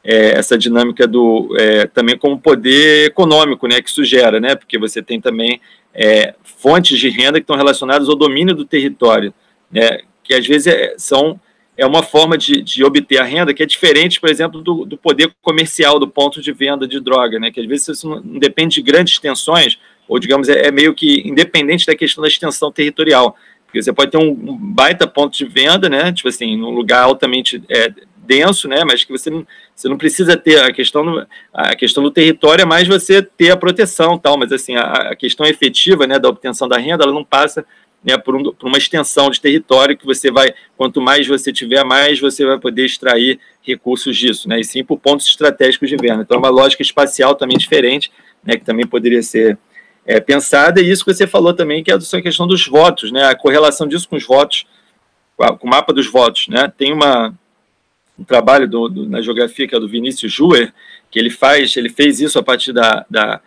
é, 0.03 0.37
essa 0.37 0.57
dinâmica 0.57 1.07
do 1.07 1.55
é, 1.59 1.85
também 1.87 2.17
como 2.17 2.39
poder 2.39 3.07
econômico, 3.07 3.67
né, 3.67 3.81
que 3.81 3.89
isso 3.89 4.03
gera, 4.03 4.39
né, 4.39 4.55
porque 4.55 4.77
você 4.77 5.01
tem 5.01 5.19
também 5.19 5.59
é, 5.93 6.33
fontes 6.43 6.97
de 6.97 7.09
renda 7.09 7.39
que 7.39 7.43
estão 7.43 7.57
relacionadas 7.57 8.07
ao 8.07 8.15
domínio 8.15 8.55
do 8.55 8.65
território, 8.65 9.33
né, 9.71 9.99
que 10.23 10.33
às 10.33 10.45
vezes 10.45 10.67
é, 10.67 10.95
são 10.97 11.39
é 11.77 11.85
uma 11.85 12.01
forma 12.01 12.37
de, 12.37 12.61
de 12.63 12.83
obter 12.83 13.19
a 13.19 13.23
renda 13.23 13.53
que 13.53 13.61
é 13.61 13.65
diferente, 13.65 14.19
por 14.19 14.29
exemplo, 14.29 14.61
do, 14.61 14.83
do 14.83 14.97
poder 14.97 15.31
comercial, 15.43 15.99
do 15.99 16.07
ponto 16.07 16.41
de 16.41 16.51
venda 16.51 16.87
de 16.87 16.99
droga, 16.99 17.39
né, 17.39 17.51
que 17.51 17.59
às 17.59 17.67
vezes 17.67 17.87
isso 17.89 18.09
não 18.09 18.39
depende 18.39 18.75
de 18.75 18.81
grandes 18.81 19.13
extensões, 19.13 19.77
ou 20.07 20.17
digamos, 20.19 20.49
é, 20.49 20.67
é 20.67 20.71
meio 20.71 20.93
que 20.95 21.21
independente 21.27 21.85
da 21.85 21.95
questão 21.95 22.21
da 22.21 22.27
extensão 22.27 22.71
territorial, 22.71 23.35
porque 23.65 23.83
você 23.83 23.93
pode 23.93 24.11
ter 24.11 24.17
um, 24.17 24.29
um 24.29 24.57
baita 24.57 25.05
ponto 25.05 25.37
de 25.37 25.45
venda, 25.45 25.87
né, 25.87 26.11
tipo 26.11 26.29
assim, 26.29 26.57
num 26.57 26.71
lugar 26.71 27.03
altamente 27.03 27.61
é, 27.69 27.93
denso, 28.27 28.67
né? 28.67 28.83
Mas 28.83 29.03
que 29.03 29.11
você 29.11 29.29
não, 29.29 29.45
você 29.73 29.87
não 29.87 29.97
precisa 29.97 30.35
ter 30.35 30.59
a 30.59 30.71
questão 30.73 31.05
do, 31.05 31.27
a 31.53 31.75
questão 31.75 32.03
do 32.03 32.11
território, 32.11 32.63
é 32.63 32.65
mais 32.65 32.87
você 32.87 33.21
ter 33.21 33.51
a 33.51 33.57
proteção, 33.57 34.17
tal. 34.17 34.37
Mas 34.37 34.51
assim, 34.51 34.75
a, 34.75 35.11
a 35.11 35.15
questão 35.15 35.45
efetiva, 35.45 36.05
né, 36.05 36.19
da 36.19 36.29
obtenção 36.29 36.67
da 36.67 36.77
renda, 36.77 37.03
ela 37.03 37.13
não 37.13 37.23
passa 37.23 37.65
né, 38.03 38.17
por, 38.17 38.35
um, 38.35 38.43
por, 38.53 38.67
uma 38.67 38.77
extensão 38.77 39.29
de 39.29 39.41
território 39.41 39.97
que 39.97 40.05
você 40.05 40.31
vai, 40.31 40.53
quanto 40.77 41.01
mais 41.01 41.27
você 41.27 41.51
tiver, 41.51 41.83
mais 41.83 42.19
você 42.19 42.45
vai 42.45 42.59
poder 42.59 42.85
extrair 42.85 43.39
recursos 43.61 44.15
disso, 44.15 44.47
né? 44.47 44.59
E 44.59 44.63
sim 44.63 44.83
por 44.83 44.97
pontos 44.97 45.27
estratégicos 45.27 45.89
de 45.89 45.97
venda. 45.97 46.21
Então, 46.21 46.35
é 46.35 46.39
uma 46.39 46.49
lógica 46.49 46.81
espacial 46.81 47.35
também 47.35 47.57
diferente, 47.57 48.11
né? 48.43 48.55
Que 48.55 48.63
também 48.63 48.85
poderia 48.85 49.21
ser 49.21 49.57
é, 50.05 50.19
pensada. 50.19 50.79
E 50.79 50.89
isso 50.89 51.03
que 51.03 51.13
você 51.13 51.27
falou 51.27 51.53
também, 51.53 51.83
que 51.83 51.91
é 51.91 51.95
a 51.95 52.21
questão 52.21 52.47
dos 52.47 52.65
votos, 52.65 53.11
né? 53.11 53.25
A 53.25 53.35
correlação 53.35 53.87
disso 53.87 54.07
com 54.07 54.15
os 54.15 54.25
votos, 54.25 54.65
com 55.59 55.67
o 55.67 55.69
mapa 55.69 55.91
dos 55.91 56.07
votos, 56.07 56.47
né? 56.47 56.71
Tem 56.77 56.93
uma 56.93 57.37
um 58.17 58.23
trabalho 58.23 58.67
do, 58.67 58.89
do, 58.89 59.09
na 59.09 59.21
geografia 59.21 59.67
que 59.67 59.75
é 59.75 59.79
do 59.79 59.87
Vinícius 59.87 60.31
Juer, 60.31 60.73
que 61.09 61.19
ele 61.19 61.29
faz, 61.29 61.75
ele 61.77 61.89
fez 61.89 62.19
isso 62.19 62.37
a 62.39 62.43
partir 62.43 62.73
da, 62.73 63.05
da 63.09 63.41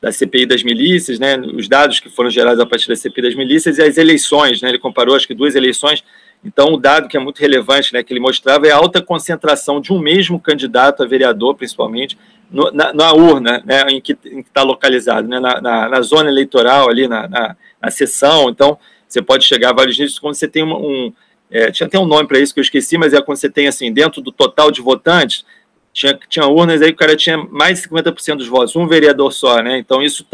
da 0.00 0.10
CPI 0.10 0.46
das 0.46 0.62
milícias, 0.62 1.18
né, 1.18 1.36
os 1.36 1.68
dados 1.68 2.00
que 2.00 2.08
foram 2.08 2.30
gerados 2.30 2.58
a 2.58 2.64
partir 2.64 2.88
da 2.88 2.96
CPI 2.96 3.22
das 3.22 3.34
milícias 3.34 3.76
e 3.76 3.82
as 3.82 3.98
eleições, 3.98 4.62
né, 4.62 4.70
ele 4.70 4.78
comparou 4.78 5.14
acho 5.14 5.26
que 5.26 5.34
duas 5.34 5.54
eleições, 5.54 6.02
então 6.42 6.72
o 6.72 6.78
dado 6.78 7.06
que 7.06 7.18
é 7.18 7.20
muito 7.20 7.38
relevante, 7.38 7.92
né, 7.92 8.02
que 8.02 8.10
ele 8.10 8.20
mostrava 8.20 8.66
é 8.66 8.70
a 8.70 8.76
alta 8.76 9.02
concentração 9.02 9.78
de 9.78 9.92
um 9.92 9.98
mesmo 9.98 10.40
candidato 10.40 11.02
a 11.02 11.06
vereador, 11.06 11.54
principalmente, 11.54 12.16
no, 12.50 12.70
na, 12.72 12.94
na, 12.94 13.12
urna, 13.12 13.62
né, 13.66 13.82
em 13.90 14.00
que 14.00 14.16
está 14.24 14.62
localizado, 14.62 15.28
né, 15.28 15.38
na, 15.38 15.60
na, 15.60 15.88
na, 15.90 16.00
zona 16.00 16.30
eleitoral 16.30 16.88
ali, 16.88 17.06
na, 17.06 17.28
na, 17.28 17.56
na 17.80 17.90
sessão, 17.90 18.48
então 18.48 18.78
você 19.06 19.20
pode 19.20 19.44
chegar 19.44 19.70
a 19.70 19.74
vários 19.74 19.98
níveis 19.98 20.18
quando 20.18 20.34
você 20.34 20.48
tem 20.48 20.64
um, 20.64 20.72
um 20.72 21.12
é, 21.50 21.70
tinha 21.70 21.86
até 21.86 21.98
um 21.98 22.06
nome 22.06 22.28
para 22.28 22.38
isso 22.38 22.54
que 22.54 22.60
eu 22.60 22.62
esqueci, 22.62 22.96
mas 22.96 23.12
é 23.12 23.20
quando 23.20 23.38
você 23.38 23.50
tem 23.50 23.66
assim, 23.66 23.92
dentro 23.92 24.20
do 24.20 24.30
total 24.30 24.70
de 24.70 24.80
votantes, 24.80 25.44
tinha, 25.92 26.18
tinha 26.28 26.46
urnas 26.46 26.80
aí 26.82 26.88
que 26.88 26.94
o 26.94 26.98
cara 26.98 27.16
tinha 27.16 27.36
mais 27.36 27.80
de 27.80 27.88
50% 27.88 28.36
dos 28.36 28.48
votos, 28.48 28.76
um 28.76 28.86
vereador 28.86 29.32
só, 29.32 29.60
né? 29.60 29.78
Então 29.78 30.02
isso 30.02 30.24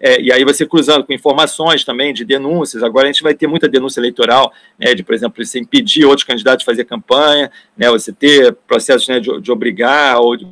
é, 0.00 0.20
e 0.20 0.32
aí 0.32 0.44
você 0.44 0.66
cruzando 0.66 1.04
com 1.04 1.12
informações 1.12 1.84
também 1.84 2.12
de 2.12 2.24
denúncias. 2.24 2.82
Agora 2.82 3.08
a 3.08 3.12
gente 3.12 3.22
vai 3.22 3.34
ter 3.34 3.46
muita 3.46 3.68
denúncia 3.68 4.00
eleitoral, 4.00 4.52
né, 4.78 4.94
de, 4.94 5.02
por 5.02 5.14
exemplo, 5.14 5.44
você 5.44 5.58
impedir 5.58 6.04
outros 6.04 6.24
candidatos 6.24 6.60
de 6.60 6.66
fazer 6.66 6.84
campanha, 6.84 7.50
né, 7.76 7.88
você 7.88 8.12
ter 8.12 8.52
processos 8.66 9.08
né, 9.08 9.20
de, 9.20 9.40
de 9.40 9.52
obrigar 9.52 10.18
ou 10.20 10.36
de 10.36 10.46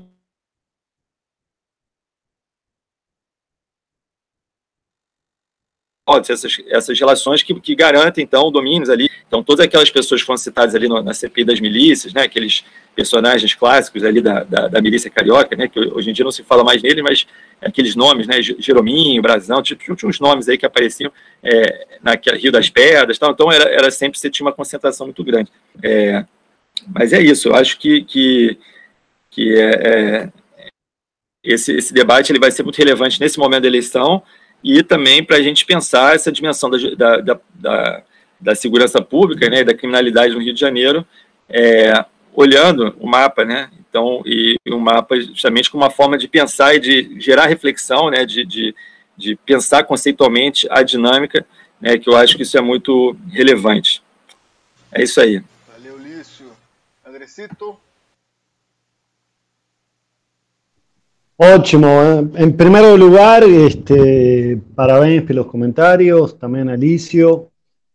essas, 6.28 6.56
essas 6.68 6.98
relações 6.98 7.42
que, 7.42 7.54
que 7.60 7.74
garantem, 7.76 8.24
então, 8.24 8.50
domínios 8.50 8.90
ali. 8.90 9.08
Então, 9.26 9.42
todas 9.42 9.64
aquelas 9.64 9.88
pessoas 9.88 10.20
que 10.20 10.26
foram 10.26 10.36
citadas 10.36 10.74
ali 10.74 10.88
no, 10.88 11.00
na 11.00 11.14
CPI 11.14 11.44
das 11.44 11.60
milícias, 11.60 12.12
né, 12.12 12.22
aqueles 12.22 12.64
personagens 12.94 13.54
clássicos 13.54 14.02
ali 14.02 14.20
da, 14.20 14.42
da, 14.42 14.68
da, 14.68 14.82
milícia 14.82 15.10
carioca, 15.10 15.54
né, 15.56 15.68
que 15.68 15.78
hoje 15.78 16.10
em 16.10 16.12
dia 16.12 16.24
não 16.24 16.32
se 16.32 16.42
fala 16.42 16.64
mais 16.64 16.82
neles, 16.82 17.02
mas 17.02 17.26
aqueles 17.60 17.94
nomes, 17.94 18.26
né, 18.26 18.42
Jerominho, 18.42 19.22
Brasão, 19.22 19.62
tinha, 19.62 19.78
tinha 19.78 20.08
uns 20.08 20.18
nomes 20.18 20.48
aí 20.48 20.58
que 20.58 20.66
apareciam 20.66 21.10
é, 21.42 21.86
na 22.02 22.18
Rio 22.34 22.50
das 22.50 22.68
Pedras, 22.68 23.18
tal, 23.18 23.30
então 23.30 23.50
era, 23.50 23.70
era 23.70 23.90
sempre, 23.90 24.18
você 24.18 24.28
tinha 24.28 24.44
uma 24.44 24.52
concentração 24.52 25.06
muito 25.06 25.22
grande. 25.22 25.50
É, 25.82 26.24
mas 26.88 27.12
é 27.12 27.22
isso, 27.22 27.48
eu 27.48 27.54
acho 27.54 27.78
que, 27.78 28.02
que, 28.02 28.58
que 29.30 29.56
é, 29.56 29.70
é, 29.70 30.32
esse, 31.44 31.72
esse 31.72 31.94
debate 31.94 32.32
ele 32.32 32.40
vai 32.40 32.50
ser 32.50 32.64
muito 32.64 32.76
relevante 32.76 33.20
nesse 33.20 33.38
momento 33.38 33.62
da 33.62 33.68
eleição, 33.68 34.22
e 34.62 34.82
também 34.82 35.24
para 35.24 35.36
a 35.36 35.42
gente 35.42 35.64
pensar 35.64 36.14
essa 36.14 36.30
dimensão 36.30 36.70
da, 36.70 36.78
da, 37.18 37.40
da, 37.54 38.02
da, 38.40 38.54
segurança 38.54 39.02
pública 39.02 39.48
né, 39.48 39.64
da 39.64 39.74
criminalidade 39.74 40.34
no 40.34 40.40
Rio 40.40 40.54
de 40.54 40.60
Janeiro, 40.60 41.06
é, 41.48 42.04
olhando 42.32 42.94
o 42.98 43.06
mapa, 43.06 43.44
né? 43.44 43.70
Então, 43.88 44.22
e 44.24 44.56
o 44.70 44.78
mapa 44.78 45.20
justamente 45.20 45.70
como 45.70 45.84
uma 45.84 45.90
forma 45.90 46.16
de 46.16 46.26
pensar 46.26 46.74
e 46.74 46.80
de 46.80 47.20
gerar 47.20 47.46
reflexão, 47.46 48.08
né? 48.08 48.24
De, 48.24 48.44
de, 48.44 48.74
de 49.16 49.36
pensar 49.36 49.84
conceitualmente 49.84 50.66
a 50.70 50.82
dinâmica, 50.82 51.44
né? 51.80 51.98
Que 51.98 52.08
eu 52.08 52.16
acho 52.16 52.36
que 52.36 52.42
isso 52.42 52.56
é 52.56 52.60
muito 52.60 53.16
relevante. 53.30 54.02
É 54.90 55.02
isso 55.02 55.20
aí. 55.20 55.42
Valeu, 55.68 55.98
Lício. 55.98 56.52
Andrecito? 57.06 57.78
Ótimo. 61.44 61.88
¿eh? 61.88 62.24
En 62.36 62.56
primer 62.56 62.96
lugar, 62.96 63.42
este, 63.42 64.60
parabéns 64.76 65.24
por 65.24 65.34
los 65.34 65.46
comentarios, 65.46 66.38
también 66.38 66.68
Alicio. 66.68 67.48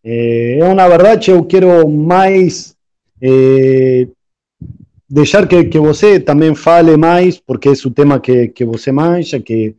Eh, 0.03 0.59
é 0.59 0.63
uma 0.65 0.85
verdade, 0.89 1.31
eu 1.31 1.45
quero 1.45 1.87
mais 1.87 2.75
é, 3.21 3.29
eh, 3.29 4.07
deixar 5.09 5.47
que, 5.47 5.63
que 5.63 5.79
você 5.79 6.19
também 6.19 6.53
fale 6.55 6.97
mais, 6.97 7.39
porque 7.39 7.69
é 7.69 7.71
o 7.71 7.91
tema 7.91 8.19
que, 8.19 8.49
que 8.49 8.65
você 8.65 8.91
manja, 8.91 9.39
que, 9.39 9.75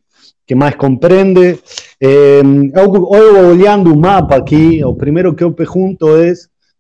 que 0.47 0.55
mais 0.55 0.75
compreende. 0.75 1.59
É, 2.01 2.41
eu, 2.41 3.85
eu 3.85 3.97
mapa 3.97 4.37
aqui, 4.37 4.83
o 4.83 4.95
primeiro 4.95 5.35
que 5.35 5.45
eu 5.45 5.53
pergunto 5.53 6.17
é, 6.17 6.33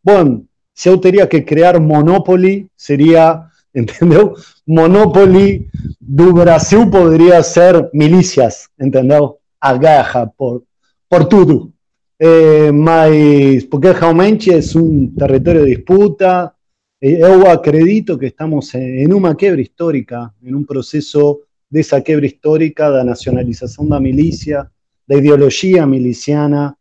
bom, 0.02 0.42
se 0.74 0.88
eu 0.88 0.96
teria 0.96 1.26
que 1.26 1.42
criar 1.42 1.78
Monopoly, 1.78 2.66
seria 2.74 3.42
entendeu? 3.74 4.34
Monopoly 4.66 5.68
do 6.00 6.32
Brasil 6.32 6.90
poderia 6.90 7.42
ser 7.42 7.88
milícias, 7.92 8.68
entendeu? 8.80 9.38
A 9.60 10.26
por, 10.26 10.62
por 11.08 11.24
tudo. 11.26 11.72
É, 12.20 12.72
mas, 12.72 13.64
porque 13.64 13.92
realmente 13.92 14.50
é 14.50 14.58
um 14.76 15.06
território 15.16 15.64
de 15.64 15.76
disputa, 15.76 16.52
eu 17.00 17.48
acredito 17.48 18.18
que 18.18 18.26
estamos 18.26 18.74
em 18.74 19.12
uma 19.12 19.34
quebra 19.36 19.60
histórica, 19.60 20.32
em 20.42 20.52
um 20.52 20.64
processo 20.64 21.40
dessa 21.70 22.00
quebra 22.00 22.26
histórica 22.26 22.90
da 22.90 23.04
nacionalização 23.04 23.86
da 23.86 24.00
milícia, 24.00 24.68
da 25.06 25.16
ideologia 25.16 25.86
miliciana 25.86 26.76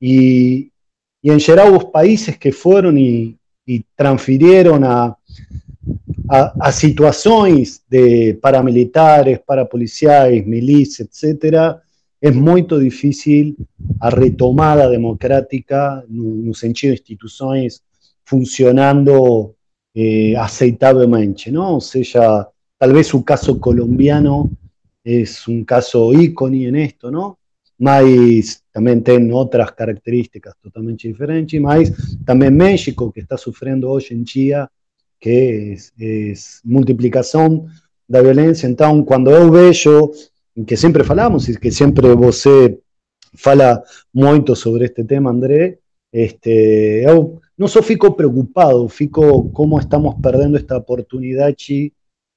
e, 0.00 0.70
e 1.24 1.30
em 1.30 1.38
geral 1.38 1.90
países 1.90 2.36
que 2.36 2.52
foram 2.52 2.96
e, 2.98 3.34
e 3.66 3.82
transferiram 3.96 4.74
a, 4.84 5.16
a, 6.34 6.72
situaciones 6.72 7.84
de 7.90 8.38
paramilitares, 8.40 9.40
parapoliciales, 9.40 10.46
milicias, 10.46 11.08
etcétera, 11.08 11.82
es 12.18 12.34
muy 12.34 12.62
difícil 12.62 13.54
a 14.00 14.08
retomada 14.08 14.88
democrática 14.88 16.02
no, 16.08 16.54
sentido 16.54 16.92
de 16.92 16.96
instituciones 16.96 17.84
funcionando 18.24 19.56
eh, 19.92 20.34
aceitablemente, 20.34 21.52
¿no? 21.52 21.76
O 21.76 21.80
sea, 21.80 22.48
tal 22.78 22.92
vez 22.94 23.12
un 23.12 23.24
caso 23.24 23.60
colombiano 23.60 24.50
es 25.04 25.46
un 25.48 25.64
caso 25.64 26.14
ícono 26.14 26.56
en 26.56 26.76
esto, 26.76 27.10
¿no? 27.10 27.38
Mas 27.76 28.64
también 28.72 29.02
tiene 29.02 29.34
otras 29.34 29.72
características 29.72 30.54
totalmente 30.62 31.08
diferentes, 31.08 31.60
mas 31.60 31.92
también 32.24 32.56
México, 32.56 33.12
que 33.12 33.20
está 33.20 33.36
sufriendo 33.36 33.90
hoy 33.90 34.06
en 34.10 34.24
día 34.24 34.70
que 35.22 35.74
es, 35.74 35.92
es 35.96 36.60
multiplicação 36.64 37.66
da 38.08 38.20
violência. 38.20 38.66
Então, 38.66 39.04
quando 39.04 39.30
vejo, 39.50 40.10
que 40.66 40.76
sempre 40.76 41.04
falamos 41.04 41.48
e 41.48 41.58
que 41.58 41.70
sempre 41.70 42.14
você 42.14 42.78
fala 43.34 43.82
muito 44.12 44.56
sobre 44.56 44.86
este 44.86 45.04
tema, 45.04 45.30
André, 45.30 45.78
este, 46.12 47.04
eu 47.04 47.40
fico 47.82 48.12
preocupado, 48.12 48.88
fico 48.88 49.48
como 49.50 49.78
estamos 49.78 50.16
perdendo 50.20 50.56
esta 50.56 50.76
oportunidade 50.76 51.92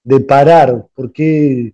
de 0.06 0.20
parar, 0.20 0.86
porque 0.96 1.74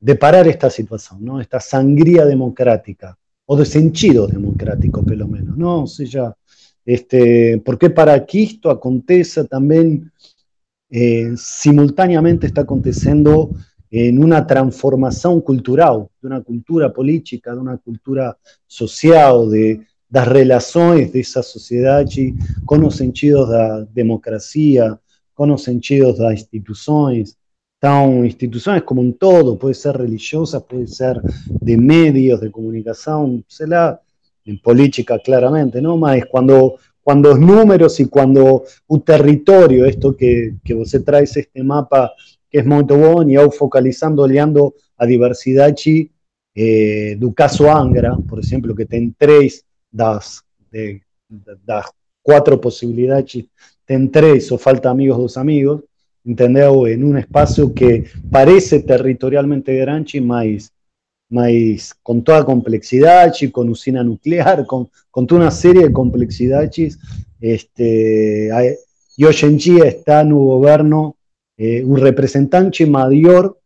de 0.00 0.14
parar 0.14 0.46
esta 0.46 0.70
situação, 0.70 1.18
não? 1.20 1.40
esta 1.40 1.58
sangria 1.58 2.24
democrática, 2.24 3.16
ou 3.46 3.56
de 3.56 3.66
sentido 3.66 4.28
democrático, 4.28 5.04
pelo 5.04 5.26
menos, 5.26 5.56
não? 5.56 5.80
Ou 5.80 5.86
seja, 5.86 6.34
este, 6.86 7.58
porque 7.64 7.90
para 7.90 8.18
que 8.20 8.38
isto 8.38 8.70
aconteça 8.70 9.44
também 9.44 10.04
eh, 10.96 11.32
simultáneamente 11.36 12.46
está 12.46 12.60
acontecendo 12.60 13.50
en 13.90 14.22
una 14.22 14.46
transformación 14.46 15.40
cultural, 15.40 16.06
de 16.22 16.28
una 16.28 16.40
cultura 16.40 16.92
política, 16.92 17.52
de 17.52 17.58
una 17.58 17.78
cultura 17.78 18.38
social, 18.64 19.50
de 19.50 19.80
las 20.08 20.28
relaciones 20.28 21.12
de 21.12 21.18
esa 21.18 21.42
sociedad 21.42 22.06
con 22.64 22.80
los 22.80 22.94
sentidos 22.94 23.50
de 23.50 23.58
la 23.58 23.84
democracia, 23.92 25.00
con 25.32 25.48
los 25.48 25.64
sentidos 25.64 26.18
de 26.18 26.24
las 26.24 26.34
instituciones, 26.34 27.36
Então, 27.76 28.24
instituciones 28.24 28.82
como 28.82 29.02
un 29.02 29.12
todo, 29.18 29.58
puede 29.58 29.74
ser 29.74 29.98
religiosa, 29.98 30.64
puede 30.64 30.86
ser 30.86 31.20
de 31.46 31.76
medios 31.76 32.40
de 32.40 32.50
comunicación, 32.50 33.44
sei 33.46 33.66
lá, 33.66 34.00
en 34.46 34.58
política 34.58 35.18
claramente, 35.18 35.82
¿no? 35.82 35.98
Mas 35.98 36.24
cuando 36.30 36.76
cuando 37.04 37.28
los 37.28 37.38
números 37.38 38.00
y 38.00 38.06
cuando 38.06 38.64
un 38.88 39.02
territorio, 39.02 39.84
esto 39.84 40.16
que, 40.16 40.54
que 40.64 40.74
você 40.74 41.00
trae 41.00 41.24
este 41.24 41.62
mapa 41.62 42.12
que 42.50 42.58
es 42.60 42.66
muy 42.66 42.82
bueno, 42.84 43.30
y 43.30 43.50
focalizando, 43.50 44.22
olhando 44.22 44.74
a 44.96 45.04
diversidad 45.04 45.74
eh, 46.54 47.16
do 47.18 47.32
caso 47.32 47.70
Angra, 47.70 48.16
por 48.28 48.38
ejemplo, 48.38 48.74
que 48.74 48.86
ten 48.86 49.14
tres 49.18 49.64
das, 49.90 50.44
de, 50.70 51.02
das 51.66 51.86
cuatro 52.22 52.60
posibilidades, 52.60 53.44
ten 53.84 54.10
tres 54.10 54.52
o 54.52 54.56
falta 54.56 54.90
amigos 54.90 55.18
dos 55.18 55.36
amigos, 55.36 55.82
entendeu? 56.24 56.86
En 56.86 57.02
un 57.02 57.18
espacio 57.18 57.74
que 57.74 58.04
parece 58.30 58.80
territorialmente 58.80 59.74
grande, 59.74 60.20
mas 60.20 60.72
mas 61.34 61.92
con 62.00 62.22
toda 62.22 62.44
complejidad, 62.44 63.34
con 63.50 63.68
usina 63.68 64.04
nuclear, 64.04 64.64
con, 64.66 64.88
con 65.10 65.26
toda 65.26 65.40
una 65.40 65.50
serie 65.50 65.82
de 65.82 65.92
complejidades, 65.92 66.96
este, 67.40 68.48
y 69.16 69.24
hoy 69.24 69.36
en 69.42 69.56
día 69.56 69.84
está 69.86 70.20
en 70.20 70.28
el 70.28 70.34
gobierno 70.34 71.16
eh, 71.56 71.82
un 71.84 71.98
representante 71.98 72.86
mayor 72.86 73.58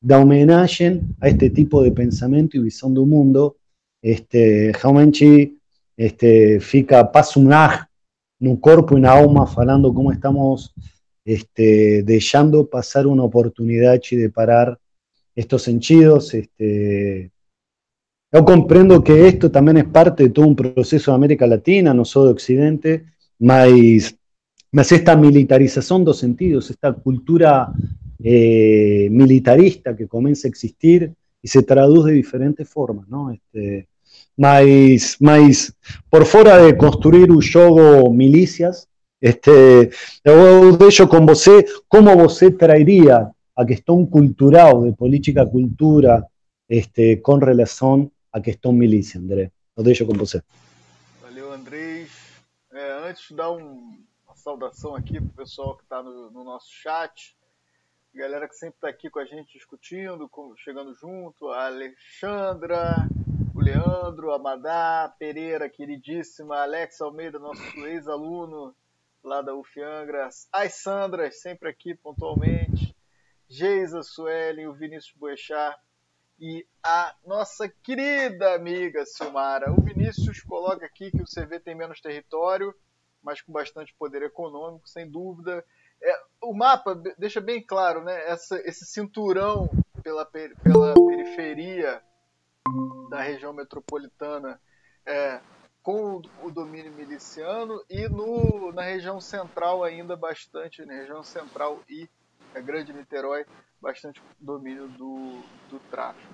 da 0.00 0.18
homenaje 0.18 1.00
a 1.20 1.28
este 1.28 1.50
tipo 1.50 1.82
de 1.82 1.92
pensamiento 1.92 2.56
y 2.56 2.60
visión 2.60 2.94
del 2.94 3.04
mundo, 3.04 3.56
este, 4.00 4.72
realmente 4.72 5.52
este, 5.94 6.58
fica 6.58 7.12
paso 7.12 7.38
un 7.38 7.52
no 8.40 8.60
cuerpo 8.60 8.96
y 8.96 9.00
na 9.00 9.12
alma 9.12 9.46
falando 9.46 9.92
cómo 9.92 10.10
estamos 10.10 10.72
este, 11.22 12.02
dejando 12.02 12.66
pasar 12.66 13.06
una 13.06 13.24
oportunidad 13.24 14.00
de 14.10 14.30
parar 14.30 14.78
estos 15.38 15.62
sentidos, 15.62 16.34
este, 16.34 17.30
yo 18.32 18.44
comprendo 18.44 19.04
que 19.04 19.28
esto 19.28 19.50
también 19.52 19.76
es 19.76 19.84
parte 19.84 20.24
de 20.24 20.30
todo 20.30 20.48
un 20.48 20.56
proceso 20.56 21.12
de 21.12 21.14
América 21.14 21.46
Latina, 21.46 21.94
no 21.94 22.04
solo 22.04 22.26
de 22.26 22.32
Occidente, 22.32 23.04
mas, 23.38 24.16
mas 24.72 24.90
esta 24.90 25.14
militarización 25.16 26.04
dos 26.04 26.18
sentidos, 26.18 26.70
esta 26.70 26.92
cultura 26.92 27.72
eh, 28.18 29.08
militarista 29.12 29.94
que 29.94 30.08
comienza 30.08 30.48
a 30.48 30.50
existir 30.50 31.14
y 31.40 31.46
se 31.46 31.62
traduce 31.62 32.10
de 32.10 32.16
diferentes 32.16 32.68
formas, 32.68 33.08
¿no? 33.08 33.30
Este, 33.30 33.86
mas, 34.36 35.16
mas 35.20 35.72
por 36.10 36.24
fuera 36.26 36.58
de 36.58 36.76
construir 36.76 37.30
un 37.30 37.40
juego 37.40 38.12
milicias, 38.12 38.88
este, 39.20 39.90
eu 40.24 40.76
deixo 40.76 41.06
com 41.06 41.24
você 41.24 41.64
como 41.88 42.16
você 42.16 42.50
traería 42.50 43.30
a 43.58 43.66
questão 43.66 44.06
cultural, 44.06 44.84
de 44.84 44.92
política 44.96 45.44
cultura, 45.44 46.24
este, 46.68 47.16
com 47.16 47.38
relação 47.38 48.08
à 48.32 48.40
questão 48.40 48.72
milícia, 48.72 49.18
André. 49.18 49.50
Eu 49.76 49.82
deixo 49.82 50.06
com 50.06 50.12
você. 50.12 50.40
Valeu, 51.20 51.52
Andrés. 51.52 52.08
É, 52.72 52.92
antes 53.08 53.26
de 53.28 53.34
dar 53.34 53.50
um, 53.50 54.00
uma 54.24 54.36
saudação 54.36 54.94
aqui 54.94 55.14
para 55.14 55.26
o 55.26 55.44
pessoal 55.44 55.76
que 55.76 55.82
está 55.82 56.00
no, 56.00 56.30
no, 56.30 56.44
nosso 56.44 56.70
chat, 56.70 57.36
galera 58.14 58.48
que 58.48 58.54
sempre 58.54 58.76
está 58.76 58.88
aqui 58.88 59.10
com 59.10 59.18
a 59.18 59.24
gente 59.24 59.52
discutindo, 59.52 60.30
chegando 60.58 60.94
junto, 60.94 61.48
a 61.48 61.66
Alexandra, 61.66 63.08
o 63.52 63.60
Leandro, 63.60 64.30
a 64.30 64.38
Madá, 64.38 65.12
Pereira, 65.18 65.68
queridíssima, 65.68 66.58
Alex 66.58 67.00
Almeida, 67.00 67.40
nosso 67.40 67.60
ex-aluno 67.86 68.72
lá 69.24 69.42
da 69.42 69.52
UFIangra, 69.52 70.28
as 70.52 70.74
Sandras, 70.74 71.40
sempre 71.40 71.68
aqui 71.68 71.92
pontualmente, 71.92 72.96
Geisa 73.48 74.02
Suelen, 74.02 74.66
o 74.66 74.74
Vinícius 74.74 75.14
Boechat 75.16 75.78
e 76.38 76.66
a 76.82 77.14
nossa 77.26 77.68
querida 77.68 78.54
amiga 78.54 79.04
Silmara. 79.06 79.72
O 79.72 79.80
Vinícius 79.80 80.40
coloca 80.40 80.84
aqui 80.86 81.10
que 81.10 81.22
o 81.22 81.26
CV 81.26 81.58
tem 81.58 81.74
menos 81.74 82.00
território, 82.00 82.74
mas 83.22 83.40
com 83.40 83.52
bastante 83.52 83.94
poder 83.98 84.22
econômico, 84.22 84.88
sem 84.88 85.10
dúvida. 85.10 85.64
É, 86.00 86.22
o 86.42 86.54
mapa 86.54 86.94
deixa 87.16 87.40
bem 87.40 87.64
claro, 87.64 88.04
né? 88.04 88.28
Essa, 88.28 88.60
esse 88.68 88.84
cinturão 88.84 89.68
pela, 90.02 90.24
pela 90.24 90.94
periferia 90.94 92.02
da 93.10 93.20
região 93.20 93.52
metropolitana 93.52 94.60
é, 95.04 95.40
com 95.82 96.20
o 96.42 96.50
domínio 96.50 96.92
miliciano 96.92 97.82
e 97.88 98.08
no, 98.08 98.72
na 98.72 98.82
região 98.82 99.20
central 99.20 99.82
ainda 99.82 100.14
bastante, 100.16 100.84
na 100.84 100.92
região 100.92 101.24
central 101.24 101.82
e 101.88 102.08
a 102.54 102.60
Grande 102.60 102.92
Niterói, 102.92 103.44
bastante 103.80 104.22
domínio 104.40 104.88
do, 104.88 105.42
do 105.70 105.78
tráfico. 105.90 106.32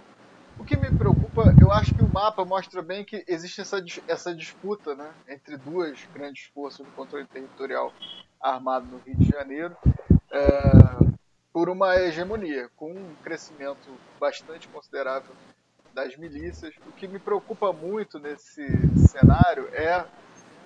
O 0.58 0.64
que 0.64 0.76
me 0.76 0.90
preocupa, 0.96 1.52
eu 1.60 1.72
acho 1.72 1.94
que 1.94 2.02
o 2.02 2.12
mapa 2.12 2.44
mostra 2.44 2.80
bem 2.80 3.04
que 3.04 3.24
existe 3.26 3.60
essa, 3.60 3.84
essa 4.06 4.34
disputa 4.34 4.94
né, 4.94 5.12
entre 5.28 5.56
duas 5.56 5.98
grandes 6.14 6.44
forças 6.44 6.86
do 6.86 6.92
controle 6.92 7.26
territorial 7.26 7.92
armado 8.40 8.86
no 8.86 8.98
Rio 8.98 9.16
de 9.16 9.28
Janeiro 9.30 9.76
é, 10.30 11.08
por 11.52 11.68
uma 11.68 11.96
hegemonia, 11.96 12.68
com 12.76 12.92
um 12.92 13.14
crescimento 13.22 13.88
bastante 14.20 14.68
considerável 14.68 15.34
das 15.94 16.16
milícias. 16.16 16.74
O 16.86 16.92
que 16.92 17.06
me 17.06 17.18
preocupa 17.18 17.72
muito 17.72 18.18
nesse 18.18 18.66
cenário 19.08 19.68
é, 19.72 20.04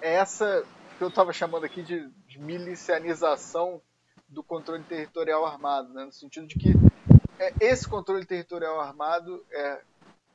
é 0.00 0.14
essa 0.14 0.64
que 0.96 1.04
eu 1.04 1.08
estava 1.08 1.32
chamando 1.32 1.64
aqui 1.64 1.82
de, 1.82 2.08
de, 2.26 2.40
milicianização 2.40 3.80
do 4.28 4.42
controle 4.42 4.82
territorial 4.84 5.44
armado, 5.46 5.92
né? 5.92 6.04
no 6.04 6.12
sentido 6.12 6.46
de 6.46 6.58
que 6.58 6.72
é, 7.38 7.52
esse 7.60 7.88
controle 7.88 8.24
territorial 8.24 8.80
armado 8.80 9.44
é, 9.50 9.80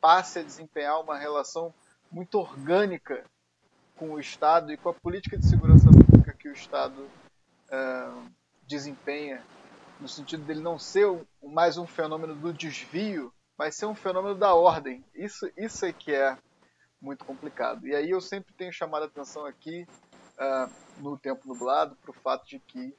passe 0.01 0.39
a 0.39 0.43
desempenhar 0.43 0.99
uma 0.99 1.17
relação 1.17 1.73
muito 2.11 2.39
orgânica 2.39 3.23
com 3.95 4.11
o 4.11 4.19
Estado 4.19 4.71
e 4.71 4.77
com 4.77 4.89
a 4.89 4.93
política 4.93 5.37
de 5.37 5.47
segurança 5.47 5.89
pública 5.89 6.33
que 6.33 6.49
o 6.49 6.53
Estado 6.53 7.07
é, 7.69 8.09
desempenha, 8.67 9.43
no 9.99 10.07
sentido 10.07 10.43
dele 10.43 10.61
não 10.61 10.79
ser 10.79 11.07
mais 11.41 11.77
um 11.77 11.85
fenômeno 11.85 12.35
do 12.35 12.53
desvio 12.53 13.33
vai 13.57 13.71
ser 13.71 13.85
um 13.85 13.95
fenômeno 13.95 14.35
da 14.35 14.53
ordem. 14.53 15.03
Isso, 15.13 15.49
isso 15.55 15.85
é 15.85 15.93
que 15.93 16.11
é 16.11 16.37
muito 16.99 17.23
complicado. 17.25 17.87
E 17.87 17.95
aí 17.95 18.09
eu 18.09 18.21
sempre 18.21 18.53
tenho 18.53 18.73
chamado 18.73 19.03
a 19.03 19.05
atenção 19.05 19.45
aqui, 19.45 19.85
uh, 20.37 20.71
no 21.01 21.17
Tempo 21.17 21.47
Nublado, 21.47 21.95
para 21.97 22.11
o 22.11 22.13
fato 22.13 22.47
de 22.47 22.59
que 22.59 22.95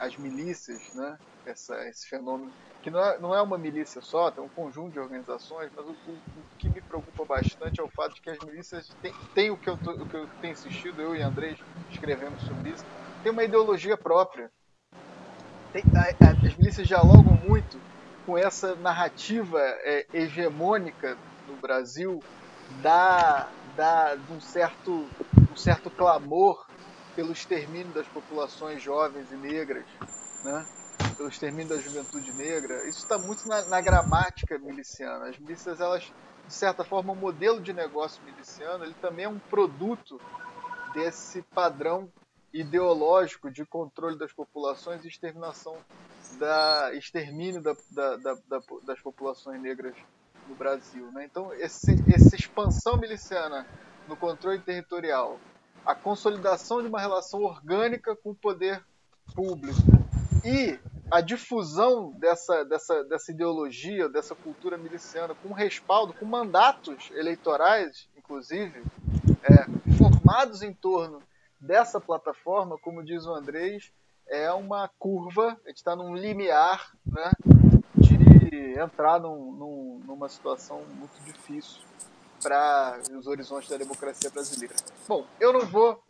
as 0.00 0.16
milícias, 0.16 0.94
né, 0.94 1.18
essa, 1.44 1.86
esse 1.88 2.08
fenômeno, 2.08 2.50
que 2.82 2.90
não 2.90 3.00
é, 3.00 3.18
não 3.18 3.34
é 3.34 3.42
uma 3.42 3.58
milícia 3.58 4.00
só, 4.00 4.30
tem 4.30 4.42
um 4.42 4.48
conjunto 4.48 4.92
de 4.92 4.98
organizações, 4.98 5.70
mas 5.76 5.84
o, 5.84 5.90
o, 5.90 6.12
o 6.12 6.56
que 6.58 6.68
me 6.68 6.80
preocupa 6.80 7.24
bastante 7.26 7.80
é 7.80 7.84
o 7.84 7.88
fato 7.88 8.14
de 8.14 8.22
que 8.22 8.30
as 8.30 8.38
milícias 8.38 8.88
têm, 9.02 9.12
têm 9.34 9.50
o, 9.50 9.56
que 9.58 9.68
eu 9.68 9.76
tô, 9.76 9.92
o 9.92 10.08
que 10.08 10.16
eu 10.16 10.28
tenho 10.40 10.52
insistido, 10.52 11.02
eu 11.02 11.14
e 11.14 11.20
Andrés 11.20 11.58
escrevemos 11.90 12.42
sobre 12.42 12.70
isso, 12.70 12.84
tem 13.22 13.30
uma 13.30 13.44
ideologia 13.44 13.96
própria. 13.96 14.50
Tem, 15.72 15.82
a, 15.94 16.26
a, 16.26 16.46
as 16.46 16.56
milícias 16.56 16.88
dialogam 16.88 17.34
muito 17.46 17.78
com 18.24 18.38
essa 18.38 18.74
narrativa 18.76 19.60
é, 19.60 20.06
hegemônica 20.12 21.16
no 21.46 21.56
Brasil 21.56 22.22
da, 22.82 23.48
da, 23.76 24.14
de 24.14 24.32
um 24.32 24.40
certo, 24.40 25.06
um 25.52 25.56
certo 25.56 25.90
clamor 25.90 26.69
pelo 27.14 27.32
extermínio 27.32 27.92
das 27.92 28.06
populações 28.08 28.82
jovens 28.82 29.30
e 29.30 29.36
negras, 29.36 29.84
né? 30.44 30.66
pelo 31.16 31.28
extermínio 31.28 31.68
da 31.68 31.80
juventude 31.80 32.32
negra. 32.32 32.88
Isso 32.88 32.98
está 32.98 33.18
muito 33.18 33.46
na, 33.48 33.64
na, 33.66 33.80
gramática 33.80 34.58
miliciana. 34.58 35.28
As 35.28 35.38
milícias, 35.38 35.80
elas, 35.80 36.12
de 36.46 36.54
certa 36.54 36.84
forma, 36.84 37.12
o 37.12 37.16
modelo 37.16 37.60
de 37.60 37.72
negócio 37.72 38.22
miliciano, 38.24 38.84
ele 38.84 38.94
também 39.00 39.24
é 39.24 39.28
um 39.28 39.38
produto 39.38 40.20
desse 40.92 41.42
padrão 41.42 42.10
ideológico 42.52 43.50
de 43.50 43.64
controle 43.64 44.18
das 44.18 44.32
populações 44.32 45.04
e 45.04 45.08
exterminação 45.08 45.76
da 46.38 46.90
extermínio 46.94 47.62
da, 47.62 47.76
da, 47.90 48.16
da, 48.16 48.60
das 48.82 49.00
populações 49.00 49.60
negras 49.60 49.94
no 50.48 50.54
Brasil. 50.54 51.10
Né? 51.12 51.24
Então, 51.24 51.52
esse, 51.54 51.92
essa 52.12 52.34
expansão 52.34 52.96
miliciana 52.96 53.66
no 54.08 54.16
controle 54.16 54.58
territorial, 54.58 55.38
a 55.84 55.94
consolidação 55.94 56.82
de 56.82 56.88
uma 56.88 57.00
relação 57.00 57.42
orgânica 57.42 58.14
com 58.16 58.30
o 58.30 58.34
poder 58.34 58.84
público. 59.34 59.78
E 60.44 60.78
a 61.10 61.20
difusão 61.20 62.12
dessa, 62.12 62.64
dessa, 62.64 63.04
dessa 63.04 63.32
ideologia, 63.32 64.08
dessa 64.08 64.34
cultura 64.34 64.78
miliciana, 64.78 65.34
com 65.34 65.52
respaldo, 65.52 66.12
com 66.12 66.24
mandatos 66.24 67.10
eleitorais, 67.12 68.08
inclusive, 68.16 68.82
é, 69.42 69.96
formados 69.96 70.62
em 70.62 70.72
torno 70.72 71.20
dessa 71.60 72.00
plataforma, 72.00 72.78
como 72.78 73.04
diz 73.04 73.26
o 73.26 73.34
Andrés, 73.34 73.92
é 74.28 74.50
uma 74.52 74.88
curva, 74.98 75.58
a 75.64 75.68
gente 75.68 75.78
está 75.78 75.96
num 75.96 76.14
limiar 76.14 76.92
né, 77.04 77.32
de 77.96 78.78
entrar 78.78 79.18
num, 79.18 79.52
num, 79.52 80.00
numa 80.06 80.28
situação 80.28 80.82
muito 80.94 81.20
difícil 81.24 81.82
para 82.42 82.98
os 83.16 83.26
horizontes 83.26 83.68
da 83.68 83.76
democracia 83.76 84.30
brasileira. 84.30 84.74
Bom, 85.06 85.26
eu 85.38 85.52
não 85.52 85.66
vou 85.66 86.02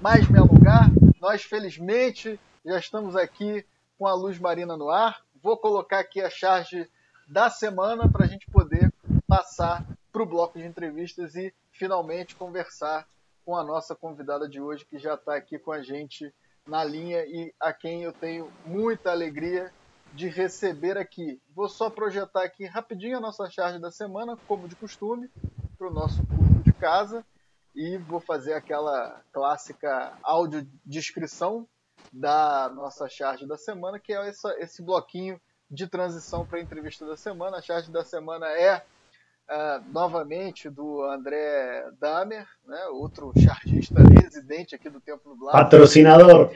mais 0.00 0.28
me 0.28 0.38
alongar, 0.38 0.90
nós 1.20 1.42
felizmente 1.42 2.38
já 2.64 2.78
estamos 2.78 3.16
aqui 3.16 3.64
com 3.98 4.06
a 4.06 4.14
luz 4.14 4.38
marina 4.38 4.76
no 4.76 4.90
ar. 4.90 5.22
Vou 5.42 5.56
colocar 5.56 5.98
aqui 5.98 6.20
a 6.20 6.30
charge 6.30 6.88
da 7.28 7.50
semana 7.50 8.10
para 8.10 8.24
a 8.24 8.28
gente 8.28 8.46
poder 8.50 8.92
passar 9.26 9.86
para 10.12 10.22
o 10.22 10.26
bloco 10.26 10.58
de 10.58 10.64
entrevistas 10.64 11.34
e 11.34 11.52
finalmente 11.72 12.34
conversar 12.34 13.06
com 13.44 13.56
a 13.56 13.64
nossa 13.64 13.94
convidada 13.94 14.48
de 14.48 14.60
hoje, 14.60 14.84
que 14.84 14.98
já 14.98 15.14
está 15.14 15.36
aqui 15.36 15.58
com 15.58 15.72
a 15.72 15.82
gente 15.82 16.32
na 16.66 16.82
linha 16.82 17.24
e 17.26 17.52
a 17.60 17.72
quem 17.72 18.02
eu 18.02 18.12
tenho 18.12 18.50
muita 18.64 19.10
alegria 19.10 19.70
de 20.14 20.28
receber 20.28 20.96
aqui. 20.96 21.40
Vou 21.54 21.68
só 21.68 21.90
projetar 21.90 22.44
aqui 22.44 22.64
rapidinho 22.66 23.18
a 23.18 23.20
nossa 23.20 23.50
charge 23.50 23.80
da 23.80 23.90
semana, 23.90 24.36
como 24.46 24.68
de 24.68 24.76
costume, 24.76 25.28
para 25.76 25.88
o 25.88 25.92
nosso 25.92 26.24
público 26.26 26.62
de 26.62 26.72
casa. 26.72 27.24
E 27.74 27.98
vou 27.98 28.20
fazer 28.20 28.54
aquela 28.54 29.20
clássica 29.32 30.16
audiodescrição 30.22 31.68
da 32.12 32.70
nossa 32.72 33.08
charge 33.08 33.46
da 33.46 33.58
semana, 33.58 33.98
que 33.98 34.12
é 34.12 34.28
essa, 34.28 34.54
esse 34.60 34.80
bloquinho 34.80 35.40
de 35.68 35.88
transição 35.88 36.46
para 36.46 36.58
a 36.58 36.62
entrevista 36.62 37.04
da 37.04 37.16
semana. 37.16 37.56
A 37.56 37.62
charge 37.62 37.90
da 37.90 38.04
semana 38.04 38.46
é 38.46 38.86
Uh, 39.46 39.92
novamente 39.92 40.70
do 40.70 41.02
André 41.02 41.86
Damer, 42.00 42.46
né, 42.66 42.86
outro 42.86 43.30
chargista 43.38 44.00
residente 44.02 44.74
aqui 44.74 44.88
do 44.88 45.00
Tempo 45.00 45.28
Nublado. 45.28 45.52
Patrocinador. 45.58 46.50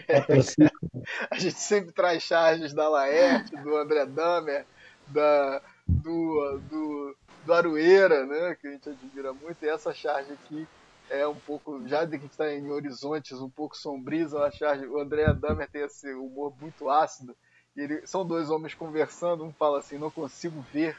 a 1.30 1.38
gente 1.38 1.58
sempre 1.58 1.92
traz 1.92 2.22
charges 2.22 2.72
da 2.72 2.88
Laerte, 2.88 3.54
do 3.56 3.76
André 3.76 4.06
Damer, 4.06 4.64
da, 5.06 5.60
do, 5.86 6.60
do, 6.70 7.16
do 7.44 7.52
Arueira, 7.52 8.24
né, 8.24 8.56
que 8.58 8.66
a 8.66 8.70
gente 8.70 8.88
admira 8.88 9.34
muito, 9.34 9.62
e 9.62 9.68
essa 9.68 9.92
charge 9.92 10.32
aqui 10.32 10.66
é 11.10 11.26
um 11.26 11.34
pouco, 11.34 11.86
já 11.86 12.06
de 12.06 12.18
que 12.18 12.26
está 12.26 12.50
em 12.50 12.70
horizontes 12.70 13.38
um 13.38 13.50
pouco 13.50 13.76
sombrios, 13.76 14.34
a 14.34 14.50
charge, 14.50 14.86
o 14.86 14.98
André 14.98 15.30
Damer 15.34 15.68
tem 15.68 15.82
esse 15.82 16.10
humor 16.14 16.54
muito 16.58 16.88
ácido, 16.88 17.36
ele, 17.76 18.06
são 18.06 18.26
dois 18.26 18.48
homens 18.50 18.74
conversando, 18.74 19.44
um 19.44 19.52
fala 19.52 19.78
assim, 19.78 19.98
não 19.98 20.10
consigo 20.10 20.64
ver 20.72 20.96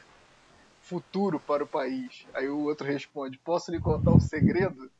futuro 0.90 1.38
para 1.38 1.62
o 1.62 1.68
país. 1.68 2.26
Aí 2.34 2.48
o 2.48 2.64
outro 2.64 2.84
responde: 2.84 3.38
Posso 3.38 3.70
lhe 3.70 3.78
contar 3.78 4.12
um 4.12 4.18
segredo? 4.18 4.90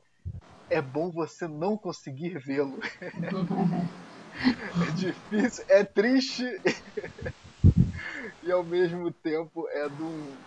É 0.70 0.80
bom 0.80 1.10
você 1.10 1.48
não 1.48 1.76
conseguir 1.76 2.38
vê-lo. 2.38 2.78
é 4.86 4.90
difícil, 4.92 5.64
é 5.68 5.82
triste 5.82 6.44
e 8.44 8.52
ao 8.52 8.62
mesmo 8.62 9.10
tempo 9.10 9.68
é 9.70 9.88
de 9.88 10.02
um, 10.02 10.38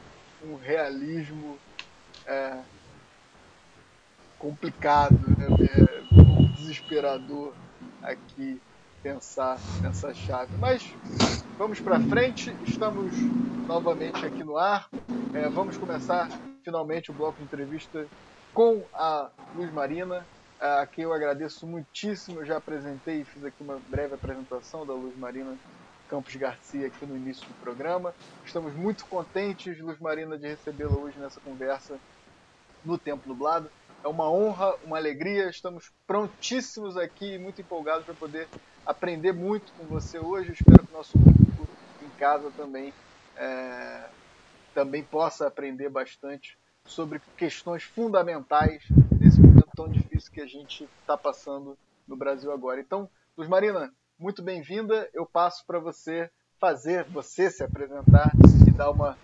um 0.41 0.55
realismo 0.55 1.59
é, 2.25 2.63
complicado, 4.37 5.19
né? 5.19 5.47
é, 5.59 6.03
desesperador 6.55 7.53
aqui 8.01 8.61
pensar 9.03 9.59
nessa 9.81 10.13
chave. 10.13 10.55
Mas 10.57 10.95
vamos 11.57 11.81
para 11.81 11.99
frente, 11.99 12.55
estamos 12.65 13.13
novamente 13.67 14.25
aqui 14.25 14.43
no 14.43 14.57
ar. 14.57 14.89
É, 15.33 15.49
vamos 15.49 15.77
começar 15.77 16.29
finalmente 16.63 17.11
o 17.11 17.13
bloco 17.13 17.37
de 17.37 17.43
entrevista 17.43 18.07
com 18.53 18.81
a 18.93 19.29
Luz 19.55 19.71
Marina, 19.73 20.25
a 20.59 20.87
quem 20.87 21.03
eu 21.03 21.13
agradeço 21.13 21.67
muitíssimo. 21.67 22.39
Eu 22.39 22.45
já 22.45 22.57
apresentei 22.57 23.21
e 23.21 23.25
fiz 23.25 23.43
aqui 23.43 23.61
uma 23.61 23.79
breve 23.89 24.15
apresentação 24.15 24.85
da 24.85 24.93
Luz 24.93 25.17
Marina 25.17 25.57
Campos 26.09 26.35
Garcia 26.35 26.87
aqui 26.87 27.05
no 27.05 27.17
início 27.17 27.45
do 27.45 27.53
programa. 27.55 28.13
Estamos 28.45 28.73
muito 28.73 29.05
contentes, 29.05 29.77
Luz 29.81 29.99
Marina, 29.99 30.37
de 30.37 30.47
recebê-la 30.47 30.95
hoje 30.95 31.19
nessa 31.19 31.41
conversa 31.41 31.97
no 32.85 32.97
Tempo 32.97 33.27
Nublado. 33.27 33.69
É 34.03 34.07
uma 34.07 34.29
honra, 34.29 34.75
uma 34.83 34.97
alegria. 34.97 35.49
Estamos 35.49 35.93
prontíssimos 36.05 36.97
aqui, 36.97 37.37
muito 37.37 37.61
empolgados 37.61 38.03
para 38.05 38.13
poder 38.13 38.49
aprender 38.85 39.31
muito 39.31 39.71
com 39.73 39.85
você 39.85 40.19
hoje. 40.19 40.51
espero 40.51 40.85
que 40.85 40.93
o 40.93 40.97
nosso 40.97 41.13
público 41.13 41.67
em 42.01 42.09
casa 42.19 42.51
também, 42.51 42.93
é, 43.37 44.09
também 44.73 45.03
possa 45.03 45.47
aprender 45.47 45.87
bastante 45.87 46.57
sobre 46.83 47.21
questões 47.37 47.83
fundamentais 47.83 48.83
nesse 49.17 49.39
momento 49.39 49.69
tão 49.73 49.87
difícil 49.87 50.33
que 50.33 50.41
a 50.41 50.47
gente 50.47 50.83
está 50.99 51.15
passando 51.15 51.77
no 52.05 52.17
Brasil 52.17 52.51
agora. 52.51 52.81
Então, 52.81 53.09
Luz 53.37 53.47
Marina, 53.47 53.89
muito 54.19 54.43
bem-vinda. 54.43 55.09
Eu 55.13 55.25
passo 55.25 55.65
para 55.65 55.79
você 55.79 56.29
fazer, 56.59 57.05
você 57.05 57.49
se 57.49 57.63
apresentar 57.63 58.33
e 58.67 58.71
dar 58.71 58.91
uma 58.91 59.17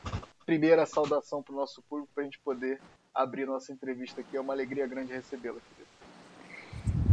primeira 0.46 0.86
saudação 0.86 1.44
para 1.44 1.54
o 1.54 1.58
nosso 1.58 1.82
público 1.82 2.10
para 2.16 2.24
a 2.24 2.26
gente 2.26 2.40
poder 2.40 2.80
abrir 3.22 3.46
nossa 3.46 3.72
entrevista 3.72 4.22
aqui. 4.22 4.38
É 4.38 4.42
uma 4.42 4.54
alegria 4.54 4.88
grande 4.88 5.14
recebê-la, 5.14 5.58
querida. 5.58 5.90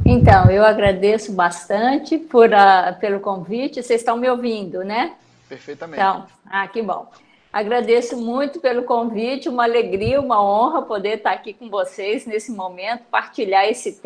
Então, 0.04 0.50
eu 0.50 0.64
agradeço 0.64 1.32
bastante 1.32 2.16
por 2.16 2.54
a, 2.54 2.92
pelo 2.92 3.20
convite. 3.20 3.82
Vocês 3.82 4.00
estão 4.00 4.16
me 4.16 4.30
ouvindo, 4.30 4.84
né? 4.84 5.16
Perfeitamente. 5.48 6.00
Então, 6.00 6.26
ah, 6.46 6.66
que 6.68 6.80
bom. 6.80 7.10
Agradeço 7.52 8.16
muito 8.16 8.60
pelo 8.60 8.84
convite, 8.84 9.48
uma 9.48 9.64
alegria, 9.64 10.20
uma 10.20 10.42
honra 10.44 10.82
poder 10.82 11.16
estar 11.16 11.32
aqui 11.32 11.54
com 11.54 11.70
vocês 11.70 12.26
nesse 12.26 12.52
momento, 12.52 13.04
partilhar 13.10 13.64
esse 13.64 14.00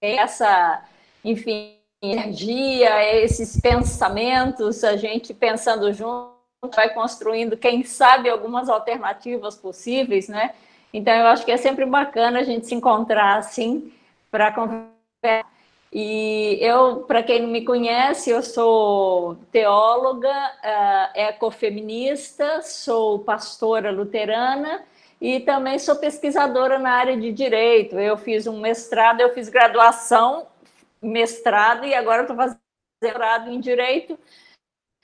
essa, 0.00 0.82
enfim, 1.24 1.76
energia, 2.02 3.22
esses 3.22 3.58
pensamentos, 3.60 4.84
a 4.84 4.96
gente 4.96 5.32
pensando 5.32 5.92
junto, 5.92 6.34
vai 6.74 6.92
construindo, 6.92 7.56
quem 7.56 7.82
sabe, 7.84 8.28
algumas 8.28 8.68
alternativas 8.68 9.56
possíveis, 9.56 10.28
né? 10.28 10.54
Então, 10.94 11.12
eu 11.12 11.26
acho 11.26 11.44
que 11.44 11.50
é 11.50 11.56
sempre 11.56 11.84
bacana 11.84 12.38
a 12.38 12.44
gente 12.44 12.66
se 12.66 12.74
encontrar 12.74 13.36
assim 13.36 13.92
para 14.30 14.52
conversar 14.52 14.94
e 15.92 16.58
eu, 16.60 17.02
para 17.02 17.22
quem 17.22 17.42
não 17.42 17.48
me 17.48 17.64
conhece, 17.64 18.30
eu 18.30 18.42
sou 18.42 19.36
teóloga, 19.52 20.28
uh, 20.28 21.18
ecofeminista, 21.18 22.62
sou 22.62 23.20
pastora 23.20 23.92
luterana 23.92 24.84
e 25.20 25.40
também 25.40 25.78
sou 25.78 25.96
pesquisadora 25.96 26.78
na 26.78 26.90
área 26.90 27.16
de 27.16 27.32
direito. 27.32 27.98
Eu 27.98 28.16
fiz 28.16 28.46
um 28.46 28.60
mestrado, 28.60 29.20
eu 29.20 29.32
fiz 29.34 29.48
graduação, 29.48 30.46
mestrado 31.00 31.84
e 31.84 31.94
agora 31.94 32.22
estou 32.22 32.36
fazendo 32.36 32.60
mestrado 33.02 33.50
em 33.50 33.60
direito 33.60 34.18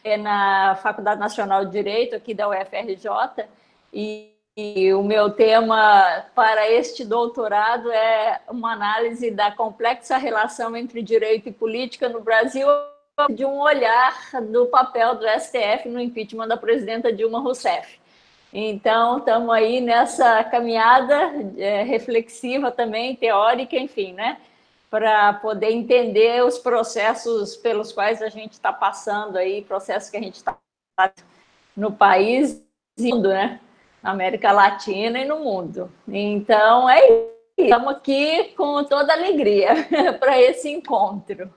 é 0.03 0.17
na 0.17 0.77
Faculdade 0.77 1.21
Nacional 1.21 1.65
de 1.65 1.73
Direito 1.73 2.17
aqui 2.17 2.33
da 2.35 2.49
UFRJ 2.49 3.47
e 3.93 4.30
e 4.61 4.93
o 4.93 5.03
meu 5.03 5.31
tema 5.31 6.27
para 6.35 6.71
este 6.71 7.03
doutorado 7.03 7.91
é 7.91 8.43
uma 8.47 8.73
análise 8.73 9.31
da 9.31 9.51
complexa 9.51 10.19
relação 10.19 10.77
entre 10.77 11.03
direito 11.03 11.49
e 11.49 11.53
política 11.53 12.11
no 12.11 12.21
Brasil, 12.21 12.67
de 13.31 13.45
um 13.47 13.59
olhar 13.61 14.15
do 14.51 14.67
papel 14.67 15.15
do 15.15 15.25
STF 15.27 15.89
no 15.89 15.99
impeachment 15.99 16.47
da 16.47 16.59
presidenta 16.59 17.11
Dilma 17.11 17.41
Rousseff. 17.41 17.99
Então, 18.53 19.19
estamos 19.19 19.51
aí 19.51 19.81
nessa 19.81 20.45
caminhada 20.45 21.33
é, 21.57 21.83
reflexiva 21.83 22.71
também, 22.71 23.17
teórica, 23.17 23.77
enfim, 23.77 24.13
né? 24.13 24.39
Para 24.91 25.33
poder 25.35 25.71
entender 25.71 26.45
os 26.45 26.59
processos 26.59 27.57
pelos 27.57 27.93
quais 27.93 28.21
a 28.21 28.29
gente 28.29 28.53
está 28.53 28.73
passando 28.73 29.39
aí, 29.39 29.63
processos 29.63 30.11
que 30.11 30.17
a 30.19 30.23
gente 30.23 30.35
está 30.35 30.59
no 31.75 31.93
país 31.93 32.63
e 32.99 33.15
mundo, 33.15 33.29
né? 33.29 33.61
Na 34.03 34.11
América 34.11 34.53
Latina 34.53 35.19
e 35.19 35.25
no 35.25 35.41
mundo. 35.41 35.91
Então, 36.09 36.89
é 36.89 37.05
isso. 37.07 37.31
Estamos 37.59 37.89
aqui 37.95 38.55
com 38.57 38.83
toda 38.85 39.13
alegria 39.13 39.87
para 40.19 40.41
esse 40.41 40.71
encontro. 40.71 41.53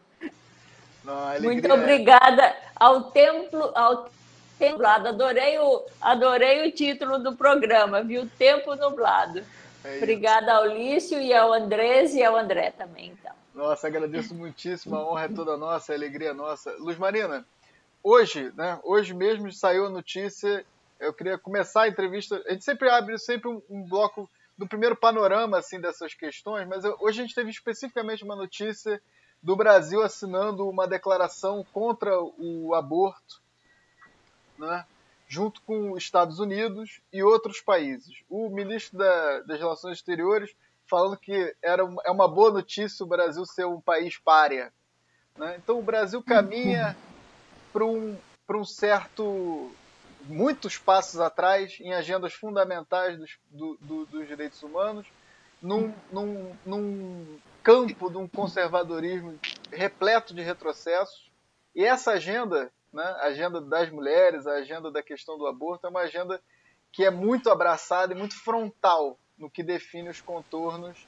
Não, 1.03 1.41
Muito 1.41 1.67
é 1.67 1.73
obrigada 1.73 2.55
ao 2.75 3.03
Templo, 3.03 3.71
ao 3.73 4.09
Templo 4.59 4.77
Nublado. 4.77 5.09
Adorei 5.09 5.59
o, 5.59 5.85
adorei 6.01 6.67
o 6.67 6.71
título 6.71 7.19
do 7.19 7.35
programa, 7.35 8.03
viu? 8.03 8.29
Tempo 8.37 8.75
Nublado. 8.75 9.43
É 9.83 9.97
Obrigada 9.97 10.53
ao 10.53 10.65
Lício 10.65 11.21
e 11.21 11.33
ao 11.33 11.51
Andrés 11.53 12.13
e 12.15 12.23
ao 12.23 12.37
André 12.37 12.71
também, 12.71 13.07
então. 13.07 13.31
Nossa, 13.53 13.87
agradeço 13.87 14.33
muitíssimo, 14.33 14.95
a 14.95 15.05
honra 15.05 15.25
é 15.25 15.27
toda 15.27 15.57
nossa, 15.57 15.91
a 15.91 15.95
alegria 15.95 16.29
é 16.29 16.33
nossa. 16.33 16.71
Luz 16.79 16.97
Marina, 16.97 17.45
hoje, 18.01 18.51
né, 18.55 18.79
hoje 18.83 19.13
mesmo 19.13 19.51
saiu 19.51 19.85
a 19.85 19.89
notícia 19.89 20.65
eu 20.99 21.13
queria 21.13 21.37
começar 21.37 21.83
a 21.83 21.87
entrevista. 21.87 22.41
A 22.47 22.51
gente 22.51 22.63
sempre 22.63 22.89
abre 22.89 23.17
sempre 23.17 23.49
um, 23.49 23.61
um 23.69 23.83
bloco 23.83 24.29
do 24.57 24.67
primeiro 24.67 24.95
panorama 24.95 25.57
assim 25.57 25.79
dessas 25.79 26.13
questões, 26.13 26.67
mas 26.67 26.83
eu, 26.83 26.95
hoje 26.99 27.19
a 27.19 27.23
gente 27.23 27.35
teve 27.35 27.49
especificamente 27.49 28.23
uma 28.23 28.35
notícia 28.35 29.01
do 29.41 29.55
Brasil 29.55 30.01
assinando 30.01 30.69
uma 30.69 30.87
declaração 30.87 31.65
contra 31.73 32.11
o 32.21 32.73
aborto, 32.73 33.41
né, 34.57 34.85
junto 35.27 35.61
com 35.63 35.91
os 35.91 36.03
Estados 36.03 36.39
Unidos 36.39 37.01
e 37.11 37.23
outros 37.23 37.59
países. 37.59 38.23
O 38.29 38.49
ministro 38.49 38.97
da, 38.97 39.39
das 39.41 39.59
Relações 39.59 39.97
Exteriores 39.97 40.55
falando 40.85 41.17
que 41.17 41.55
era 41.61 41.83
é 42.05 42.11
uma 42.11 42.27
boa 42.27 42.51
notícia 42.51 43.03
o 43.03 43.07
Brasil 43.07 43.45
ser 43.45 43.65
um 43.65 43.81
país 43.81 44.17
párea. 44.17 44.71
Né? 45.35 45.55
Então 45.57 45.79
o 45.79 45.83
Brasil 45.83 46.21
caminha 46.23 46.95
para 47.73 47.83
um, 47.83 48.17
um 48.49 48.65
certo 48.65 49.71
muitos 50.23 50.77
passos 50.77 51.19
atrás 51.19 51.77
em 51.79 51.93
agendas 51.93 52.33
fundamentais 52.33 53.17
dos, 53.17 53.37
do, 53.49 53.77
do, 53.81 54.05
dos 54.05 54.27
direitos 54.27 54.61
humanos, 54.63 55.07
num, 55.61 55.93
num, 56.11 56.55
num 56.65 57.39
campo 57.63 58.09
de 58.09 58.17
um 58.17 58.27
conservadorismo 58.27 59.39
repleto 59.71 60.33
de 60.33 60.41
retrocessos. 60.41 61.31
E 61.75 61.83
essa 61.83 62.11
agenda, 62.11 62.71
né, 62.91 63.03
a 63.03 63.27
agenda 63.27 63.61
das 63.61 63.89
mulheres, 63.89 64.45
a 64.45 64.55
agenda 64.55 64.91
da 64.91 65.01
questão 65.01 65.37
do 65.37 65.47
aborto, 65.47 65.87
é 65.87 65.89
uma 65.89 66.01
agenda 66.01 66.41
que 66.91 67.03
é 67.03 67.09
muito 67.09 67.49
abraçada 67.49 68.13
e 68.13 68.17
muito 68.17 68.35
frontal 68.35 69.17
no 69.37 69.49
que 69.49 69.63
define 69.63 70.09
os 70.09 70.21
contornos 70.21 71.07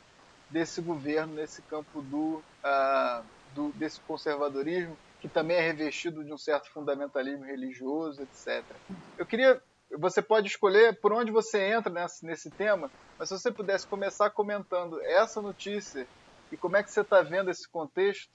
desse 0.49 0.81
governo 0.81 1.35
nesse 1.35 1.61
campo 1.63 2.01
do, 2.01 2.43
uh, 2.63 3.23
do 3.53 3.71
desse 3.73 3.99
conservadorismo 4.01 4.97
que 5.25 5.33
também 5.33 5.57
é 5.57 5.61
revestido 5.61 6.23
de 6.23 6.31
um 6.31 6.37
certo 6.37 6.71
fundamentalismo 6.71 7.45
religioso, 7.45 8.21
etc. 8.21 8.63
Eu 9.17 9.25
queria, 9.25 9.59
você 9.97 10.21
pode 10.21 10.47
escolher 10.47 10.99
por 11.01 11.11
onde 11.11 11.31
você 11.31 11.73
entra 11.73 11.91
nesse, 11.91 12.23
nesse 12.23 12.51
tema, 12.51 12.91
mas 13.17 13.29
se 13.29 13.39
você 13.39 13.51
pudesse 13.51 13.87
começar 13.87 14.29
comentando 14.29 15.01
essa 15.01 15.41
notícia 15.41 16.05
e 16.51 16.57
como 16.57 16.77
é 16.77 16.83
que 16.83 16.91
você 16.91 17.01
está 17.01 17.23
vendo 17.23 17.49
esse 17.49 17.67
contexto, 17.67 18.31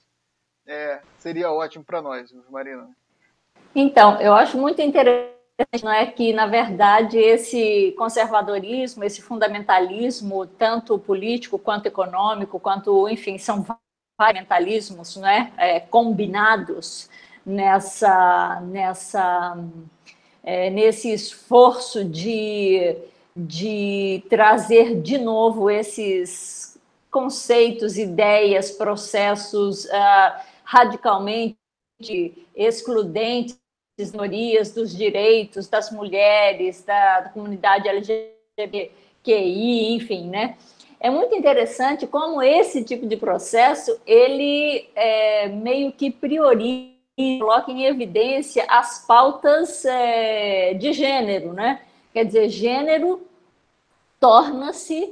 é, 0.67 1.01
seria 1.17 1.49
ótimo 1.49 1.85
para 1.85 2.01
nós, 2.01 2.29
Marina. 2.49 2.89
Então, 3.73 4.19
eu 4.21 4.33
acho 4.33 4.57
muito 4.57 4.81
interessante 4.81 5.31
não 5.83 5.91
é 5.91 6.07
que 6.07 6.33
na 6.33 6.47
verdade 6.47 7.19
esse 7.19 7.93
conservadorismo, 7.95 9.03
esse 9.03 9.21
fundamentalismo, 9.21 10.45
tanto 10.45 10.97
político 10.97 11.59
quanto 11.59 11.85
econômico, 11.85 12.59
quanto 12.59 13.07
enfim, 13.07 13.37
são 13.37 13.63
fundamentalismos 14.21 15.15
né, 15.15 15.51
é, 15.57 15.79
combinados 15.79 17.09
nessa, 17.43 18.61
nessa, 18.61 19.57
é, 20.43 20.69
nesse 20.69 21.11
esforço 21.11 22.05
de, 22.05 22.95
de 23.35 24.23
trazer 24.29 25.01
de 25.01 25.17
novo 25.17 25.71
esses 25.71 26.79
conceitos, 27.09 27.97
ideias, 27.97 28.71
processos 28.71 29.85
uh, 29.85 30.41
radicalmente 30.63 31.57
excludentes 32.55 33.57
minorias, 33.97 34.71
dos 34.71 34.95
direitos 34.95 35.67
das 35.67 35.91
mulheres, 35.91 36.83
da, 36.83 37.21
da 37.21 37.29
comunidade 37.29 37.87
LGBT, 37.87 38.91
QI, 39.23 39.93
enfim, 39.95 40.29
né? 40.29 40.55
É 41.03 41.09
muito 41.09 41.33
interessante 41.33 42.05
como 42.05 42.43
esse 42.43 42.83
tipo 42.83 43.07
de 43.07 43.17
processo 43.17 43.99
ele 44.05 44.87
é, 44.93 45.47
meio 45.47 45.91
que 45.91 46.11
prioriza, 46.11 46.91
coloca 47.39 47.71
em 47.71 47.85
evidência 47.85 48.63
as 48.67 49.03
pautas 49.07 49.83
é, 49.83 50.75
de 50.75 50.93
gênero, 50.93 51.53
né? 51.53 51.81
Quer 52.13 52.25
dizer, 52.25 52.49
gênero 52.49 53.27
torna-se 54.19 55.11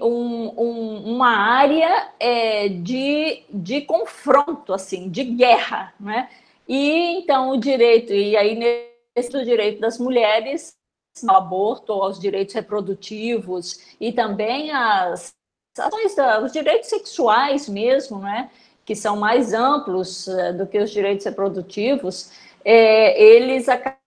um, 0.00 0.54
um, 0.56 1.14
uma 1.16 1.36
área 1.36 2.12
é, 2.20 2.68
de, 2.68 3.42
de 3.50 3.80
confronto, 3.80 4.72
assim, 4.72 5.10
de 5.10 5.24
guerra, 5.24 5.92
né? 5.98 6.28
E 6.68 7.18
então 7.18 7.50
o 7.50 7.56
direito, 7.56 8.12
e 8.12 8.36
aí 8.36 8.54
nesse 8.54 9.44
direito 9.44 9.80
das 9.80 9.98
mulheres 9.98 10.77
ao 11.26 11.36
aborto, 11.36 11.92
aos 11.92 12.18
direitos 12.18 12.54
reprodutivos 12.54 13.96
e 14.00 14.12
também 14.12 14.70
as 14.70 15.32
ações, 15.78 16.16
os 16.44 16.52
direitos 16.52 16.88
sexuais 16.88 17.68
mesmo, 17.68 18.18
né? 18.18 18.50
Que 18.84 18.94
são 18.94 19.16
mais 19.16 19.52
amplos 19.52 20.26
uh, 20.26 20.56
do 20.56 20.66
que 20.66 20.78
os 20.78 20.90
direitos 20.90 21.24
reprodutivos, 21.24 22.30
é, 22.64 23.20
eles 23.22 23.68
acabam 23.68 23.98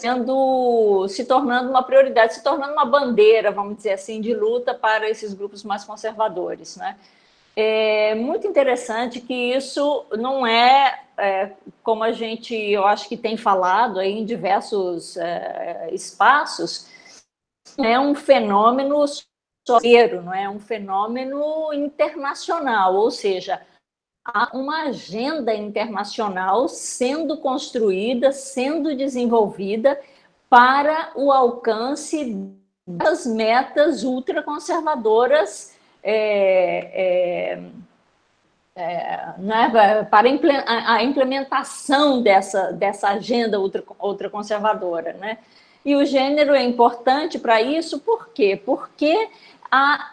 sendo, 0.00 1.06
se 1.08 1.24
tornando 1.24 1.70
uma 1.70 1.82
prioridade, 1.82 2.34
se 2.34 2.42
tornando 2.42 2.72
uma 2.72 2.84
bandeira, 2.84 3.50
vamos 3.50 3.76
dizer 3.76 3.92
assim, 3.92 4.20
de 4.20 4.34
luta 4.34 4.74
para 4.74 5.08
esses 5.08 5.32
grupos 5.32 5.62
mais 5.62 5.84
conservadores, 5.84 6.76
né? 6.76 6.96
É 7.60 8.14
muito 8.14 8.46
interessante 8.46 9.20
que 9.20 9.34
isso 9.34 10.06
não 10.16 10.46
é, 10.46 11.02
é, 11.18 11.56
como 11.82 12.04
a 12.04 12.12
gente, 12.12 12.54
eu 12.54 12.86
acho 12.86 13.08
que 13.08 13.16
tem 13.16 13.36
falado 13.36 13.98
aí 13.98 14.12
em 14.12 14.24
diversos 14.24 15.16
é, 15.16 15.88
espaços, 15.90 16.86
é 17.76 17.98
um 17.98 18.14
fenômeno 18.14 19.04
sozinho, 19.66 20.22
não 20.22 20.32
é 20.32 20.48
um 20.48 20.60
fenômeno 20.60 21.72
internacional, 21.74 22.94
ou 22.94 23.10
seja, 23.10 23.60
há 24.24 24.56
uma 24.56 24.84
agenda 24.84 25.52
internacional 25.52 26.68
sendo 26.68 27.38
construída, 27.38 28.30
sendo 28.30 28.94
desenvolvida 28.94 30.00
para 30.48 31.10
o 31.16 31.32
alcance 31.32 32.56
das 32.86 33.26
metas 33.26 34.04
ultraconservadoras 34.04 35.76
é, 36.02 37.56
é, 37.56 37.62
é, 38.76 39.34
né, 39.38 40.06
para 40.10 40.28
a 40.28 41.02
implementação 41.02 42.22
dessa, 42.22 42.72
dessa 42.72 43.08
agenda 43.08 43.58
ultra, 43.58 43.82
ultraconservadora. 44.00 45.14
Né? 45.14 45.38
E 45.84 45.96
o 45.96 46.04
gênero 46.04 46.54
é 46.54 46.62
importante 46.62 47.38
para 47.38 47.60
isso, 47.60 48.00
por 48.00 48.28
quê? 48.28 48.60
Porque 48.64 49.28
a, 49.70 50.10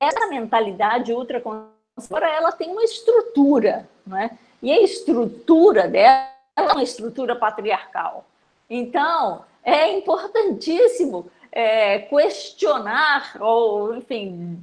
essa 0.00 0.26
mentalidade 0.28 1.12
ultraconservadora 1.12 2.28
ela 2.28 2.52
tem 2.52 2.70
uma 2.70 2.82
estrutura, 2.82 3.88
né? 4.06 4.30
e 4.62 4.72
a 4.72 4.80
estrutura 4.80 5.86
dela 5.86 6.30
é 6.56 6.62
uma 6.62 6.82
estrutura 6.82 7.36
patriarcal. 7.36 8.24
Então, 8.68 9.44
é 9.64 9.92
importantíssimo 9.92 11.30
é, 11.52 11.98
questionar, 12.00 13.36
ou, 13.40 13.96
enfim, 13.96 14.62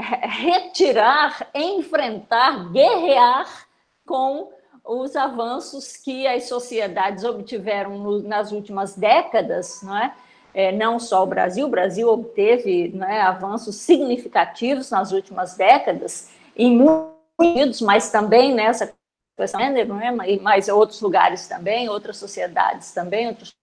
retirar, 0.00 1.48
enfrentar, 1.54 2.70
guerrear 2.72 3.66
com 4.06 4.52
os 4.84 5.14
avanços 5.14 5.96
que 5.96 6.26
as 6.26 6.44
sociedades 6.44 7.22
obtiveram 7.24 7.98
no, 7.98 8.22
nas 8.22 8.50
últimas 8.50 8.96
décadas, 8.96 9.80
não 9.82 9.96
é? 9.96 10.14
É, 10.52 10.72
não 10.72 10.98
só 10.98 11.22
o 11.22 11.26
Brasil, 11.26 11.66
o 11.66 11.70
Brasil 11.70 12.08
obteve 12.08 12.92
é, 13.06 13.20
avanços 13.20 13.76
significativos 13.76 14.90
nas 14.90 15.12
últimas 15.12 15.56
décadas, 15.56 16.30
em 16.56 16.76
muitos, 17.38 17.80
mas 17.80 18.10
também 18.10 18.52
nessa 18.52 18.92
questão 19.36 19.60
gênero, 19.60 19.94
né, 19.94 20.10
mas 20.42 20.68
outros 20.68 21.00
lugares 21.00 21.46
também, 21.46 21.88
outras 21.88 22.16
sociedades 22.16 22.92
também, 22.92 23.28
outros. 23.28 23.54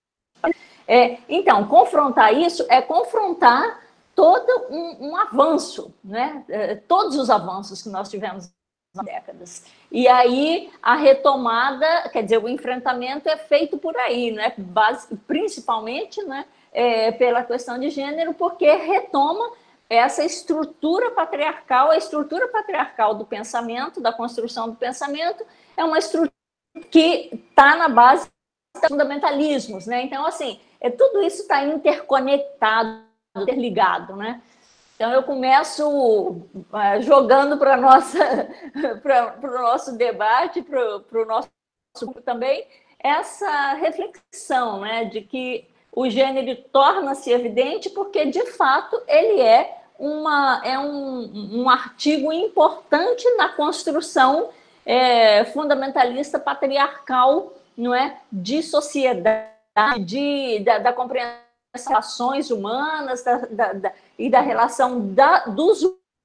É, 0.88 1.17
então, 1.27 1.67
confrontar 1.67 2.33
isso 2.33 2.65
é 2.69 2.81
confrontar 2.81 3.86
todo 4.18 4.65
um, 4.72 5.09
um 5.09 5.15
avanço, 5.15 5.93
né? 6.03 6.43
É, 6.49 6.74
todos 6.76 7.15
os 7.15 7.30
avanços 7.30 7.84
que 7.84 7.89
nós 7.89 8.09
tivemos 8.09 8.51
nas 8.95 9.05
décadas. 9.05 9.65
E 9.91 10.07
aí 10.07 10.72
a 10.82 10.95
retomada, 10.95 12.09
quer 12.09 12.24
dizer, 12.24 12.43
o 12.43 12.49
enfrentamento 12.49 13.30
é 13.30 13.38
feito 13.38 13.78
por 13.78 13.95
aí, 13.95 14.32
né? 14.32 14.55
Base, 14.57 15.15
principalmente 15.28 16.24
né? 16.24 16.47
É, 16.74 17.11
pela 17.11 17.43
questão 17.43 17.78
de 17.78 17.91
gênero, 17.91 18.34
porque 18.34 18.65
retoma 18.65 19.51
essa 19.88 20.24
estrutura 20.24 21.11
patriarcal, 21.11 21.91
a 21.91 21.97
estrutura 21.97 22.47
patriarcal 22.47 23.13
do 23.13 23.24
pensamento, 23.24 24.01
da 24.01 24.11
construção 24.11 24.68
do 24.68 24.76
pensamento, 24.76 25.45
é 25.78 25.84
uma 25.84 25.99
estrutura 25.99 26.34
que 26.89 27.30
está 27.32 27.76
na 27.76 27.88
base 27.88 28.28
dos 28.74 28.89
fundamentalismos, 28.89 29.86
né? 29.86 30.01
Então, 30.01 30.26
assim, 30.26 30.59
é, 30.82 30.89
tudo 30.89 31.22
isso 31.22 31.43
está 31.43 31.63
interconectado 31.63 33.07
interligado, 33.43 34.15
né? 34.15 34.41
Então 34.97 35.11
eu 35.11 35.21
começo 35.21 35.88
uh, 35.88 37.01
jogando 37.01 37.57
para 37.57 37.77
nossa 37.77 38.17
para 39.01 39.38
o 39.43 39.61
nosso 39.61 39.95
debate, 39.95 40.63
para 40.63 41.21
o 41.21 41.25
nosso 41.25 41.49
também 42.25 42.65
essa 42.99 43.73
reflexão, 43.73 44.81
né, 44.81 45.05
de 45.05 45.21
que 45.21 45.67
o 45.91 46.09
gênero 46.09 46.55
torna-se 46.71 47.31
evidente 47.31 47.89
porque 47.91 48.25
de 48.25 48.43
fato 48.51 48.99
ele 49.07 49.39
é 49.39 49.77
uma 49.99 50.61
é 50.65 50.79
um, 50.79 51.61
um 51.61 51.69
artigo 51.69 52.33
importante 52.33 53.23
na 53.35 53.49
construção 53.49 54.49
é, 54.83 55.45
fundamentalista 55.45 56.39
patriarcal, 56.39 57.53
não 57.77 57.93
é, 57.93 58.17
de 58.31 58.63
sociedade, 58.63 59.53
de 59.99 60.59
da, 60.61 60.79
da 60.79 60.93
compreensão 60.93 61.47
relações 61.86 62.49
humanas 62.49 63.23
da, 63.23 63.38
da, 63.38 63.73
da, 63.73 63.93
e 64.17 64.30
da 64.30 64.41
relação 64.41 64.99
dos 65.47 65.84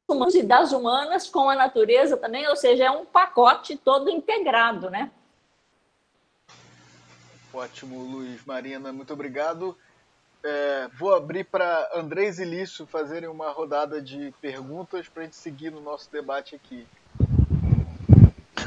humanos 0.08 0.34
e 0.34 0.42
das 0.42 0.72
humanas 0.72 1.28
com 1.28 1.48
a 1.48 1.54
natureza 1.54 2.16
também, 2.16 2.46
ou 2.48 2.56
seja, 2.56 2.84
é 2.84 2.90
um 2.90 3.04
pacote 3.04 3.76
todo 3.76 4.10
integrado, 4.10 4.90
né? 4.90 5.10
Ótimo, 7.52 8.02
Luiz 8.02 8.44
Marina, 8.46 8.92
muito 8.92 9.12
obrigado. 9.12 9.76
É, 10.44 10.88
vou 10.98 11.14
abrir 11.14 11.44
para 11.44 11.88
Andrés 11.94 12.38
e 12.38 12.44
Lício 12.44 12.86
fazerem 12.86 13.28
uma 13.28 13.50
rodada 13.50 14.00
de 14.00 14.34
perguntas 14.40 15.06
para 15.08 15.22
a 15.22 15.24
gente 15.24 15.36
seguir 15.36 15.70
no 15.70 15.80
nosso 15.80 16.10
debate 16.10 16.56
aqui. 16.56 16.86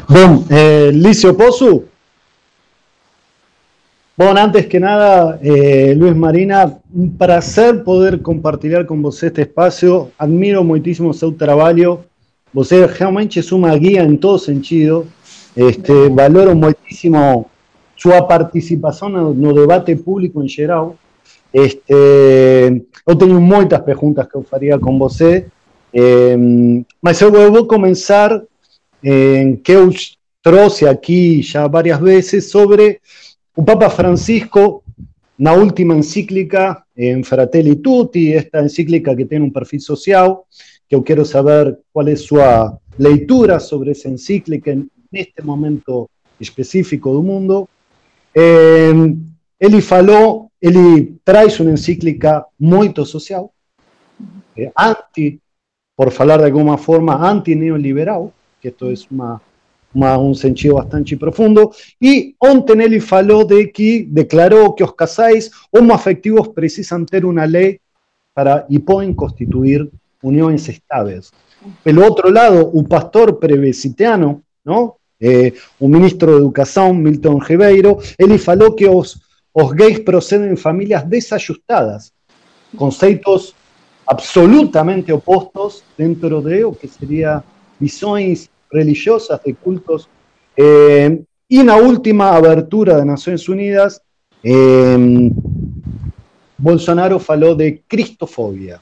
Bom, 0.07 0.45
é, 0.49 0.91
Lício, 0.91 1.35
posso 1.35 1.89
Bueno, 4.17 4.39
antes 4.39 4.67
que 4.67 4.79
nada, 4.79 5.37
eh, 5.43 5.93
Luis 5.93 6.15
Marina, 6.15 6.79
un 6.93 7.17
placer 7.17 7.83
poder 7.83 8.21
compartir 8.21 8.85
con 8.85 9.01
vos 9.01 9.21
este 9.21 9.41
espacio. 9.41 10.11
Admiro 10.17 10.63
muchísimo 10.63 11.11
su 11.13 11.33
trabajo. 11.33 12.05
Vos 12.53 12.71
realmente 12.71 13.41
es 13.41 13.51
una 13.51 13.75
guía 13.75 14.03
en 14.03 14.17
todo 14.17 14.37
sentido. 14.37 15.05
Este, 15.53 16.07
valoro 16.07 16.55
muchísimo 16.55 17.49
su 17.95 18.09
participación 18.25 19.35
en 19.37 19.45
el 19.45 19.53
debate 19.53 19.97
público 19.97 20.41
en 20.41 20.47
general. 20.47 20.93
Este, 21.51 22.85
yo 23.05 23.17
tengo 23.17 23.41
muchas 23.41 23.81
preguntas 23.81 24.29
que 24.29 24.55
haría 24.55 24.79
con 24.79 24.97
vos. 24.97 25.21
Eh, 25.21 26.83
mas 27.01 27.21
eu 27.21 27.31
vou 27.31 27.65
começar 27.65 28.41
en 29.01 29.55
que 29.55 29.73
eu 29.73 29.89
trouxe 30.41 30.85
aquí 30.85 31.41
ya 31.41 31.67
varias 31.67 32.01
veces 32.01 32.49
sobre 32.49 32.99
un 33.55 33.65
Papa 33.65 33.89
Francisco, 33.89 34.83
la 35.37 35.53
última 35.53 35.93
encíclica 35.93 36.85
en 36.95 37.23
Fratelli 37.23 37.77
Tutti, 37.77 38.33
esta 38.33 38.59
encíclica 38.59 39.15
que 39.15 39.25
tiene 39.25 39.45
un 39.45 39.53
perfil 39.53 39.81
social, 39.81 40.39
que 40.87 40.95
yo 40.95 41.03
quiero 41.03 41.23
saber 41.23 41.81
cuál 41.91 42.09
es 42.09 42.21
su 42.21 42.37
lectura 42.97 43.59
sobre 43.59 43.91
esa 43.91 44.09
encíclica 44.09 44.71
en 44.71 44.89
este 45.11 45.41
momento 45.41 46.09
específico 46.39 47.15
del 47.15 47.23
mundo. 47.23 47.69
Eh, 48.33 49.15
él 49.57 49.81
faló, 49.81 50.51
él 50.59 51.17
trae 51.23 51.47
una 51.59 51.71
encíclica 51.71 52.45
muy 52.57 52.93
social, 53.05 53.47
eh, 54.55 54.71
anti, 54.75 55.39
por 55.95 56.13
hablar 56.19 56.41
de 56.41 56.47
alguna 56.47 56.77
forma, 56.77 57.29
anti-neoliberal, 57.29 58.31
que 58.61 58.69
esto 58.69 58.89
es 58.89 59.09
ma 59.95 60.17
un 60.17 60.35
sentido 60.35 60.75
bastante 60.75 61.17
profundo. 61.17 61.71
E 62.01 62.35
ontem 62.39 62.99
falou 62.99 63.45
de 63.45 63.67
que 63.67 64.05
declarou 64.09 64.73
que 64.73 64.83
os 64.83 64.93
casais 64.93 65.49
homoafectivos 65.71 66.49
precisam 66.49 67.05
ter 67.05 67.25
uma 67.25 67.45
lei 67.45 67.79
para 68.33 68.65
y 68.69 68.79
pueden 68.79 69.13
constituir 69.13 69.89
uniones 70.21 70.67
estáveis. 70.67 71.31
Pelo 71.83 72.05
otro 72.05 72.29
lado, 72.29 72.69
o 72.71 72.83
pastor 72.83 73.39
prevesitiano, 73.39 74.43
¿no? 74.63 74.97
Eh, 75.19 75.53
ministro 75.79 76.33
de 76.33 76.37
educación 76.39 77.01
Milton 77.01 77.39
Ribeiro, 77.39 77.99
ele 78.17 78.37
falou 78.37 78.75
que 78.75 78.87
os, 78.87 79.17
os 79.53 79.71
gays 79.73 80.01
proceden 80.01 80.53
de 80.53 80.57
famílias 80.57 81.09
desajustadas, 81.09 82.13
conceitos 82.75 83.55
absolutamente 84.05 85.11
opostos 85.13 85.83
dentro 85.97 86.41
de 86.41 86.65
o 86.65 86.73
que 86.73 86.87
seria 86.87 87.43
visões 87.79 88.49
religiosas 88.75 89.41
de 89.43 89.55
cultos. 89.55 90.07
Eh, 90.55 91.23
y 91.47 91.59
en 91.59 91.67
la 91.67 91.77
última 91.77 92.35
abertura 92.35 92.97
de 92.97 93.05
Naciones 93.05 93.47
Unidas, 93.47 94.01
eh, 94.43 95.31
Bolsonaro 96.57 97.19
faló 97.19 97.55
de 97.55 97.81
cristofobia. 97.87 98.79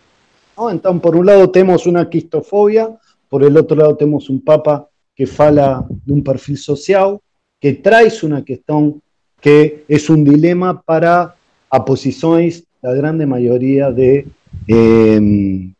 Entonces, 0.72 1.02
por 1.02 1.16
un 1.16 1.26
lado 1.26 1.50
tenemos 1.50 1.88
una 1.88 2.10
cristofobia, 2.10 2.90
por 3.30 3.44
el 3.44 3.58
otro 3.58 3.76
lado 3.76 3.96
tenemos 3.96 4.30
un 4.30 4.42
papa 4.42 4.88
que 5.16 5.26
fala 5.26 5.86
de 5.90 6.14
un 6.14 6.24
perfil 6.24 6.58
social, 6.58 7.20
que 7.60 7.74
trae 7.74 8.12
una 8.24 8.44
cuestión 8.44 9.02
que 9.42 9.84
es 9.88 10.10
un 10.10 10.24
dilema 10.24 10.82
para 10.82 11.36
oposiciones, 11.70 12.64
la 12.82 12.94
grande 12.94 13.26
mayoría 13.26 13.92
de, 13.92 14.26
em, 14.68 15.74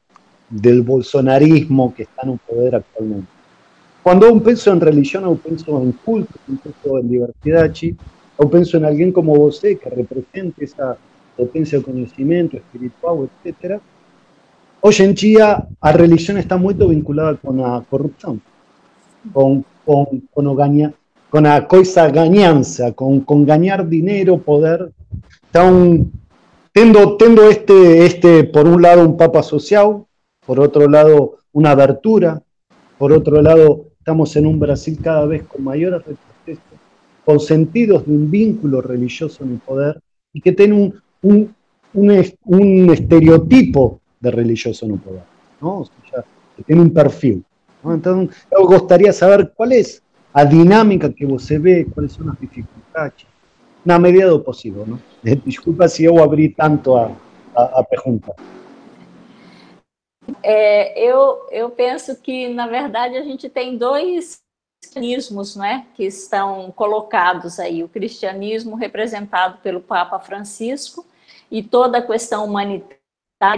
del 0.50 0.82
bolsonarismo 0.82 1.94
que 1.94 2.04
está 2.04 2.24
en 2.24 2.32
el 2.32 2.40
poder 2.40 2.76
actualmente. 2.76 3.33
Quando 4.04 4.26
eu 4.26 4.38
penso 4.42 4.70
em 4.70 4.78
religião, 4.78 5.24
eu 5.24 5.40
penso 5.42 5.72
em 5.82 5.92
culto, 5.94 6.38
eu 6.50 6.58
penso 6.62 7.00
em 7.00 7.08
diversidade, 7.08 7.96
eu 8.38 8.50
penso 8.50 8.76
em 8.76 8.84
alguém 8.84 9.12
como 9.14 9.34
você, 9.34 9.72
eh, 9.72 9.76
que 9.76 9.88
representa 9.88 10.62
essa 10.62 10.98
potência 11.38 11.80
do 11.80 11.86
conhecimento 11.86 12.58
espiritual, 12.58 13.30
etc. 13.46 13.80
Hoje 14.82 15.04
em 15.04 15.14
dia, 15.14 15.66
a 15.82 15.92
religião 15.92 16.38
está 16.38 16.58
muito 16.58 16.86
vinculada 16.90 17.40
com 17.42 17.66
a 17.66 17.82
corrupção, 17.84 18.42
com, 19.34 19.64
com, 19.86 20.22
com, 20.30 20.48
o 20.48 20.54
ganha, 20.54 20.94
com 21.32 21.38
a 21.38 21.62
coisa 21.62 22.10
ganhança, 22.10 22.92
com, 22.92 23.22
com 23.22 23.46
ganhar 23.46 23.86
dinheiro, 23.86 24.38
poder. 24.38 24.92
Então, 25.50 26.06
tendo, 26.74 27.16
tendo 27.16 27.44
este, 27.44 28.04
este, 28.04 28.44
por 28.44 28.68
un 28.68 28.82
lado, 28.82 29.08
un 29.08 29.16
papa 29.16 29.42
social, 29.42 30.06
por 30.46 30.60
otro 30.60 30.90
lado, 30.90 31.38
una 31.54 31.72
abertura, 31.72 32.44
por 32.98 33.14
otro 33.14 33.42
lado, 33.42 33.93
estamos 34.04 34.36
en 34.36 34.46
un 34.46 34.60
Brasil 34.60 35.00
cada 35.02 35.26
vez 35.26 35.44
con 35.44 35.64
mayores 35.64 36.02
retrocesos, 36.06 36.78
con 37.24 37.40
sentidos 37.40 38.06
de 38.06 38.12
un 38.12 38.30
vínculo 38.30 38.82
religioso 38.82 39.46
en 39.46 39.54
el 39.54 39.60
poder 39.60 39.98
y 40.34 40.42
que 40.42 40.52
tiene 40.52 40.74
un, 40.76 41.02
un, 41.22 41.56
un, 41.94 42.26
un 42.44 42.90
estereotipo 42.90 44.02
de 44.20 44.30
religioso 44.30 44.86
en 44.86 44.92
el 44.92 45.00
poder, 45.00 45.24
¿no? 45.62 45.80
O 45.80 45.90
sea, 46.12 46.22
que 46.58 46.64
tiene 46.64 46.82
un 46.82 46.92
perfil. 46.92 47.46
¿no? 47.82 47.94
Entonces, 47.94 48.46
me 48.52 48.66
gustaría 48.66 49.14
saber 49.14 49.54
cuál 49.56 49.72
es 49.72 50.04
a 50.34 50.44
dinámica 50.44 51.10
que 51.10 51.26
você 51.26 51.58
vê, 51.58 51.86
quais 51.86 52.12
são 52.12 52.30
as 52.30 52.38
dificuldades, 52.42 53.26
na 53.86 53.98
medida 53.98 54.30
do 54.30 54.42
possível. 54.42 54.86
Não? 54.86 55.00
Desculpa 55.46 55.88
se 55.88 56.04
eu 56.04 56.20
abri 56.22 56.50
tanto 56.50 56.98
a, 56.98 57.10
a, 57.56 57.80
a. 57.80 57.86
É, 60.42 61.00
eu, 61.00 61.48
eu 61.52 61.70
penso 61.70 62.16
que, 62.16 62.48
na 62.50 62.68
verdade, 62.68 63.18
a 63.18 63.24
gente 63.24 63.50
tem 63.50 63.78
dois 63.78 64.42
cristianismos 64.82 65.56
né, 65.56 65.88
que 65.96 66.04
estão 66.04 66.72
colocados 66.72 67.60
aí. 67.60 67.84
O 67.84 67.90
cristianismo 67.90 68.76
representado 68.76 69.60
pelo 69.60 69.80
Papa 69.80 70.20
Francisco 70.20 71.06
e 71.50 71.64
toda 71.64 71.98
a 71.98 72.02
questão 72.02 72.46
humanitária, 72.46 73.00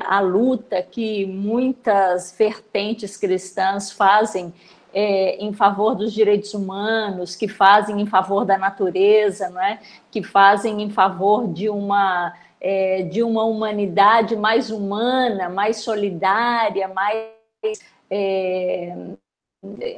a 0.08 0.20
luta 0.20 0.82
que 0.82 1.26
muitas 1.26 2.36
vertentes 2.38 3.18
cristãs 3.18 3.92
fazem 3.92 4.54
é, 4.94 5.36
em 5.44 5.52
favor 5.52 5.94
dos 5.94 6.14
direitos 6.14 6.54
humanos, 6.54 7.36
que 7.36 7.48
fazem 7.48 8.00
em 8.02 8.06
favor 8.06 8.46
da 8.46 8.58
natureza, 8.58 9.50
não 9.50 9.62
é? 9.62 9.80
que 10.10 10.24
fazem 10.24 10.82
em 10.82 10.90
favor 10.90 11.48
de 11.48 11.70
uma, 11.70 12.34
é, 12.68 13.04
de 13.04 13.22
uma 13.22 13.44
humanidade 13.44 14.36
mais 14.36 14.72
humana, 14.72 15.48
mais 15.48 15.78
solidária, 15.82 16.88
mais. 16.88 17.30
É, 18.10 18.96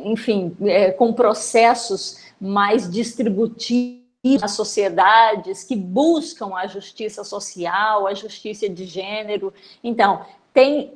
enfim, 0.04 0.54
é, 0.64 0.92
com 0.92 1.14
processos 1.14 2.20
mais 2.40 2.92
distributivos 2.92 4.04
nas 4.42 4.52
sociedades, 4.52 5.64
que 5.64 5.78
buscam 5.78 6.56
a 6.56 6.68
justiça 6.68 7.24
social, 7.24 8.06
a 8.06 8.14
justiça 8.14 8.68
de 8.68 8.84
gênero. 8.84 9.54
Então, 9.82 10.26
tem, 10.54 10.94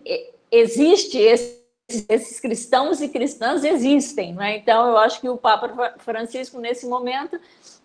existe 0.52 1.18
esse 1.18 1.62
esses 2.10 2.40
cristãos 2.40 3.02
e 3.02 3.10
cristãs 3.10 3.66
existem, 3.66 4.34
né? 4.34 4.56
Então 4.56 4.92
eu 4.92 4.98
acho 4.98 5.20
que 5.20 5.28
o 5.28 5.36
Papa 5.36 5.94
Francisco 5.98 6.58
nesse 6.58 6.88
momento 6.88 7.38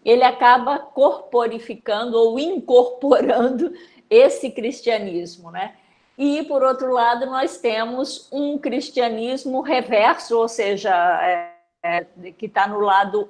ele 0.06 0.22
acaba 0.22 0.78
corporificando 0.78 2.16
ou 2.16 2.38
incorporando 2.38 3.72
esse 4.08 4.50
cristianismo, 4.50 5.50
né? 5.50 5.74
E 6.16 6.44
por 6.44 6.62
outro 6.62 6.92
lado 6.92 7.26
nós 7.26 7.58
temos 7.58 8.28
um 8.32 8.56
cristianismo 8.56 9.60
reverso, 9.60 10.38
ou 10.38 10.48
seja, 10.48 10.94
é, 11.20 11.52
é, 11.82 12.06
que 12.38 12.46
está 12.46 12.68
no 12.68 12.78
lado 12.78 13.28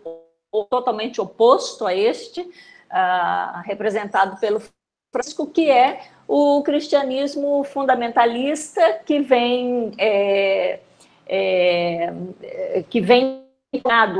totalmente 0.70 1.20
oposto 1.20 1.86
a 1.86 1.94
este, 1.94 2.42
uh, 2.42 3.60
representado 3.64 4.38
pelo 4.38 4.62
Francisco, 5.10 5.46
que 5.46 5.70
é 5.70 6.02
o 6.28 6.62
cristianismo 6.62 7.64
fundamentalista 7.64 9.00
que 9.04 9.20
vem 9.20 9.92
é, 9.98 10.80
é, 11.26 12.12
que 12.88 13.00
vem 13.00 13.45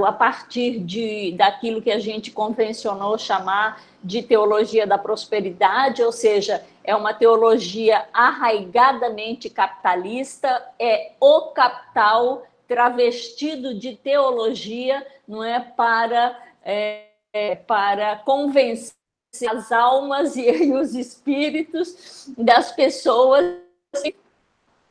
a 0.05 0.13
partir 0.13 0.81
de 0.81 1.33
daquilo 1.33 1.81
que 1.81 1.91
a 1.91 1.99
gente 1.99 2.31
convencionou 2.31 3.17
chamar 3.17 3.83
de 4.03 4.23
teologia 4.23 4.87
da 4.87 4.99
prosperidade, 4.99 6.03
ou 6.03 6.13
seja, 6.13 6.65
é 6.85 6.95
uma 6.95 7.15
teologia 7.15 8.07
arraigadamente 8.13 9.49
capitalista, 9.49 10.65
é 10.79 11.13
o 11.21 11.53
capital 11.53 12.47
travestido 12.69 13.75
de 13.75 13.97
teologia, 13.97 15.07
não 15.27 15.43
é 15.43 15.61
para 15.61 16.39
é, 16.63 17.07
para 17.67 18.17
convencer 18.17 18.95
as 19.49 19.71
almas 19.71 20.35
e 20.37 20.73
os 20.73 20.95
espíritos 20.95 22.29
das 22.37 22.73
pessoas 22.73 23.57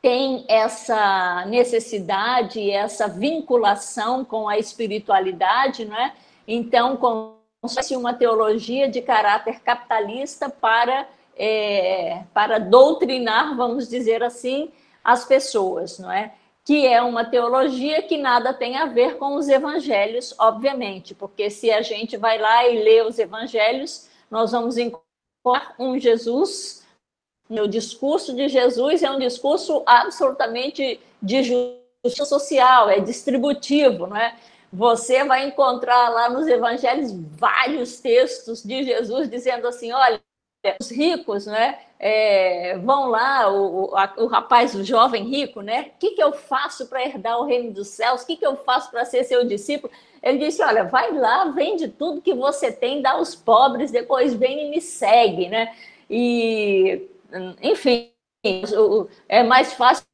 têm 0.06 0.44
essa 0.46 1.44
necessidade, 1.46 2.70
essa 2.70 3.08
vinculação 3.08 4.24
com 4.24 4.48
a 4.48 4.56
espiritualidade, 4.56 5.84
não 5.84 5.96
é? 5.96 6.14
Então, 6.46 6.96
constrói 6.96 7.98
uma 7.98 8.14
teologia 8.14 8.88
de 8.88 9.02
caráter 9.02 9.58
capitalista 9.62 10.48
para, 10.48 11.08
é, 11.36 12.22
para 12.32 12.60
doutrinar, 12.60 13.56
vamos 13.56 13.88
dizer 13.88 14.22
assim, 14.22 14.70
as 15.02 15.24
pessoas, 15.24 15.98
não 15.98 16.12
é? 16.12 16.34
que 16.64 16.86
é 16.86 17.02
uma 17.02 17.24
teologia 17.24 18.00
que 18.02 18.16
nada 18.16 18.54
tem 18.54 18.76
a 18.76 18.86
ver 18.86 19.18
com 19.18 19.34
os 19.34 19.48
evangelhos, 19.48 20.32
obviamente, 20.38 21.16
porque 21.16 21.50
se 21.50 21.72
a 21.72 21.82
gente 21.82 22.16
vai 22.16 22.38
lá 22.38 22.68
e 22.68 22.80
lê 22.80 23.02
os 23.02 23.18
evangelhos, 23.18 24.08
nós 24.30 24.52
vamos 24.52 24.76
encontrar 24.78 25.74
um 25.80 25.98
Jesus. 25.98 26.85
O 27.48 27.66
discurso 27.66 28.34
de 28.34 28.48
Jesus 28.48 29.02
é 29.02 29.10
um 29.10 29.18
discurso 29.18 29.82
absolutamente 29.86 31.00
de 31.22 31.42
justiça 31.42 32.24
social, 32.24 32.88
é 32.90 33.00
distributivo, 33.00 34.06
não 34.06 34.16
é? 34.16 34.36
Você 34.72 35.24
vai 35.24 35.46
encontrar 35.46 36.08
lá 36.08 36.28
nos 36.28 36.46
evangelhos 36.46 37.12
vários 37.38 38.00
textos 38.00 38.62
de 38.62 38.82
Jesus 38.82 39.30
dizendo 39.30 39.66
assim: 39.68 39.92
olha, 39.92 40.20
os 40.80 40.90
ricos, 40.90 41.46
né? 41.46 41.78
É, 41.98 42.76
vão 42.78 43.08
lá, 43.08 43.50
o, 43.50 43.96
a, 43.96 44.12
o 44.18 44.26
rapaz, 44.26 44.74
o 44.74 44.84
jovem 44.84 45.24
rico, 45.24 45.62
né? 45.62 45.92
O 45.94 45.98
que, 45.98 46.10
que 46.10 46.22
eu 46.22 46.32
faço 46.32 46.86
para 46.86 47.02
herdar 47.02 47.38
o 47.38 47.44
reino 47.44 47.72
dos 47.72 47.88
céus? 47.88 48.22
O 48.22 48.26
que, 48.26 48.36
que 48.36 48.46
eu 48.46 48.56
faço 48.56 48.90
para 48.90 49.04
ser 49.04 49.24
seu 49.24 49.46
discípulo? 49.46 49.92
Ele 50.22 50.38
disse: 50.38 50.62
Olha, 50.62 50.84
vai 50.84 51.12
lá, 51.12 51.46
vende 51.46 51.88
tudo 51.88 52.20
que 52.20 52.34
você 52.34 52.72
tem, 52.72 53.00
dá 53.00 53.12
aos 53.12 53.34
pobres, 53.34 53.90
depois 53.90 54.34
vem 54.34 54.66
e 54.66 54.70
me 54.70 54.80
segue, 54.80 55.48
né? 55.48 55.74
E, 56.10 57.08
enfim, 57.62 58.12
é 59.28 59.42
mais 59.42 59.72
fácil, 59.72 60.06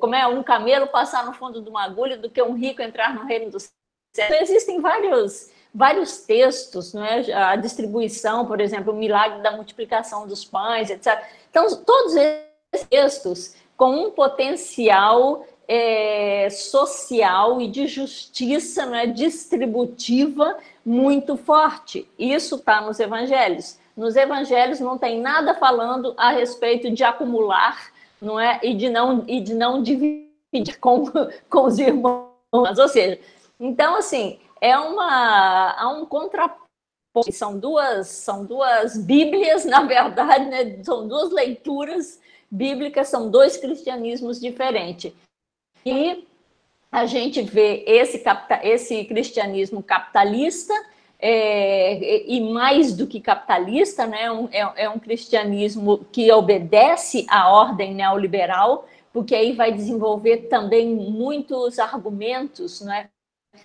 como 0.00 0.14
é 0.14 0.26
um 0.26 0.42
camelo 0.42 0.86
passar 0.88 1.24
no 1.24 1.32
fundo 1.32 1.62
de 1.62 1.68
uma 1.68 1.84
agulha 1.84 2.16
do 2.16 2.30
que 2.30 2.42
um 2.42 2.54
rico 2.54 2.82
entrar 2.82 3.14
no 3.14 3.24
reino 3.24 3.50
dos 3.50 3.70
céus. 4.14 4.40
Existem 4.40 4.80
vários 4.80 5.50
vários 5.76 6.22
textos, 6.22 6.94
não 6.94 7.04
é? 7.04 7.30
a 7.34 7.54
distribuição, 7.54 8.46
por 8.46 8.62
exemplo, 8.62 8.94
o 8.94 8.96
milagre 8.96 9.42
da 9.42 9.52
multiplicação 9.52 10.26
dos 10.26 10.42
pães, 10.42 10.88
etc. 10.88 11.22
Então, 11.50 11.66
todos 11.84 12.16
esses 12.16 12.88
textos 12.88 13.54
com 13.76 13.90
um 13.90 14.10
potencial 14.10 15.46
é, 15.68 16.48
social 16.48 17.60
e 17.60 17.68
de 17.68 17.86
justiça 17.86 18.86
né, 18.86 19.06
distributiva 19.06 20.56
muito 20.84 21.36
forte. 21.36 22.08
Isso 22.18 22.56
está 22.56 22.80
nos 22.80 22.98
evangelhos. 22.98 23.78
Nos 23.96 24.14
evangelhos 24.14 24.78
não 24.80 24.98
tem 24.98 25.20
nada 25.20 25.54
falando 25.54 26.14
a 26.16 26.30
respeito 26.30 26.90
de 26.90 27.02
acumular 27.02 27.90
não 28.20 28.38
é? 28.38 28.60
e, 28.62 28.74
de 28.74 28.88
não, 28.88 29.24
e 29.26 29.40
de 29.40 29.54
não 29.54 29.82
dividir 29.82 30.78
com, 30.80 31.04
com 31.48 31.64
os 31.64 31.78
irmãos. 31.78 32.30
Ou 32.52 32.88
seja, 32.88 33.18
então, 33.58 33.96
assim, 33.96 34.38
é 34.60 34.78
uma, 34.78 35.72
há 35.72 35.88
um 35.88 36.04
contraponto 36.06 36.66
são 37.32 37.58
duas, 37.58 38.08
são 38.08 38.44
duas 38.44 38.98
Bíblias, 38.98 39.64
na 39.66 39.82
verdade, 39.82 40.44
né? 40.46 40.82
são 40.82 41.08
duas 41.08 41.32
leituras 41.32 42.20
bíblicas, 42.50 43.08
são 43.08 43.30
dois 43.30 43.56
cristianismos 43.56 44.38
diferentes. 44.40 45.12
E 45.84 46.26
a 46.92 47.06
gente 47.06 47.42
vê 47.42 47.84
esse, 47.86 48.22
esse 48.62 49.04
cristianismo 49.04 49.82
capitalista, 49.82 50.74
é, 51.18 52.30
e 52.30 52.40
mais 52.52 52.94
do 52.94 53.06
que 53.06 53.20
capitalista, 53.20 54.06
né? 54.06 54.26
É, 54.52 54.84
é 54.84 54.90
um 54.90 54.98
cristianismo 54.98 56.04
que 56.12 56.30
obedece 56.30 57.26
à 57.28 57.50
ordem 57.50 57.94
neoliberal, 57.94 58.86
porque 59.12 59.34
aí 59.34 59.52
vai 59.52 59.72
desenvolver 59.72 60.48
também 60.48 60.94
muitos 60.94 61.78
argumentos, 61.78 62.80
né? 62.82 63.08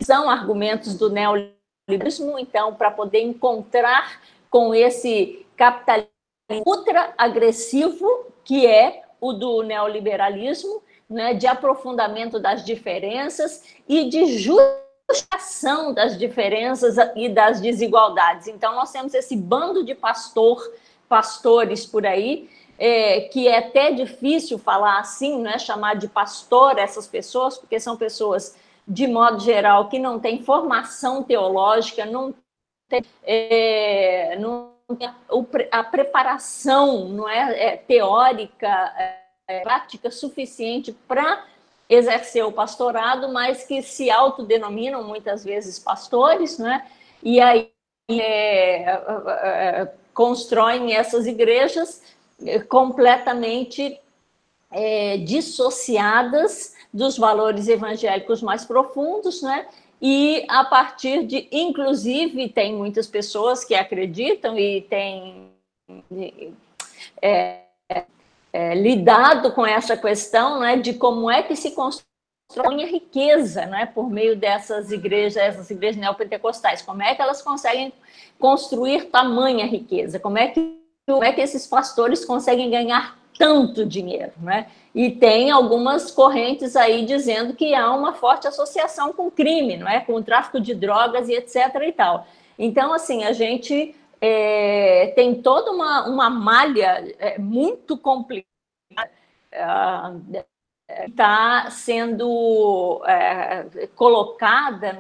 São 0.02 0.30
argumentos 0.30 0.98
do 0.98 1.10
neoliberalismo, 1.10 2.40
então, 2.40 2.74
para 2.74 2.90
poder 2.90 3.22
encontrar 3.22 4.22
com 4.50 4.74
esse 4.74 5.46
capitalismo 5.58 6.12
ultra 6.66 7.14
agressivo, 7.18 8.08
que 8.44 8.66
é 8.66 9.04
o 9.20 9.34
do 9.34 9.62
neoliberalismo, 9.62 10.82
né, 11.10 11.34
de 11.34 11.46
aprofundamento 11.46 12.40
das 12.40 12.64
diferenças 12.64 13.64
e 13.88 14.10
de 14.10 14.26
justificação 15.12 15.94
das 15.94 16.18
diferenças 16.18 16.96
e 17.16 17.30
das 17.30 17.62
desigualdades. 17.62 18.48
Então, 18.48 18.76
nós 18.76 18.92
temos 18.92 19.14
esse 19.14 19.36
bando 19.36 19.84
de 19.84 19.94
pastor, 19.94 20.62
pastores 21.08 21.86
por 21.86 22.06
aí, 22.06 22.50
é, 22.78 23.22
que 23.22 23.48
é 23.48 23.60
até 23.60 23.92
difícil 23.92 24.58
falar 24.58 25.00
assim, 25.00 25.40
né, 25.40 25.60
chamar 25.60 25.96
de 25.96 26.08
pastor 26.08 26.78
essas 26.78 27.06
pessoas, 27.06 27.58
porque 27.58 27.80
são 27.80 27.96
pessoas, 27.96 28.58
de 28.88 29.08
modo 29.08 29.40
geral, 29.40 29.88
que 29.88 30.00
não 30.00 30.20
têm 30.20 30.42
formação 30.42 31.22
teológica, 31.22 32.06
não 32.06 32.34
tem, 32.90 33.04
é, 33.24 34.36
não 34.40 34.72
tem 34.98 35.08
a, 35.08 35.16
a, 35.72 35.84
preparação 35.84 37.08
não 37.08 37.30
é, 37.30 37.68
é 37.68 37.78
teórica, 37.78 38.68
é, 39.48 39.60
prática 39.62 40.10
suficiente 40.10 40.92
para 41.08 41.46
exercer 41.92 42.46
o 42.46 42.54
pastorado, 42.54 43.32
mas 43.34 43.66
que 43.66 43.84
se 43.84 44.10
autodenominam 44.10 45.04
muitas 45.04 45.44
vezes 45.44 45.78
pastores, 45.78 46.58
né? 46.58 46.88
E 47.22 47.42
aí 47.42 47.70
é, 48.10 48.84
é, 48.84 49.92
constroem 50.14 50.96
essas 50.96 51.28
igrejas 51.28 52.02
completamente 52.70 54.00
é, 54.72 55.18
dissociadas 55.18 56.74
dos 56.94 57.18
valores 57.18 57.68
evangélicos 57.68 58.42
mais 58.42 58.64
profundos, 58.64 59.42
né? 59.42 59.68
E 60.02 60.46
a 60.48 60.64
partir 60.64 61.26
de, 61.28 61.48
inclusive, 61.52 62.48
tem 62.50 62.74
muitas 62.74 63.06
pessoas 63.06 63.66
que 63.66 63.76
acreditam 63.76 64.58
e 64.58 64.82
têm 64.82 65.52
é, 67.22 67.60
é, 68.54 68.76
lidado 68.76 69.52
com 69.52 69.66
essa 69.66 69.96
questão, 69.96 70.60
né, 70.60 70.78
de 70.78 70.94
como 70.94 71.30
é 71.30 71.44
que 71.44 71.56
se 71.56 71.72
constrói 71.72 72.84
a 72.84 72.88
riqueza, 72.88 73.66
né, 73.66 73.86
por 73.86 74.10
meio 74.10 74.36
dessas 74.36 74.92
igrejas, 74.92 75.38
essas 75.38 75.70
igrejas 75.70 76.00
neopentecostais, 76.00 76.82
como 76.82 77.02
é 77.02 77.16
que 77.16 77.22
elas 77.22 77.42
conseguem 77.42 77.94
construir 78.40 79.06
tamanha 79.06 79.66
riqueza, 79.66 80.20
como 80.20 80.38
é 80.38 80.48
que 80.48 80.82
como 81.08 81.24
é 81.24 81.34
que 81.34 81.42
esses 81.42 81.66
pastores 81.66 82.24
conseguem 82.24 82.70
ganhar 82.70 83.18
tanto 83.38 83.86
dinheiro, 83.86 84.32
né? 84.40 84.68
E 84.94 85.10
tem 85.10 85.50
algumas 85.50 86.12
correntes 86.12 86.76
aí 86.76 87.06
dizendo 87.06 87.54
que 87.54 87.74
há 87.74 87.92
uma 87.92 88.14
forte 88.14 88.48
associação 88.48 89.12
com 89.12 89.32
crime, 89.32 89.78
não 89.78 89.88
é? 89.88 90.00
Com 90.00 90.14
o 90.14 90.24
tráfico 90.24 90.60
de 90.60 90.76
drogas 90.76 91.28
e 91.28 91.34
etc 91.34 91.58
e 91.88 91.92
tal. 91.92 92.28
Então, 92.58 92.94
assim, 92.94 93.24
a 93.24 93.34
gente 93.34 93.96
é, 94.22 95.12
tem 95.16 95.42
toda 95.42 95.72
uma, 95.72 96.08
uma 96.08 96.30
malha 96.30 97.14
é, 97.18 97.40
muito 97.40 97.98
complicada 97.98 98.48
está 101.06 101.66
é, 101.68 101.70
sendo 101.70 103.02
é, 103.06 103.88
colocada, 103.96 104.94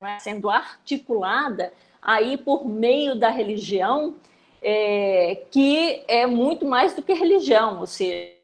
né, 0.00 0.18
sendo 0.18 0.50
articulada 0.50 1.72
aí 2.02 2.36
por 2.36 2.66
meio 2.66 3.14
da 3.14 3.30
religião 3.30 4.16
é, 4.60 5.42
que 5.50 6.02
é 6.08 6.26
muito 6.26 6.66
mais 6.66 6.94
do 6.94 7.02
que 7.02 7.12
religião, 7.12 7.80
ou 7.80 7.86
seja, 7.86 8.34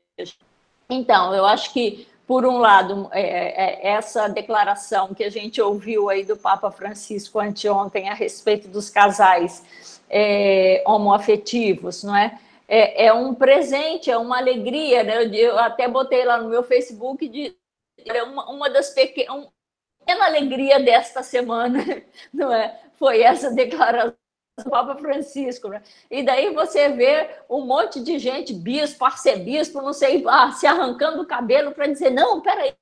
então, 0.88 1.32
eu 1.34 1.46
acho 1.46 1.72
que, 1.72 2.06
por 2.26 2.44
um 2.44 2.58
lado, 2.58 3.08
é, 3.12 3.22
é, 3.22 3.92
essa 3.92 4.28
declaração 4.28 5.14
que 5.14 5.24
a 5.24 5.30
gente 5.30 5.62
ouviu 5.62 6.10
aí 6.10 6.24
do 6.24 6.36
Papa 6.36 6.70
Francisco 6.70 7.38
anteontem 7.38 8.08
a 8.08 8.14
respeito 8.14 8.68
dos 8.68 8.90
casais 8.90 9.64
é, 10.10 10.82
homoafetivos, 10.84 12.02
não 12.02 12.16
é? 12.16 12.38
é? 12.66 13.06
É, 13.06 13.12
um 13.12 13.34
presente, 13.34 14.10
é 14.10 14.18
uma 14.18 14.38
alegria, 14.38 15.04
né? 15.04 15.24
Eu, 15.24 15.32
eu 15.32 15.58
até 15.58 15.88
botei 15.88 16.24
lá 16.24 16.38
no 16.38 16.48
meu 16.48 16.64
Facebook 16.64 17.28
de 17.28 17.56
é 18.06 18.22
uma, 18.22 18.50
uma 18.50 18.70
das 18.70 18.90
pequenas, 18.90 19.34
uma 19.34 19.52
pequena 20.00 20.24
alegria 20.26 20.80
desta 20.80 21.22
semana, 21.22 21.78
não 22.32 22.52
é? 22.52 22.80
Foi 22.98 23.22
essa 23.22 23.50
declaração 23.50 24.16
do 24.58 24.70
Papa 24.70 24.96
Francisco, 24.96 25.68
né? 25.68 25.82
E 26.10 26.22
daí 26.22 26.52
você 26.52 26.88
vê 26.90 27.30
um 27.48 27.64
monte 27.64 28.00
de 28.00 28.18
gente, 28.18 28.52
bispo, 28.52 29.04
arcebispo, 29.04 29.80
não 29.80 29.92
sei, 29.92 30.22
ah, 30.26 30.52
se 30.52 30.66
arrancando 30.66 31.22
o 31.22 31.26
cabelo 31.26 31.72
para 31.72 31.86
dizer, 31.86 32.10
não, 32.10 32.40
peraí, 32.40 32.74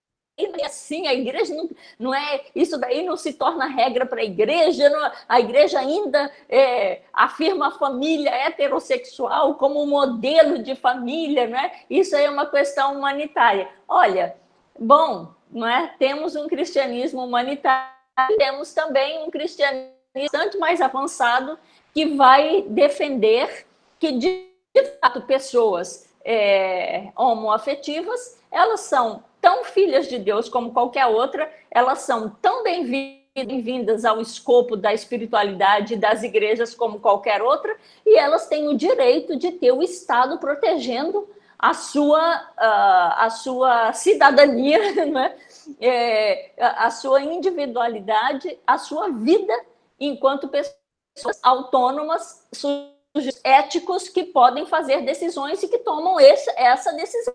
não 0.47 0.61
é 0.61 0.67
assim, 0.67 1.07
a 1.07 1.15
igreja 1.15 1.55
não, 1.55 1.69
não 1.99 2.15
é, 2.15 2.43
isso 2.55 2.79
daí 2.79 3.03
não 3.03 3.17
se 3.17 3.33
torna 3.33 3.67
regra 3.67 4.07
para 4.07 4.21
a 4.21 4.25
igreja, 4.25 4.89
não, 4.89 5.11
a 5.29 5.41
igreja 5.41 5.81
ainda 5.81 6.31
é, 6.49 7.01
afirma 7.13 7.69
a 7.69 7.73
família 7.73 8.31
heterossexual 8.31 9.55
como 9.55 9.85
modelo 9.87 10.63
de 10.63 10.77
família, 10.77 11.47
né? 11.47 11.73
Isso 11.91 12.15
aí 12.15 12.25
é 12.25 12.31
uma 12.31 12.47
questão 12.47 12.97
humanitária. 12.97 13.69
Olha, 13.89 14.37
bom, 14.79 15.35
não 15.51 15.67
é? 15.67 15.95
temos 15.99 16.37
um 16.37 16.47
cristianismo 16.47 17.25
humanitário, 17.25 17.93
temos 18.37 18.73
também 18.73 19.25
um 19.25 19.31
cristianismo 19.31 19.99
bastante 20.15 20.59
mais 20.59 20.81
avançado 20.81 21.59
que 21.93 22.07
vai 22.07 22.63
defender 22.63 23.67
que, 23.99 24.13
de, 24.13 24.49
fato, 25.01 25.23
pessoas 25.23 26.09
é, 26.25 27.09
homoafetivas, 27.17 28.39
elas 28.51 28.81
são 28.81 29.25
tão 29.41 29.65
filhas 29.65 30.09
de 30.09 30.19
Deus 30.19 30.49
como 30.49 30.73
qualquer 30.73 31.07
outra, 31.07 31.51
elas 31.71 32.01
são 32.01 32.31
tão 32.43 32.63
bem-vindas 32.63 34.05
ao 34.05 34.21
escopo 34.21 34.77
da 34.77 34.93
espiritualidade 34.93 35.97
das 35.97 36.23
igrejas 36.23 36.75
como 36.75 37.01
qualquer 37.01 37.43
outra, 37.43 37.77
e 38.05 38.17
elas 38.17 38.47
têm 38.47 38.69
o 38.69 38.77
direito 38.77 39.37
de 39.37 39.53
ter 39.53 39.73
o 39.73 39.83
Estado 39.83 40.39
protegendo 40.39 41.29
a 41.59 41.75
sua, 41.75 42.37
uh, 42.57 43.25
a 43.25 43.31
sua 43.31 43.93
cidadania, 43.93 45.07
né? 45.07 45.37
é, 45.81 46.53
a 46.59 46.91
sua 46.91 47.21
individualidade, 47.21 48.59
a 48.67 48.79
sua 48.79 49.09
vida 49.11 49.53
enquanto 49.99 50.49
pessoas 50.49 51.39
autônomas, 51.43 52.47
éticos 53.43 54.09
que 54.09 54.25
podem 54.25 54.67
fazer 54.67 55.03
decisões 55.03 55.63
e 55.63 55.69
que 55.69 55.79
tomam 55.79 56.21
esse, 56.21 56.49
essa 56.57 56.93
decisão 56.93 57.35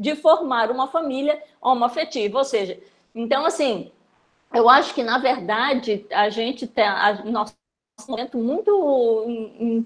de 0.00 0.16
formar 0.16 0.70
uma 0.70 0.88
família 0.88 1.40
homoafetiva. 1.60 2.38
Ou 2.38 2.44
seja, 2.44 2.80
então, 3.14 3.44
assim, 3.44 3.92
eu 4.52 4.68
acho 4.68 4.94
que, 4.94 5.02
na 5.02 5.18
verdade, 5.18 6.06
a 6.10 6.30
gente 6.30 6.66
tem. 6.66 6.84
A, 6.84 7.22
nosso 7.24 7.54
momento 8.08 8.38
muito 8.38 9.26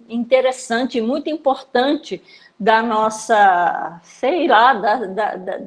interessante, 0.09 1.01
muito 1.01 1.29
importante 1.29 2.23
da 2.59 2.81
nossa, 2.81 4.01
sei 4.05 4.47
lá, 4.47 4.73
da, 4.73 4.97
da, 5.07 5.37
da 5.37 5.61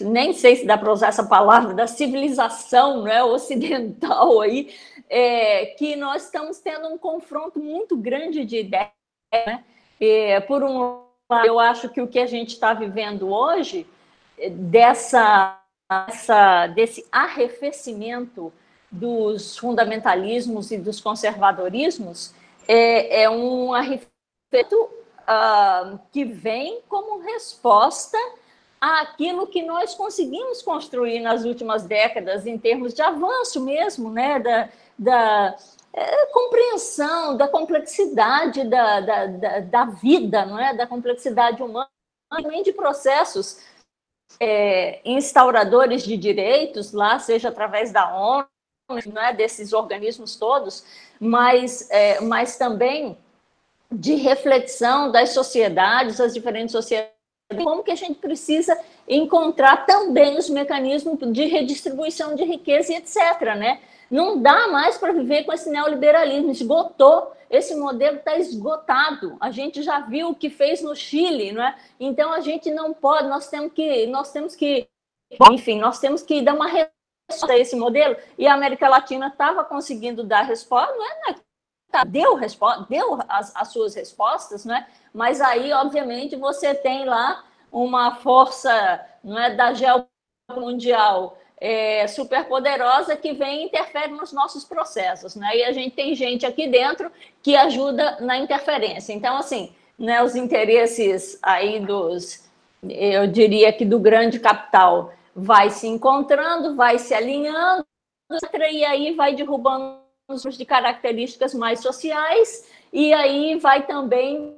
nem 0.00 0.32
sei 0.32 0.56
se 0.56 0.66
dá 0.66 0.76
para 0.78 0.90
usar 0.90 1.08
essa 1.08 1.24
palavra, 1.24 1.74
da 1.74 1.86
civilização 1.86 3.02
né, 3.02 3.22
ocidental 3.22 4.40
aí, 4.42 4.74
é, 5.10 5.66
que 5.78 5.94
nós 5.94 6.24
estamos 6.24 6.58
tendo 6.58 6.88
um 6.88 6.96
confronto 6.96 7.60
muito 7.60 7.96
grande 7.98 8.46
de 8.46 8.60
ideias. 8.60 8.90
Né? 9.32 9.62
É, 10.00 10.40
por 10.40 10.64
um 10.64 11.11
eu 11.44 11.58
acho 11.58 11.88
que 11.88 12.00
o 12.00 12.08
que 12.08 12.18
a 12.18 12.26
gente 12.26 12.50
está 12.50 12.74
vivendo 12.74 13.28
hoje, 13.32 13.86
dessa, 14.50 15.58
essa, 16.08 16.66
desse 16.68 17.06
arrefecimento 17.10 18.52
dos 18.90 19.56
fundamentalismos 19.56 20.70
e 20.70 20.78
dos 20.78 21.00
conservadorismos, 21.00 22.34
é, 22.68 23.22
é 23.22 23.30
um 23.30 23.72
arrefecimento 23.72 24.76
uh, 25.22 25.98
que 26.10 26.24
vem 26.24 26.80
como 26.88 27.22
resposta 27.22 28.18
àquilo 28.80 29.46
que 29.46 29.62
nós 29.62 29.94
conseguimos 29.94 30.60
construir 30.60 31.20
nas 31.20 31.44
últimas 31.44 31.84
décadas 31.84 32.46
em 32.46 32.58
termos 32.58 32.92
de 32.92 33.00
avanço 33.00 33.64
mesmo, 33.64 34.10
né, 34.10 34.40
da, 34.40 34.68
da 34.98 35.56
é, 35.92 36.26
compreensão 36.26 37.36
da 37.36 37.46
complexidade 37.46 38.64
da, 38.64 39.00
da, 39.00 39.26
da, 39.26 39.60
da, 39.60 39.84
vida, 39.84 40.46
não 40.46 40.58
é, 40.58 40.74
da 40.74 40.86
complexidade 40.86 41.62
humana, 41.62 41.88
também 42.30 42.62
de 42.62 42.72
processos 42.72 43.60
é, 44.40 45.00
instauradores 45.04 46.02
de 46.02 46.16
direitos, 46.16 46.92
lá 46.92 47.18
seja 47.18 47.50
através 47.50 47.92
da 47.92 48.16
ONU, 48.16 48.46
é, 49.20 49.32
desses 49.32 49.72
organismos 49.72 50.36
todos, 50.36 50.84
mas, 51.20 51.90
é, 51.90 52.20
mas 52.20 52.56
também 52.56 53.16
de 53.90 54.14
reflexão 54.14 55.12
das 55.12 55.30
sociedades, 55.30 56.16
das 56.16 56.32
diferentes 56.32 56.72
sociedades, 56.72 57.12
como 57.62 57.82
que 57.82 57.90
a 57.90 57.96
gente 57.96 58.18
precisa 58.18 58.78
encontrar 59.06 59.84
também 59.84 60.38
os 60.38 60.48
mecanismos 60.48 61.18
de 61.32 61.44
redistribuição 61.44 62.34
de 62.34 62.44
riqueza 62.44 62.92
e 62.92 62.96
etc. 62.96 63.16
Né? 63.56 63.80
Não 64.12 64.42
dá 64.42 64.68
mais 64.68 64.98
para 64.98 65.14
viver 65.14 65.44
com 65.44 65.54
esse 65.54 65.70
neoliberalismo, 65.70 66.50
esgotou, 66.50 67.32
esse 67.48 67.74
modelo 67.74 68.18
está 68.18 68.36
esgotado. 68.36 69.38
A 69.40 69.50
gente 69.50 69.82
já 69.82 70.00
viu 70.00 70.28
o 70.28 70.34
que 70.34 70.50
fez 70.50 70.82
no 70.82 70.94
Chile, 70.94 71.50
não 71.50 71.64
é? 71.64 71.74
Então 71.98 72.30
a 72.30 72.40
gente 72.40 72.70
não 72.70 72.92
pode, 72.92 73.26
nós 73.26 73.48
temos 73.48 73.72
que, 73.72 74.06
nós 74.08 74.30
temos 74.30 74.54
que, 74.54 74.86
enfim, 75.50 75.80
nós 75.80 75.98
temos 75.98 76.20
que 76.20 76.42
dar 76.42 76.52
uma 76.52 76.68
resposta 76.68 77.54
a 77.54 77.58
esse 77.58 77.74
modelo. 77.74 78.14
E 78.36 78.46
a 78.46 78.52
América 78.52 78.86
Latina 78.86 79.28
estava 79.28 79.64
conseguindo 79.64 80.22
dar 80.22 80.42
resposta, 80.42 80.94
não 80.94 81.06
é? 81.06 81.34
Tá, 81.90 82.04
deu, 82.04 82.34
resposta, 82.34 82.86
deu 82.90 83.18
as, 83.26 83.56
as 83.56 83.68
suas 83.68 83.94
respostas, 83.94 84.66
não 84.66 84.76
é? 84.76 84.86
Mas 85.14 85.40
aí, 85.40 85.72
obviamente, 85.72 86.36
você 86.36 86.74
tem 86.74 87.06
lá 87.06 87.46
uma 87.70 88.16
força 88.16 89.00
não 89.24 89.38
é, 89.38 89.54
da 89.54 89.72
geopolítica 89.72 90.12
mundial 90.54 91.38
é, 91.64 92.08
superpoderosa 92.08 93.14
que 93.14 93.32
vem 93.32 93.62
e 93.62 93.64
interfere 93.66 94.10
nos 94.10 94.32
nossos 94.32 94.64
processos. 94.64 95.36
Né? 95.36 95.58
E 95.58 95.62
a 95.62 95.70
gente 95.70 95.94
tem 95.94 96.12
gente 96.12 96.44
aqui 96.44 96.66
dentro 96.66 97.08
que 97.40 97.54
ajuda 97.54 98.18
na 98.20 98.36
interferência. 98.36 99.12
Então, 99.12 99.36
assim, 99.36 99.72
né, 99.96 100.20
os 100.24 100.34
interesses 100.34 101.38
aí 101.40 101.78
dos, 101.78 102.50
eu 102.82 103.28
diria 103.28 103.72
que 103.72 103.84
do 103.84 104.00
grande 104.00 104.40
capital, 104.40 105.12
vai 105.36 105.70
se 105.70 105.86
encontrando, 105.86 106.74
vai 106.74 106.98
se 106.98 107.14
alinhando, 107.14 107.86
e 108.72 108.84
aí 108.84 109.14
vai 109.14 109.32
derrubando 109.32 110.00
os 110.28 110.42
de 110.58 110.64
características 110.64 111.54
mais 111.54 111.78
sociais, 111.80 112.68
e 112.92 113.12
aí 113.12 113.54
vai 113.56 113.86
também 113.86 114.56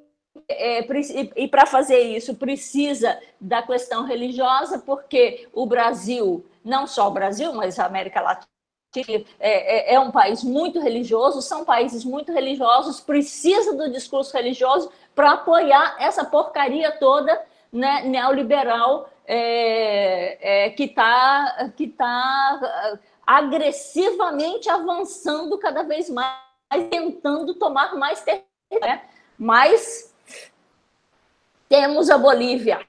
é, 0.48 0.84
e 1.36 1.48
para 1.48 1.66
fazer 1.66 2.00
isso 2.00 2.34
precisa 2.34 3.18
da 3.40 3.62
questão 3.62 4.04
religiosa, 4.04 4.78
porque 4.78 5.46
o 5.52 5.66
Brasil, 5.66 6.44
não 6.64 6.86
só 6.86 7.08
o 7.08 7.12
Brasil, 7.12 7.52
mas 7.52 7.78
a 7.78 7.86
América 7.86 8.20
Latina, 8.20 8.48
é, 9.40 9.90
é, 9.90 9.94
é, 9.94 10.00
um 10.00 10.10
país 10.10 10.42
muito 10.44 10.80
religioso, 10.80 11.42
são 11.42 11.64
países 11.64 12.04
muito 12.04 12.32
religiosos, 12.32 13.00
precisa 13.00 13.74
do 13.74 13.90
discurso 13.90 14.36
religioso 14.36 14.90
para 15.14 15.32
apoiar 15.32 15.96
essa 15.98 16.24
porcaria 16.24 16.92
toda 16.92 17.44
né, 17.72 18.04
neoliberal 18.04 19.08
é, 19.26 20.66
é, 20.66 20.70
que 20.70 20.84
está 20.84 21.72
que 21.76 21.88
tá 21.88 22.98
agressivamente 23.26 24.68
avançando 24.68 25.58
cada 25.58 25.82
vez 25.82 26.08
mais, 26.08 26.38
tentando 26.90 27.54
tomar 27.54 27.96
mais 27.96 28.20
terreno. 28.22 28.44
Né? 28.80 29.02
Mas 29.38 30.14
temos 31.68 32.10
a 32.10 32.18
Bolívia, 32.18 32.80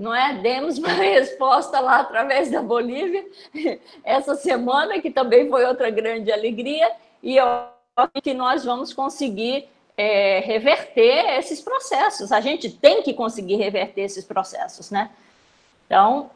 não 0.00 0.14
é? 0.14 0.34
Demos 0.34 0.78
uma 0.78 0.88
resposta 0.96 1.78
lá 1.78 2.00
através 2.00 2.50
da 2.50 2.62
Bolívia 2.62 3.24
essa 4.02 4.34
semana, 4.34 4.98
que 5.00 5.10
também 5.10 5.48
foi 5.48 5.64
outra 5.66 5.90
grande 5.90 6.32
alegria, 6.32 6.90
e 7.22 7.36
eu 7.36 7.46
acho 7.46 8.22
que 8.22 8.32
nós 8.32 8.64
vamos 8.64 8.94
conseguir 8.94 9.68
é, 9.96 10.40
reverter 10.40 11.38
esses 11.38 11.60
processos. 11.60 12.32
A 12.32 12.40
gente 12.40 12.70
tem 12.70 13.02
que 13.02 13.12
conseguir 13.12 13.56
reverter 13.56 14.00
esses 14.00 14.24
processos, 14.24 14.90
né? 14.90 15.10
Então, 15.86 16.30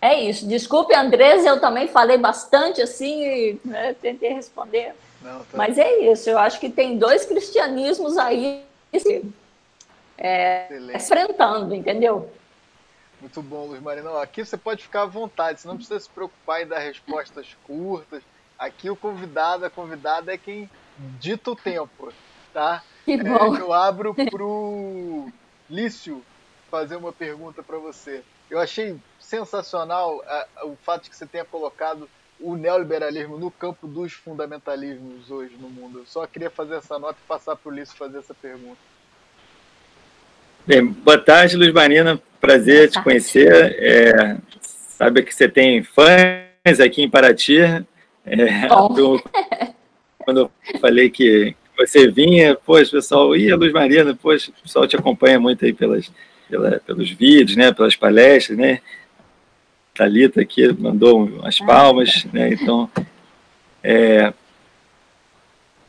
é 0.00 0.20
isso. 0.20 0.46
Desculpe, 0.46 0.94
Andrés, 0.94 1.46
eu 1.46 1.58
também 1.58 1.88
falei 1.88 2.18
bastante 2.18 2.82
assim 2.82 3.22
e 3.22 3.60
né, 3.64 3.94
tentei 3.94 4.34
responder. 4.34 4.94
Não, 5.22 5.38
tá... 5.38 5.56
Mas 5.56 5.78
é 5.78 6.00
isso, 6.12 6.28
eu 6.28 6.38
acho 6.38 6.60
que 6.60 6.68
tem 6.68 6.98
dois 6.98 7.24
cristianismos 7.24 8.18
aí 8.18 8.62
é, 10.18 10.68
enfrentando, 10.94 11.74
entendeu? 11.74 12.30
Muito 13.20 13.40
bom, 13.42 13.66
Luiz 13.66 13.82
Marino. 13.82 14.16
Aqui 14.18 14.44
você 14.44 14.56
pode 14.56 14.82
ficar 14.82 15.02
à 15.02 15.06
vontade, 15.06 15.60
você 15.60 15.68
não 15.68 15.76
precisa 15.76 15.98
se 15.98 16.08
preocupar 16.08 16.62
em 16.62 16.66
dar 16.66 16.78
respostas 16.78 17.56
curtas. 17.66 18.22
Aqui 18.58 18.90
o 18.90 18.96
convidado, 18.96 19.64
a 19.64 19.70
convidada 19.70 20.32
é 20.32 20.38
quem 20.38 20.70
dita 21.18 21.50
o 21.50 21.56
tempo, 21.56 22.12
tá? 22.52 22.82
Que 23.04 23.12
é, 23.12 23.16
bom. 23.22 23.56
É, 23.56 23.60
eu 23.60 23.72
abro 23.72 24.14
pro 24.30 25.30
Lício 25.68 26.22
fazer 26.70 26.96
uma 26.96 27.12
pergunta 27.12 27.62
para 27.62 27.78
você. 27.78 28.22
Eu 28.50 28.60
achei 28.60 28.96
sensacional 29.18 30.18
uh, 30.18 30.68
o 30.68 30.76
fato 30.76 31.04
de 31.04 31.10
que 31.10 31.16
você 31.16 31.26
tenha 31.26 31.44
colocado 31.44 32.08
o 32.38 32.54
neoliberalismo 32.54 33.38
no 33.38 33.50
campo 33.50 33.86
dos 33.86 34.12
fundamentalismos 34.12 35.30
hoje 35.30 35.56
no 35.58 35.70
mundo. 35.70 36.00
Eu 36.00 36.06
só 36.06 36.26
queria 36.26 36.50
fazer 36.50 36.76
essa 36.76 36.98
nota 36.98 37.18
e 37.22 37.26
passar 37.26 37.56
para 37.56 37.70
o 37.70 37.74
Lício 37.74 37.96
fazer 37.96 38.18
essa 38.18 38.34
pergunta. 38.34 38.78
Bem, 40.66 40.86
boa 40.86 41.18
tarde, 41.18 41.56
Luiz 41.56 41.72
Marina. 41.72 42.20
Prazer 42.40 42.90
te 42.90 43.02
conhecer. 43.02 43.76
É, 43.78 44.36
sabe 44.60 45.22
que 45.22 45.34
você 45.34 45.48
tem 45.48 45.82
fãs 45.82 46.80
aqui 46.80 47.02
em 47.02 47.10
Paraty. 47.10 47.60
É, 48.24 48.68
do, 48.94 49.22
quando 50.18 50.40
eu 50.40 50.50
falei 50.80 51.08
que 51.08 51.54
você 51.78 52.10
vinha, 52.10 52.56
poxa, 52.56 52.90
pessoal, 52.90 53.36
ia 53.36 53.54
Luz 53.54 53.72
Marina, 53.72 54.14
poxa, 54.14 54.50
o 54.50 54.62
pessoal 54.62 54.86
te 54.88 54.96
acompanha 54.96 55.38
muito 55.38 55.64
aí 55.64 55.72
pelas, 55.72 56.10
pela, 56.48 56.80
pelos 56.80 57.10
vídeos, 57.10 57.56
né, 57.56 57.72
pelas 57.72 57.94
palestras, 57.94 58.58
né? 58.58 58.80
Talita 59.94 60.40
aqui 60.40 60.66
mandou 60.78 61.24
umas 61.24 61.58
palmas, 61.58 62.26
né? 62.32 62.52
Então, 62.52 62.90
é, 63.82 64.32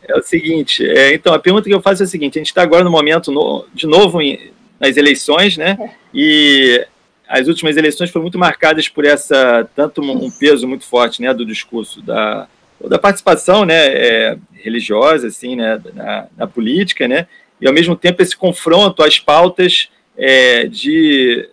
é 0.04 0.16
o 0.16 0.22
seguinte, 0.22 0.88
é, 0.88 1.14
então 1.14 1.34
a 1.34 1.40
pergunta 1.40 1.68
que 1.68 1.74
eu 1.74 1.82
faço 1.82 2.04
é 2.04 2.06
a 2.06 2.08
seguinte: 2.08 2.38
a 2.38 2.42
gente 2.42 2.48
está 2.48 2.62
agora 2.62 2.84
no 2.84 2.92
momento 2.92 3.32
no, 3.32 3.66
de 3.74 3.88
novo 3.88 4.22
em, 4.22 4.52
nas 4.80 4.98
eleições, 4.98 5.58
né? 5.58 5.78
É. 5.80 5.90
E 6.14 6.86
as 7.28 7.48
últimas 7.48 7.76
eleições 7.76 8.10
foram 8.10 8.24
muito 8.24 8.40
marcadas 8.40 8.88
por 8.88 9.06
essa 9.06 9.68
tanto 9.76 10.02
um 10.02 10.32
peso 10.32 10.68
muito 10.68 10.86
forte, 10.86 11.22
né, 11.22 11.34
do 11.34 11.46
discurso 11.46 12.02
da 12.02 12.48
da 12.86 13.00
participação, 13.00 13.66
né, 13.66 13.88
é, 13.88 14.38
religiosa, 14.54 15.28
assim, 15.28 15.56
né, 15.56 15.82
na, 15.96 16.28
na, 16.38 16.46
política, 16.46 17.08
né, 17.08 17.28
e 17.60 17.68
ao 17.68 17.74
mesmo 17.74 17.96
tempo 17.96 18.22
esse 18.22 18.38
confronto 18.38 19.02
às 19.02 19.20
pautas 19.20 19.90
é, 20.16 20.68
de 20.68 21.50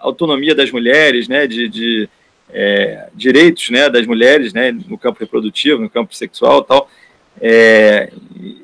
autonomia 0.00 0.52
das 0.52 0.72
mulheres, 0.72 1.28
né, 1.28 1.46
de, 1.46 1.68
de 1.68 2.08
é, 2.50 3.06
direitos, 3.14 3.70
né, 3.70 3.88
das 3.88 4.04
mulheres, 4.04 4.52
né, 4.52 4.72
no 4.72 4.98
campo 4.98 5.20
reprodutivo, 5.20 5.80
no 5.80 5.88
campo 5.88 6.14
sexual, 6.14 6.64
tal. 6.64 6.90
É, 7.40 8.10
e 8.36 8.63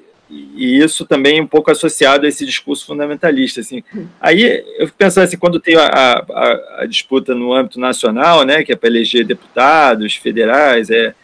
isso 0.56 1.04
também 1.04 1.40
um 1.40 1.46
pouco 1.46 1.70
associado 1.70 2.24
a 2.24 2.28
esse 2.28 2.46
discurso 2.46 2.86
fundamentalista. 2.86 3.60
Assim. 3.60 3.82
Aí 4.20 4.64
eu 4.78 4.86
fico 4.86 4.98
pensando 4.98 5.24
assim, 5.24 5.36
quando 5.36 5.58
tem 5.58 5.76
a, 5.76 5.86
a, 5.86 6.82
a 6.82 6.86
disputa 6.86 7.34
no 7.34 7.52
âmbito 7.52 7.80
nacional, 7.80 8.44
né, 8.44 8.62
que 8.62 8.72
é 8.72 8.76
para 8.76 8.88
eleger 8.88 9.24
deputados 9.24 10.14
federais, 10.14 10.90
é, 10.90 11.14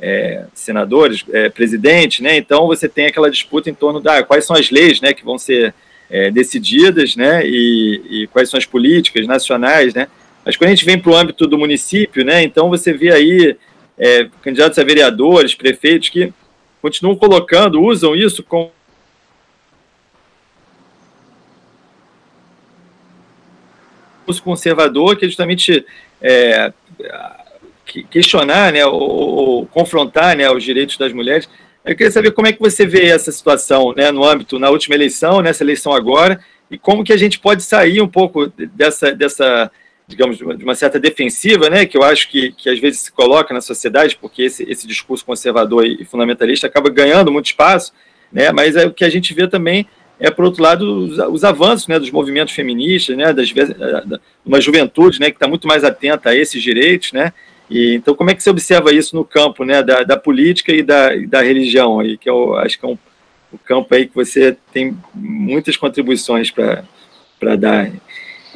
é 0.00 0.44
senadores, 0.54 1.24
é, 1.32 1.48
presidente, 1.48 2.22
né, 2.22 2.36
então 2.36 2.66
você 2.66 2.88
tem 2.88 3.06
aquela 3.06 3.30
disputa 3.30 3.70
em 3.70 3.74
torno 3.74 4.00
da 4.00 4.22
quais 4.22 4.44
são 4.44 4.56
as 4.56 4.70
leis 4.70 5.00
né, 5.00 5.12
que 5.12 5.24
vão 5.24 5.38
ser 5.38 5.74
é, 6.10 6.30
decididas 6.30 7.16
né, 7.16 7.44
e, 7.44 8.02
e, 8.10 8.26
quais 8.28 8.48
são 8.48 8.58
as 8.58 8.66
políticas 8.66 9.26
nacionais. 9.26 9.94
Né, 9.94 10.06
mas 10.44 10.56
quando 10.56 10.68
a 10.68 10.74
gente 10.74 10.84
vem 10.84 10.98
para 10.98 11.10
o 11.10 11.16
âmbito 11.16 11.46
do 11.46 11.58
município, 11.58 12.24
né, 12.24 12.42
então 12.42 12.68
você 12.68 12.92
vê 12.92 13.12
aí 13.12 13.56
é, 13.98 14.28
candidatos 14.42 14.78
a 14.78 14.84
vereadores, 14.84 15.54
prefeitos 15.54 16.08
que 16.08 16.32
continuam 16.82 17.16
colocando, 17.16 17.80
usam 17.80 18.16
isso 18.16 18.42
com 18.42 18.70
conservador, 24.42 25.16
que 25.16 25.26
é 25.26 25.28
justamente 25.28 25.84
é, 26.20 26.72
questionar, 28.10 28.72
né, 28.72 28.84
ou, 28.86 29.00
ou, 29.00 29.66
confrontar, 29.66 30.34
né, 30.36 30.50
os 30.50 30.64
direitos 30.64 30.96
das 30.96 31.12
mulheres. 31.12 31.48
Eu 31.84 31.94
queria 31.94 32.10
saber 32.10 32.30
como 32.30 32.46
é 32.46 32.52
que 32.52 32.60
você 32.60 32.86
vê 32.86 33.06
essa 33.06 33.30
situação, 33.30 33.92
né, 33.94 34.10
no 34.10 34.24
âmbito 34.24 34.58
na 34.58 34.70
última 34.70 34.94
eleição, 34.94 35.42
nessa 35.42 35.62
eleição 35.62 35.92
agora, 35.92 36.40
e 36.70 36.78
como 36.78 37.04
que 37.04 37.12
a 37.12 37.16
gente 37.16 37.38
pode 37.38 37.62
sair 37.62 38.00
um 38.00 38.08
pouco 38.08 38.50
dessa, 38.74 39.12
dessa 39.12 39.70
digamos, 40.12 40.38
de 40.38 40.64
uma 40.64 40.74
certa 40.74 41.00
defensiva, 41.00 41.68
né, 41.68 41.84
que 41.84 41.96
eu 41.96 42.02
acho 42.02 42.28
que, 42.30 42.52
que 42.52 42.68
às 42.68 42.78
vezes 42.78 43.00
se 43.00 43.12
coloca 43.12 43.52
na 43.52 43.60
sociedade, 43.60 44.16
porque 44.20 44.42
esse, 44.42 44.62
esse 44.70 44.86
discurso 44.86 45.24
conservador 45.24 45.84
e 45.84 46.04
fundamentalista 46.04 46.66
acaba 46.66 46.88
ganhando 46.88 47.32
muito 47.32 47.46
espaço, 47.46 47.92
né, 48.32 48.52
mas 48.52 48.76
é 48.76 48.86
o 48.86 48.92
que 48.92 49.04
a 49.04 49.10
gente 49.10 49.34
vê 49.34 49.48
também 49.48 49.86
é, 50.20 50.30
por 50.30 50.44
outro 50.44 50.62
lado, 50.62 50.84
os, 50.84 51.18
os 51.18 51.42
avanços 51.42 51.88
né, 51.88 51.98
dos 51.98 52.12
movimentos 52.12 52.54
feministas, 52.54 53.16
né, 53.16 53.32
das, 53.32 53.52
da, 53.52 54.20
uma 54.46 54.60
juventude 54.60 55.18
né, 55.18 55.30
que 55.30 55.36
está 55.36 55.48
muito 55.48 55.66
mais 55.66 55.82
atenta 55.82 56.30
a 56.30 56.36
esses 56.36 56.62
direitos, 56.62 57.12
né, 57.12 57.32
e, 57.68 57.94
então 57.94 58.14
como 58.14 58.30
é 58.30 58.34
que 58.34 58.42
você 58.42 58.50
observa 58.50 58.92
isso 58.92 59.16
no 59.16 59.24
campo 59.24 59.64
né, 59.64 59.82
da, 59.82 60.04
da 60.04 60.16
política 60.16 60.72
e 60.72 60.82
da, 60.82 61.16
da 61.26 61.42
religião, 61.42 61.98
aí, 61.98 62.16
que 62.16 62.30
eu 62.30 62.54
acho 62.56 62.78
que 62.78 62.84
é 62.84 62.88
um, 62.88 62.98
um 63.52 63.58
campo 63.64 63.94
aí 63.94 64.06
que 64.06 64.14
você 64.14 64.56
tem 64.72 64.96
muitas 65.12 65.76
contribuições 65.76 66.50
para 66.50 67.56
dar. 67.56 67.90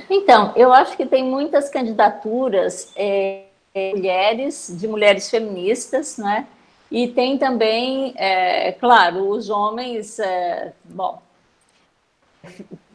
Então, 0.09 0.53
eu 0.57 0.73
acho 0.73 0.97
que 0.97 1.05
tem 1.05 1.25
muitas 1.25 1.69
candidaturas 1.69 2.93
é, 2.97 3.45
mulheres, 3.95 4.75
de 4.79 4.87
mulheres 4.87 5.29
feministas, 5.29 6.17
né? 6.19 6.47
E 6.91 7.09
tem 7.09 7.37
também, 7.37 8.15
é, 8.17 8.73
claro, 8.73 9.29
os 9.29 9.51
homens, 9.51 10.19
é, 10.19 10.73
bom, 10.85 11.21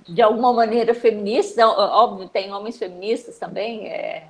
de 0.07 0.21
alguma 0.21 0.53
maneira 0.53 0.93
feministas, 0.93 1.57
óbvio, 1.65 2.29
tem 2.29 2.53
homens 2.53 2.77
feministas 2.77 3.37
também 3.37 3.87
é, 3.87 4.23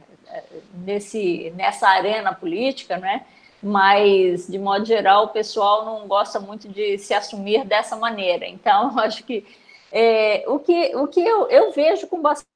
nesse, 0.74 1.54
nessa 1.56 1.88
arena 1.88 2.34
política, 2.34 2.98
né? 2.98 3.24
mas, 3.62 4.48
de 4.48 4.58
modo 4.58 4.86
geral, 4.86 5.26
o 5.26 5.30
pessoal 5.30 5.86
não 5.86 6.08
gosta 6.08 6.40
muito 6.40 6.68
de 6.68 6.98
se 6.98 7.14
assumir 7.14 7.64
dessa 7.66 7.96
maneira. 7.96 8.48
Então, 8.48 8.98
acho 9.00 9.24
que 9.24 9.46
é, 9.92 10.44
o 10.48 10.58
que, 10.60 10.96
o 10.96 11.08
que 11.08 11.22
eu, 11.22 11.48
eu 11.50 11.72
vejo 11.72 12.08
com 12.08 12.22
bastante 12.22 12.48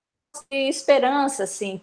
esperança, 0.52 1.44
assim, 1.44 1.80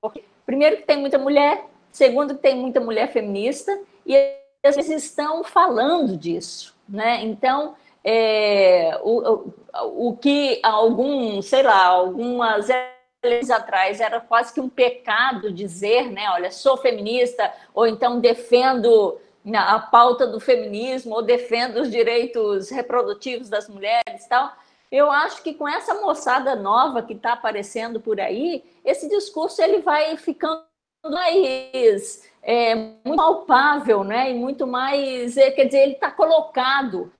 porque, 0.00 0.24
primeiro, 0.44 0.78
que 0.78 0.82
tem 0.82 0.98
muita 0.98 1.18
mulher, 1.18 1.64
segundo, 1.90 2.34
que 2.34 2.42
tem 2.42 2.56
muita 2.56 2.80
mulher 2.80 3.12
feminista, 3.12 3.78
e 4.04 4.14
eles 4.62 4.88
estão 4.88 5.42
falando 5.44 6.16
disso, 6.16 6.74
né? 6.88 7.20
Então, 7.22 7.74
é, 8.04 8.98
o, 9.02 9.54
o, 9.74 10.08
o 10.10 10.16
que 10.16 10.60
algum, 10.62 11.42
sei 11.42 11.62
lá, 11.62 11.86
algumas 11.86 12.68
anos 12.70 13.50
atrás 13.50 14.00
era 14.00 14.20
quase 14.20 14.52
que 14.52 14.60
um 14.60 14.68
pecado 14.68 15.52
dizer, 15.52 16.10
né, 16.10 16.30
olha, 16.30 16.50
sou 16.50 16.76
feminista, 16.76 17.52
ou 17.74 17.86
então 17.86 18.20
defendo 18.20 19.18
a 19.54 19.78
pauta 19.78 20.26
do 20.26 20.40
feminismo, 20.40 21.14
ou 21.14 21.22
defendo 21.22 21.80
os 21.80 21.90
direitos 21.90 22.70
reprodutivos 22.70 23.48
das 23.48 23.68
mulheres 23.68 24.24
e 24.24 24.28
tal. 24.28 24.52
Eu 24.90 25.10
acho 25.10 25.42
que 25.42 25.54
com 25.54 25.68
essa 25.68 25.94
moçada 25.94 26.54
nova 26.54 27.02
que 27.02 27.12
está 27.12 27.32
aparecendo 27.32 28.00
por 28.00 28.20
aí, 28.20 28.64
esse 28.84 29.08
discurso 29.08 29.60
ele 29.60 29.80
vai 29.80 30.16
ficando 30.16 30.62
mais 31.04 32.28
é, 32.42 32.74
muito 32.74 33.16
palpável, 33.16 34.04
né? 34.04 34.30
E 34.30 34.34
muito 34.34 34.66
mais, 34.66 35.36
é, 35.36 35.50
quer 35.50 35.64
dizer, 35.66 35.82
ele 35.82 35.92
está 35.92 36.10
colocado, 36.10 37.12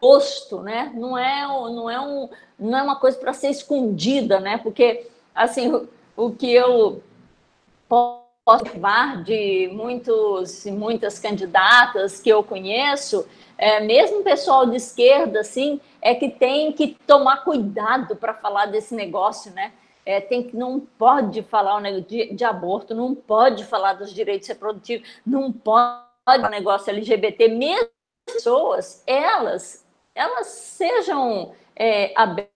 posto, 0.00 0.62
né? 0.62 0.90
Não 0.94 1.16
é, 1.16 1.46
não 1.46 1.90
é, 1.90 2.00
um, 2.00 2.28
não 2.58 2.78
é 2.78 2.82
uma 2.82 2.96
coisa 2.96 3.18
para 3.18 3.32
ser 3.32 3.50
escondida, 3.50 4.40
né? 4.40 4.58
Porque 4.58 5.06
assim, 5.34 5.86
o, 6.16 6.30
que 6.30 6.52
eu 6.52 7.02
posso 7.88 8.20
observar 8.46 9.22
de 9.22 9.68
muitos, 9.72 10.64
muitas 10.66 11.18
candidatas 11.18 12.20
que 12.20 12.30
eu 12.30 12.42
conheço, 12.42 13.26
é, 13.58 13.80
mesmo 13.80 14.24
pessoal 14.24 14.66
de 14.66 14.76
esquerda, 14.76 15.40
assim, 15.40 15.80
é 16.02 16.14
que 16.14 16.30
tem 16.30 16.72
que 16.72 16.96
tomar 17.06 17.44
cuidado 17.44 18.16
para 18.16 18.34
falar 18.34 18.66
desse 18.66 18.94
negócio, 18.94 19.52
né? 19.52 19.72
É, 20.04 20.20
tem 20.20 20.42
que 20.42 20.56
não 20.56 20.80
pode 20.80 21.42
falar 21.42 21.80
de, 22.02 22.34
de 22.34 22.44
aborto, 22.44 22.94
não 22.94 23.14
pode 23.14 23.64
falar 23.64 23.94
dos 23.94 24.12
direitos 24.12 24.48
reprodutivos, 24.48 25.06
não 25.26 25.52
pode 25.52 26.10
o 26.26 26.48
negócio 26.48 26.90
LGBT, 26.90 27.48
mesmo 27.48 27.88
pessoas, 28.24 29.02
elas, 29.06 29.84
elas 30.14 30.46
sejam 30.46 31.52
é, 31.74 32.12
abertas 32.14 32.50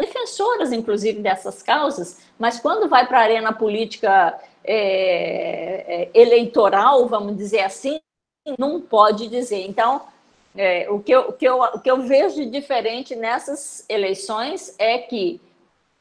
defensoras, 0.00 0.72
inclusive, 0.72 1.20
dessas 1.20 1.62
causas, 1.62 2.20
mas 2.38 2.60
quando 2.60 2.88
vai 2.88 3.06
para 3.06 3.18
a 3.18 3.22
arena 3.22 3.52
política 3.52 4.38
é, 4.64 6.02
é, 6.04 6.10
eleitoral, 6.14 7.06
vamos 7.06 7.36
dizer 7.36 7.60
assim, 7.60 8.00
não 8.58 8.80
pode 8.80 9.28
dizer. 9.28 9.66
Então, 9.66 10.02
é, 10.58 10.90
o, 10.90 10.98
que 10.98 11.12
eu, 11.12 11.20
o, 11.28 11.32
que 11.32 11.44
eu, 11.46 11.60
o 11.62 11.80
que 11.80 11.88
eu 11.88 12.02
vejo 12.02 12.34
de 12.34 12.46
diferente 12.46 13.14
nessas 13.14 13.84
eleições 13.88 14.74
é 14.76 14.98
que 14.98 15.40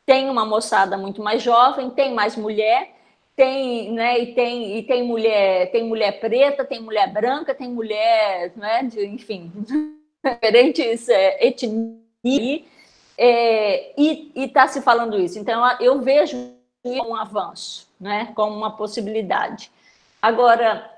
tem 0.03 0.31
uma 0.31 0.43
moçada 0.45 0.97
muito 0.97 1.21
mais 1.21 1.43
jovem, 1.43 1.91
tem 1.91 2.11
mais 2.11 2.35
mulher, 2.35 2.91
tem, 3.35 3.91
né, 3.91 4.17
e 4.17 4.34
tem, 4.34 4.77
e 4.77 4.84
tem 4.84 5.03
mulher, 5.03 5.69
tem 5.69 5.84
mulher 5.84 6.19
preta, 6.19 6.65
tem 6.65 6.81
mulher 6.81 7.13
branca, 7.13 7.53
tem 7.53 7.69
mulher, 7.69 8.51
né, 8.55 8.81
de, 8.81 9.05
enfim, 9.05 9.51
diferentes 10.25 11.07
é, 11.07 11.45
etnias 11.45 12.63
é, 13.15 13.93
e 13.95 14.31
está 14.34 14.67
se 14.67 14.81
falando 14.81 15.19
isso. 15.19 15.38
Então, 15.38 15.63
eu 15.79 16.01
vejo 16.01 16.35
um 16.84 17.15
avanço, 17.15 17.88
né, 17.99 18.31
como 18.34 18.55
uma 18.55 18.75
possibilidade. 18.75 19.69
Agora, 20.19 20.97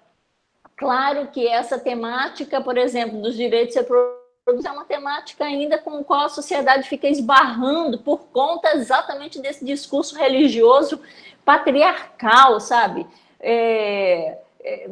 claro 0.80 1.28
que 1.28 1.46
essa 1.46 1.78
temática, 1.78 2.62
por 2.62 2.78
exemplo, 2.78 3.22
dos 3.22 3.36
direitos 3.36 3.76
reprodutivos, 3.76 4.66
é 4.66 4.72
uma 4.72 4.86
temática 4.86 5.44
ainda 5.44 5.78
com 5.78 5.98
a 5.98 6.04
qual 6.04 6.26
a 6.26 6.30
sociedade 6.30 6.88
fica 6.88 7.08
esbarrando 7.08 8.00
por 8.00 8.30
conta 8.30 8.76
exatamente 8.76 9.40
desse 9.40 9.64
discurso 9.64 10.16
religioso 10.16 11.00
patriarcal, 11.44 12.60
sabe? 12.60 13.06
É, 13.40 14.40
é, 14.62 14.88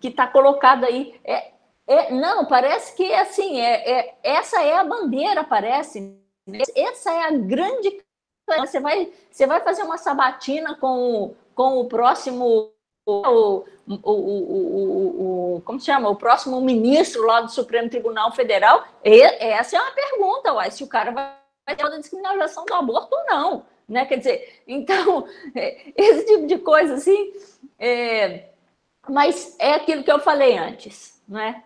que 0.00 0.08
está 0.08 0.26
colocado 0.26 0.84
aí. 0.84 1.18
É, 1.24 1.50
é, 1.86 2.12
não, 2.12 2.44
parece 2.44 2.94
que 2.94 3.12
assim, 3.14 3.58
é, 3.58 3.90
é, 3.90 4.14
essa 4.22 4.62
é 4.62 4.76
a 4.76 4.84
bandeira, 4.84 5.42
parece, 5.42 6.16
essa 6.76 7.10
é 7.10 7.24
a 7.24 7.30
grande. 7.32 8.00
Você 8.58 8.78
vai, 8.78 9.12
você 9.30 9.46
vai 9.46 9.60
fazer 9.60 9.82
uma 9.82 9.98
sabatina 9.98 10.76
com, 10.76 11.34
com 11.54 11.80
o 11.80 11.86
próximo. 11.86 12.72
O, 13.06 13.64
o, 13.88 13.94
o, 14.10 15.56
o, 15.56 15.62
como 15.62 15.80
se 15.80 15.86
chama? 15.86 16.08
O 16.08 16.16
próximo 16.16 16.60
ministro 16.60 17.26
lá 17.26 17.40
do 17.40 17.50
Supremo 17.50 17.88
Tribunal 17.88 18.30
Federal? 18.32 18.84
E, 19.04 19.22
essa 19.22 19.76
é 19.76 19.80
uma 19.80 19.92
pergunta, 19.92 20.52
uai, 20.52 20.70
se 20.70 20.84
o 20.84 20.88
cara 20.88 21.10
vai 21.10 21.76
ter 21.76 21.84
uma 21.84 21.98
discriminação 21.98 22.64
do 22.64 22.74
aborto 22.74 23.14
ou 23.14 23.24
não. 23.26 23.64
Né? 23.88 24.04
Quer 24.06 24.18
dizer, 24.18 24.62
então, 24.68 25.26
esse 25.96 26.26
tipo 26.26 26.46
de 26.46 26.58
coisa 26.58 26.94
assim. 26.94 27.32
É, 27.78 28.50
mas 29.08 29.56
é 29.58 29.74
aquilo 29.74 30.04
que 30.04 30.12
eu 30.12 30.20
falei 30.20 30.56
antes, 30.56 31.20
né? 31.26 31.64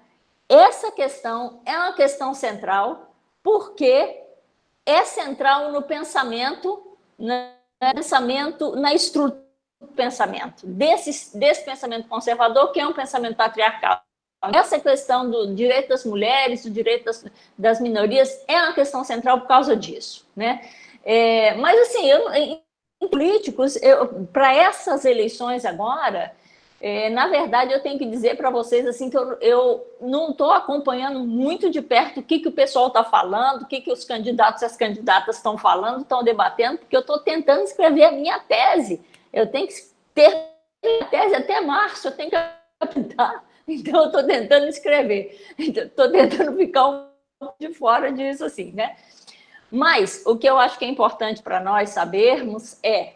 Essa 0.48 0.93
questão 0.93 1.61
é 1.65 1.77
uma 1.77 1.94
questão 1.94 2.32
central, 2.32 3.15
porque 3.43 4.20
é 4.86 5.05
central 5.05 5.73
no 5.73 5.82
pensamento, 5.82 6.97
no 7.19 7.35
pensamento, 7.94 8.77
na 8.77 8.94
estrutura 8.94 9.43
pensamento, 9.85 10.66
desse, 10.66 11.36
desse 11.36 11.65
pensamento 11.65 12.09
conservador, 12.09 12.73
que 12.73 12.81
é 12.81 12.86
um 12.86 12.93
pensamento 12.93 13.36
patriarcal. 13.36 14.02
Essa 14.52 14.78
questão 14.78 15.31
do 15.31 15.55
direito 15.55 15.89
das 15.89 16.05
mulheres, 16.05 16.65
do 16.65 16.70
direito 16.70 17.05
das, 17.05 17.24
das 17.56 17.81
minorias, 17.81 18.44
é 18.47 18.56
uma 18.56 18.74
questão 18.74 19.02
central 19.02 19.40
por 19.40 19.48
causa 19.48 19.74
disso. 19.74 20.27
Né? 20.36 20.61
É, 21.02 21.55
mas, 21.55 21.81
assim, 21.81 22.06
eu, 22.06 22.31
em, 22.35 22.62
políticos, 23.11 23.78
para 24.32 24.55
essas 24.55 25.05
eleições 25.05 25.65
agora, 25.65 26.32
é, 26.81 27.09
na 27.09 27.28
verdade, 27.28 27.73
eu 27.73 27.81
tenho 27.81 27.98
que 27.98 28.05
dizer 28.05 28.36
para 28.36 28.51
vocês 28.51 28.86
assim 28.86 29.09
que 29.09 29.16
eu, 29.16 29.39
eu 29.40 29.86
não 30.02 30.32
estou 30.32 30.52
acompanhando 30.52 31.20
muito 31.20 31.70
de 31.70 31.81
perto 31.81 32.20
o 32.20 32.23
que, 32.23 32.40
que 32.40 32.48
o 32.48 32.52
pessoal 32.52 32.89
está 32.89 33.02
falando, 33.02 33.62
o 33.62 33.66
que, 33.66 33.81
que 33.81 33.90
os 33.90 34.05
candidatos 34.05 34.61
e 34.61 34.66
as 34.66 34.77
candidatas 34.77 35.36
estão 35.36 35.56
falando, 35.56 36.02
estão 36.02 36.23
debatendo, 36.23 36.78
porque 36.78 36.94
eu 36.94 37.01
estou 37.01 37.19
tentando 37.20 37.62
escrever 37.62 38.05
a 38.05 38.12
minha 38.12 38.39
tese. 38.39 39.01
Eu 39.35 39.51
tenho 39.51 39.66
que 39.66 39.74
ter 40.15 40.28
a 41.01 41.05
tese 41.06 41.35
até 41.35 41.61
março, 41.61 42.09
eu 42.09 42.12
tenho 42.12 42.31
que 42.31 42.36
apresentar. 42.81 43.44
Então, 43.66 44.02
eu 44.02 44.06
estou 44.09 44.23
tentando 44.24 44.66
escrever. 44.66 45.55
Estou 45.59 46.12
tentando 46.12 46.55
ficar 46.55 46.86
um 46.86 47.09
pouco 47.39 47.56
de 47.59 47.73
fora 47.73 48.12
disso, 48.12 48.44
assim, 48.44 48.73
né? 48.73 48.94
Mas 49.70 50.23
o 50.27 50.36
que 50.36 50.47
eu 50.47 50.59
acho 50.59 50.78
que 50.78 50.85
é 50.85 50.89
importante 50.89 51.43
para 51.43 51.61
nós 51.61 51.89
sabermos 51.89 52.78
é 52.82 53.15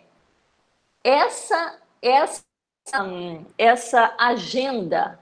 essa, 1.04 1.78
essa 2.00 2.42
essa 3.56 4.14
agenda 4.18 5.18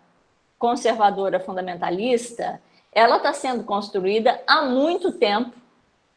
conservadora 0.59 1.40
fundamentalista, 1.40 2.60
ela 2.93 3.16
está 3.16 3.32
sendo 3.32 3.64
construída 3.64 4.40
há 4.47 4.62
muito 4.62 5.12
tempo, 5.12 5.52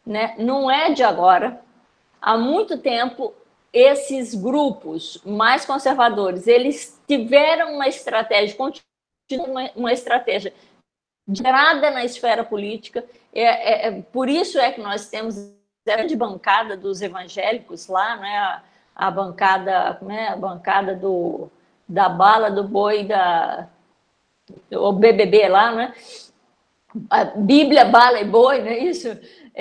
né? 0.06 0.36
não 0.38 0.70
é 0.70 0.92
de 0.92 1.04
agora. 1.04 1.62
Há 2.22 2.38
muito 2.38 2.78
tempo, 2.78 3.34
esses 3.72 4.34
grupos 4.34 5.22
mais 5.26 5.66
conservadores, 5.66 6.48
eles 6.48 7.00
tiveram 7.08 7.76
uma 7.76 7.88
estratégia, 7.88 8.56
uma, 9.32 9.72
uma 9.76 9.94
estratégia 9.94 10.54
gerada 11.28 11.92
na 11.92 12.04
esfera 12.04 12.44
política. 12.44 13.06
É, 13.34 13.44
é, 13.44 13.88
é, 13.88 14.02
por 14.02 14.28
isso 14.28 14.58
é 14.58 14.72
que 14.72 14.82
nós 14.82 15.08
temos 15.08 15.38
a 15.38 15.96
grande 15.96 16.16
bancada 16.16 16.76
dos 16.76 17.02
evangélicos 17.02 17.88
lá, 17.88 18.16
né? 18.18 18.62
a 19.00 19.10
bancada, 19.10 19.98
né, 20.02 20.28
a 20.28 20.36
bancada 20.36 20.94
do, 20.94 21.50
da 21.88 22.10
bala, 22.10 22.52
do 22.52 22.66
boi, 22.66 23.06
da, 23.06 23.70
o 24.72 24.92
BBB 24.92 25.48
lá, 25.48 25.72
né? 25.72 25.94
A 27.10 27.24
Bíblia, 27.24 27.86
bala 27.86 28.20
e 28.20 28.26
boi, 28.26 28.60
não 28.60 28.68
é 28.68 28.80
isso? 28.80 29.08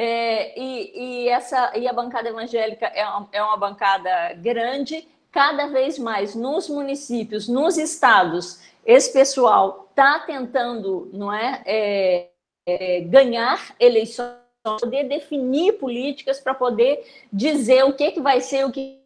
É, 0.01 0.57
e, 0.57 1.25
e, 1.25 1.29
essa, 1.29 1.77
e 1.77 1.89
a 1.89 1.93
bancada 1.93 2.29
evangélica 2.29 2.87
é 2.87 3.05
uma, 3.05 3.29
é 3.33 3.43
uma 3.43 3.57
bancada 3.57 4.33
grande, 4.35 5.09
cada 5.33 5.67
vez 5.67 5.99
mais 5.99 6.37
nos 6.37 6.69
municípios, 6.69 7.49
nos 7.49 7.77
estados, 7.77 8.61
esse 8.87 9.13
pessoal 9.13 9.89
está 9.91 10.21
tentando 10.21 11.11
não 11.13 11.33
é, 11.33 11.65
é, 11.67 12.29
é, 12.65 13.01
ganhar 13.01 13.75
eleições, 13.81 14.37
poder 14.63 15.03
definir 15.09 15.73
políticas 15.81 16.39
para 16.39 16.55
poder 16.55 17.05
dizer 17.33 17.83
o 17.85 17.93
que, 17.93 18.13
que 18.13 18.21
vai 18.21 18.41
ser 18.41 18.65
o 18.67 18.71
que 18.71 19.03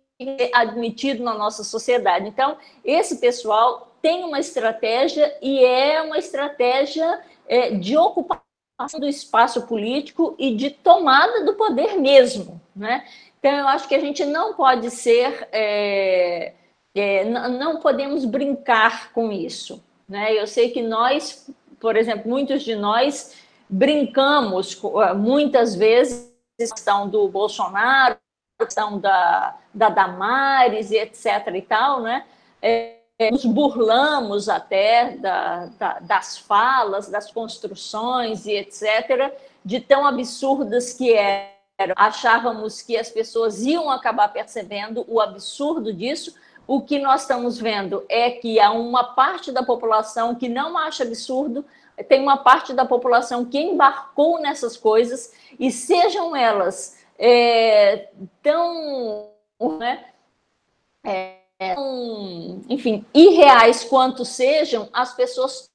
admitido 0.52 1.24
na 1.24 1.32
nossa 1.32 1.64
sociedade. 1.64 2.28
Então, 2.28 2.58
esse 2.84 3.16
pessoal 3.16 3.96
tem 4.02 4.24
uma 4.24 4.38
estratégia 4.38 5.34
e 5.40 5.64
é 5.64 6.02
uma 6.02 6.18
estratégia 6.18 7.18
é, 7.48 7.70
de 7.70 7.96
ocupação 7.96 8.51
do 8.98 9.06
espaço 9.06 9.66
político 9.66 10.34
e 10.38 10.54
de 10.54 10.70
tomada 10.70 11.44
do 11.44 11.54
poder 11.54 11.98
mesmo, 11.98 12.60
né? 12.74 13.04
Então, 13.38 13.52
eu 13.52 13.68
acho 13.68 13.88
que 13.88 13.94
a 13.94 14.00
gente 14.00 14.24
não 14.24 14.54
pode 14.54 14.90
ser, 14.90 15.48
é, 15.50 16.52
é, 16.94 17.24
não 17.24 17.80
podemos 17.80 18.24
brincar 18.24 19.12
com 19.12 19.32
isso, 19.32 19.82
né? 20.08 20.32
Eu 20.32 20.46
sei 20.46 20.70
que 20.70 20.80
nós, 20.80 21.50
por 21.80 21.96
exemplo, 21.96 22.30
muitos 22.30 22.62
de 22.62 22.76
nós 22.76 23.34
brincamos 23.68 24.80
muitas 25.16 25.74
vezes 25.74 26.32
a 26.60 26.62
questão 26.62 27.08
do 27.08 27.26
Bolsonaro, 27.28 28.16
a 28.60 28.64
questão 28.64 29.00
da, 29.00 29.56
da 29.74 29.88
Damares 29.88 30.90
e 30.90 30.98
etc 30.98 31.48
e 31.54 31.62
tal, 31.62 32.00
né? 32.00 32.24
É, 32.60 33.01
nos 33.30 33.44
burlamos 33.44 34.48
até 34.48 35.16
da, 35.16 35.66
da, 35.78 35.98
das 36.00 36.38
falas, 36.38 37.08
das 37.08 37.30
construções 37.30 38.46
e 38.46 38.52
etc., 38.52 39.32
de 39.64 39.80
tão 39.80 40.06
absurdas 40.06 40.92
que 40.92 41.12
eram. 41.12 41.94
Achávamos 41.96 42.82
que 42.82 42.96
as 42.96 43.10
pessoas 43.10 43.62
iam 43.62 43.90
acabar 43.90 44.28
percebendo 44.28 45.04
o 45.08 45.20
absurdo 45.20 45.92
disso. 45.92 46.34
O 46.66 46.80
que 46.80 46.98
nós 46.98 47.22
estamos 47.22 47.58
vendo 47.58 48.04
é 48.08 48.30
que 48.30 48.60
há 48.60 48.70
uma 48.70 49.14
parte 49.14 49.50
da 49.50 49.62
população 49.62 50.34
que 50.34 50.48
não 50.48 50.78
acha 50.78 51.02
absurdo, 51.02 51.64
tem 52.08 52.22
uma 52.22 52.38
parte 52.38 52.72
da 52.72 52.84
população 52.84 53.44
que 53.44 53.58
embarcou 53.58 54.40
nessas 54.40 54.76
coisas, 54.76 55.32
e 55.58 55.70
sejam 55.70 56.34
elas 56.34 56.98
é, 57.18 58.08
tão. 58.42 59.28
Né, 59.78 60.04
é, 61.04 61.41
enfim, 62.68 63.04
irreais 63.14 63.84
quanto 63.84 64.24
sejam, 64.24 64.88
as 64.92 65.14
pessoas 65.14 65.70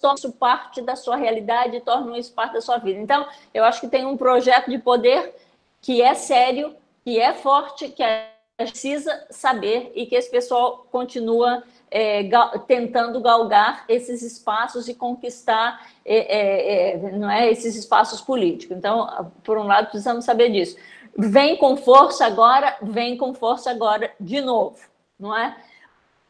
tornam 0.00 0.16
isso 0.16 0.32
parte 0.32 0.82
da 0.82 0.96
sua 0.96 1.16
realidade, 1.16 1.80
tornam 1.80 2.16
isso 2.16 2.32
parte 2.32 2.54
da 2.54 2.60
sua 2.60 2.78
vida. 2.78 2.98
Então, 2.98 3.26
eu 3.54 3.64
acho 3.64 3.80
que 3.80 3.88
tem 3.88 4.04
um 4.04 4.16
projeto 4.16 4.68
de 4.68 4.78
poder 4.78 5.34
que 5.80 6.02
é 6.02 6.14
sério, 6.14 6.74
que 7.04 7.18
é 7.18 7.32
forte, 7.32 7.88
que 7.88 8.02
é 8.02 8.32
precisa 8.56 9.26
saber 9.30 9.92
e 9.94 10.06
que 10.06 10.14
esse 10.14 10.30
pessoal 10.30 10.86
continua 10.90 11.64
é, 11.90 12.28
tentando 12.66 13.20
galgar 13.20 13.84
esses 13.88 14.22
espaços 14.22 14.88
e 14.88 14.94
conquistar 14.94 15.88
é, 16.04 16.16
é, 16.16 16.90
é, 16.94 17.12
não 17.12 17.30
é, 17.30 17.50
esses 17.50 17.74
espaços 17.76 18.20
políticos. 18.20 18.76
Então, 18.76 19.32
por 19.42 19.58
um 19.58 19.64
lado, 19.64 19.86
precisamos 19.86 20.24
saber 20.24 20.50
disso. 20.50 20.76
Vem 21.16 21.56
com 21.56 21.76
força 21.76 22.24
agora, 22.24 22.76
vem 22.82 23.16
com 23.16 23.34
força 23.34 23.70
agora 23.70 24.12
de 24.20 24.40
novo 24.40 24.91
não 25.22 25.36
é? 25.36 25.56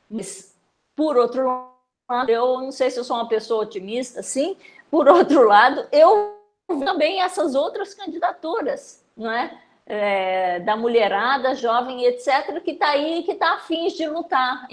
Mas, 0.09 0.55
por 0.95 1.17
outro 1.17 1.73
lado, 2.09 2.31
eu 2.31 2.61
não 2.61 2.71
sei 2.71 2.91
se 2.91 3.01
eu 3.01 3.05
sou 3.05 3.17
uma 3.17 3.27
pessoa 3.27 3.63
otimista, 3.63 4.23
sim. 4.23 4.55
Por 4.91 5.09
outro 5.09 5.49
lado, 5.49 5.89
eu 5.91 6.37
também 6.85 7.23
essas 7.23 7.55
outras 7.55 7.95
candidaturas, 7.95 9.03
não 9.17 9.31
é? 9.31 9.59
é 9.87 10.61
da 10.61 10.77
mulherada, 10.77 11.55
jovem, 11.55 12.05
etc., 12.05 12.61
que 12.63 12.73
está 12.73 12.91
aí, 12.91 13.23
que 13.23 13.33
está 13.33 13.55
afim 13.55 13.89
de 13.89 14.07
lutar. 14.07 14.69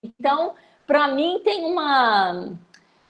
Então, 0.00 0.54
para 0.86 1.08
mim, 1.08 1.40
tem 1.42 1.64
uma 1.64 2.52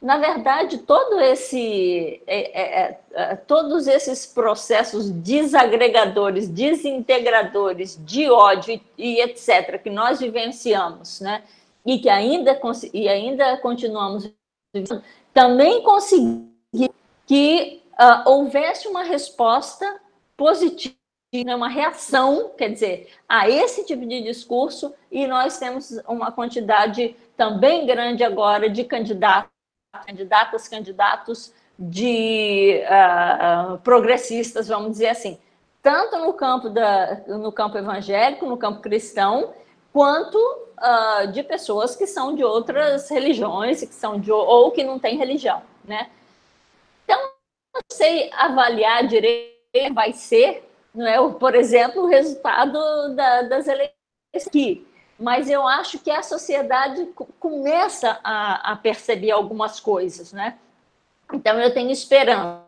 na 0.00 0.18
verdade, 0.18 0.78
todo 0.78 1.18
esse, 1.20 2.22
é, 2.26 2.60
é, 2.60 3.00
é, 3.14 3.36
todos 3.36 3.86
esses 3.86 4.26
processos 4.26 5.10
desagregadores, 5.10 6.48
desintegradores 6.48 7.98
de 8.04 8.30
ódio 8.30 8.74
e, 8.74 8.82
e, 9.16 9.20
etc., 9.22 9.82
que 9.82 9.90
nós 9.90 10.20
vivenciamos, 10.20 11.20
né, 11.20 11.42
e 11.84 11.98
que 11.98 12.08
ainda, 12.08 12.60
e 12.92 13.08
ainda 13.08 13.56
continuamos 13.58 14.30
vivendo, 14.74 15.02
também 15.32 15.82
conseguir 15.82 16.46
que 17.26 17.82
uh, 17.98 18.30
houvesse 18.30 18.86
uma 18.88 19.02
resposta 19.02 20.00
positiva, 20.36 20.94
né, 21.34 21.56
uma 21.56 21.68
reação, 21.68 22.50
quer 22.56 22.70
dizer, 22.70 23.08
a 23.28 23.48
esse 23.48 23.84
tipo 23.84 24.04
de 24.06 24.22
discurso, 24.22 24.94
e 25.10 25.26
nós 25.26 25.58
temos 25.58 25.90
uma 26.06 26.30
quantidade 26.30 27.16
também 27.36 27.86
grande 27.86 28.22
agora 28.22 28.68
de 28.68 28.84
candidatos 28.84 29.55
candidatas, 30.04 30.68
candidatos 30.68 31.52
de 31.78 32.82
uh, 32.84 33.78
progressistas, 33.78 34.68
vamos 34.68 34.92
dizer 34.92 35.08
assim, 35.08 35.38
tanto 35.82 36.18
no 36.18 36.32
campo, 36.32 36.70
da, 36.70 37.22
no 37.28 37.52
campo 37.52 37.76
evangélico, 37.76 38.46
no 38.46 38.56
campo 38.56 38.80
cristão, 38.80 39.54
quanto 39.92 40.36
uh, 40.36 41.30
de 41.32 41.42
pessoas 41.42 41.94
que 41.94 42.06
são 42.06 42.34
de 42.34 42.42
outras 42.42 43.08
religiões, 43.10 43.80
que 43.80 43.94
são 43.94 44.18
de, 44.18 44.32
ou 44.32 44.70
que 44.70 44.82
não 44.82 44.98
têm 44.98 45.16
religião, 45.16 45.62
né? 45.84 46.10
Então, 47.04 47.20
não 47.74 47.82
sei 47.90 48.30
avaliar 48.32 49.06
direito 49.06 49.54
vai 49.92 50.12
ser, 50.12 50.68
não 50.94 51.06
é? 51.06 51.32
por 51.34 51.54
exemplo, 51.54 52.04
o 52.04 52.06
resultado 52.06 53.14
da, 53.14 53.42
das 53.42 53.68
eleições 53.68 54.46
aqui 54.46 54.86
mas 55.18 55.48
eu 55.48 55.66
acho 55.66 55.98
que 55.98 56.10
a 56.10 56.22
sociedade 56.22 57.08
começa 57.40 58.20
a, 58.22 58.72
a 58.72 58.76
perceber 58.76 59.30
algumas 59.30 59.80
coisas, 59.80 60.32
né? 60.32 60.58
Então 61.32 61.58
eu 61.60 61.72
tenho 61.72 61.90
esperança. 61.90 62.64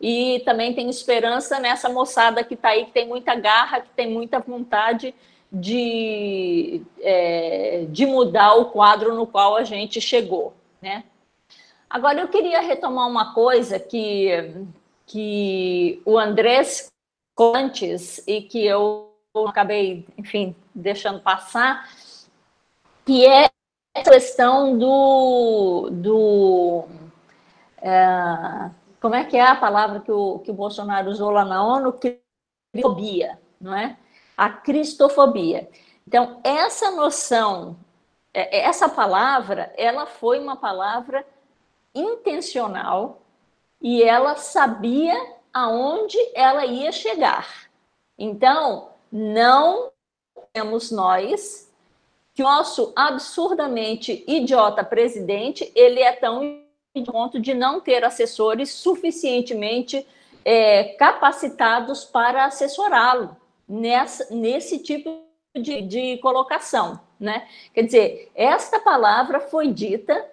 E 0.00 0.40
também 0.44 0.72
tenho 0.74 0.88
esperança 0.88 1.58
nessa 1.58 1.88
moçada 1.88 2.44
que 2.44 2.54
está 2.54 2.68
aí, 2.70 2.86
que 2.86 2.92
tem 2.92 3.08
muita 3.08 3.34
garra, 3.34 3.80
que 3.80 3.90
tem 3.90 4.08
muita 4.08 4.38
vontade 4.38 5.12
de, 5.50 6.82
é, 7.00 7.86
de 7.88 8.06
mudar 8.06 8.54
o 8.54 8.66
quadro 8.66 9.14
no 9.14 9.26
qual 9.26 9.56
a 9.56 9.64
gente 9.64 10.00
chegou, 10.00 10.54
né? 10.80 11.04
Agora, 11.90 12.20
eu 12.20 12.28
queria 12.28 12.60
retomar 12.60 13.08
uma 13.08 13.32
coisa 13.32 13.80
que, 13.80 14.28
que 15.06 16.02
o 16.04 16.18
Andrés 16.18 16.88
antes 17.38 18.22
e 18.26 18.42
que 18.42 18.64
eu 18.64 19.10
acabei, 19.46 20.04
enfim, 20.18 20.54
deixando 20.78 21.20
passar, 21.20 21.88
que 23.04 23.26
é 23.26 23.50
a 23.94 24.02
questão 24.02 24.78
do. 24.78 25.90
do 25.90 26.84
é, 27.80 28.70
como 29.00 29.14
é 29.14 29.24
que 29.24 29.36
é 29.36 29.42
a 29.42 29.56
palavra 29.56 30.00
que 30.00 30.10
o, 30.10 30.38
que 30.40 30.50
o 30.50 30.54
Bolsonaro 30.54 31.10
usou 31.10 31.30
lá 31.30 31.44
na 31.44 31.64
ONU? 31.64 31.92
Cristofobia, 31.92 33.38
não 33.60 33.74
é? 33.74 33.96
A 34.36 34.50
cristofobia. 34.50 35.68
Então, 36.06 36.40
essa 36.42 36.90
noção, 36.90 37.76
é, 38.32 38.58
é, 38.58 38.64
essa 38.64 38.88
palavra, 38.88 39.72
ela 39.76 40.06
foi 40.06 40.38
uma 40.38 40.56
palavra 40.56 41.24
intencional 41.94 43.22
e 43.80 44.02
ela 44.02 44.36
sabia 44.36 45.14
aonde 45.52 46.18
ela 46.34 46.64
ia 46.66 46.92
chegar. 46.92 47.68
Então, 48.18 48.90
não 49.10 49.90
temos 50.58 50.90
nós 50.90 51.70
que 52.34 52.42
o 52.42 52.44
nosso 52.44 52.92
absurdamente 52.96 54.24
idiota 54.26 54.82
presidente 54.82 55.70
ele 55.72 56.00
é 56.00 56.12
tão 56.12 56.60
ponto 57.06 57.38
de 57.38 57.54
não 57.54 57.80
ter 57.80 58.02
assessores 58.02 58.70
suficientemente 58.72 60.04
é, 60.44 60.94
capacitados 60.94 62.04
para 62.04 62.46
assessorá-lo 62.46 63.36
nesse 63.68 64.80
tipo 64.80 65.22
de, 65.54 65.82
de 65.82 66.18
colocação, 66.18 66.98
né? 67.20 67.46
Quer 67.72 67.82
dizer, 67.84 68.32
esta 68.34 68.80
palavra 68.80 69.38
foi 69.38 69.68
dita 69.68 70.28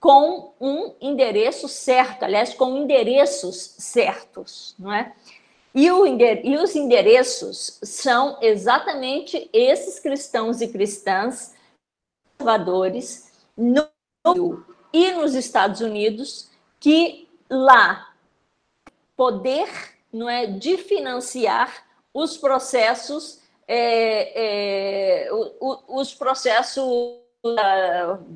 com 0.00 0.54
um 0.60 0.92
endereço 1.00 1.68
certo, 1.68 2.24
aliás, 2.24 2.52
com 2.52 2.76
endereços 2.76 3.76
certos, 3.78 4.74
não 4.76 4.92
é? 4.92 5.14
E, 5.76 5.88
e, 5.88 6.56
os 6.56 6.74
endereços 6.74 7.78
são 7.82 8.38
exatamente 8.40 9.50
esses 9.52 9.98
cristãos 10.00 10.62
e 10.62 10.68
cristãs 10.68 11.54
conservadores 12.38 13.30
no 13.54 13.86
e 14.90 15.12
nos 15.12 15.34
Estados 15.34 15.82
Unidos 15.82 16.50
que 16.80 17.28
lá 17.50 18.10
poder 19.14 19.68
não 20.10 20.30
é 20.30 20.46
de 20.46 20.78
financiar 20.78 21.84
os 22.14 22.38
processos 22.38 23.42
é, 23.68 25.26
é, 25.26 25.28
os 25.88 26.14
processos 26.14 27.20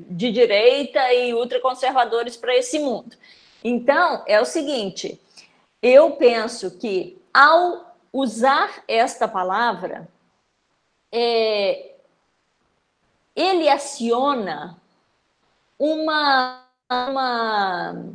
de 0.09 0.31
direita 0.31 1.11
e 1.11 1.33
ultraconservadores 1.33 2.37
para 2.37 2.55
esse 2.55 2.77
mundo. 2.77 3.17
Então 3.63 4.23
é 4.27 4.39
o 4.39 4.45
seguinte, 4.45 5.19
eu 5.81 6.11
penso 6.11 6.77
que 6.77 7.20
ao 7.33 7.95
usar 8.11 8.83
esta 8.87 9.27
palavra, 9.27 10.07
é, 11.11 11.95
ele 13.35 13.69
aciona 13.69 14.77
uma, 15.79 16.63
uma, 16.89 18.05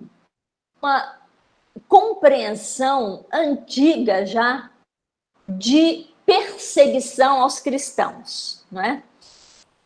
uma 0.80 1.18
compreensão 1.88 3.24
antiga 3.32 4.26
já 4.26 4.70
de 5.48 6.08
perseguição 6.24 7.40
aos 7.40 7.60
cristãos, 7.60 8.64
não 8.70 8.82
é? 8.82 9.02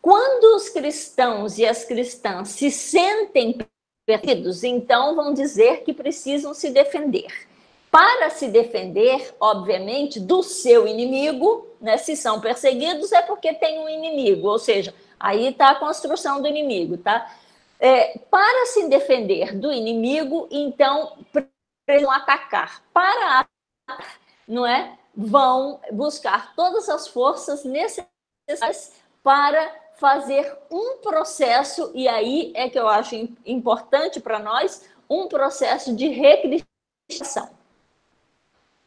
Quando 0.01 0.55
os 0.55 0.69
cristãos 0.69 1.59
e 1.59 1.65
as 1.65 1.85
cristãs 1.85 2.49
se 2.49 2.71
sentem 2.71 3.59
perdidos, 4.05 4.63
então 4.63 5.15
vão 5.15 5.31
dizer 5.31 5.83
que 5.83 5.93
precisam 5.93 6.53
se 6.55 6.71
defender. 6.71 7.47
Para 7.91 8.29
se 8.29 8.47
defender, 8.47 9.35
obviamente, 9.37 10.17
do 10.17 10.41
seu 10.41 10.87
inimigo, 10.87 11.67
né? 11.81 11.97
Se 11.97 12.15
são 12.15 12.39
perseguidos, 12.39 13.11
é 13.11 13.21
porque 13.21 13.53
tem 13.53 13.79
um 13.79 13.89
inimigo, 13.89 14.47
ou 14.47 14.57
seja, 14.57 14.95
aí 15.19 15.47
está 15.47 15.71
a 15.71 15.75
construção 15.75 16.41
do 16.41 16.47
inimigo, 16.47 16.97
tá? 16.97 17.29
É, 17.77 18.17
para 18.29 18.65
se 18.67 18.87
defender 18.87 19.57
do 19.57 19.73
inimigo, 19.73 20.47
então 20.49 21.17
precisam 21.33 22.09
atacar. 22.11 22.81
Para 22.93 23.39
atacar, 23.41 24.19
não 24.47 24.65
é? 24.65 24.97
Vão 25.13 25.81
buscar 25.91 26.55
todas 26.55 26.87
as 26.87 27.09
forças 27.09 27.65
necessárias 27.65 28.93
para 29.21 29.75
fazer 29.95 30.57
um 30.71 30.97
processo, 30.97 31.91
e 31.93 32.07
aí 32.07 32.53
é 32.55 32.69
que 32.69 32.79
eu 32.79 32.87
acho 32.87 33.15
importante 33.45 34.21
para 34.21 34.39
nós, 34.39 34.89
um 35.09 35.27
processo 35.27 35.93
de 35.93 36.07
recristianização. 36.07 37.60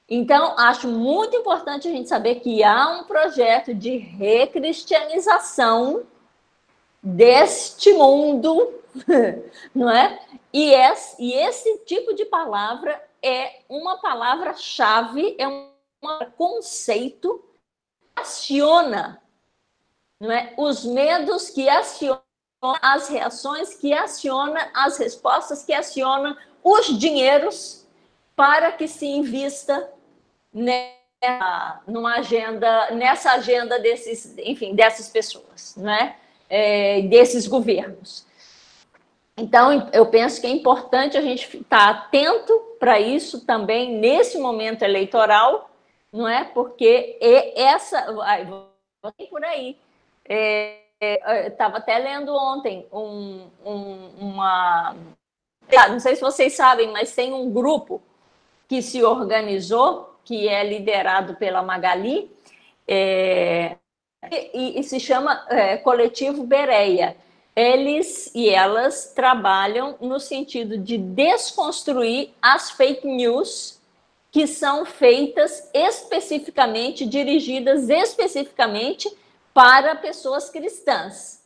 Então, 0.08 0.56
acho 0.58 0.86
muito 0.86 1.36
importante 1.36 1.88
a 1.88 1.90
gente 1.90 2.08
saber 2.08 2.36
que 2.36 2.62
há 2.62 2.90
um 2.90 3.04
projeto 3.04 3.74
de 3.74 3.96
recristianização 3.96 6.04
deste 7.02 7.92
mundo, 7.92 8.72
não 9.74 9.90
é? 9.90 10.20
E 10.52 10.72
esse, 10.72 11.22
e 11.22 11.32
esse 11.32 11.78
tipo 11.78 12.14
de 12.14 12.24
palavra 12.26 13.02
é 13.22 13.60
uma 13.68 13.98
palavra-chave, 13.98 15.34
é 15.38 15.48
um 15.48 15.70
conceito 16.36 17.42
que 18.00 18.20
aciona 18.20 19.20
não 20.24 20.32
é? 20.32 20.54
Os 20.56 20.84
medos 20.84 21.50
que 21.50 21.68
acionam 21.68 22.20
as 22.80 23.08
reações, 23.08 23.74
que 23.74 23.92
aciona 23.92 24.70
as 24.74 24.96
respostas, 24.96 25.64
que 25.64 25.72
aciona 25.72 26.36
os 26.62 26.98
dinheiros 26.98 27.86
para 28.34 28.72
que 28.72 28.88
se 28.88 29.06
invista 29.06 29.88
nessa, 30.54 31.82
numa 31.86 32.14
agenda, 32.16 32.90
nessa 32.92 33.32
agenda 33.32 33.78
desses, 33.78 34.36
enfim, 34.38 34.74
dessas 34.74 35.08
pessoas, 35.08 35.74
né? 35.76 36.16
É, 36.48 37.02
desses 37.02 37.48
governos. 37.48 38.26
Então, 39.36 39.90
eu 39.92 40.06
penso 40.06 40.40
que 40.40 40.46
é 40.46 40.50
importante 40.50 41.16
a 41.16 41.20
gente 41.20 41.56
estar 41.56 41.88
atento 41.88 42.52
para 42.78 43.00
isso 43.00 43.44
também 43.44 43.98
nesse 43.98 44.38
momento 44.38 44.82
eleitoral, 44.82 45.70
não 46.12 46.28
é? 46.28 46.44
Porque 46.44 47.18
essa, 47.56 48.12
vai, 48.12 48.46
por 49.28 49.44
aí, 49.44 49.76
Estava 51.00 51.76
é, 51.76 51.78
até 51.78 51.98
lendo 51.98 52.34
ontem 52.34 52.86
um, 52.92 53.46
um, 53.64 54.08
uma. 54.18 54.96
Não 55.90 56.00
sei 56.00 56.14
se 56.14 56.22
vocês 56.22 56.54
sabem, 56.54 56.90
mas 56.92 57.14
tem 57.14 57.32
um 57.32 57.50
grupo 57.50 58.00
que 58.68 58.80
se 58.80 59.02
organizou, 59.02 60.13
que 60.24 60.48
é 60.48 60.64
liderado 60.64 61.36
pela 61.36 61.62
Magali, 61.62 62.30
é, 62.86 63.76
e, 64.52 64.80
e, 64.80 64.82
se 64.82 64.98
chama 64.98 65.46
é, 65.48 65.76
Coletivo 65.76 66.44
Bereia. 66.44 67.16
Eles 67.54 68.32
e 68.34 68.48
elas 68.48 69.12
trabalham 69.14 69.96
no 70.00 70.18
sentido 70.18 70.76
de 70.76 70.98
desconstruir 70.98 72.32
as 72.42 72.70
fake 72.72 73.06
news 73.06 73.80
que 74.32 74.48
são 74.48 74.84
feitas 74.84 75.70
especificamente, 75.72 77.06
dirigidas 77.06 77.88
especificamente 77.88 79.08
para 79.52 79.94
pessoas 79.94 80.50
cristãs, 80.50 81.44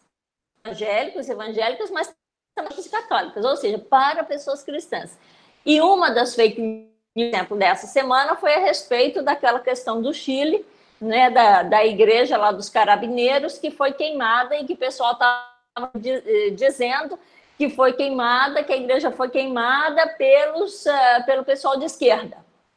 evangélicos, 0.64 1.28
evangélicas, 1.28 1.90
mas 1.90 2.14
também 2.54 2.82
católicas, 2.84 3.44
ou 3.44 3.56
seja, 3.56 3.78
para 3.78 4.24
pessoas 4.24 4.62
cristãs. 4.62 5.18
E 5.66 5.82
uma 5.82 6.10
das 6.10 6.34
fake 6.34 6.88
exemplo, 7.22 7.56
dessa 7.56 7.86
semana 7.86 8.36
foi 8.36 8.54
a 8.54 8.60
respeito 8.60 9.22
daquela 9.22 9.60
questão 9.60 10.00
do 10.00 10.12
Chile, 10.12 10.64
né, 11.00 11.30
da, 11.30 11.62
da 11.62 11.86
igreja 11.86 12.36
lá 12.36 12.50
dos 12.50 12.68
carabineiros, 12.68 13.58
que 13.58 13.70
foi 13.70 13.92
queimada 13.92 14.56
e 14.56 14.64
que 14.64 14.72
o 14.72 14.76
pessoal 14.76 15.12
estava 15.12 15.90
eh, 16.04 16.50
dizendo 16.50 17.18
que 17.56 17.68
foi 17.68 17.92
queimada, 17.92 18.62
que 18.62 18.72
a 18.72 18.76
igreja 18.76 19.10
foi 19.10 19.28
queimada 19.28 20.06
pelos, 20.16 20.86
uh, 20.86 21.24
pelo 21.26 21.44
pessoal 21.44 21.76
de 21.76 21.84
esquerda. 21.84 22.36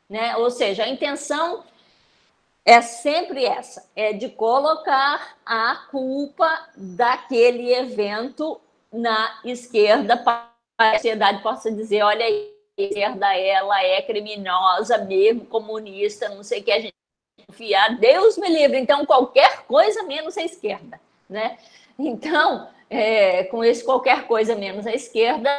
Né? 0.09 0.35
Ou 0.37 0.49
seja, 0.49 0.83
a 0.83 0.89
intenção 0.89 1.63
é 2.65 2.81
sempre 2.81 3.45
essa, 3.45 3.89
é 3.95 4.13
de 4.13 4.29
colocar 4.29 5.35
a 5.45 5.75
culpa 5.89 6.69
daquele 6.75 7.73
evento 7.73 8.59
na 8.91 9.39
esquerda 9.45 10.17
para 10.17 10.49
a 10.77 10.93
sociedade 10.93 11.41
possa 11.41 11.71
dizer, 11.71 12.03
olha 12.03 12.25
aí, 12.25 12.51
esquerda 12.85 13.35
ela 13.35 13.83
é 13.83 14.01
criminosa 14.01 14.97
mesmo, 14.99 15.45
comunista, 15.45 16.29
não 16.29 16.43
sei 16.43 16.61
o 16.61 16.63
que 16.63 16.71
a 16.71 16.79
gente 16.79 16.93
confiar, 17.47 17.97
Deus 17.97 18.37
me 18.37 18.49
livre, 18.49 18.77
então 18.77 19.05
qualquer 19.05 19.63
coisa 19.63 20.03
menos 20.03 20.37
a 20.37 20.43
esquerda, 20.43 20.99
né? 21.29 21.57
Então, 21.97 22.67
é, 22.89 23.43
com 23.45 23.63
esse 23.63 23.83
qualquer 23.83 24.27
coisa 24.27 24.55
menos 24.55 24.87
a 24.87 24.93
esquerda, 24.93 25.49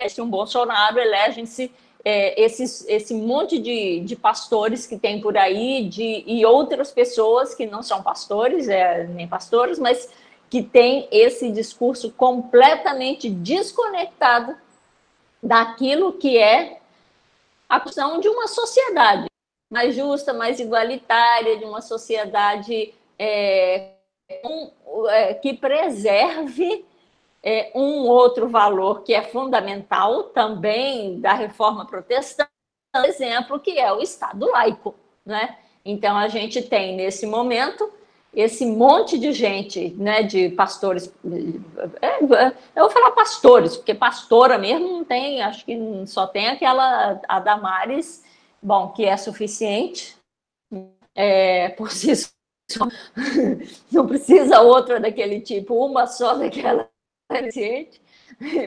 este 0.00 0.20
um 0.20 0.28
Bolsonaro 0.28 0.98
elegem-se 0.98 1.72
é, 2.04 2.40
esses, 2.40 2.84
esse 2.88 3.14
monte 3.14 3.58
de, 3.58 4.00
de 4.00 4.16
pastores 4.16 4.86
que 4.86 4.98
tem 4.98 5.20
por 5.20 5.36
aí 5.36 5.88
de, 5.88 6.24
e 6.26 6.44
outras 6.44 6.90
pessoas 6.90 7.54
que 7.54 7.66
não 7.66 7.82
são 7.82 8.02
pastores, 8.02 8.68
é, 8.68 9.04
nem 9.04 9.28
pastores, 9.28 9.78
mas 9.78 10.08
que 10.50 10.62
tem 10.62 11.08
esse 11.10 11.50
discurso 11.50 12.10
completamente 12.12 13.30
desconectado 13.30 14.56
daquilo 15.42 16.12
que 16.12 16.38
é 16.38 16.80
a 17.68 17.80
questão 17.80 18.20
de 18.20 18.28
uma 18.28 18.46
sociedade 18.46 19.26
mais 19.70 19.94
justa, 19.94 20.34
mais 20.34 20.60
igualitária, 20.60 21.56
de 21.56 21.64
uma 21.64 21.80
sociedade 21.80 22.94
é, 23.18 23.92
um, 24.44 25.08
é, 25.08 25.32
que 25.32 25.54
preserve 25.54 26.84
é, 27.42 27.72
um 27.74 28.06
outro 28.06 28.48
valor 28.48 29.02
que 29.02 29.14
é 29.14 29.22
fundamental 29.22 30.24
também 30.24 31.18
da 31.20 31.32
reforma 31.32 31.86
protestante, 31.86 32.50
por 32.92 33.04
exemplo, 33.06 33.58
que 33.58 33.78
é 33.78 33.90
o 33.90 34.00
Estado 34.02 34.46
laico. 34.50 34.94
Né? 35.24 35.56
Então, 35.84 36.16
a 36.16 36.28
gente 36.28 36.60
tem, 36.60 36.94
nesse 36.94 37.26
momento, 37.26 37.90
esse 38.34 38.64
monte 38.64 39.18
de 39.18 39.32
gente, 39.32 39.90
né, 39.90 40.22
de 40.22 40.48
pastores, 40.50 41.12
é, 42.00 42.22
eu 42.74 42.84
vou 42.84 42.90
falar 42.90 43.10
pastores, 43.10 43.76
porque 43.76 43.94
pastora 43.94 44.56
mesmo 44.56 44.88
não 44.88 45.04
tem, 45.04 45.42
acho 45.42 45.64
que 45.66 45.76
só 46.06 46.26
tem 46.26 46.48
aquela, 46.48 47.20
a 47.28 47.40
Damares, 47.40 48.24
bom, 48.62 48.88
que 48.88 49.04
é 49.04 49.16
suficiente 49.18 50.16
é, 51.14 51.68
por 51.70 51.90
si 51.90 52.12
só, 52.70 52.88
não 53.92 54.06
precisa 54.06 54.62
outra 54.62 54.98
daquele 54.98 55.40
tipo, 55.40 55.74
uma 55.74 56.06
só 56.06 56.34
daquela 56.34 56.88
suficiente 57.30 58.00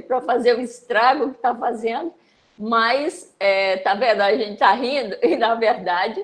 para 0.08 0.22
fazer 0.22 0.56
o 0.56 0.62
estrago 0.62 1.32
que 1.32 1.38
está 1.38 1.56
fazendo, 1.56 2.14
mas 2.58 3.34
é, 3.40 3.78
tá 3.78 3.96
vendo? 3.96 4.22
A 4.22 4.36
gente 4.36 4.54
está 4.54 4.72
rindo 4.74 5.18
e 5.24 5.36
na 5.36 5.56
verdade, 5.56 6.24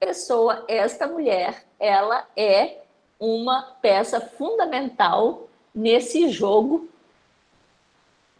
pessoa, 0.00 0.64
esta 0.66 1.06
mulher, 1.06 1.66
ela 1.78 2.26
é 2.34 2.78
uma 3.18 3.62
peça 3.82 4.18
fundamental 4.18 5.46
nesse 5.74 6.30
jogo 6.30 6.88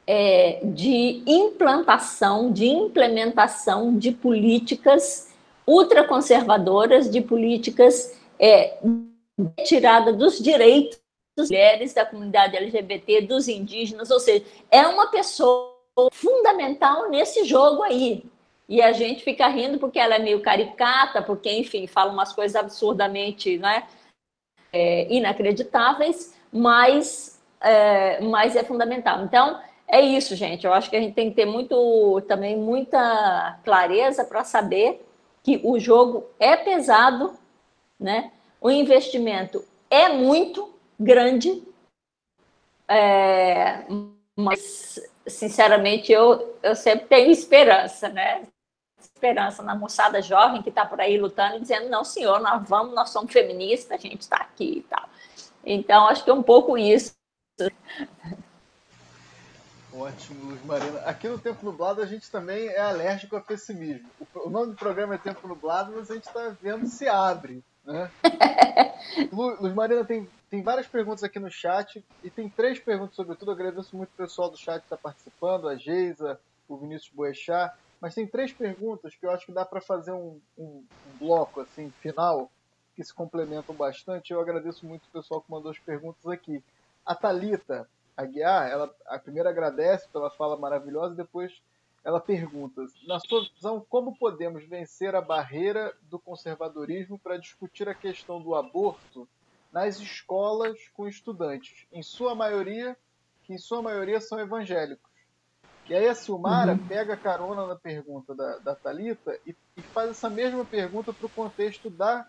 é, 0.07 0.61
de 0.65 1.23
implantação, 1.27 2.51
de 2.51 2.67
implementação 2.67 3.97
de 3.97 4.11
políticas 4.11 5.29
ultraconservadoras, 5.67 7.11
de 7.11 7.21
políticas 7.21 8.19
é, 8.39 8.79
retirada 9.59 10.15
dos 10.15 10.39
direitos 10.39 10.99
mulheres, 11.39 11.93
da 11.93 12.05
comunidade 12.05 12.57
LGBT, 12.57 13.23
dos 13.23 13.49
indígenas, 13.49 14.11
ou 14.11 14.19
seja, 14.19 14.45
é 14.71 14.87
uma 14.87 15.09
pessoa 15.09 15.77
fundamental 16.11 17.09
nesse 17.11 17.45
jogo 17.45 17.83
aí. 17.83 18.25
E 18.71 18.81
a 18.81 18.93
gente 18.93 19.25
fica 19.25 19.49
rindo 19.49 19.81
porque 19.81 19.99
ela 19.99 20.15
é 20.15 20.19
meio 20.21 20.41
caricata, 20.41 21.21
porque, 21.21 21.51
enfim, 21.51 21.89
fala 21.89 22.13
umas 22.13 22.33
coisas 22.33 22.55
absurdamente 22.55 23.59
né, 23.59 23.83
é, 24.73 25.13
inacreditáveis, 25.13 26.33
mas, 26.53 27.43
é, 27.61 28.21
mas 28.21 28.55
é 28.55 28.63
fundamental. 28.63 29.25
Então, 29.25 29.61
é 29.89 30.01
isso, 30.01 30.37
gente. 30.37 30.65
Eu 30.65 30.73
acho 30.73 30.89
que 30.89 30.95
a 30.95 31.01
gente 31.01 31.15
tem 31.15 31.31
que 31.31 31.35
ter 31.35 31.47
muito, 31.47 32.21
também 32.29 32.57
muita 32.57 33.59
clareza 33.65 34.25
para 34.25 34.45
saber 34.45 35.05
que 35.43 35.61
o 35.65 35.77
jogo 35.81 36.27
é 36.39 36.57
pesado, 36.57 37.37
né? 37.99 38.31
O 38.61 38.71
investimento 38.71 39.65
é 39.91 40.11
muito, 40.11 40.73
grande, 40.97 41.61
é, 42.87 43.85
mas, 44.37 45.01
sinceramente, 45.27 46.13
eu, 46.13 46.57
eu 46.63 46.77
sempre 46.77 47.07
tenho 47.07 47.33
esperança, 47.33 48.09
né? 48.09 48.47
Esperança 49.21 49.63
na 49.63 49.75
moçada 49.75 50.23
jovem 50.23 50.63
que 50.63 50.71
está 50.71 50.87
por 50.87 50.99
aí 50.99 51.19
lutando 51.19 51.57
e 51.57 51.61
dizendo: 51.61 51.91
não, 51.91 52.03
senhor, 52.03 52.41
nós 52.41 52.67
vamos, 52.67 52.95
nós 52.95 53.11
somos 53.11 53.31
feministas, 53.31 53.93
a 53.93 54.01
gente 54.01 54.23
está 54.23 54.39
aqui 54.39 54.79
e 54.79 54.83
tal. 54.83 55.07
Então, 55.63 56.09
acho 56.09 56.25
que 56.25 56.31
é 56.31 56.33
um 56.33 56.43
pouco 56.43 56.79
isso. 56.79 57.13
Ótimo, 59.93 60.47
Luz 60.47 60.65
Marina. 60.65 61.01
Aqui 61.01 61.29
no 61.29 61.39
Tempo 61.39 61.67
Nublado 61.67 62.01
a 62.01 62.07
gente 62.07 62.31
também 62.31 62.69
é 62.69 62.81
alérgico 62.81 63.37
a 63.37 63.43
pessimismo. 63.43 64.09
O 64.37 64.49
nome 64.49 64.69
do 64.69 64.77
programa 64.77 65.17
é 65.17 65.19
Tempo 65.19 65.47
Nublado, 65.47 65.93
mas 65.95 66.11
a 66.11 66.15
gente 66.15 66.27
está 66.27 66.57
vendo 66.63 66.87
se 66.87 67.07
abre. 67.07 67.63
Né? 67.85 68.11
Luz 69.31 69.75
Marina 69.75 70.03
tem, 70.03 70.27
tem 70.49 70.63
várias 70.63 70.87
perguntas 70.87 71.23
aqui 71.23 71.39
no 71.39 71.51
chat 71.51 72.03
e 72.25 72.31
tem 72.31 72.49
três 72.49 72.79
perguntas 72.79 73.17
sobretudo. 73.17 73.51
Eu 73.51 73.55
agradeço 73.55 73.95
muito 73.95 74.09
o 74.09 74.17
pessoal 74.17 74.49
do 74.49 74.57
chat 74.57 74.79
que 74.79 74.87
está 74.87 74.97
participando, 74.97 75.69
a 75.69 75.77
Geisa, 75.77 76.41
o 76.67 76.79
Vinícius 76.79 77.13
Boechat. 77.13 77.75
Mas 78.01 78.15
tem 78.15 78.27
três 78.27 78.53
perguntas 78.53 79.15
que 79.15 79.27
eu 79.27 79.31
acho 79.31 79.47
que 79.47 79.53
dá 79.53 79.65
para 79.65 79.81
fazer 79.81 80.13
um, 80.13 80.41
um, 80.57 80.85
um, 81.07 81.19
bloco 81.19 81.61
assim 81.61 81.91
final 82.01 82.51
que 82.97 83.05
se 83.05 83.13
complementam 83.13 83.75
bastante. 83.75 84.33
Eu 84.33 84.41
agradeço 84.41 84.87
muito 84.87 85.05
o 85.05 85.13
pessoal 85.13 85.43
que 85.43 85.51
mandou 85.51 85.71
as 85.71 85.79
perguntas 85.79 86.27
aqui. 86.27 86.63
A 87.05 87.15
Talita 87.15 87.89
Aguiar, 88.17 88.71
ela 88.71 88.95
a 89.07 89.19
primeira 89.19 89.51
agradece 89.51 90.09
pela 90.09 90.31
fala 90.31 90.57
maravilhosa, 90.57 91.15
depois 91.15 91.61
ela 92.03 92.21
pergunta: 92.21 92.85
na 93.07 93.19
sua 93.21 93.47
visão, 93.55 93.85
como 93.89 94.17
podemos 94.17 94.65
vencer 94.65 95.15
a 95.15 95.21
barreira 95.21 95.95
do 96.03 96.19
conservadorismo 96.19 97.19
para 97.19 97.37
discutir 97.37 97.89
a 97.89 97.95
questão 97.95 98.41
do 98.41 98.55
aborto 98.55 99.29
nas 99.73 100.01
escolas 100.01 100.79
com 100.95 101.07
estudantes, 101.07 101.87
em 101.93 102.03
sua 102.03 102.35
maioria, 102.35 102.97
que 103.45 103.53
em 103.53 103.59
sua 103.59 103.83
maioria 103.83 104.21
são 104.21 104.41
evangélicos? 104.41 105.10
E 105.91 105.95
aí 105.97 106.07
a 106.07 106.15
Silmara 106.15 106.73
uhum. 106.73 106.87
pega 106.87 107.17
carona 107.17 107.67
na 107.67 107.75
pergunta 107.75 108.33
da, 108.33 108.59
da 108.59 108.77
Talita 108.77 109.37
e, 109.45 109.57
e 109.77 109.83
faz 109.83 110.11
essa 110.11 110.31
mesma 110.31 110.65
pergunta 110.65 111.13
para 111.13 111.27
o 111.27 111.31
contexto 111.31 111.91
da 111.91 112.25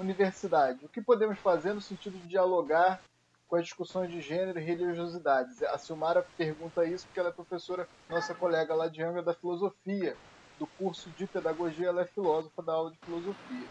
universidade. 0.00 0.84
O 0.84 0.88
que 0.88 1.00
podemos 1.00 1.38
fazer 1.38 1.72
no 1.74 1.80
sentido 1.80 2.18
de 2.18 2.26
dialogar 2.26 3.00
com 3.46 3.54
as 3.54 3.66
discussões 3.66 4.10
de 4.10 4.20
gênero 4.20 4.58
e 4.58 4.64
religiosidades. 4.64 5.62
A 5.62 5.78
Silmara 5.78 6.26
pergunta 6.36 6.84
isso 6.84 7.06
porque 7.06 7.20
ela 7.20 7.28
é 7.28 7.32
professora, 7.32 7.88
nossa 8.08 8.34
colega 8.34 8.74
lá 8.74 8.88
de 8.88 9.00
Angra 9.00 9.22
da 9.22 9.32
filosofia, 9.32 10.16
do 10.58 10.66
curso 10.66 11.08
de 11.10 11.24
pedagogia, 11.24 11.90
ela 11.90 12.02
é 12.02 12.06
filósofa 12.06 12.62
da 12.64 12.72
aula 12.72 12.90
de 12.90 12.96
filosofia. 12.98 13.68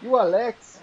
E 0.00 0.06
o 0.06 0.16
Alex, 0.16 0.80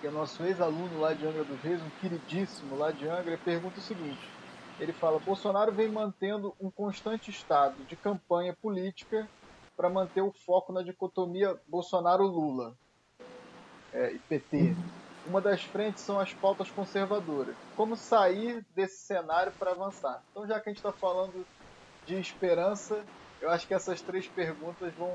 que 0.00 0.06
é 0.06 0.10
nosso 0.10 0.42
ex-aluno 0.42 0.98
lá 0.98 1.12
de 1.12 1.26
Angra 1.26 1.44
dos 1.44 1.60
Reis, 1.60 1.82
um 1.82 1.90
queridíssimo 2.00 2.78
lá 2.78 2.90
de 2.90 3.06
Angra, 3.06 3.38
pergunta 3.44 3.78
o 3.78 3.82
seguinte: 3.82 4.33
ele 4.78 4.92
fala, 4.92 5.18
Bolsonaro 5.18 5.72
vem 5.72 5.88
mantendo 5.88 6.54
um 6.60 6.70
constante 6.70 7.30
estado 7.30 7.76
de 7.84 7.96
campanha 7.96 8.54
política 8.54 9.28
para 9.76 9.88
manter 9.88 10.22
o 10.22 10.32
foco 10.32 10.72
na 10.72 10.82
dicotomia 10.82 11.58
Bolsonaro-Lula 11.68 12.74
é, 13.92 14.12
e 14.12 14.18
PT 14.18 14.74
uma 15.26 15.40
das 15.40 15.62
frentes 15.62 16.02
são 16.02 16.20
as 16.20 16.32
pautas 16.32 16.70
conservadoras. 16.70 17.56
Como 17.76 17.96
sair 17.96 18.64
desse 18.74 18.98
cenário 18.98 19.52
para 19.52 19.70
avançar? 19.70 20.22
Então, 20.30 20.46
já 20.46 20.60
que 20.60 20.68
a 20.68 20.72
gente 20.72 20.78
está 20.78 20.92
falando 20.92 21.46
de 22.06 22.14
esperança, 22.18 23.02
eu 23.40 23.50
acho 23.50 23.66
que 23.66 23.74
essas 23.74 24.00
três 24.00 24.26
perguntas 24.26 24.92
vão 24.94 25.14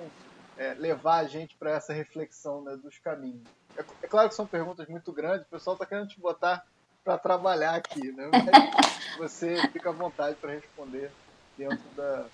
é, 0.57 0.73
levar 0.73 1.17
a 1.17 1.27
gente 1.27 1.55
para 1.55 1.71
essa 1.71 1.93
reflexão 1.93 2.61
né, 2.63 2.75
dos 2.75 2.97
caminhos. 2.97 3.47
É, 3.77 3.81
é, 4.01 4.07
claro 4.07 4.29
que 4.29 4.35
são 4.35 4.47
perguntas 4.47 4.87
muito 4.87 5.11
grandes, 5.11 5.45
o 5.45 5.49
pessoal 5.49 5.75
está 5.75 5.85
querendo 5.85 6.07
te 6.07 6.19
botar 6.19 6.65
para 7.09 7.17
trabalhar 7.17 7.73
aqui, 7.73 8.11
né? 8.11 8.29
Mas 8.31 9.17
você 9.17 9.55
fica 9.71 9.89
à 9.89 9.93
vontade 9.93 10.35
para 10.35 10.51
responder 10.51 11.09
dentro 11.57 11.89
da, 11.97 12.25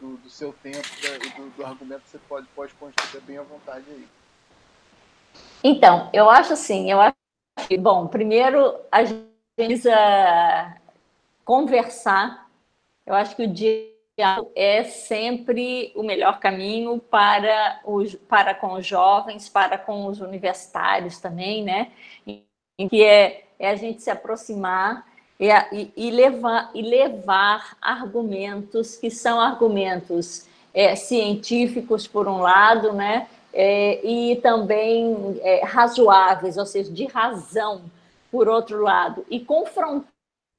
do, 0.00 0.16
do, 0.18 0.30
seu 0.30 0.52
tempo 0.52 0.86
da, 1.02 1.36
do, 1.36 1.50
do, 1.50 1.66
argumento 1.66 2.02
que 2.02 2.10
você 2.10 2.18
pode, 2.28 2.46
pode 2.54 2.72
construir 2.74 3.22
bem 3.22 3.38
à 3.38 3.42
vontade 3.42 3.84
aí. 3.88 4.06
Então, 5.64 6.08
eu 6.12 6.30
acho 6.30 6.52
assim, 6.52 6.90
eu 6.90 7.00
acho 7.00 7.16
Bom, 7.80 8.06
primeiro 8.06 8.74
a 8.90 9.04
gente 9.04 9.26
precisa 9.54 10.76
conversar. 11.44 12.48
Eu 13.04 13.14
acho 13.14 13.36
que 13.36 13.44
o 13.44 13.52
diálogo 13.52 14.50
é 14.54 14.84
sempre 14.84 15.92
o 15.94 16.02
melhor 16.02 16.38
caminho 16.38 16.98
para, 16.98 17.80
os, 17.84 18.14
para 18.14 18.54
com 18.54 18.74
os 18.74 18.86
jovens, 18.86 19.48
para 19.48 19.76
com 19.76 20.06
os 20.06 20.20
universitários 20.20 21.18
também, 21.18 21.62
né? 21.62 21.92
Em 22.80 22.88
que 22.88 23.04
é, 23.04 23.44
é 23.58 23.70
a 23.70 23.76
gente 23.76 24.02
se 24.02 24.10
aproximar 24.10 25.06
e, 25.38 25.48
e, 25.72 25.92
e, 25.96 26.10
levar, 26.10 26.70
e 26.74 26.82
levar 26.82 27.76
argumentos 27.80 28.96
que 28.96 29.10
são 29.10 29.40
argumentos 29.40 30.46
é, 30.72 30.96
científicos, 30.96 32.06
por 32.06 32.26
um 32.26 32.38
lado, 32.38 32.92
né? 32.92 33.26
é, 33.52 34.04
e 34.06 34.36
também 34.36 35.38
é, 35.42 35.64
razoáveis, 35.64 36.56
ou 36.56 36.66
seja, 36.66 36.90
de 36.90 37.06
razão, 37.06 37.82
por 38.30 38.48
outro 38.48 38.82
lado, 38.82 39.26
e 39.28 39.40
confrontar 39.40 40.04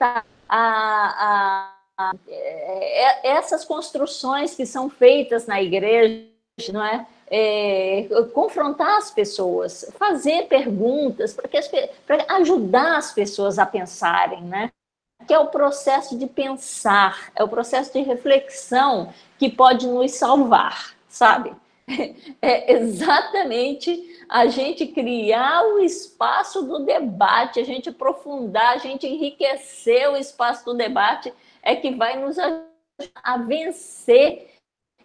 a, 0.08 0.26
a, 0.50 1.74
a, 1.98 2.16
é, 2.28 3.30
essas 3.30 3.64
construções 3.64 4.56
que 4.56 4.66
são 4.66 4.90
feitas 4.90 5.48
na 5.48 5.62
igreja, 5.62 6.26
não 6.70 6.84
é? 6.84 7.06
É, 7.34 8.08
confrontar 8.34 8.98
as 8.98 9.10
pessoas, 9.10 9.90
fazer 9.98 10.48
perguntas 10.48 11.34
para 11.34 12.36
ajudar 12.36 12.98
as 12.98 13.14
pessoas 13.14 13.58
a 13.58 13.66
pensarem, 13.66 14.42
né? 14.44 14.70
Que 15.26 15.34
é 15.34 15.40
o 15.40 15.48
processo 15.48 16.18
de 16.18 16.28
pensar, 16.28 17.32
é 17.34 17.42
o 17.42 17.48
processo 17.48 17.94
de 17.94 18.02
reflexão 18.02 19.14
que 19.40 19.50
pode 19.50 19.88
nos 19.88 20.12
salvar, 20.12 20.94
sabe? 21.08 21.56
é 22.42 22.74
exatamente 22.74 24.26
a 24.28 24.48
gente 24.48 24.88
criar 24.88 25.64
o 25.66 25.80
espaço 25.80 26.64
do 26.64 26.86
debate, 26.86 27.60
a 27.60 27.64
gente 27.64 27.90
aprofundar, 27.90 28.74
a 28.74 28.78
gente 28.78 29.08
enriquecer 29.08 30.10
o 30.10 30.18
espaço 30.18 30.66
do 30.66 30.74
debate, 30.74 31.34
é 31.62 31.76
que 31.76 31.92
vai 31.96 32.18
nos 32.18 32.38
ajudar 32.38 32.72
a 33.24 33.38
vencer 33.38 34.51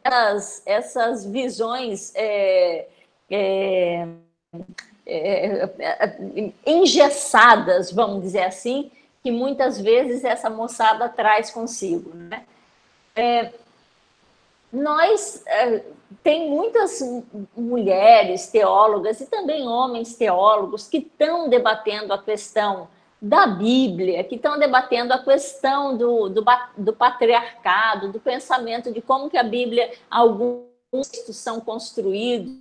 essas, 0.06 0.62
essas 0.64 1.26
visões 1.26 2.12
é, 2.14 2.86
é, 3.30 4.06
é, 5.04 5.70
é, 5.78 6.52
engessadas, 6.64 7.90
vamos 7.92 8.22
dizer 8.22 8.44
assim, 8.44 8.90
que 9.22 9.30
muitas 9.30 9.80
vezes 9.80 10.24
essa 10.24 10.48
moçada 10.48 11.08
traz 11.08 11.50
consigo. 11.50 12.14
Né? 12.14 12.44
É, 13.14 13.52
nós 14.72 15.42
é, 15.46 15.82
tem 16.22 16.48
muitas 16.50 17.00
mulheres 17.56 18.46
teólogas 18.48 19.20
e 19.20 19.26
também 19.26 19.66
homens 19.66 20.14
teólogos 20.14 20.86
que 20.86 20.98
estão 20.98 21.48
debatendo 21.48 22.12
a 22.12 22.22
questão 22.22 22.88
da 23.20 23.46
Bíblia, 23.46 24.22
que 24.24 24.36
estão 24.36 24.58
debatendo 24.58 25.12
a 25.12 25.18
questão 25.18 25.96
do, 25.96 26.28
do, 26.28 26.44
do, 26.76 26.92
patriarcado, 26.92 28.12
do 28.12 28.20
pensamento 28.20 28.92
de 28.92 29.00
como 29.00 29.30
que 29.30 29.38
a 29.38 29.42
Bíblia, 29.42 29.90
alguns 30.10 31.08
textos 31.10 31.36
são 31.36 31.60
construídos. 31.60 32.60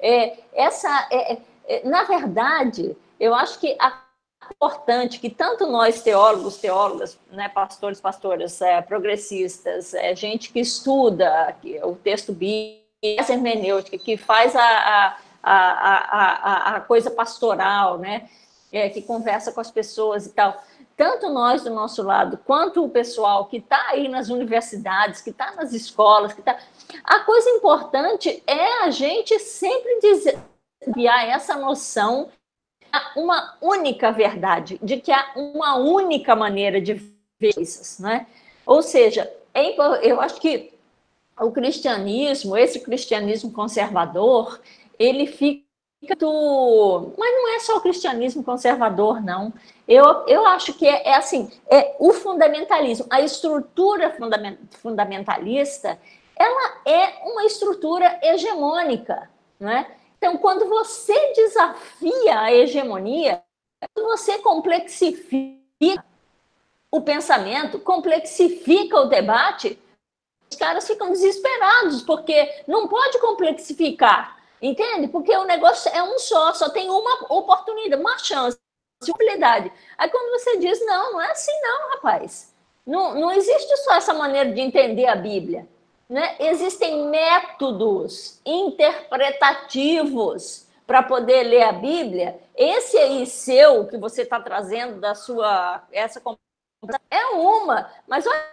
É, 0.00 0.38
essa, 0.52 1.08
é, 1.10 1.38
é, 1.66 1.88
na 1.88 2.04
verdade, 2.04 2.96
eu 3.18 3.34
acho 3.34 3.58
que 3.58 3.76
a 3.80 4.04
importante 4.52 5.18
que 5.18 5.30
tanto 5.30 5.66
nós 5.66 6.02
teólogos, 6.02 6.58
teólogas, 6.58 7.18
né, 7.30 7.48
pastores, 7.48 8.00
pastoras, 8.00 8.60
é, 8.60 8.82
progressistas, 8.82 9.94
é, 9.94 10.14
gente 10.14 10.52
que 10.52 10.60
estuda 10.60 11.56
o 11.82 11.94
texto 11.94 12.32
bíblico, 12.32 12.84
essa 13.02 13.32
hermenêutica, 13.32 13.98
que 13.98 14.16
faz 14.16 14.56
a, 14.56 14.62
a, 14.62 15.16
a, 15.42 16.72
a, 16.72 16.76
a 16.76 16.80
coisa 16.80 17.10
pastoral, 17.10 17.98
né, 17.98 18.28
é, 18.74 18.88
que 18.88 19.00
conversa 19.00 19.52
com 19.52 19.60
as 19.60 19.70
pessoas 19.70 20.26
e 20.26 20.30
tal, 20.30 20.62
tanto 20.96 21.28
nós 21.30 21.62
do 21.62 21.70
nosso 21.70 22.02
lado, 22.02 22.38
quanto 22.44 22.84
o 22.84 22.88
pessoal 22.88 23.46
que 23.46 23.58
está 23.58 23.88
aí 23.88 24.08
nas 24.08 24.28
universidades, 24.28 25.20
que 25.20 25.30
está 25.30 25.52
nas 25.52 25.72
escolas, 25.72 26.32
que 26.32 26.40
está. 26.40 26.58
A 27.02 27.20
coisa 27.20 27.48
importante 27.50 28.42
é 28.46 28.84
a 28.84 28.90
gente 28.90 29.38
sempre 29.38 29.98
dizer, 30.00 30.38
essa 31.28 31.56
noção 31.56 32.30
uma 33.16 33.56
única 33.60 34.12
verdade, 34.12 34.78
de 34.82 35.00
que 35.00 35.10
há 35.10 35.32
uma 35.34 35.76
única 35.76 36.36
maneira 36.36 36.80
de 36.80 36.94
ver 37.38 37.54
coisas, 37.54 37.98
né? 37.98 38.26
Ou 38.64 38.82
seja, 38.82 39.30
é, 39.52 39.74
eu 40.08 40.20
acho 40.20 40.40
que 40.40 40.72
o 41.40 41.50
cristianismo, 41.50 42.56
esse 42.56 42.78
cristianismo 42.80 43.52
conservador, 43.52 44.60
ele 44.98 45.26
fica 45.26 45.63
do... 46.14 47.12
mas 47.16 47.32
não 47.32 47.54
é 47.54 47.58
só 47.60 47.76
o 47.76 47.80
cristianismo 47.80 48.42
conservador, 48.42 49.22
não. 49.22 49.52
Eu, 49.86 50.26
eu 50.26 50.46
acho 50.46 50.72
que 50.74 50.86
é, 50.86 51.08
é 51.08 51.14
assim, 51.14 51.50
é 51.70 51.96
o 51.98 52.12
fundamentalismo, 52.12 53.06
a 53.10 53.20
estrutura 53.20 54.16
fundamentalista, 54.82 55.98
ela 56.36 56.80
é 56.84 57.22
uma 57.24 57.44
estrutura 57.44 58.18
hegemônica, 58.22 59.30
não 59.60 59.70
é? 59.70 59.86
Então, 60.18 60.36
quando 60.38 60.66
você 60.68 61.32
desafia 61.34 62.40
a 62.40 62.52
hegemonia, 62.52 63.42
você 63.94 64.38
complexifica 64.38 66.04
o 66.90 67.00
pensamento, 67.00 67.78
complexifica 67.78 69.00
o 69.00 69.06
debate, 69.06 69.78
os 70.50 70.56
caras 70.56 70.86
ficam 70.86 71.10
desesperados, 71.10 72.02
porque 72.02 72.62
não 72.66 72.86
pode 72.88 73.18
complexificar, 73.18 74.33
entende? 74.60 75.08
Porque 75.08 75.34
o 75.36 75.44
negócio 75.44 75.90
é 75.94 76.02
um 76.02 76.18
só, 76.18 76.52
só 76.54 76.70
tem 76.70 76.90
uma 76.90 77.26
oportunidade, 77.30 78.00
uma 78.00 78.18
chance 78.18 78.58
possibilidade. 79.04 79.70
Aí 79.98 80.08
quando 80.08 80.38
você 80.38 80.56
diz, 80.58 80.80
não, 80.86 81.12
não 81.12 81.20
é 81.20 81.30
assim 81.30 81.52
não, 81.60 81.90
rapaz. 81.90 82.54
Não, 82.86 83.14
não 83.14 83.30
existe 83.32 83.76
só 83.78 83.94
essa 83.94 84.12
maneira 84.14 84.52
de 84.52 84.60
entender 84.60 85.06
a 85.06 85.16
Bíblia. 85.16 85.66
Né? 86.08 86.36
Existem 86.38 87.08
métodos 87.08 88.40
interpretativos 88.44 90.68
para 90.86 91.02
poder 91.02 91.42
ler 91.44 91.62
a 91.62 91.72
Bíblia. 91.72 92.38
Esse 92.54 92.98
aí 92.98 93.24
seu 93.26 93.86
que 93.86 93.96
você 93.96 94.20
está 94.22 94.38
trazendo 94.40 95.00
da 95.00 95.14
sua 95.14 95.82
essa 95.90 96.20
é 97.10 97.26
uma, 97.28 97.90
mas 98.06 98.26
olha, 98.26 98.44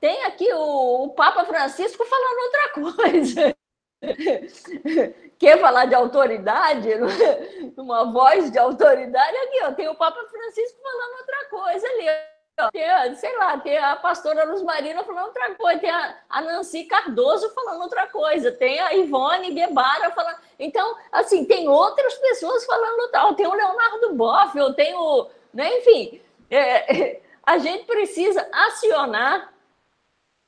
tem 0.00 0.22
aqui 0.22 0.52
o, 0.52 1.02
o 1.04 1.08
Papa 1.10 1.44
Francisco 1.44 2.04
falando 2.04 2.44
outra 2.44 2.68
coisa. 2.94 3.56
Quer 5.38 5.60
falar 5.60 5.86
de 5.86 5.94
autoridade? 5.94 6.88
Uma 7.76 8.12
voz 8.12 8.50
de 8.50 8.58
autoridade 8.58 9.36
aqui, 9.36 9.60
ó. 9.62 9.72
Tem 9.72 9.88
o 9.88 9.94
Papa 9.94 10.20
Francisco 10.28 10.78
falando 10.82 11.18
outra 11.18 11.44
coisa 11.50 11.86
ali. 11.86 12.06
Tem, 12.70 13.14
sei 13.16 13.36
lá, 13.38 13.58
tem 13.58 13.78
a 13.78 13.96
pastora 13.96 14.44
Luz 14.44 14.62
Marina 14.62 15.02
falando 15.04 15.26
outra 15.26 15.54
coisa, 15.54 15.80
tem 15.80 15.90
a, 15.90 16.18
a 16.28 16.42
Nancy 16.42 16.84
Cardoso 16.84 17.48
falando 17.54 17.82
outra 17.82 18.06
coisa, 18.06 18.52
tem 18.52 18.78
a 18.78 18.92
Ivone 18.92 19.54
Guebara 19.54 20.10
falando. 20.10 20.36
Então, 20.58 20.96
assim, 21.10 21.46
tem 21.46 21.66
outras 21.68 22.14
pessoas 22.16 22.64
falando 22.66 23.10
tal, 23.10 23.34
tem 23.34 23.46
o 23.46 23.54
Leonardo 23.54 24.14
Boff, 24.14 24.52
tem 24.74 24.94
o. 24.94 25.28
Né, 25.52 25.78
enfim, 25.78 26.20
é, 26.50 27.20
a 27.42 27.56
gente 27.56 27.84
precisa 27.84 28.46
acionar 28.52 29.52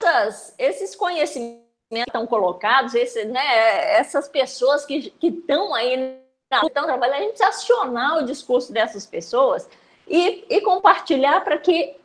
essas, 0.01 0.55
esses 0.59 0.95
conhecimentos 0.95 1.64
estão 2.01 2.27
colocados, 2.27 2.95
esse, 2.95 3.25
né, 3.25 3.97
essas 3.99 4.29
pessoas 4.29 4.85
que 4.85 5.13
estão 5.23 5.75
aí 5.75 6.19
estão 6.53 6.85
trabalhando, 6.85 7.17
a 7.17 7.23
gente 7.23 7.43
acionar 7.43 8.19
o 8.19 8.27
discurso 8.27 8.73
dessas 8.73 9.07
pessoas 9.07 9.69
e, 10.07 10.45
e 10.49 10.61
compartilhar 10.61 11.43
para 11.43 11.59
que 11.59 11.97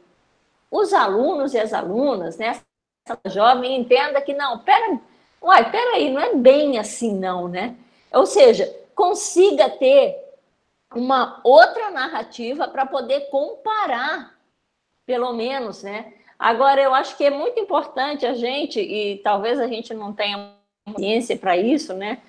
os 0.72 0.94
alunos 0.94 1.54
e 1.54 1.60
as 1.60 1.74
alunas, 1.74 2.38
né, 2.38 2.60
essa 3.06 3.20
jovem 3.26 3.76
entenda 3.76 4.22
que 4.22 4.34
não, 4.34 4.60
pera, 4.60 5.00
uai, 5.42 5.70
peraí, 5.72 6.12
não 6.12 6.22
é 6.22 6.36
bem 6.36 6.78
assim 6.78 7.16
não, 7.16 7.48
né? 7.48 7.76
Ou 8.12 8.26
seja, 8.26 8.74
consiga 8.96 9.70
ter 9.70 10.16
uma 10.94 11.40
outra 11.44 11.92
narrativa 11.92 12.68
para 12.68 12.86
poder 12.86 13.30
comparar, 13.30 14.36
pelo 15.06 15.34
menos, 15.34 15.84
né? 15.84 16.14
Agora, 16.40 16.82
eu 16.82 16.94
acho 16.94 17.18
que 17.18 17.26
é 17.26 17.30
muito 17.30 17.60
importante 17.60 18.26
a 18.26 18.34
gente, 18.34 18.80
e 18.80 19.18
talvez 19.18 19.60
a 19.60 19.68
gente 19.68 19.94
não 19.94 20.14
tenha 20.14 20.54
paciência 20.86 21.38
para 21.38 21.58
isso, 21.58 21.94
né? 21.94 22.20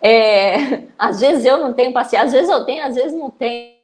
É, 0.00 0.84
às 0.96 1.20
vezes 1.20 1.44
eu 1.44 1.58
não 1.58 1.74
tenho 1.74 1.92
paciência, 1.92 2.26
às 2.26 2.32
vezes 2.32 2.48
eu 2.48 2.64
tenho, 2.64 2.84
às 2.84 2.94
vezes 2.94 3.12
não 3.12 3.30
tenho, 3.30 3.74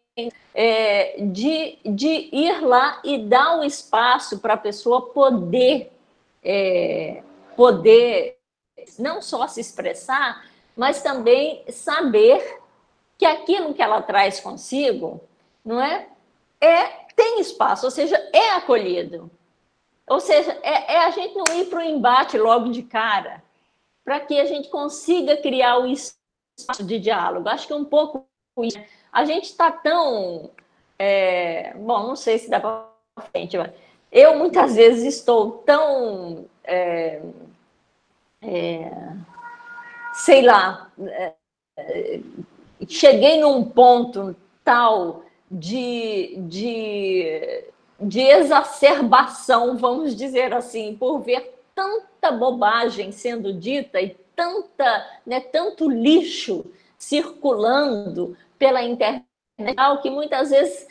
é, 0.55 1.16
de, 1.19 1.78
de 1.85 2.28
ir 2.32 2.61
lá 2.61 3.01
e 3.03 3.19
dar 3.19 3.59
um 3.59 3.65
espaço 3.65 4.39
para 4.39 4.55
a 4.55 4.59
pessoa 4.59 5.11
poder, 5.11 5.93
é, 6.43 7.23
poder 7.57 8.37
não 8.99 9.20
só 9.20 9.49
se 9.49 9.61
expressar, 9.61 10.45
mas 10.77 11.03
também 11.03 11.65
saber 11.69 12.61
que 13.19 13.27
aquilo 13.27 13.74
que 13.74 13.82
ela 13.82 14.01
traz 14.03 14.41
consigo, 14.41 15.20
não 15.65 15.81
é, 15.81 16.07
é 16.61 17.10
tem 17.20 17.38
espaço, 17.38 17.84
ou 17.84 17.90
seja, 17.90 18.16
é 18.32 18.52
acolhido. 18.52 19.30
Ou 20.09 20.20
seja, 20.20 20.59
é, 20.62 20.94
é 20.94 21.05
a 21.05 21.10
gente 21.10 21.36
não 21.36 21.55
ir 21.55 21.66
para 21.66 21.80
o 21.80 21.82
embate 21.82 22.38
logo 22.38 22.70
de 22.70 22.82
cara, 22.82 23.44
para 24.02 24.20
que 24.20 24.40
a 24.40 24.47
gente 24.47 24.70
consiga 24.70 25.36
criar 25.36 25.78
o 25.78 25.86
espaço 25.86 26.82
de 26.82 26.98
diálogo. 26.98 27.47
Acho 27.47 27.66
que 27.66 27.74
é 27.74 27.76
um 27.76 27.84
pouco 27.84 28.26
isso. 28.62 28.80
A 29.12 29.26
gente 29.26 29.44
está 29.44 29.70
tão. 29.70 30.51
É, 30.98 31.74
bom, 31.74 32.06
não 32.06 32.16
sei 32.16 32.38
se 32.38 32.48
dá 32.48 32.59
para 32.59 32.88
frente, 33.30 33.59
mas 33.59 33.70
eu 34.10 34.38
muitas 34.38 34.74
vezes 34.74 35.16
estou 35.16 35.59
tão. 35.59 36.47
É, 36.64 37.20
é, 38.42 38.90
sei 40.14 40.40
lá, 40.40 40.90
é, 40.98 41.34
cheguei 42.88 43.38
num 43.38 43.62
ponto 43.62 44.34
tal 44.64 45.22
de, 45.51 46.36
de, 46.47 47.64
de 47.98 48.20
exacerbação, 48.20 49.77
vamos 49.77 50.14
dizer 50.14 50.52
assim, 50.55 50.94
por 50.94 51.20
ver 51.20 51.59
tanta 51.74 52.31
bobagem 52.31 53.10
sendo 53.10 53.52
dita 53.52 54.01
e 54.01 54.16
tanta, 54.36 55.20
né, 55.27 55.40
tanto 55.40 55.90
lixo 55.90 56.64
circulando 56.97 58.36
pela 58.59 58.82
internet, 58.82 59.24
que 60.02 60.10
muitas 60.10 60.51
vezes 60.51 60.86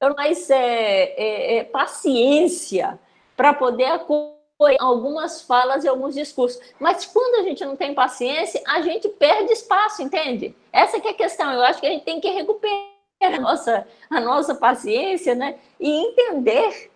eu 0.00 0.14
mais 0.14 0.50
é, 0.50 1.14
é, 1.16 1.56
é 1.58 1.64
paciência 1.64 2.98
para 3.36 3.54
poder 3.54 3.84
acolher 3.84 4.34
algumas 4.78 5.42
falas 5.42 5.84
e 5.84 5.88
alguns 5.88 6.14
discursos. 6.14 6.60
Mas 6.78 7.06
quando 7.06 7.40
a 7.40 7.42
gente 7.42 7.64
não 7.64 7.76
tem 7.76 7.94
paciência, 7.94 8.62
a 8.66 8.80
gente 8.80 9.08
perde 9.08 9.52
espaço, 9.52 10.02
entende? 10.02 10.54
Essa 10.72 10.96
é 10.96 11.10
a 11.10 11.14
questão. 11.14 11.52
Eu 11.52 11.62
acho 11.62 11.80
que 11.80 11.86
a 11.86 11.90
gente 11.90 12.04
tem 12.04 12.20
que 12.20 12.30
recuperar 12.30 12.93
a 13.26 13.40
nossa, 13.40 13.86
a 14.10 14.20
nossa 14.20 14.54
paciência, 14.54 15.34
né? 15.34 15.56
E 15.78 15.90
entender 15.90 16.90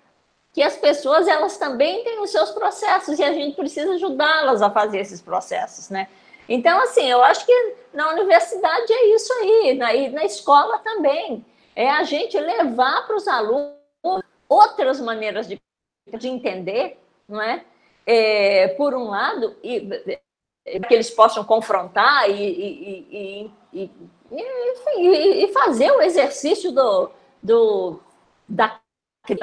que 0.52 0.62
as 0.62 0.76
pessoas 0.76 1.28
elas 1.28 1.56
também 1.56 2.02
têm 2.04 2.20
os 2.20 2.30
seus 2.30 2.50
processos 2.50 3.18
e 3.18 3.22
a 3.22 3.32
gente 3.32 3.56
precisa 3.56 3.94
ajudá-las 3.94 4.62
a 4.62 4.70
fazer 4.70 4.98
esses 4.98 5.20
processos, 5.20 5.90
né? 5.90 6.08
Então, 6.48 6.80
assim, 6.80 7.08
eu 7.08 7.22
acho 7.22 7.44
que 7.44 7.74
na 7.92 8.10
universidade 8.10 8.92
é 8.92 9.14
isso 9.14 9.32
aí, 9.34 9.74
na, 9.74 9.94
e 9.94 10.08
na 10.08 10.24
escola 10.24 10.78
também. 10.78 11.44
É 11.76 11.90
a 11.90 12.02
gente 12.02 12.38
levar 12.38 13.06
para 13.06 13.16
os 13.16 13.28
alunos 13.28 13.76
outras 14.48 15.00
maneiras 15.00 15.46
de, 15.46 15.60
de 16.18 16.28
entender, 16.28 16.98
não 17.28 17.40
é? 17.40 17.64
é? 18.06 18.68
Por 18.68 18.94
um 18.94 19.08
lado, 19.10 19.54
e, 19.62 19.86
que 20.86 20.94
eles 20.94 21.10
possam 21.10 21.44
confrontar 21.44 22.28
e, 22.28 22.34
e, 22.34 23.50
e, 23.72 23.80
e, 23.84 23.90
e 24.30 25.52
fazer 25.52 25.90
o 25.92 26.02
exercício 26.02 26.72
do, 26.72 27.10
do, 27.42 28.00
da 28.48 28.80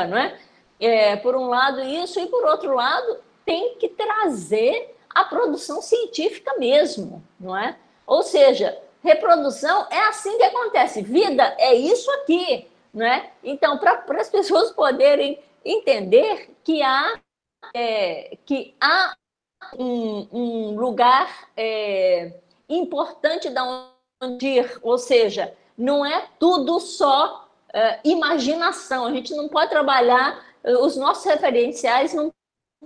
não 0.07 0.17
é? 0.17 0.39
é? 0.79 1.15
Por 1.15 1.35
um 1.35 1.47
lado, 1.47 1.81
isso, 1.81 2.19
e 2.19 2.27
por 2.27 2.43
outro 2.45 2.73
lado, 2.73 3.19
tem 3.45 3.75
que 3.77 3.89
trazer 3.89 4.95
a 5.09 5.23
produção 5.23 5.81
científica 5.81 6.53
mesmo, 6.57 7.23
não 7.39 7.55
é? 7.55 7.77
Ou 8.05 8.23
seja, 8.23 8.77
reprodução 9.03 9.87
é 9.89 9.99
assim 10.07 10.37
que 10.37 10.43
acontece, 10.43 11.01
vida 11.01 11.55
é 11.57 11.73
isso 11.73 12.09
aqui, 12.11 12.67
não 12.93 13.05
é? 13.05 13.31
Então, 13.43 13.77
para 13.77 14.03
as 14.19 14.29
pessoas 14.29 14.71
poderem 14.71 15.39
entender 15.63 16.51
que 16.63 16.81
há, 16.81 17.19
é, 17.73 18.37
que 18.45 18.75
há 18.81 19.15
um, 19.77 20.27
um 20.31 20.79
lugar 20.79 21.49
é, 21.55 22.33
importante 22.69 23.49
da 23.49 23.63
ir, 24.41 24.79
ou 24.81 24.97
seja, 24.97 25.53
não 25.77 26.05
é 26.05 26.27
tudo 26.39 26.79
só 26.79 27.47
uh, 27.69 27.99
imaginação. 28.03 29.05
A 29.05 29.11
gente 29.11 29.33
não 29.35 29.49
pode 29.49 29.69
trabalhar 29.69 30.43
uh, 30.63 30.85
os 30.85 30.95
nossos 30.95 31.25
referenciais 31.25 32.13
não 32.13 32.33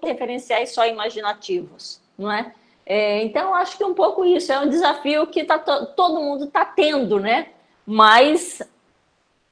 referenciais 0.01 0.73
só 0.73 0.87
imaginativos, 0.87 1.99
não 2.17 2.31
é? 2.31 2.53
é 2.85 3.21
então 3.23 3.53
acho 3.53 3.77
que 3.77 3.83
um 3.83 3.93
pouco 3.93 4.23
isso 4.23 4.51
é 4.51 4.59
um 4.59 4.69
desafio 4.69 5.27
que 5.27 5.43
tá 5.43 5.59
to 5.59 5.87
todo 5.87 6.21
mundo 6.21 6.45
está 6.45 6.63
tendo, 6.63 7.19
né? 7.19 7.49
Mas 7.85 8.61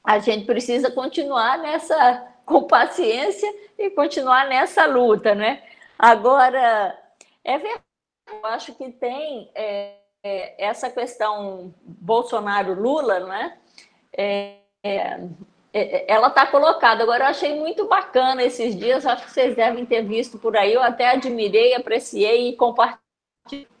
a 0.02 0.18
gente 0.20 0.46
precisa 0.46 0.90
continuar 0.90 1.58
nessa 1.58 2.26
com 2.46 2.62
paciência 2.62 3.52
e 3.76 3.90
continuar 3.90 4.48
nessa 4.48 4.86
luta, 4.86 5.34
né? 5.34 5.62
Agora 5.98 6.98
é 7.44 7.58
verdade, 7.58 7.82
eu 8.30 8.46
acho 8.46 8.74
que 8.74 8.90
tem 8.90 9.50
é, 9.54 9.96
é, 10.22 10.64
essa 10.64 10.90
questão 10.90 11.74
Bolsonaro-Lula, 11.82 13.20
né? 13.20 13.58
É, 14.16 14.56
é, 14.82 16.10
ela 16.12 16.28
está 16.28 16.46
colocada. 16.46 17.02
Agora, 17.02 17.24
eu 17.24 17.28
achei 17.28 17.58
muito 17.58 17.86
bacana 17.86 18.42
esses 18.42 18.76
dias, 18.76 19.06
acho 19.06 19.24
que 19.24 19.30
vocês 19.30 19.54
devem 19.54 19.84
ter 19.84 20.02
visto 20.02 20.38
por 20.38 20.56
aí, 20.56 20.72
eu 20.72 20.82
até 20.82 21.10
admirei, 21.10 21.74
apreciei 21.74 22.48
e 22.48 22.56
compartilhei 22.56 22.98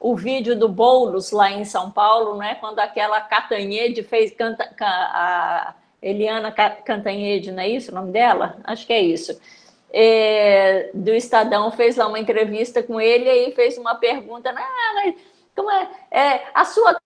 o 0.00 0.16
vídeo 0.16 0.58
do 0.58 0.68
Boulos 0.68 1.30
lá 1.30 1.50
em 1.50 1.64
São 1.64 1.90
Paulo, 1.90 2.36
né? 2.36 2.54
Quando 2.54 2.78
aquela 2.78 3.20
Catanhede 3.20 4.02
fez 4.02 4.32
canta, 4.32 4.70
a 4.80 5.74
Eliana 6.00 6.52
Cantanhede, 6.52 7.52
não 7.52 7.62
é 7.62 7.68
isso 7.68 7.90
o 7.90 7.94
nome 7.94 8.12
dela? 8.12 8.56
Acho 8.64 8.86
que 8.86 8.92
é 8.92 9.00
isso. 9.00 9.38
É, 9.90 10.90
do 10.94 11.10
Estadão 11.14 11.70
fez 11.70 11.96
lá 11.96 12.06
uma 12.06 12.18
entrevista 12.18 12.82
com 12.82 13.00
ele 13.00 13.28
e 13.30 13.52
fez 13.52 13.76
uma 13.78 13.94
pergunta, 13.94 14.50
ah, 14.50 14.92
mas 14.94 15.14
então, 15.58 15.70
é, 15.70 15.90
é 16.10 16.50
a 16.54 16.64
sua 16.64 16.96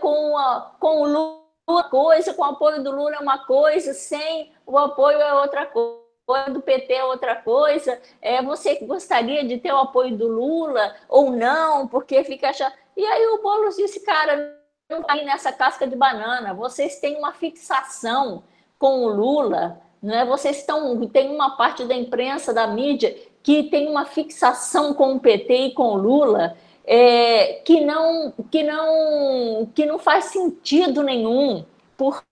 com, 0.00 0.36
a, 0.36 0.76
com 0.78 1.02
o 1.02 1.06
Lula 1.06 1.42
uma 1.68 1.84
coisa, 1.84 2.34
com 2.34 2.42
o 2.42 2.46
apoio 2.46 2.82
do 2.82 2.90
Lula 2.90 3.14
é 3.14 3.18
uma 3.18 3.46
coisa, 3.46 3.94
sem 3.94 4.52
o 4.66 4.76
apoio 4.76 5.18
é 5.18 5.32
outra 5.32 5.64
coisa 5.64 6.50
do 6.50 6.60
PT 6.60 6.92
é 6.92 7.04
outra 7.04 7.36
coisa. 7.36 8.00
É, 8.20 8.42
você 8.42 8.76
gostaria 8.84 9.44
de 9.44 9.58
ter 9.58 9.72
o 9.72 9.78
apoio 9.78 10.16
do 10.16 10.26
Lula 10.28 10.94
ou 11.08 11.30
não? 11.30 11.86
Porque 11.86 12.22
fica 12.24 12.50
achando. 12.50 12.72
E 12.96 13.04
aí 13.04 13.26
o 13.28 13.42
Boulos 13.42 13.76
disse, 13.76 14.00
cara, 14.00 14.58
não 14.90 15.02
cair 15.02 15.24
nessa 15.24 15.52
casca 15.52 15.86
de 15.86 15.96
banana. 15.96 16.52
Vocês 16.52 17.00
têm 17.00 17.16
uma 17.16 17.32
fixação 17.32 18.42
com 18.78 19.04
o 19.04 19.08
Lula, 19.08 19.80
né? 20.02 20.24
Vocês 20.24 20.58
estão 20.58 21.06
tem 21.08 21.30
uma 21.30 21.56
parte 21.56 21.84
da 21.84 21.94
imprensa, 21.94 22.52
da 22.52 22.66
mídia 22.66 23.16
que 23.42 23.64
tem 23.64 23.88
uma 23.88 24.04
fixação 24.04 24.94
com 24.94 25.14
o 25.14 25.20
PT 25.20 25.54
e 25.54 25.74
com 25.74 25.92
o 25.92 25.96
Lula 25.96 26.56
é, 26.84 27.54
que 27.64 27.80
não 27.80 28.32
que 28.50 28.62
não 28.62 29.66
que 29.74 29.86
não 29.86 29.98
faz 29.98 30.26
sentido 30.26 31.02
nenhum. 31.02 31.64
Por 31.96 32.22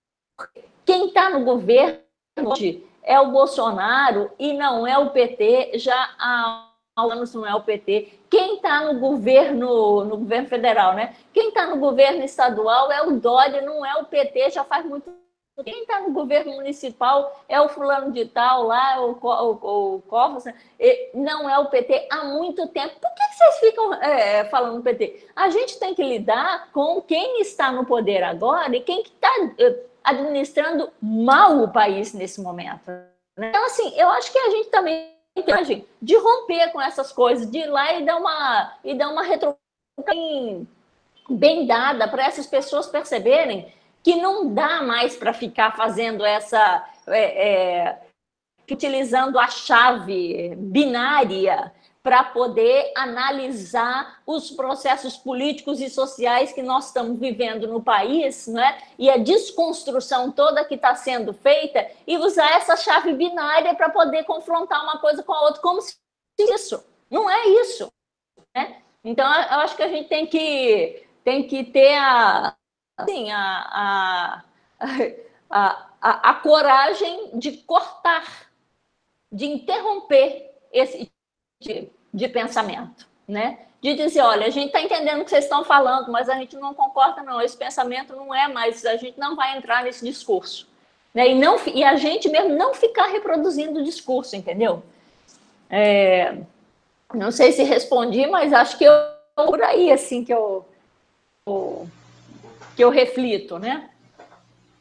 quem 0.84 1.08
está 1.08 1.30
no 1.30 1.44
governo 1.44 2.00
é 3.02 3.20
o 3.20 3.30
Bolsonaro 3.30 4.30
e 4.38 4.52
não 4.52 4.86
é 4.86 4.98
o 4.98 5.10
PT 5.10 5.78
já 5.78 6.14
há 6.18 6.66
anos 6.96 7.34
não 7.34 7.46
é 7.46 7.54
o 7.54 7.62
PT. 7.62 8.12
Quem 8.28 8.56
está 8.56 8.84
no 8.84 9.00
governo, 9.00 10.04
no 10.04 10.18
governo 10.18 10.48
federal, 10.48 10.94
né? 10.94 11.16
Quem 11.32 11.48
está 11.48 11.66
no 11.66 11.78
governo 11.78 12.22
estadual 12.22 12.92
é 12.92 13.02
o 13.02 13.18
Dória, 13.18 13.62
não 13.62 13.84
é 13.86 13.94
o 13.96 14.04
PT, 14.04 14.50
já 14.50 14.64
faz 14.64 14.84
muito 14.84 15.10
quem 15.64 15.82
está 15.82 16.00
no 16.00 16.12
governo 16.12 16.52
municipal 16.54 17.44
é 17.48 17.60
o 17.60 17.68
fulano 17.68 18.12
de 18.12 18.24
tal 18.26 18.62
lá, 18.64 19.00
o, 19.00 19.18
o, 19.20 19.96
o 19.96 20.02
Covas, 20.02 20.44
não 21.14 21.48
é 21.48 21.58
o 21.58 21.66
PT 21.66 22.08
há 22.10 22.24
muito 22.24 22.66
tempo. 22.68 22.94
Por 23.00 23.14
que 23.14 23.34
vocês 23.34 23.58
ficam 23.60 23.94
é, 23.94 24.44
falando 24.46 24.82
PT? 24.82 25.28
A 25.36 25.50
gente 25.50 25.78
tem 25.78 25.94
que 25.94 26.02
lidar 26.02 26.70
com 26.72 27.00
quem 27.02 27.40
está 27.40 27.70
no 27.70 27.84
poder 27.84 28.22
agora 28.22 28.74
e 28.74 28.80
quem 28.80 29.02
está 29.02 29.30
é, 29.58 29.84
administrando 30.02 30.90
mal 31.00 31.62
o 31.62 31.72
país 31.72 32.14
nesse 32.14 32.40
momento. 32.40 32.90
Né? 33.36 33.48
Então, 33.50 33.64
assim, 33.66 33.92
eu 33.96 34.08
acho 34.10 34.32
que 34.32 34.38
a 34.38 34.50
gente 34.50 34.70
também 34.70 35.14
tem 35.34 35.86
de 36.00 36.16
romper 36.16 36.72
com 36.72 36.80
essas 36.80 37.12
coisas, 37.12 37.50
de 37.50 37.58
ir 37.58 37.66
lá 37.66 37.94
e 37.94 38.04
dar 38.04 38.16
uma, 38.16 38.78
e 38.84 38.94
dar 38.94 39.10
uma 39.10 39.22
retro 39.22 39.56
bem 41.28 41.66
dada 41.66 42.08
para 42.08 42.24
essas 42.24 42.46
pessoas 42.46 42.86
perceberem 42.86 43.72
que 44.02 44.16
não 44.16 44.52
dá 44.52 44.82
mais 44.82 45.16
para 45.16 45.32
ficar 45.32 45.76
fazendo 45.76 46.24
essa. 46.24 46.84
É, 47.06 47.48
é, 47.48 48.00
utilizando 48.70 49.36
a 49.36 49.48
chave 49.48 50.54
binária 50.56 51.72
para 52.02 52.24
poder 52.24 52.92
analisar 52.96 54.22
os 54.26 54.50
processos 54.50 55.16
políticos 55.16 55.80
e 55.80 55.90
sociais 55.90 56.52
que 56.52 56.62
nós 56.62 56.86
estamos 56.86 57.18
vivendo 57.18 57.68
no 57.68 57.82
país, 57.82 58.46
né? 58.46 58.78
e 58.98 59.10
a 59.10 59.18
desconstrução 59.18 60.32
toda 60.32 60.64
que 60.64 60.76
está 60.76 60.94
sendo 60.94 61.34
feita, 61.34 61.86
e 62.06 62.16
usar 62.16 62.56
essa 62.56 62.76
chave 62.76 63.12
binária 63.12 63.74
para 63.74 63.90
poder 63.90 64.24
confrontar 64.24 64.82
uma 64.82 64.98
coisa 64.98 65.22
com 65.22 65.32
a 65.32 65.42
outra, 65.42 65.60
como 65.60 65.82
se 65.82 65.96
isso. 66.38 66.82
Não 67.10 67.28
é 67.28 67.46
isso. 67.60 67.88
Né? 68.56 68.80
Então, 69.04 69.26
eu 69.26 69.58
acho 69.58 69.76
que 69.76 69.82
a 69.82 69.88
gente 69.88 70.08
tem 70.08 70.26
que, 70.26 71.06
tem 71.22 71.46
que 71.46 71.64
ter 71.64 71.96
a, 71.96 72.56
assim, 73.02 73.30
a, 73.30 74.42
a, 75.50 75.86
a, 76.00 76.30
a, 76.30 76.34
coragem 76.34 77.30
de 77.34 77.52
cortar, 77.58 78.48
de 79.30 79.46
interromper 79.46 80.50
esse 80.72 81.10
de, 81.60 81.88
de 82.12 82.28
pensamento, 82.28 83.06
né? 83.26 83.60
De 83.82 83.94
dizer, 83.94 84.20
olha, 84.20 84.46
a 84.46 84.50
gente 84.50 84.66
está 84.66 84.80
entendendo 84.80 85.20
o 85.20 85.24
que 85.24 85.30
vocês 85.30 85.44
estão 85.44 85.64
falando, 85.64 86.10
mas 86.10 86.28
a 86.28 86.34
gente 86.34 86.56
não 86.56 86.74
concorda, 86.74 87.22
não. 87.22 87.40
Esse 87.40 87.56
pensamento 87.56 88.14
não 88.14 88.34
é 88.34 88.48
mais, 88.48 88.84
a 88.84 88.96
gente 88.96 89.18
não 89.18 89.36
vai 89.36 89.56
entrar 89.56 89.82
nesse 89.82 90.04
discurso. 90.04 90.68
Né? 91.14 91.30
E, 91.30 91.34
não, 91.34 91.58
e 91.66 91.82
a 91.82 91.96
gente 91.96 92.28
mesmo 92.28 92.54
não 92.56 92.74
ficar 92.74 93.06
reproduzindo 93.06 93.80
o 93.80 93.84
discurso, 93.84 94.36
entendeu? 94.36 94.82
É, 95.68 96.36
não 97.14 97.30
sei 97.30 97.52
se 97.52 97.62
respondi, 97.62 98.26
mas 98.26 98.52
acho 98.52 98.76
que 98.76 98.84
eu 98.84 98.92
por 99.46 99.62
aí 99.62 99.90
assim 99.90 100.24
que 100.24 100.32
eu, 100.32 100.66
eu 101.46 101.88
que 102.76 102.82
eu 102.82 102.90
reflito, 102.90 103.58
né? 103.58 103.90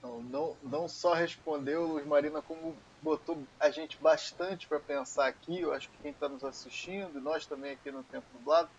Não, 0.01 0.21
não, 0.21 0.57
não 0.63 0.87
só 0.87 1.13
respondeu, 1.13 1.85
Luz 1.85 2.05
Marina, 2.05 2.41
como 2.41 2.75
botou 3.01 3.37
a 3.59 3.69
gente 3.69 3.97
bastante 4.01 4.67
para 4.67 4.79
pensar 4.79 5.27
aqui, 5.27 5.61
eu 5.61 5.73
acho 5.73 5.89
que 5.89 5.97
quem 6.01 6.11
está 6.11 6.27
nos 6.27 6.43
assistindo, 6.43 7.17
e 7.17 7.21
nós 7.21 7.45
também 7.45 7.71
aqui 7.71 7.91
no 7.91 8.03
Tempo 8.03 8.25
Nublado, 8.33 8.69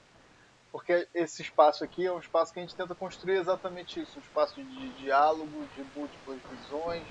porque 0.70 1.08
esse 1.14 1.42
espaço 1.42 1.82
aqui 1.82 2.06
é 2.06 2.12
um 2.12 2.18
espaço 2.18 2.52
que 2.52 2.60
a 2.60 2.62
gente 2.62 2.74
tenta 2.74 2.94
construir 2.94 3.38
exatamente 3.38 4.00
isso, 4.00 4.18
um 4.18 4.22
espaço 4.22 4.62
de 4.62 4.88
diálogo, 4.90 5.66
de 5.74 5.84
múltiplas 5.96 6.38
visões, 6.50 7.02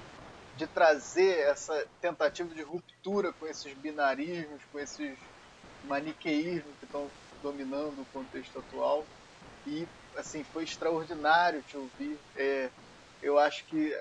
de 0.55 0.67
trazer 0.67 1.39
essa 1.39 1.85
tentativa 2.01 2.53
de 2.53 2.61
ruptura 2.61 3.33
com 3.33 3.47
esses 3.47 3.73
binarismos, 3.73 4.61
com 4.71 4.79
esses 4.79 5.17
maniqueísmos 5.85 6.75
que 6.79 6.85
estão 6.85 7.09
dominando 7.41 8.01
o 8.01 8.05
contexto 8.13 8.59
atual 8.59 9.05
e 9.65 9.87
assim, 10.17 10.43
foi 10.43 10.63
extraordinário 10.63 11.61
te 11.63 11.77
ouvir. 11.77 12.17
É, 12.35 12.69
eu 13.21 13.37
acho 13.37 13.65
que 13.65 13.95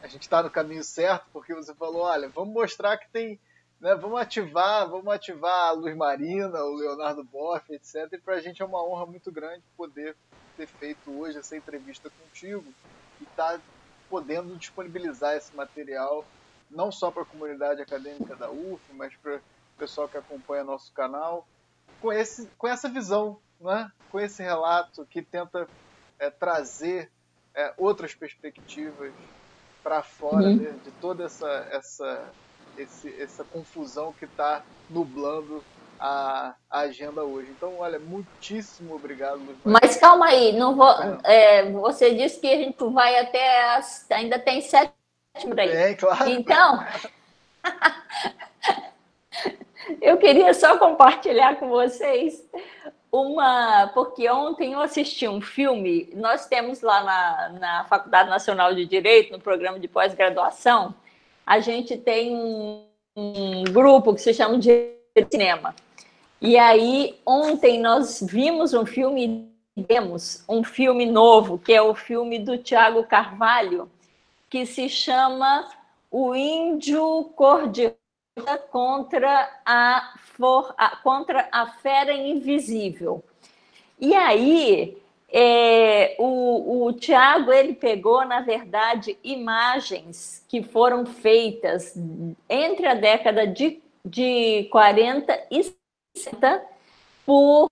a 0.00 0.06
gente 0.06 0.22
está 0.22 0.42
no 0.42 0.50
caminho 0.50 0.84
certo, 0.84 1.26
porque 1.32 1.54
você 1.54 1.74
falou, 1.74 2.02
olha, 2.02 2.28
vamos 2.28 2.54
mostrar 2.54 2.96
que 2.98 3.08
tem, 3.10 3.40
né, 3.80 3.94
vamos 3.94 4.20
ativar, 4.20 4.88
vamos 4.88 5.12
ativar 5.12 5.68
a 5.68 5.72
Luz 5.72 5.96
Marina, 5.96 6.62
o 6.62 6.74
Leonardo 6.74 7.24
Boff, 7.24 7.72
etc. 7.72 8.12
E 8.12 8.18
para 8.18 8.34
a 8.34 8.40
gente 8.40 8.62
é 8.62 8.64
uma 8.64 8.82
honra 8.82 9.06
muito 9.06 9.32
grande 9.32 9.62
poder 9.76 10.16
ter 10.56 10.66
feito 10.66 11.10
hoje 11.10 11.38
essa 11.38 11.56
entrevista 11.56 12.10
contigo 12.10 12.64
e 13.20 13.24
estar 13.24 13.54
tá 13.54 13.60
podendo 14.08 14.56
disponibilizar 14.56 15.36
esse 15.36 15.54
material 15.54 16.24
não 16.70 16.92
só 16.92 17.10
para 17.10 17.22
a 17.22 17.26
comunidade 17.26 17.80
acadêmica 17.80 18.36
da 18.36 18.50
UF, 18.50 18.82
mas 18.92 19.14
para 19.16 19.36
o 19.36 19.40
pessoal 19.78 20.08
que 20.08 20.18
acompanha 20.18 20.64
nosso 20.64 20.92
canal, 20.92 21.46
com, 22.00 22.12
esse, 22.12 22.46
com 22.58 22.68
essa 22.68 22.88
visão 22.88 23.38
né, 23.60 23.90
com 24.10 24.20
esse 24.20 24.42
relato 24.42 25.06
que 25.06 25.22
tenta 25.22 25.68
é, 26.18 26.30
trazer 26.30 27.10
é, 27.54 27.72
outras 27.76 28.14
perspectivas 28.14 29.12
para 29.82 30.02
fora 30.02 30.46
uhum. 30.46 30.58
de, 30.58 30.72
de, 30.72 30.90
toda 31.00 31.24
essa, 31.24 31.66
essa, 31.70 32.28
esse, 32.76 33.20
essa 33.20 33.44
confusão 33.44 34.12
que 34.12 34.24
está 34.24 34.62
nublando 34.88 35.62
a, 35.98 36.54
a, 36.70 36.80
agenda 36.80 37.24
hoje. 37.24 37.50
Então, 37.50 37.78
olha, 37.78 37.98
muitíssimo 37.98 38.94
obrigado, 38.94 39.38
Luiz 39.38 39.58
Mas 39.64 39.96
calma 39.96 40.26
aí, 40.26 40.52
não 40.52 40.76
vou. 40.76 40.88
É, 41.24 41.70
você 41.70 42.14
disse 42.14 42.40
que 42.40 42.52
a 42.52 42.56
gente 42.56 42.84
vai 42.92 43.18
até 43.18 43.74
as, 43.74 44.08
ainda 44.10 44.38
tem 44.38 44.60
sete 44.60 44.92
por 45.42 45.58
aí. 45.58 45.70
É, 45.70 45.94
claro. 45.94 46.30
Então, 46.30 46.86
eu 50.00 50.16
queria 50.18 50.54
só 50.54 50.78
compartilhar 50.78 51.56
com 51.56 51.68
vocês 51.68 52.48
uma. 53.12 53.90
Porque 53.94 54.28
ontem 54.30 54.72
eu 54.72 54.80
assisti 54.80 55.26
um 55.26 55.40
filme, 55.40 56.10
nós 56.14 56.46
temos 56.46 56.80
lá 56.82 57.02
na, 57.02 57.58
na 57.58 57.84
Faculdade 57.84 58.30
Nacional 58.30 58.74
de 58.74 58.84
Direito, 58.84 59.32
no 59.32 59.40
programa 59.40 59.78
de 59.78 59.88
pós-graduação, 59.88 60.94
a 61.46 61.60
gente 61.60 61.96
tem 61.96 62.36
um, 62.36 62.84
um 63.16 63.64
grupo 63.64 64.14
que 64.14 64.20
se 64.20 64.34
chama 64.34 64.58
de 64.58 64.92
cinema. 65.30 65.74
E 66.40 66.56
aí, 66.56 67.18
ontem 67.26 67.80
nós 67.80 68.22
vimos 68.22 68.72
um 68.74 68.86
filme, 68.86 69.50
vemos 69.76 70.44
um 70.48 70.62
filme 70.62 71.04
novo, 71.04 71.58
que 71.58 71.72
é 71.72 71.82
o 71.82 71.94
filme 71.94 72.38
do 72.38 72.58
Tiago 72.58 73.02
Carvalho, 73.04 73.90
que 74.48 74.64
se 74.64 74.88
chama 74.88 75.68
O 76.10 76.34
Índio 76.34 77.24
Cor-de 77.34 77.92
contra 78.70 79.50
a, 79.64 80.14
for, 80.36 80.74
a, 80.76 80.96
contra 80.96 81.48
a 81.50 81.66
fera 81.66 82.12
invisível. 82.12 83.22
E 84.00 84.14
aí, 84.14 84.96
é, 85.30 86.16
o, 86.18 86.86
o 86.86 86.92
Tiago 86.92 87.52
ele 87.52 87.74
pegou, 87.74 88.24
na 88.24 88.40
verdade, 88.40 89.18
imagens 89.22 90.44
que 90.48 90.62
foram 90.62 91.04
feitas 91.04 91.94
entre 92.48 92.86
a 92.86 92.94
década 92.94 93.46
de, 93.46 93.82
de 94.04 94.68
40 94.70 95.46
e 95.50 95.74
60 96.16 96.64
por, 97.26 97.68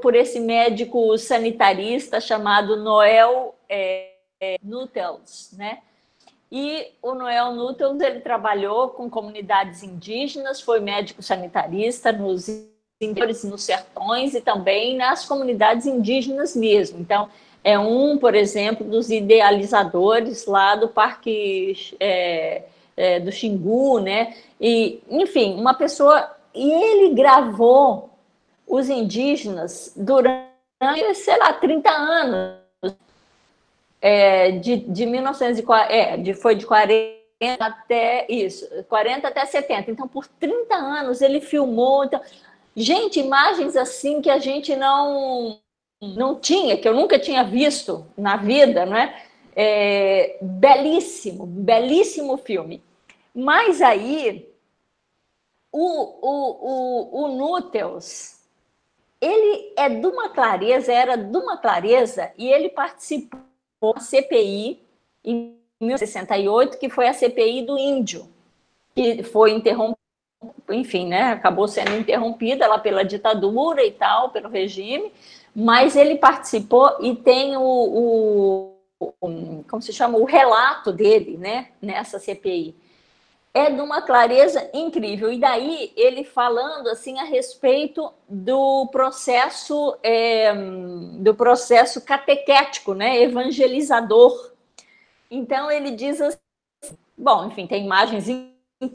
por 0.00 0.14
esse 0.14 0.38
médico 0.38 1.18
sanitarista 1.18 2.20
chamado 2.20 2.76
Noel 2.76 3.56
é, 3.68 4.12
é, 4.40 4.56
Nutels, 4.62 5.52
né? 5.56 5.82
E 6.56 6.92
o 7.02 7.16
Noel 7.16 7.52
Newton 7.52 7.98
ele 8.00 8.20
trabalhou 8.20 8.90
com 8.90 9.10
comunidades 9.10 9.82
indígenas, 9.82 10.60
foi 10.60 10.78
médico 10.78 11.20
sanitarista 11.20 12.12
nos 12.12 12.48
interiores, 13.00 13.42
nos 13.42 13.64
sertões 13.64 14.34
e 14.34 14.40
também 14.40 14.96
nas 14.96 15.26
comunidades 15.26 15.84
indígenas 15.84 16.54
mesmo. 16.54 17.00
Então, 17.00 17.28
é 17.64 17.76
um, 17.76 18.16
por 18.16 18.36
exemplo, 18.36 18.86
dos 18.86 19.10
idealizadores 19.10 20.46
lá 20.46 20.76
do 20.76 20.86
Parque 20.86 21.76
é, 21.98 22.62
é, 22.96 23.18
do 23.18 23.32
Xingu, 23.32 23.98
né? 23.98 24.36
E, 24.60 25.02
enfim, 25.10 25.56
uma 25.56 25.74
pessoa. 25.74 26.36
E 26.54 26.70
ele 26.70 27.14
gravou 27.16 28.10
os 28.64 28.88
indígenas 28.88 29.92
durante, 29.96 30.46
sei 31.16 31.36
lá, 31.36 31.52
30 31.52 31.90
anos 31.90 32.63
é, 34.04 34.50
de, 34.50 34.76
de 34.76 35.06
1940, 35.06 35.90
é, 35.90 36.18
de, 36.18 36.34
foi 36.34 36.54
de 36.54 36.66
40 36.66 37.16
até 37.58 38.26
isso, 38.28 38.68
40 38.86 39.26
até 39.26 39.46
70. 39.46 39.90
Então, 39.90 40.06
por 40.06 40.26
30 40.26 40.74
anos 40.74 41.22
ele 41.22 41.40
filmou. 41.40 42.04
Então, 42.04 42.20
gente, 42.76 43.18
imagens 43.18 43.74
assim 43.74 44.20
que 44.20 44.28
a 44.28 44.38
gente 44.38 44.76
não 44.76 45.58
não 46.02 46.38
tinha, 46.38 46.76
que 46.76 46.86
eu 46.86 46.92
nunca 46.92 47.18
tinha 47.18 47.42
visto 47.44 48.06
na 48.14 48.36
vida, 48.36 48.84
não 48.84 48.94
é? 48.94 49.24
é 49.56 50.36
belíssimo, 50.42 51.46
belíssimo 51.46 52.36
filme. 52.36 52.82
Mas 53.34 53.80
aí, 53.80 54.46
o, 55.72 55.80
o, 55.80 57.22
o, 57.22 57.24
o 57.24 57.28
Núteus, 57.28 58.38
ele 59.18 59.72
é 59.78 59.88
de 59.88 60.06
uma 60.06 60.28
clareza, 60.28 60.92
era 60.92 61.16
de 61.16 61.36
uma 61.38 61.56
clareza, 61.56 62.32
e 62.36 62.52
ele 62.52 62.68
participou 62.68 63.40
da 63.92 64.00
CPI 64.00 64.80
em 65.24 65.56
1968, 65.80 66.78
que 66.78 66.88
foi 66.88 67.08
a 67.08 67.12
CPI 67.12 67.62
do 67.62 67.78
Índio, 67.78 68.28
que 68.94 69.22
foi 69.22 69.52
interrompida, 69.52 69.98
enfim, 70.70 71.06
né, 71.08 71.32
acabou 71.32 71.66
sendo 71.66 71.96
interrompida 71.96 72.66
lá 72.66 72.78
pela 72.78 73.04
ditadura 73.04 73.84
e 73.84 73.90
tal, 73.90 74.30
pelo 74.30 74.48
regime, 74.48 75.12
mas 75.54 75.96
ele 75.96 76.16
participou 76.16 76.96
e 77.00 77.14
tem 77.16 77.56
o, 77.56 77.62
o 77.62 78.70
como 79.68 79.82
se 79.82 79.92
chama, 79.92 80.16
o 80.18 80.24
relato 80.24 80.92
dele, 80.92 81.36
né, 81.36 81.68
nessa 81.82 82.18
CPI 82.18 82.74
é 83.54 83.70
de 83.70 83.80
uma 83.80 84.02
clareza 84.02 84.68
incrível. 84.74 85.32
E 85.32 85.38
daí 85.38 85.92
ele 85.96 86.24
falando 86.24 86.88
assim 86.88 87.20
a 87.20 87.24
respeito 87.24 88.12
do 88.28 88.88
processo 88.88 89.96
é, 90.02 90.52
do 91.20 91.32
processo 91.36 92.00
catequético, 92.00 92.94
né, 92.94 93.22
evangelizador. 93.22 94.50
Então 95.30 95.70
ele 95.70 95.92
diz 95.92 96.20
assim, 96.20 96.38
bom, 97.16 97.46
enfim, 97.46 97.68
tem 97.68 97.84
imagens 97.84 98.26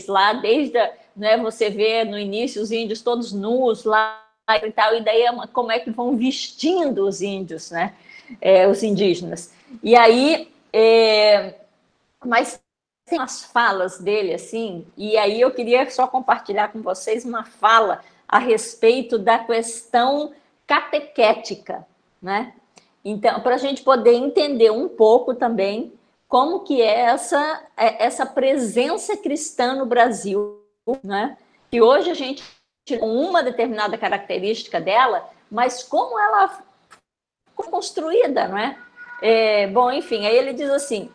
lá 0.07 0.33
desde 0.33 0.77
a, 0.77 0.93
né, 1.15 1.37
você 1.37 1.69
vê 1.69 2.03
no 2.03 2.19
início 2.19 2.61
os 2.61 2.69
índios 2.69 3.01
todos 3.01 3.31
nus 3.31 3.85
lá 3.85 4.25
e 4.61 4.71
tal, 4.71 4.95
e 4.95 5.01
daí 5.01 5.21
é 5.21 5.31
uma, 5.31 5.47
como 5.47 5.71
é 5.71 5.79
que 5.79 5.91
vão 5.91 6.17
vestindo 6.17 7.07
os 7.07 7.21
índios, 7.21 7.71
né, 7.71 7.95
é, 8.41 8.67
os 8.67 8.83
indígenas. 8.83 9.53
E 9.81 9.95
aí, 9.95 10.51
é, 10.73 11.55
mas 12.25 12.59
tem 13.09 13.19
umas 13.19 13.43
falas 13.43 13.99
dele 13.99 14.33
assim, 14.33 14.85
e 14.95 15.17
aí 15.17 15.41
eu 15.41 15.51
queria 15.51 15.89
só 15.89 16.07
compartilhar 16.07 16.71
com 16.71 16.81
vocês 16.81 17.25
uma 17.25 17.43
fala 17.43 18.01
a 18.27 18.37
respeito 18.39 19.17
da 19.17 19.39
questão 19.39 20.33
catequética, 20.67 21.85
né? 22.21 22.53
Então, 23.03 23.41
para 23.41 23.55
a 23.55 23.57
gente 23.57 23.81
poder 23.81 24.13
entender 24.13 24.71
um 24.71 24.87
pouco 24.87 25.33
também 25.33 25.93
como 26.27 26.59
que 26.59 26.81
é 26.81 26.99
essa, 27.01 27.63
é, 27.75 28.05
essa 28.05 28.25
presença 28.25 29.17
cristã 29.17 29.73
no 29.73 29.85
Brasil, 29.85 30.63
né? 31.03 31.37
Que 31.71 31.81
hoje 31.81 32.11
a 32.11 32.13
gente 32.13 32.43
com 32.99 33.11
uma 33.11 33.43
determinada 33.43 33.97
característica 33.97 34.79
dela, 34.79 35.29
mas 35.49 35.83
como 35.83 36.19
ela 36.19 36.63
foi 37.55 37.67
construída, 37.69 38.47
não 38.47 38.57
é? 38.57 38.77
é? 39.21 39.67
Bom, 39.67 39.91
enfim, 39.91 40.25
aí 40.25 40.35
ele 40.35 40.53
diz 40.53 40.69
assim: 40.69 41.11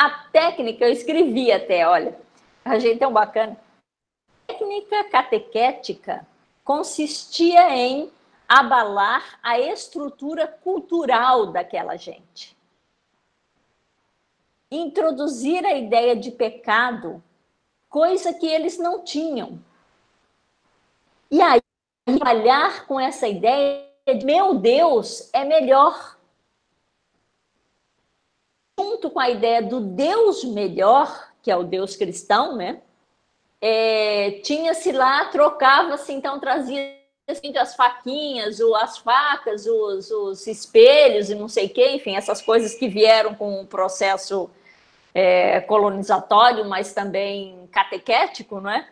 a 0.00 0.08
técnica, 0.32 0.86
eu 0.86 0.90
escrevi 0.90 1.52
até, 1.52 1.86
olha, 1.86 2.18
a 2.64 2.78
gente 2.78 2.98
tão 2.98 3.12
bacana. 3.12 3.54
A 4.48 4.52
técnica 4.54 5.04
catequética 5.10 6.26
consistia 6.64 7.68
em 7.76 8.10
abalar 8.48 9.38
a 9.42 9.60
estrutura 9.60 10.48
cultural 10.48 11.48
daquela 11.48 11.98
gente. 11.98 12.56
Introduzir 14.70 15.66
a 15.66 15.74
ideia 15.74 16.16
de 16.16 16.30
pecado, 16.30 17.22
coisa 17.86 18.32
que 18.32 18.46
eles 18.46 18.78
não 18.78 19.04
tinham. 19.04 19.62
E 21.30 21.42
aí, 21.42 21.60
trabalhar 22.06 22.86
com 22.86 22.98
essa 22.98 23.28
ideia 23.28 23.86
de 24.06 24.24
meu 24.24 24.54
Deus 24.54 25.28
é 25.34 25.44
melhor 25.44 26.16
junto 28.80 29.10
com 29.10 29.20
a 29.20 29.28
ideia 29.28 29.62
do 29.62 29.80
Deus 29.80 30.42
melhor, 30.42 31.30
que 31.42 31.50
é 31.50 31.56
o 31.56 31.64
Deus 31.64 31.96
cristão, 31.96 32.56
né? 32.56 32.80
É, 33.60 34.40
Tinha-se 34.42 34.90
lá, 34.90 35.26
trocava-se, 35.26 36.12
então 36.12 36.40
trazia 36.40 36.98
assim, 37.28 37.56
as 37.56 37.76
faquinhas, 37.76 38.58
as 38.60 38.98
facas, 38.98 39.66
os, 39.66 40.10
os, 40.10 40.46
espelhos 40.46 41.28
e 41.30 41.34
não 41.34 41.46
sei 41.46 41.66
o 41.66 41.70
quê, 41.70 41.90
enfim, 41.90 42.16
essas 42.16 42.40
coisas 42.40 42.74
que 42.74 42.88
vieram 42.88 43.34
com 43.34 43.60
o 43.60 43.66
processo 43.66 44.50
é, 45.14 45.60
colonizatório, 45.60 46.64
mas 46.64 46.94
também 46.94 47.68
catequético, 47.70 48.60
não 48.60 48.70
é? 48.70 48.88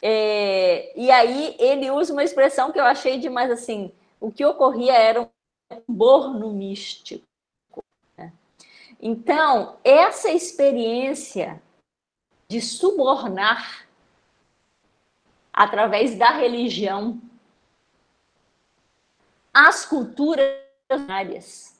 é? 0.00 0.92
E 0.96 1.10
aí 1.10 1.56
ele 1.58 1.90
usa 1.90 2.12
uma 2.12 2.24
expressão 2.24 2.70
que 2.70 2.78
eu 2.78 2.84
achei 2.84 3.18
demais 3.18 3.50
assim, 3.50 3.90
o 4.20 4.30
que 4.30 4.44
ocorria 4.44 4.94
era 4.94 5.20
um 5.20 5.28
borno 5.88 6.50
místico. 6.52 7.31
Então, 9.04 9.78
essa 9.82 10.30
experiência 10.30 11.60
de 12.46 12.60
subornar 12.60 13.88
através 15.52 16.14
da 16.16 16.30
religião 16.30 17.20
as 19.52 19.84
culturas 19.84 20.54
áreas. 21.08 21.76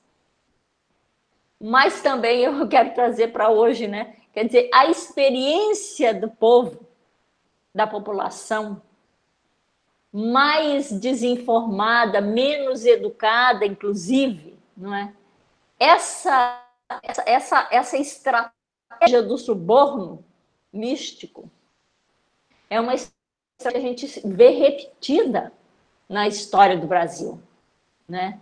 Mas 1.61 2.01
também 2.01 2.41
eu 2.41 2.67
quero 2.67 2.93
trazer 2.93 3.29
para 3.29 3.49
hoje, 3.49 3.87
né? 3.87 4.17
Quer 4.33 4.45
dizer, 4.45 4.69
a 4.73 4.87
experiência 4.87 6.13
do 6.13 6.29
povo, 6.29 6.85
da 7.73 7.87
população, 7.87 8.81
mais 10.11 10.91
desinformada, 10.91 12.19
menos 12.19 12.85
educada, 12.85 13.65
inclusive, 13.65 14.57
não 14.75 14.93
é? 14.93 15.13
Essa 15.79 16.62
essa, 17.01 17.23
essa, 17.25 17.67
essa 17.71 17.97
estratégia 17.97 19.23
do 19.23 19.37
suborno 19.37 20.23
místico 20.71 21.49
é 22.69 22.79
uma 22.79 22.93
estratégia 22.93 23.71
que 23.71 23.77
a 23.77 23.89
gente 23.89 24.27
vê 24.27 24.49
repetida 24.49 25.53
na 26.09 26.27
história 26.27 26.77
do 26.77 26.87
Brasil, 26.87 27.41
né? 28.07 28.39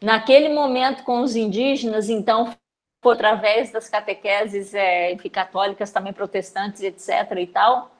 Naquele 0.00 0.50
momento 0.50 1.02
com 1.02 1.20
os 1.20 1.34
indígenas, 1.34 2.08
então, 2.08 2.54
foi 3.02 3.14
através 3.14 3.72
das 3.72 3.88
catequeses 3.88 4.74
é, 4.74 5.16
católicas, 5.30 5.90
também 5.90 6.12
protestantes, 6.12 6.82
etc. 6.82 7.38
e 7.38 7.46
tal. 7.46 7.90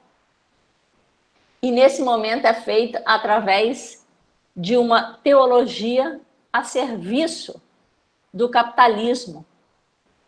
E 1.61 1.71
nesse 1.71 2.03
momento 2.03 2.45
é 2.45 2.53
feito 2.53 2.99
através 3.05 4.05
de 4.55 4.77
uma 4.77 5.19
teologia 5.23 6.21
a 6.53 6.63
serviço 6.63 7.61
do 8.33 8.49
capitalismo, 8.49 9.45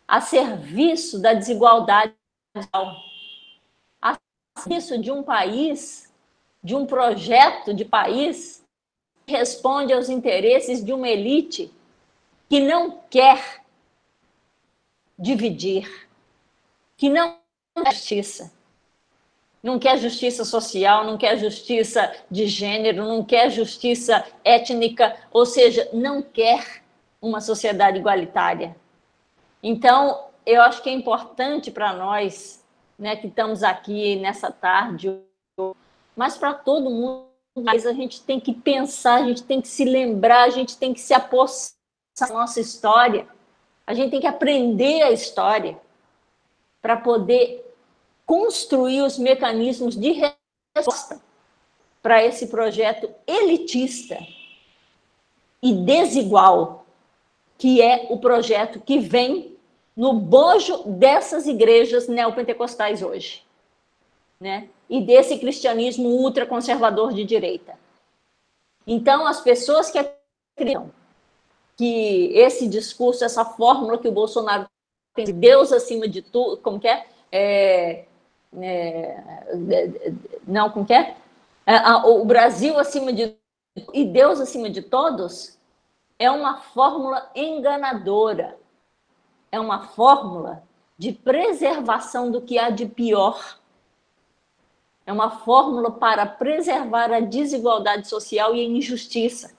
a 0.08 0.22
serviço 0.22 1.20
da 1.20 1.34
desigualdade 1.34 2.14
a 4.00 4.18
serviço 4.56 4.98
de 4.98 5.12
um 5.12 5.22
país, 5.22 6.10
de 6.64 6.74
um 6.74 6.86
projeto 6.86 7.74
de 7.74 7.84
país 7.84 8.64
que 9.26 9.34
responde 9.36 9.92
aos 9.92 10.08
interesses 10.08 10.82
de 10.82 10.94
uma 10.94 11.08
elite 11.08 11.70
que 12.48 12.58
não 12.58 13.02
quer 13.10 13.62
dividir, 15.18 16.08
que 16.96 17.10
não 17.10 17.36
quer 17.76 17.92
justiça. 17.92 18.50
Não 19.62 19.78
quer 19.78 19.98
justiça 19.98 20.44
social, 20.44 21.04
não 21.04 21.18
quer 21.18 21.36
justiça 21.36 22.14
de 22.30 22.46
gênero, 22.46 23.04
não 23.04 23.22
quer 23.22 23.50
justiça 23.50 24.24
étnica, 24.42 25.16
ou 25.30 25.44
seja, 25.44 25.88
não 25.92 26.22
quer 26.22 26.82
uma 27.20 27.40
sociedade 27.40 27.98
igualitária 27.98 28.74
então, 29.62 30.28
eu 30.46 30.62
acho 30.62 30.82
que 30.82 30.88
é 30.88 30.92
importante 30.92 31.70
para 31.70 31.92
nós, 31.92 32.64
né, 32.98 33.16
que 33.16 33.26
estamos 33.26 33.62
aqui 33.62 34.16
nessa 34.16 34.50
tarde, 34.50 35.20
mas 36.16 36.36
para 36.36 36.54
todo 36.54 36.90
mundo, 36.90 37.26
mas 37.56 37.86
a 37.86 37.92
gente 37.92 38.22
tem 38.22 38.40
que 38.40 38.52
pensar, 38.52 39.16
a 39.16 39.26
gente 39.26 39.42
tem 39.42 39.60
que 39.60 39.68
se 39.68 39.84
lembrar, 39.84 40.44
a 40.44 40.50
gente 40.50 40.76
tem 40.76 40.94
que 40.94 41.00
se 41.00 41.12
apossar 41.12 41.76
da 42.18 42.28
nossa 42.28 42.60
história, 42.60 43.26
a 43.86 43.94
gente 43.94 44.10
tem 44.10 44.20
que 44.20 44.26
aprender 44.26 45.02
a 45.02 45.10
história 45.10 45.78
para 46.80 46.96
poder 46.96 47.64
construir 48.24 49.02
os 49.02 49.18
mecanismos 49.18 49.96
de 49.96 50.12
resposta 50.74 51.20
para 52.02 52.24
esse 52.24 52.46
projeto 52.46 53.10
elitista 53.26 54.18
e 55.62 55.72
desigual 55.72 56.86
que 57.58 57.82
é 57.82 58.06
o 58.08 58.18
projeto 58.18 58.80
que 58.80 59.00
vem 59.00 59.56
no 59.96 60.12
bojo 60.12 60.84
dessas 60.84 61.48
igrejas 61.48 62.06
neopentecostais 62.06 63.02
hoje, 63.02 63.42
né? 64.40 64.68
E 64.88 65.00
desse 65.02 65.36
cristianismo 65.38 66.08
ultraconservador 66.08 67.12
de 67.12 67.24
direita. 67.24 67.74
Então, 68.86 69.26
as 69.26 69.40
pessoas 69.40 69.90
que 69.90 69.98
acreditam 69.98 70.90
que 71.76 72.32
esse 72.34 72.68
discurso, 72.68 73.24
essa 73.24 73.44
fórmula 73.44 73.98
que 73.98 74.08
o 74.08 74.12
Bolsonaro 74.12 74.66
tem, 75.14 75.26
Deus 75.26 75.72
acima 75.72 76.08
de 76.08 76.22
tudo, 76.22 76.56
como 76.58 76.78
que 76.78 76.88
é? 76.88 77.06
é, 77.32 78.04
é 78.60 80.12
não, 80.46 80.70
como 80.70 80.86
que 80.86 80.94
é? 80.94 81.16
é 81.66 81.92
o 82.06 82.24
Brasil 82.24 82.78
acima 82.78 83.12
de 83.12 83.36
e 83.92 84.04
Deus 84.04 84.40
acima 84.40 84.70
de 84.70 84.82
todos, 84.82 85.57
é 86.18 86.30
uma 86.30 86.60
fórmula 86.60 87.30
enganadora. 87.34 88.58
É 89.52 89.60
uma 89.60 89.86
fórmula 89.86 90.62
de 90.98 91.12
preservação 91.12 92.30
do 92.30 92.42
que 92.42 92.58
há 92.58 92.70
de 92.70 92.86
pior. 92.86 93.58
É 95.06 95.12
uma 95.12 95.30
fórmula 95.30 95.92
para 95.92 96.26
preservar 96.26 97.12
a 97.12 97.20
desigualdade 97.20 98.08
social 98.08 98.54
e 98.54 98.60
a 98.60 98.64
injustiça. 98.64 99.56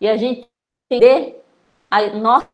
E 0.00 0.08
a 0.08 0.16
gente 0.16 0.48
entender 0.90 1.44
a 1.90 2.06
nossa 2.08 2.48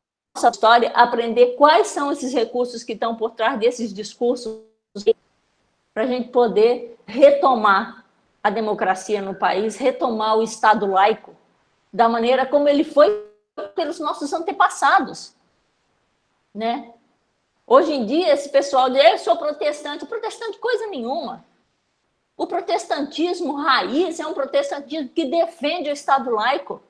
história, 0.51 0.91
aprender 0.91 1.55
quais 1.55 1.87
são 1.87 2.13
esses 2.13 2.35
recursos 2.35 2.83
que 2.83 2.93
estão 2.93 3.15
por 3.15 3.31
trás 3.31 3.59
desses 3.59 3.95
discursos, 3.95 4.61
para 5.95 6.03
a 6.03 6.07
gente 6.07 6.29
poder 6.29 6.99
retomar 7.07 8.05
a 8.43 8.51
democracia 8.51 9.23
no 9.23 9.35
país, 9.35 9.77
retomar 9.77 10.37
o 10.37 10.43
Estado 10.43 10.87
laico 10.87 11.38
da 11.93 12.09
maneira 12.09 12.47
como 12.47 12.69
ele 12.69 12.85
foi 12.85 13.27
pelos 13.75 13.99
nossos 13.99 14.33
antepassados, 14.33 15.35
né? 16.55 16.93
Hoje 17.67 17.93
em 17.93 18.07
dia, 18.07 18.33
esse 18.33 18.49
pessoal 18.49 18.89
diz, 18.89 19.05
eu 19.05 19.19
sou 19.19 19.37
protestante. 19.37 20.07
Protestante 20.07 20.59
coisa 20.59 20.87
nenhuma. 20.87 21.45
O 22.35 22.47
protestantismo 22.47 23.57
raiz 23.57 24.19
é 24.19 24.27
um 24.27 24.33
protestantismo 24.33 25.11
que 25.11 25.27
defende 25.27 25.91
o 25.91 25.93
Estado 25.93 26.31
laico. 26.31 26.83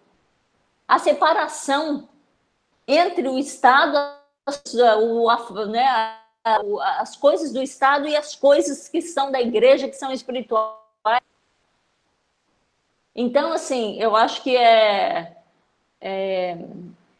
A 0.87 0.99
separação 1.01 2.09
entre 2.87 3.27
o 3.29 3.37
Estado, 3.37 3.99
o, 5.01 5.65
né, 5.67 5.87
as 6.99 7.17
coisas 7.17 7.53
do 7.53 7.61
Estado 7.61 8.07
e 8.07 8.17
as 8.17 8.37
coisas 8.37 8.89
que 8.89 9.03
são 9.03 9.33
da 9.33 9.41
igreja, 9.41 9.89
que 9.89 9.97
são 9.97 10.13
espirituais. 10.13 10.79
Então, 13.21 13.53
assim, 13.53 14.01
eu 14.01 14.15
acho 14.15 14.45
que 14.45 14.57
é, 14.57 15.37
é, 16.01 16.57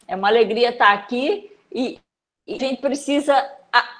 é 0.07 0.15
uma 0.15 0.29
alegria 0.29 0.69
estar 0.69 0.93
aqui 0.93 1.51
e, 1.69 1.99
e 2.47 2.55
a 2.55 2.57
gente 2.57 2.79
precisa 2.79 3.35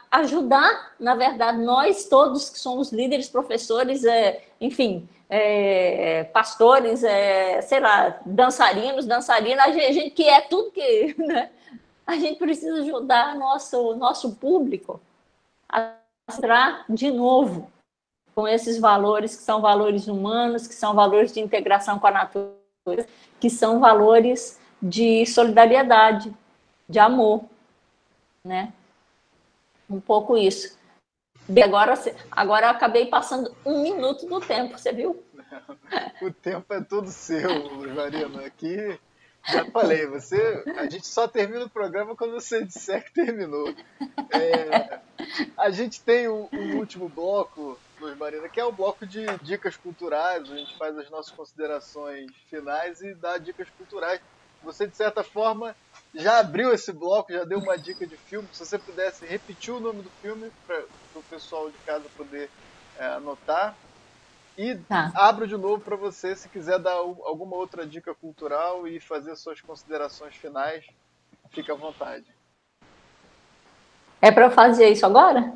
ajudar, 0.09 0.93
na 0.97 1.13
verdade, 1.13 1.57
nós 1.57 2.07
todos 2.07 2.49
que 2.49 2.57
somos 2.57 2.93
líderes, 2.93 3.27
professores, 3.27 4.05
é, 4.05 4.41
enfim, 4.61 5.09
é, 5.29 6.23
pastores, 6.23 7.03
é, 7.03 7.61
sei 7.63 7.81
lá, 7.81 8.17
dançarinos, 8.25 9.05
dançarinas, 9.05 9.65
a 9.65 9.71
gente, 9.73 9.85
a 9.85 9.91
gente, 9.91 10.11
que 10.11 10.23
é 10.23 10.39
tudo 10.39 10.71
que. 10.71 11.15
Né? 11.19 11.49
A 12.07 12.15
gente 12.15 12.39
precisa 12.39 12.79
ajudar 12.79 13.35
nosso, 13.35 13.93
nosso 13.95 14.35
público 14.37 15.01
a 15.67 15.95
entrar 16.31 16.85
de 16.87 17.11
novo 17.11 17.69
com 18.39 18.47
esses 18.47 18.79
valores 18.79 19.35
que 19.35 19.43
são 19.43 19.59
valores 19.59 20.07
humanos, 20.07 20.65
que 20.65 20.73
são 20.73 20.95
valores 20.95 21.33
de 21.33 21.41
integração 21.41 21.99
com 21.99 22.07
a 22.07 22.11
natureza, 22.11 23.05
que 23.37 23.49
são 23.49 23.81
valores 23.81 24.57
de 24.81 25.25
solidariedade, 25.25 26.33
de 26.87 26.99
amor, 26.99 27.43
né? 28.41 28.71
Um 29.89 29.99
pouco 29.99 30.37
isso. 30.37 30.79
Agora, 31.61 31.95
agora 32.31 32.67
eu 32.67 32.69
acabei 32.69 33.07
passando 33.07 33.53
um 33.65 33.83
minuto 33.83 34.25
do 34.25 34.39
tempo, 34.39 34.77
você 34.77 34.93
viu? 34.93 35.21
o 36.23 36.31
tempo 36.31 36.73
é 36.73 36.79
todo 36.79 37.09
seu, 37.09 37.69
Marina. 37.93 38.45
Aqui 38.45 38.97
já 39.45 39.65
falei, 39.65 40.05
você, 40.05 40.63
a 40.77 40.89
gente 40.89 41.07
só 41.07 41.27
termina 41.27 41.65
o 41.65 41.69
programa 41.69 42.15
quando 42.15 42.31
você 42.31 42.63
disser 42.63 43.03
que 43.03 43.13
terminou. 43.13 43.75
É, 44.31 44.99
a 45.57 45.69
gente 45.69 46.01
tem 46.01 46.29
o, 46.29 46.47
o 46.53 46.77
último 46.77 47.09
bloco 47.09 47.77
Luiz 47.99 48.17
Marina, 48.17 48.47
que 48.47 48.59
é 48.59 48.65
o 48.65 48.71
bloco 48.71 49.05
de 49.05 49.25
dicas 49.41 49.75
culturais. 49.75 50.49
A 50.49 50.55
gente 50.55 50.77
faz 50.77 50.97
as 50.97 51.09
nossas 51.09 51.31
considerações 51.31 52.31
finais 52.49 53.01
e 53.01 53.13
dá 53.13 53.37
dicas 53.37 53.67
culturais. 53.77 54.21
Você, 54.63 54.87
de 54.87 54.95
certa 54.95 55.23
forma, 55.23 55.75
já 56.13 56.39
abriu 56.39 56.73
esse 56.73 56.91
bloco, 56.91 57.31
já 57.31 57.43
deu 57.43 57.59
uma 57.59 57.77
dica 57.77 58.05
de 58.05 58.17
filme. 58.17 58.47
Se 58.51 58.65
você 58.65 58.77
pudesse 58.77 59.25
repetir 59.25 59.73
o 59.73 59.79
nome 59.79 60.01
do 60.01 60.09
filme 60.21 60.51
para 60.65 60.83
o 61.15 61.23
pessoal 61.23 61.69
de 61.69 61.77
casa 61.79 62.05
poder 62.15 62.49
é, 62.97 63.05
anotar. 63.07 63.75
E 64.57 64.75
tá. 64.75 65.11
abro 65.15 65.47
de 65.47 65.55
novo 65.55 65.81
para 65.81 65.95
você, 65.95 66.35
se 66.35 66.49
quiser 66.49 66.79
dar 66.79 66.93
alguma 66.93 67.55
outra 67.55 67.85
dica 67.85 68.13
cultural 68.13 68.85
e 68.85 68.99
fazer 68.99 69.33
suas 69.37 69.61
considerações 69.61 70.35
finais, 70.35 70.85
fique 71.49 71.71
à 71.71 71.75
vontade. 71.75 72.25
É 74.21 74.31
para 74.31 74.47
eu 74.47 74.51
fazer 74.51 74.89
isso 74.89 75.05
agora? 75.05 75.53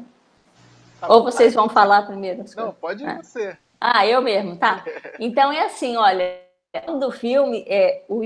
Tá 1.03 1.13
Ou 1.13 1.21
vocês 1.21 1.53
vão 1.53 1.67
falar 1.67 2.03
primeiro? 2.03 2.45
Não, 2.55 2.71
pode 2.71 3.05
ah. 3.05 3.21
você. 3.21 3.57
Ah, 3.79 4.07
eu 4.07 4.21
mesmo, 4.21 4.55
tá. 4.55 4.85
Então 5.19 5.51
é 5.51 5.65
assim, 5.65 5.97
olha, 5.97 6.39
do 6.97 7.11
filme 7.11 7.65
é 7.67 8.05
o 8.07 8.21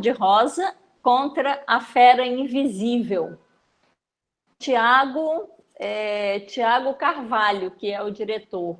de 0.00 0.10
Rosa 0.10 0.72
contra 1.02 1.60
a 1.66 1.80
Fera 1.80 2.24
Invisível. 2.24 3.36
Tiago 4.60 5.50
é, 5.74 6.38
Tiago 6.40 6.94
Carvalho, 6.94 7.72
que 7.72 7.90
é 7.90 8.00
o 8.00 8.12
diretor. 8.12 8.78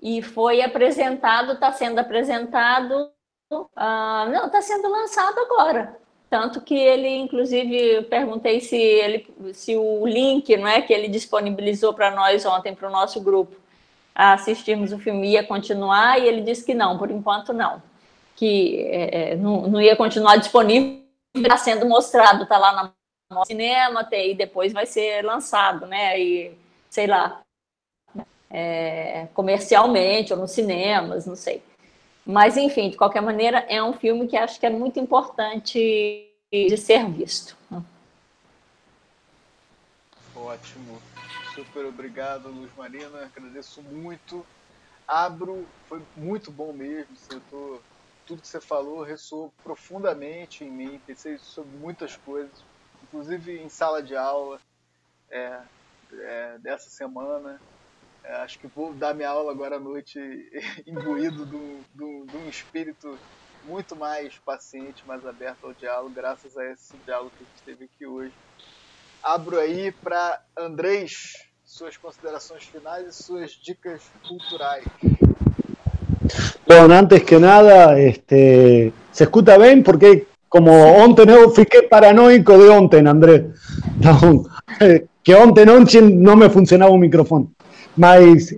E 0.00 0.22
foi 0.22 0.62
apresentado, 0.62 1.52
está 1.52 1.70
sendo 1.70 1.98
apresentado, 1.98 3.10
uh, 3.52 4.30
não, 4.32 4.46
está 4.46 4.62
sendo 4.62 4.88
lançado 4.88 5.38
agora. 5.38 6.00
Tanto 6.28 6.60
que 6.60 6.74
ele, 6.74 7.08
inclusive, 7.08 8.02
perguntei 8.04 8.60
se, 8.60 8.76
ele, 8.76 9.26
se 9.52 9.76
o 9.76 10.06
link 10.06 10.56
não 10.56 10.66
é, 10.66 10.82
que 10.82 10.92
ele 10.92 11.08
disponibilizou 11.08 11.94
para 11.94 12.10
nós 12.10 12.44
ontem, 12.44 12.74
para 12.74 12.88
o 12.88 12.92
nosso 12.92 13.20
grupo, 13.20 13.56
assistirmos 14.14 14.92
o 14.92 14.98
filme, 14.98 15.32
ia 15.32 15.44
continuar, 15.44 16.20
e 16.20 16.26
ele 16.26 16.40
disse 16.40 16.64
que 16.64 16.74
não, 16.74 16.98
por 16.98 17.10
enquanto 17.10 17.52
não. 17.52 17.82
Que 18.34 18.78
é, 18.86 19.32
é 19.32 19.36
não, 19.36 19.68
não 19.68 19.80
ia 19.80 19.94
continuar 19.96 20.36
disponível, 20.36 21.02
está 21.34 21.56
sendo 21.56 21.86
mostrado, 21.86 22.42
está 22.42 22.58
lá 22.58 22.92
no 23.30 23.44
cinema, 23.44 24.08
e 24.12 24.34
depois 24.34 24.72
vai 24.72 24.86
ser 24.86 25.22
lançado, 25.22 25.86
né? 25.86 26.18
E, 26.18 26.56
sei 26.90 27.06
lá, 27.06 27.42
é, 28.50 29.26
comercialmente 29.34 30.32
ou 30.32 30.38
nos 30.38 30.52
cinemas, 30.52 31.26
não 31.26 31.36
sei. 31.36 31.62
Mas, 32.26 32.56
enfim, 32.56 32.88
de 32.88 32.96
qualquer 32.96 33.20
maneira, 33.20 33.58
é 33.68 33.82
um 33.82 33.92
filme 33.92 34.26
que 34.26 34.36
acho 34.36 34.58
que 34.58 34.66
é 34.66 34.70
muito 34.70 34.98
importante 34.98 36.30
de 36.50 36.76
ser 36.76 37.08
visto. 37.10 37.56
Ótimo. 40.34 41.00
Super 41.54 41.86
obrigado, 41.86 42.48
Luz 42.48 42.70
Marina. 42.76 43.24
Agradeço 43.24 43.82
muito. 43.82 44.44
Abro, 45.06 45.66
foi 45.86 46.02
muito 46.16 46.50
bom 46.50 46.72
mesmo. 46.72 47.14
Tô, 47.50 47.80
tudo 48.26 48.42
que 48.42 48.48
você 48.48 48.60
falou 48.60 49.02
ressoou 49.02 49.52
profundamente 49.62 50.64
em 50.64 50.70
mim. 50.70 51.00
Pensei 51.06 51.38
sobre 51.38 51.76
muitas 51.76 52.16
coisas, 52.16 52.64
inclusive 53.02 53.58
em 53.58 53.68
sala 53.68 54.02
de 54.02 54.16
aula 54.16 54.60
é, 55.30 55.60
é, 56.12 56.58
dessa 56.58 56.90
semana. 56.90 57.60
É, 58.24 58.36
acho 58.36 58.58
que 58.58 58.66
vou 58.66 58.94
dar 58.94 59.14
minha 59.14 59.28
aula 59.28 59.52
agora 59.52 59.76
à 59.76 59.80
noite 59.80 60.18
imbuído 60.86 61.44
de 61.44 62.04
um 62.04 62.48
espírito 62.48 63.18
muito 63.66 63.94
mais 63.94 64.34
paciente, 64.44 65.04
mais 65.06 65.26
aberto 65.26 65.66
ao 65.66 65.74
diálogo, 65.74 66.14
graças 66.14 66.56
a 66.56 66.64
esse 66.70 66.94
diálogo 67.04 67.32
que 67.36 67.44
a 67.44 67.46
gente 67.46 67.62
teve 67.64 67.84
aqui 67.84 68.06
hoje. 68.06 68.32
Abro 69.22 69.58
aí 69.58 69.92
para 69.92 70.40
Andrés 70.56 71.34
suas 71.64 71.96
considerações 71.96 72.64
finais 72.64 73.06
e 73.08 73.22
suas 73.22 73.50
dicas 73.52 74.02
culturais. 74.26 74.84
Bueno, 76.66 76.94
antes 76.94 77.22
que 77.24 77.38
nada, 77.38 78.00
este, 78.00 78.92
se 79.12 79.24
escuta 79.24 79.58
bem 79.58 79.82
porque 79.82 80.26
como 80.48 80.70
ontem 80.70 81.28
eu 81.28 81.50
fiquei 81.50 81.82
paranoico 81.82 82.56
de 82.56 82.68
ontem, 82.68 83.06
André. 83.06 83.46
Então, 83.96 84.44
que 85.22 85.34
ontem 85.34 85.64
não, 85.64 85.80
não 86.12 86.36
me 86.36 86.50
funcionava 86.50 86.92
o 86.92 86.98
microfone. 86.98 87.48
Mas, 87.96 88.54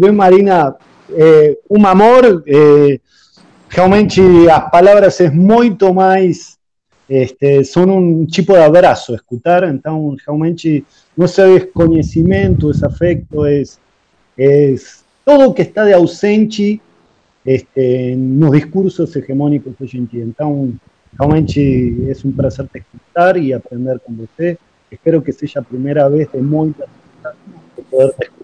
Luis 0.00 0.14
Marina, 0.14 0.76
eh, 1.14 1.58
um 1.68 1.86
amor, 1.86 2.42
eh, 2.46 2.98
realmente 3.68 4.20
as 4.48 4.70
palavras 4.70 5.20
é 5.20 5.30
muito 5.30 5.92
mais, 5.92 6.58
este, 7.08 7.64
são 7.64 7.84
um 7.84 8.26
tipo 8.26 8.54
de 8.54 8.60
abraço, 8.60 9.14
escutar, 9.14 9.64
então 9.64 10.16
realmente 10.26 10.84
não 11.16 11.28
só 11.28 11.44
é 11.44 11.60
conhecimento, 11.60 12.70
é 12.70 12.86
afecto, 12.86 13.44
é, 13.44 13.62
é 14.38 14.74
tudo 15.24 15.52
que 15.52 15.62
está 15.62 15.84
de 15.84 15.92
ausente 15.92 16.80
este, 17.44 18.16
nos 18.16 18.52
discursos 18.52 19.14
hegemônicos 19.14 19.74
hoje 19.80 19.98
em 19.98 20.04
dia. 20.04 20.24
Então, 20.24 20.72
realmente 21.18 21.60
é 22.08 22.26
um 22.26 22.32
prazer 22.32 22.66
te 22.68 22.78
escutar 22.78 23.36
e 23.36 23.52
aprender 23.52 23.98
com 24.00 24.14
você. 24.14 24.58
Espero 24.90 25.20
que 25.20 25.32
seja 25.32 25.60
a 25.60 25.62
primeira 25.62 26.08
vez 26.08 26.28
de 26.30 26.40
muitas 26.40 26.88
poder 27.90 28.14
escutar. 28.20 28.41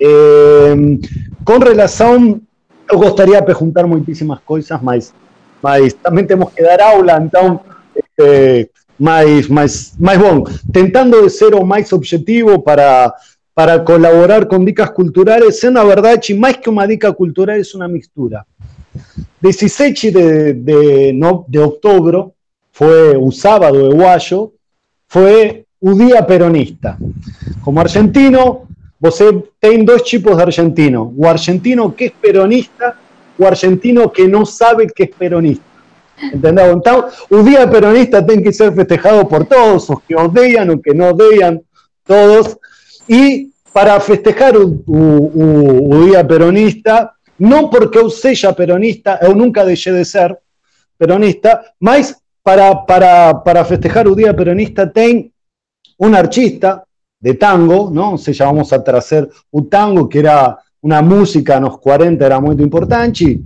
Eh, 0.00 0.74
com 1.44 1.58
relação, 1.58 2.40
eu 2.90 2.98
gostaria 2.98 3.40
de 3.40 3.46
perguntar 3.46 3.86
muitíssimas 3.86 4.40
coisas, 4.40 4.80
mas, 4.82 5.12
que 6.54 6.62
dar 6.62 6.80
aula, 6.80 7.20
então, 7.22 7.60
este, 7.94 8.70
mas, 8.98 9.48
mas, 9.48 9.94
mas 9.98 10.18
bom, 10.18 10.44
tentando 10.72 11.28
ser 11.28 11.54
o 11.54 11.64
objetivo 11.92 12.60
para, 12.60 13.12
para 13.54 13.80
colaborar 13.80 14.46
com 14.46 14.64
dicas 14.64 14.90
culturais, 14.90 15.62
é 15.62 15.70
na 15.70 15.84
verdade, 15.84 16.34
mais 16.34 16.56
que 16.56 16.68
uma 16.68 16.86
dica 16.86 17.12
cultural, 17.12 17.56
é 17.56 17.62
uma 17.76 17.88
mistura. 17.88 18.44
17 19.40 20.10
de, 20.10 20.52
de, 20.54 21.12
no, 21.12 21.44
de 21.48 21.58
outubro, 21.58 22.34
fue 22.72 23.16
un 23.16 23.30
sábado 23.30 23.88
de 23.88 23.94
Guayo, 23.94 24.52
fue 25.06 25.66
un 25.80 25.98
día 25.98 26.26
peronista. 26.26 26.98
Como 27.62 27.80
argentino, 27.80 28.66
você 29.04 29.44
tem 29.60 29.84
dos 29.84 30.00
tipos 30.00 30.34
de 30.34 30.42
argentino, 30.42 31.12
o 31.14 31.26
argentino 31.26 31.94
que 31.94 32.06
es 32.06 32.12
peronista, 32.12 32.96
o 33.36 33.44
argentino 33.44 34.10
que 34.10 34.26
no 34.26 34.46
sabe 34.46 34.86
que 34.86 35.02
es 35.02 35.10
peronista. 35.10 35.62
Entendeu? 36.32 36.72
Então, 36.72 37.04
o 37.28 37.42
Día 37.42 37.68
Peronista 37.68 38.24
tiene 38.24 38.42
que 38.42 38.50
ser 38.50 38.72
festejado 38.72 39.28
por 39.28 39.44
todos, 39.44 39.90
los 39.90 40.00
que 40.04 40.16
odian 40.16 40.70
o 40.70 40.80
que 40.80 40.94
no 40.94 41.08
odian, 41.10 41.60
todos. 42.02 42.56
Y 43.06 43.52
para 43.74 44.00
festejar 44.00 44.56
o, 44.56 46.06
Día 46.06 46.26
Peronista, 46.26 47.12
no 47.38 47.68
porque 47.68 47.98
eu 47.98 48.08
seja 48.08 48.54
peronista, 48.54 49.18
eu 49.20 49.34
nunca 49.34 49.66
deixei 49.66 49.92
de 49.92 50.06
ser 50.06 50.34
peronista, 50.96 51.62
mas 51.78 52.16
para, 52.42 52.74
para, 52.86 53.34
para 53.34 53.66
festejar 53.66 54.08
o 54.08 54.14
Día 54.14 54.32
Peronista 54.32 54.86
tem 54.86 55.30
un 55.98 56.14
artista 56.14 56.84
de 57.24 57.32
tango, 57.32 57.90
¿no? 57.90 58.18
Se 58.18 58.34
llamamos 58.34 58.70
a 58.74 58.84
trazer 58.84 59.26
o 59.50 59.64
tango, 59.64 60.06
que 60.06 60.18
era 60.18 60.58
una 60.82 61.00
música 61.00 61.56
en 61.56 61.62
los 61.62 61.78
40 61.78 62.26
era 62.26 62.38
muy 62.38 62.54
importante, 62.56 63.40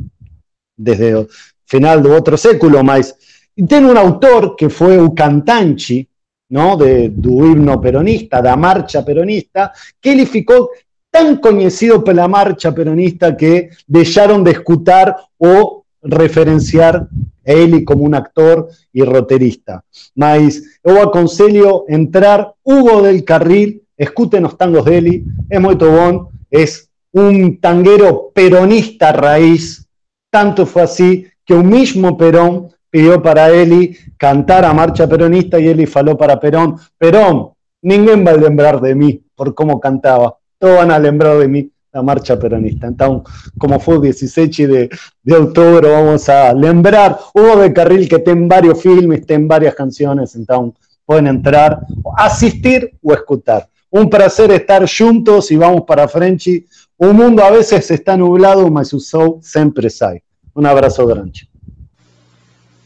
desde 0.76 1.28
final 1.64 2.02
de 2.02 2.10
otro 2.10 2.36
século, 2.36 2.82
mas 2.82 3.16
y 3.54 3.62
tiene 3.62 3.88
un 3.88 3.96
autor 3.96 4.56
que 4.56 4.68
fue 4.68 4.98
un 4.98 5.14
cantante 5.14 6.08
¿no? 6.48 6.76
de, 6.76 7.10
do 7.10 7.46
himno 7.46 7.80
peronista, 7.80 8.42
la 8.42 8.56
marcha 8.56 9.04
peronista, 9.04 9.72
que 10.00 10.10
él 10.10 10.26
ficou 10.26 10.70
tan 11.08 11.36
conocido 11.36 12.02
por 12.02 12.16
la 12.16 12.26
marcha 12.26 12.74
peronista 12.74 13.36
que 13.36 13.70
dejaron 13.86 14.42
de 14.42 14.50
escutar 14.50 15.14
o 15.38 15.84
referenciar 16.02 17.06
él 17.48 17.84
como 17.84 18.04
un 18.04 18.14
actor 18.14 18.68
y 18.92 19.02
roterista. 19.02 19.84
Mas 20.14 20.80
eu 20.84 21.00
aconselho 21.02 21.84
entrar 21.88 22.54
Hugo 22.62 23.02
del 23.02 23.24
Carril, 23.24 23.82
escuten 23.96 24.42
los 24.42 24.56
tangos 24.56 24.84
de 24.84 24.98
él, 24.98 25.24
es 25.48 25.60
muy 25.60 25.74
bom, 25.74 26.28
es 26.50 26.90
un 27.12 27.60
tanguero 27.60 28.30
peronista 28.34 29.12
raíz, 29.12 29.88
tanto 30.30 30.66
fue 30.66 30.82
así 30.82 31.26
que 31.44 31.54
un 31.54 31.68
mismo 31.68 32.16
Perón 32.16 32.68
pidió 32.90 33.22
para 33.22 33.50
Eli 33.50 33.96
cantar 34.16 34.64
a 34.64 34.74
marcha 34.74 35.08
peronista 35.08 35.58
y 35.58 35.68
Eli 35.68 35.86
faló 35.86 36.16
para 36.16 36.38
Perón, 36.38 36.76
Perón, 36.98 37.52
ninguém 37.82 38.26
va 38.26 38.32
a 38.32 38.36
lembrar 38.36 38.80
de 38.80 38.94
mí 38.94 39.22
por 39.34 39.54
cómo 39.54 39.80
cantaba, 39.80 40.36
todos 40.58 40.78
van 40.78 40.90
a 40.90 40.98
lembrar 40.98 41.38
de 41.38 41.48
mí 41.48 41.70
la 41.98 42.02
marcha 42.02 42.38
peronista. 42.38 42.86
Entonces, 42.86 43.52
como 43.58 43.80
fue 43.80 43.96
el 43.96 44.02
16 44.02 44.56
de, 44.56 44.88
de 45.24 45.80
vamos 45.90 46.28
a 46.28 46.52
lembrar 46.54 47.18
Hugo 47.34 47.56
de 47.56 47.72
Carril 47.72 48.08
que 48.08 48.20
tiene 48.20 48.46
varios 48.46 48.80
filmes, 48.80 49.26
tiene 49.26 49.46
varias 49.46 49.74
canciones, 49.74 50.34
entonces 50.36 50.80
pueden 51.04 51.26
entrar, 51.26 51.80
asistir 52.16 52.92
o 53.02 53.12
escuchar. 53.12 53.68
Un 53.90 54.08
placer 54.08 54.50
estar 54.52 54.86
juntos 54.86 55.50
y 55.50 55.56
vamos 55.56 55.82
para 55.86 56.06
Frenchy. 56.06 56.66
Un 56.98 57.16
mundo 57.16 57.42
a 57.42 57.50
veces 57.50 57.90
está 57.90 58.16
nublado, 58.16 58.70
mas 58.70 58.92
o 58.92 59.00
sol 59.00 59.38
sempre 59.42 59.88
sai. 59.90 60.22
Um 60.54 60.66
abraço 60.66 61.06
grande. 61.06 61.48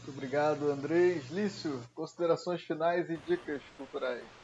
Obrigado, 0.07 0.71
Andrés. 0.71 1.29
Lício, 1.31 1.79
considerações 1.93 2.61
finais 2.61 3.09
e 3.09 3.17
dicas 3.27 3.61
culturais. 3.77 4.42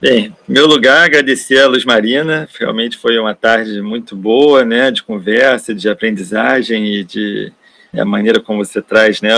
Bem, 0.00 0.36
em 0.48 0.52
meu 0.52 0.66
lugar, 0.66 1.04
agradecer 1.04 1.60
a 1.60 1.66
Luz 1.66 1.84
Marina. 1.84 2.48
Realmente 2.58 2.98
foi 2.98 3.18
uma 3.18 3.34
tarde 3.34 3.80
muito 3.80 4.14
boa, 4.14 4.64
né, 4.64 4.90
de 4.90 5.02
conversa, 5.02 5.74
de 5.74 5.88
aprendizagem 5.88 6.86
e 6.86 7.04
de 7.04 7.52
a 7.96 8.04
maneira 8.04 8.40
como 8.40 8.64
você 8.64 8.82
traz, 8.82 9.22
né, 9.22 9.30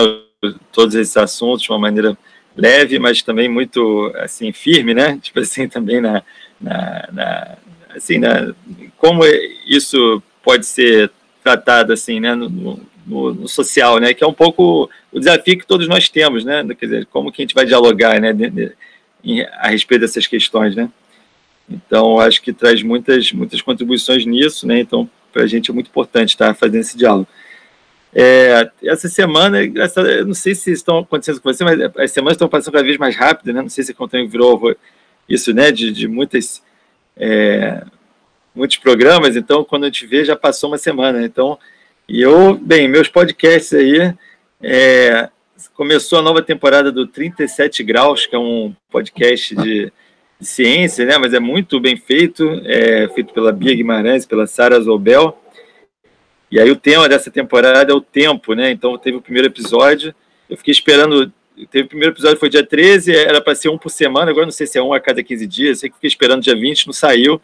todos 0.73 0.95
esses 0.95 1.17
assuntos 1.17 1.63
de 1.63 1.71
uma 1.71 1.79
maneira 1.79 2.17
leve, 2.57 2.99
mas 2.99 3.23
também 3.23 3.49
muito 3.49 4.13
assim 4.17 4.53
firme, 4.53 4.95
né? 4.95 5.19
Tipo 5.23 5.41
assim 5.41 5.69
também 5.69 6.01
na, 6.01 6.23
na, 6.61 7.09
na 7.13 7.59
assim 7.95 8.19
na 8.19 8.55
como 8.97 9.23
isso 9.67 10.23
pode 10.43 10.67
ser 10.67 11.11
tratado 11.45 11.93
assim, 11.93 12.19
né, 12.19 12.35
no, 12.35 12.49
no, 13.07 13.35
no, 13.35 13.49
social, 13.49 14.01
né, 14.01 14.13
que 14.13 14.25
é 14.25 14.27
um 14.27 14.33
pouco 14.33 14.91
o 15.13 15.19
desafio 15.21 15.59
que 15.59 15.67
todos 15.67 15.87
nós 15.87 16.09
temos, 16.09 16.45
né, 16.45 16.65
quer 16.79 16.87
dizer, 16.87 17.07
como 17.07 17.31
que 17.31 17.41
a 17.41 17.45
gente 17.45 17.55
vai 17.55 17.65
dialogar, 17.65 18.21
né, 18.21 18.33
de, 18.33 18.51
de, 18.51 18.73
a 19.53 19.69
respeito 19.69 20.03
dessas 20.03 20.27
questões, 20.27 20.75
né. 20.75 20.91
Então, 21.69 22.21
acho 22.21 22.41
que 22.41 22.53
traz 22.53 22.83
muitas 22.83 23.33
muitas 23.33 23.61
contribuições 23.61 24.25
nisso, 24.25 24.67
né. 24.67 24.81
Então, 24.81 25.09
para 25.33 25.43
a 25.43 25.47
gente 25.47 25.71
é 25.71 25.75
muito 25.75 25.89
importante 25.89 26.31
estar 26.31 26.55
fazendo 26.55 26.81
esse 26.81 26.97
diálogo. 26.97 27.29
É, 28.15 28.71
essa 28.83 29.09
semana, 29.09 29.59
eu 29.63 30.27
não 30.27 30.33
sei 30.33 30.55
se 30.55 30.73
estão 30.73 31.01
acontecendo 31.01 31.41
com 31.41 31.53
você, 31.53 31.63
mas 31.63 31.79
as 31.99 32.11
semanas 32.11 32.37
estão 32.37 32.49
passando 32.49 32.73
cada 32.73 32.85
vez 32.85 32.97
mais 32.97 33.15
rápido, 33.15 33.53
né? 33.53 33.61
Não 33.61 33.69
sei 33.69 33.85
se 33.85 33.93
contém 33.93 34.27
virou 34.27 34.75
isso, 35.29 35.53
né? 35.53 35.71
De, 35.71 35.93
de 35.93 36.09
muitas 36.09 36.63
é, 37.17 37.85
muitos 38.55 38.79
programas, 38.79 39.37
então 39.37 39.63
quando 39.63 39.85
a 39.85 39.87
gente 39.89 40.07
vê 40.07 40.25
já 40.25 40.35
passou 40.35 40.71
uma 40.71 40.79
semana. 40.79 41.25
Então, 41.25 41.59
e 42.09 42.23
eu, 42.23 42.55
bem, 42.55 42.89
meus 42.89 43.09
podcasts 43.09 43.75
aí, 43.75 44.15
é, 44.63 45.29
começou 45.75 46.19
a 46.19 46.23
nova 46.23 46.43
temporada 46.43 46.91
do 46.91 47.07
37 47.07 47.83
Graus, 47.83 48.27
que 48.27 48.35
é 48.35 48.39
um 48.39 48.75
podcast 48.91 49.55
de, 49.55 49.93
ciência, 50.41 51.05
né? 51.07 51.17
Mas 51.17 51.33
é 51.33 51.41
muito 51.41 51.81
bem 51.81 51.97
feito, 51.97 52.61
é 52.65 53.09
feito 53.15 53.33
pela 53.33 53.53
Bia 53.53 53.75
Guimarães, 53.75 54.27
pela 54.27 54.47
Sara 54.47 54.81
Zobel. 54.81 55.39
E 56.51 56.61
aí 56.61 56.71
o 56.71 56.77
tema 56.77 57.09
dessa 57.09 57.31
temporada 57.31 57.91
é 57.91 57.95
o 57.95 58.01
tempo, 58.01 58.53
né? 58.55 58.71
Então 58.71 58.99
teve 58.99 59.17
o 59.17 59.23
primeiro 59.23 59.49
episódio, 59.49 60.15
eu 60.49 60.57
fiquei 60.57 60.73
esperando 60.73 61.33
Teve 61.71 61.87
o 61.87 61.89
primeiro 61.89 62.13
episódio, 62.13 62.39
foi 62.39 62.51
dia 62.51 62.63
13, 62.63 63.17
era 63.17 63.41
para 63.41 63.55
ser 63.55 63.71
um 63.71 63.79
por 63.79 63.89
semana, 63.89 64.31
agora 64.31 64.45
não 64.45 64.53
sei 64.53 64.67
se 64.67 64.77
é 64.77 64.83
um 64.83 64.93
a 64.93 65.01
cada 65.01 65.23
15 65.23 65.47
dias, 65.47 65.79
sei 65.79 65.89
que 65.89 65.95
fiquei 65.95 66.09
esperando 66.09 66.43
dia 66.43 66.55
20, 66.55 66.87
não 66.87 66.93
saiu 66.93 67.41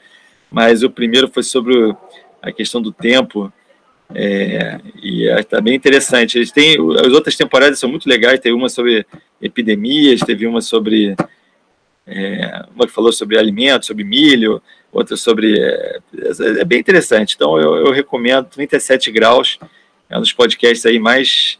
mas 0.53 0.83
o 0.83 0.91
primeiro 0.91 1.29
foi 1.29 1.43
sobre 1.43 1.97
a 2.43 2.53
questão 2.53 2.81
do 2.83 2.93
tempo. 2.93 3.51
É, 4.15 4.81
e 5.03 5.25
está 5.25 5.61
bem 5.61 5.75
interessante. 5.75 6.39
Eles 6.39 6.51
têm, 6.51 6.77
as 7.05 7.13
outras 7.13 7.37
temporadas 7.37 7.79
são 7.79 7.89
muito 7.89 8.09
legais. 8.09 8.41
Teve 8.41 8.55
uma 8.55 8.69
sobre 8.69 9.07
epidemias, 9.41 10.21
teve 10.21 10.47
uma 10.47 10.61
sobre. 10.61 11.15
É, 12.07 12.65
uma 12.75 12.87
que 12.87 12.93
falou 12.93 13.13
sobre 13.13 13.39
alimentos, 13.39 13.87
sobre 13.87 14.05
milho, 14.05 14.63
outra 14.93 15.17
sobre. 15.17 15.59
É, 15.59 16.01
é 16.61 16.65
bem 16.65 16.81
interessante. 16.81 17.35
Então 17.35 17.59
eu, 17.59 17.87
eu, 17.87 17.93
recomendo 17.93 18.47
37 18.47 19.11
graus. 19.11 19.59
É 20.09 20.19
um 20.19 20.21
dos 20.21 20.33
podcasts 20.33 20.85
aí 20.85 20.99
mais, 20.99 21.59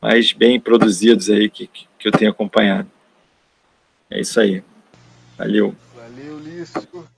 mais 0.00 0.32
bem 0.32 0.58
produzidos 0.58 1.30
aí 1.30 1.48
que, 1.48 1.68
que 1.68 2.08
eu 2.08 2.12
tenho 2.12 2.30
acompanhado. 2.30 2.90
É 4.10 4.20
isso 4.20 4.40
aí. 4.40 4.62
Valeu. 5.38 5.74
Valeu, 5.94 6.38
Lício. 6.40 7.09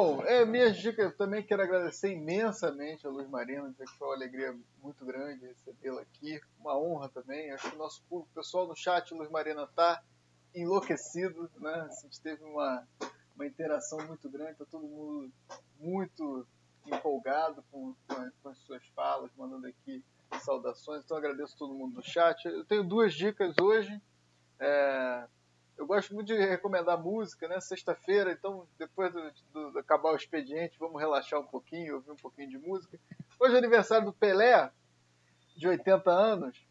Bom, 0.00 0.22
é, 0.22 0.44
minhas 0.44 0.76
dicas 0.76 1.12
também 1.16 1.42
quero 1.42 1.60
agradecer 1.60 2.12
imensamente 2.12 3.04
a 3.04 3.10
Luz 3.10 3.28
Marina, 3.28 3.68
dizer 3.68 3.84
que 3.84 3.98
foi 3.98 4.06
uma 4.06 4.14
alegria 4.14 4.56
muito 4.80 5.04
grande 5.04 5.44
recebê-la 5.44 6.02
aqui, 6.02 6.40
uma 6.60 6.78
honra 6.78 7.08
também. 7.08 7.50
Acho 7.50 7.68
que 7.68 7.74
o 7.74 7.78
nosso 7.80 8.00
público, 8.04 8.32
pessoal 8.32 8.68
no 8.68 8.76
chat, 8.76 9.12
Luz 9.12 9.28
Marina, 9.28 9.64
está 9.64 10.00
enlouquecido, 10.54 11.50
né? 11.58 11.88
A 11.90 12.00
gente 12.00 12.20
teve 12.20 12.44
uma, 12.44 12.86
uma 13.34 13.44
interação 13.44 13.98
muito 14.06 14.30
grande, 14.30 14.52
está 14.52 14.64
todo 14.66 14.86
mundo 14.86 15.32
muito 15.80 16.46
empolgado 16.86 17.64
com, 17.68 17.92
com, 18.06 18.30
com, 18.40 18.48
as 18.50 18.58
suas 18.58 18.86
falas, 18.94 19.32
mandando 19.36 19.66
aqui 19.66 20.00
saudações. 20.44 21.02
Então 21.02 21.16
agradeço 21.16 21.58
todo 21.58 21.74
mundo 21.74 21.96
no 21.96 22.04
chat. 22.04 22.46
Eu 22.46 22.64
tenho 22.64 22.84
duas 22.84 23.12
dicas 23.14 23.52
hoje. 23.60 24.00
É, 24.60 25.26
eu 25.78 25.86
gosto 25.86 26.12
muito 26.12 26.26
de 26.26 26.36
recomendar 26.36 27.00
música, 27.00 27.46
né? 27.46 27.60
Sexta-feira, 27.60 28.32
então 28.32 28.66
depois 28.76 29.12
do, 29.12 29.20
do, 29.52 29.70
do, 29.70 29.78
acabar 29.78 30.12
o 30.12 30.16
expediente, 30.16 30.78
vamos 30.78 31.00
relaxar 31.00 31.40
um 31.40 31.46
pouquinho, 31.46 31.94
ouvir 31.94 32.10
um 32.10 32.16
pouquinho 32.16 32.50
de 32.50 32.58
música. 32.58 32.98
Hoje 33.38 33.54
é 33.54 33.58
aniversário 33.58 34.06
do 34.06 34.12
Pelé, 34.12 34.70
de 35.56 35.68
80 35.68 36.10
anos, 36.10 36.66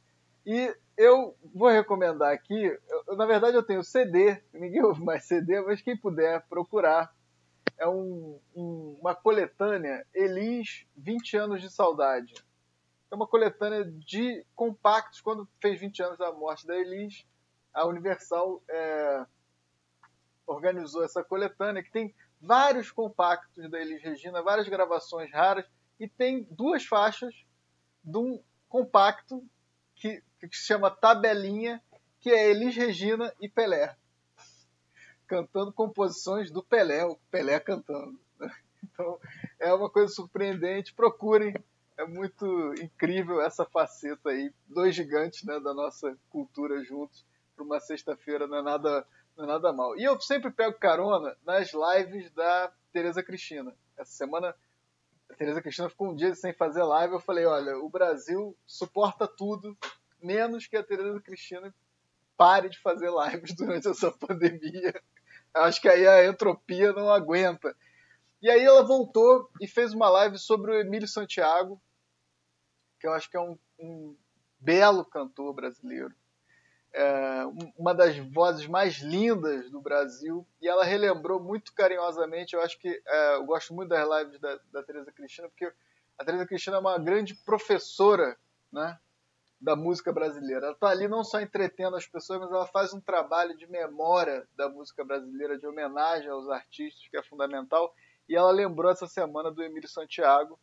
e 0.45 0.75
eu 0.97 1.35
vou 1.55 1.69
recomendar 1.69 2.33
aqui. 2.33 2.77
Eu, 3.07 3.15
na 3.15 3.25
verdade, 3.25 3.55
eu 3.55 3.63
tenho 3.63 3.83
CD, 3.83 4.41
ninguém 4.53 4.83
ouve 4.83 5.01
mais 5.01 5.23
CD, 5.23 5.61
mas 5.61 5.81
quem 5.81 5.95
puder 5.95 6.45
procurar. 6.47 7.15
É 7.79 7.87
um, 7.87 8.39
um, 8.55 8.97
uma 8.99 9.13
coletânea 9.13 10.03
Elis 10.11 10.87
20 10.95 11.37
anos 11.37 11.61
de 11.61 11.69
saudade. 11.69 12.33
É 13.11 13.15
uma 13.15 13.27
coletânea 13.27 13.85
de 13.85 14.43
compactos 14.55 15.21
quando 15.21 15.47
fez 15.61 15.79
20 15.79 16.01
anos 16.01 16.17
da 16.17 16.31
morte 16.31 16.65
da 16.65 16.75
Elis 16.75 17.23
a 17.77 17.85
Universal 17.85 18.63
é, 18.67 19.25
organizou 20.47 21.03
essa 21.03 21.23
coletânea 21.23 21.83
que 21.83 21.91
tem 21.91 22.13
vários 22.41 22.89
compactos 22.89 23.69
da 23.69 23.79
Elis 23.79 24.01
Regina, 24.01 24.41
várias 24.41 24.67
gravações 24.67 25.31
raras 25.31 25.63
e 25.99 26.07
tem 26.07 26.47
duas 26.49 26.85
faixas 26.85 27.35
de 28.03 28.17
um 28.17 28.41
compacto 28.67 29.47
que, 29.95 30.23
que 30.39 30.57
se 30.57 30.65
chama 30.65 30.89
Tabelinha, 30.89 31.79
que 32.19 32.31
é 32.31 32.49
Elis 32.49 32.75
Regina 32.75 33.31
e 33.39 33.47
Pelé. 33.47 33.95
Cantando 35.27 35.71
composições 35.71 36.49
do 36.49 36.63
Pelé, 36.63 37.05
o 37.05 37.15
Pelé 37.29 37.59
cantando. 37.59 38.19
Então 38.83 39.19
é 39.59 39.73
uma 39.73 39.89
coisa 39.89 40.13
surpreendente. 40.13 40.93
Procurem 40.93 41.53
é 41.97 42.05
muito 42.05 42.73
incrível 42.79 43.41
essa 43.41 43.65
faceta 43.65 44.29
aí. 44.29 44.53
Dois 44.67 44.95
gigantes 44.95 45.43
né, 45.43 45.59
da 45.59 45.73
nossa 45.73 46.15
cultura 46.29 46.83
juntos 46.83 47.25
para 47.57 47.65
uma 47.65 47.79
sexta-feira 47.79 48.45
não 48.45 48.59
é 48.59 48.61
nada 48.61 49.05
não 49.35 49.43
é 49.43 49.47
nada 49.47 49.73
mal. 49.73 49.97
E 49.97 50.03
eu 50.03 50.19
sempre 50.21 50.51
pego 50.51 50.77
carona 50.77 51.35
nas 51.43 51.71
lives 51.73 52.31
da 52.31 52.71
Tereza 52.91 53.21
Cristina. 53.21 53.75
Essa 53.97 54.11
semana 54.11 54.55
a 55.29 55.33
Tereza 55.33 55.61
Cristina 55.61 55.89
ficou 55.89 56.09
um 56.09 56.15
dia 56.15 56.33
sem 56.35 56.53
fazer 56.53 56.83
live. 56.83 57.13
Eu 57.13 57.19
falei: 57.19 57.45
olha, 57.45 57.77
o 57.77 57.89
Brasil 57.89 58.55
suporta 58.65 59.27
tudo, 59.27 59.77
menos 60.21 60.67
que 60.67 60.77
a 60.77 60.83
Tereza 60.83 61.19
Cristina 61.19 61.73
pare 62.37 62.69
de 62.69 62.79
fazer 62.79 63.09
lives 63.11 63.53
durante 63.57 63.87
essa 63.87 64.11
pandemia. 64.11 64.93
Acho 65.53 65.81
que 65.81 65.89
aí 65.89 66.07
a 66.07 66.27
entropia 66.27 66.93
não 66.93 67.09
aguenta. 67.09 67.75
E 68.41 68.49
aí 68.49 68.63
ela 68.63 68.83
voltou 68.83 69.49
e 69.59 69.67
fez 69.67 69.93
uma 69.93 70.09
live 70.09 70.37
sobre 70.37 70.71
o 70.71 70.79
Emílio 70.79 71.07
Santiago, 71.07 71.81
que 72.99 73.07
eu 73.07 73.13
acho 73.13 73.29
que 73.29 73.35
é 73.35 73.39
um, 73.39 73.57
um 73.79 74.15
belo 74.59 75.03
cantor 75.03 75.53
brasileiro, 75.53 76.13
é, 76.97 77.45
uma 77.77 77.93
das 77.93 78.17
vozes 78.17 78.65
mais 78.65 78.97
lindas 78.97 79.69
do 79.69 79.79
Brasil, 79.79 80.45
e 80.59 80.67
ela 80.67 80.83
relembrou 80.83 81.39
muito 81.39 81.71
carinhosamente, 81.73 82.55
eu 82.55 82.61
acho 82.61 82.79
que 82.79 82.89
é, 82.89 83.35
eu 83.35 83.45
gosto 83.45 83.71
muito 83.71 83.89
das 83.89 84.07
lives 84.09 84.39
da, 84.39 84.59
da 84.71 84.81
Teresa 84.81 85.11
Cristina, 85.11 85.47
porque 85.47 85.71
a 86.17 86.25
Teresa 86.25 86.47
Cristina 86.47 86.77
é 86.77 86.79
uma 86.79 86.97
grande 86.97 87.35
professora 87.35 88.35
né, 88.71 88.97
da 89.61 89.75
música 89.75 90.11
brasileira. 90.11 90.65
Ela 90.65 90.73
está 90.73 90.89
ali 90.89 91.07
não 91.07 91.23
só 91.23 91.39
entretendo 91.39 91.95
as 91.95 92.07
pessoas, 92.07 92.39
mas 92.39 92.51
ela 92.51 92.65
faz 92.65 92.91
um 92.95 92.99
trabalho 92.99 93.55
de 93.55 93.67
memória 93.67 94.47
da 94.55 94.67
música 94.67 95.05
brasileira, 95.05 95.59
de 95.59 95.67
homenagem 95.67 96.29
aos 96.29 96.49
artistas, 96.49 97.07
que 97.07 97.17
é 97.17 97.21
fundamental, 97.21 97.93
e 98.27 98.35
ela 98.35 98.49
lembrou 98.49 98.91
essa 98.91 99.05
semana 99.05 99.51
do 99.51 99.61
Emílio 99.61 99.87
Santiago, 99.87 100.59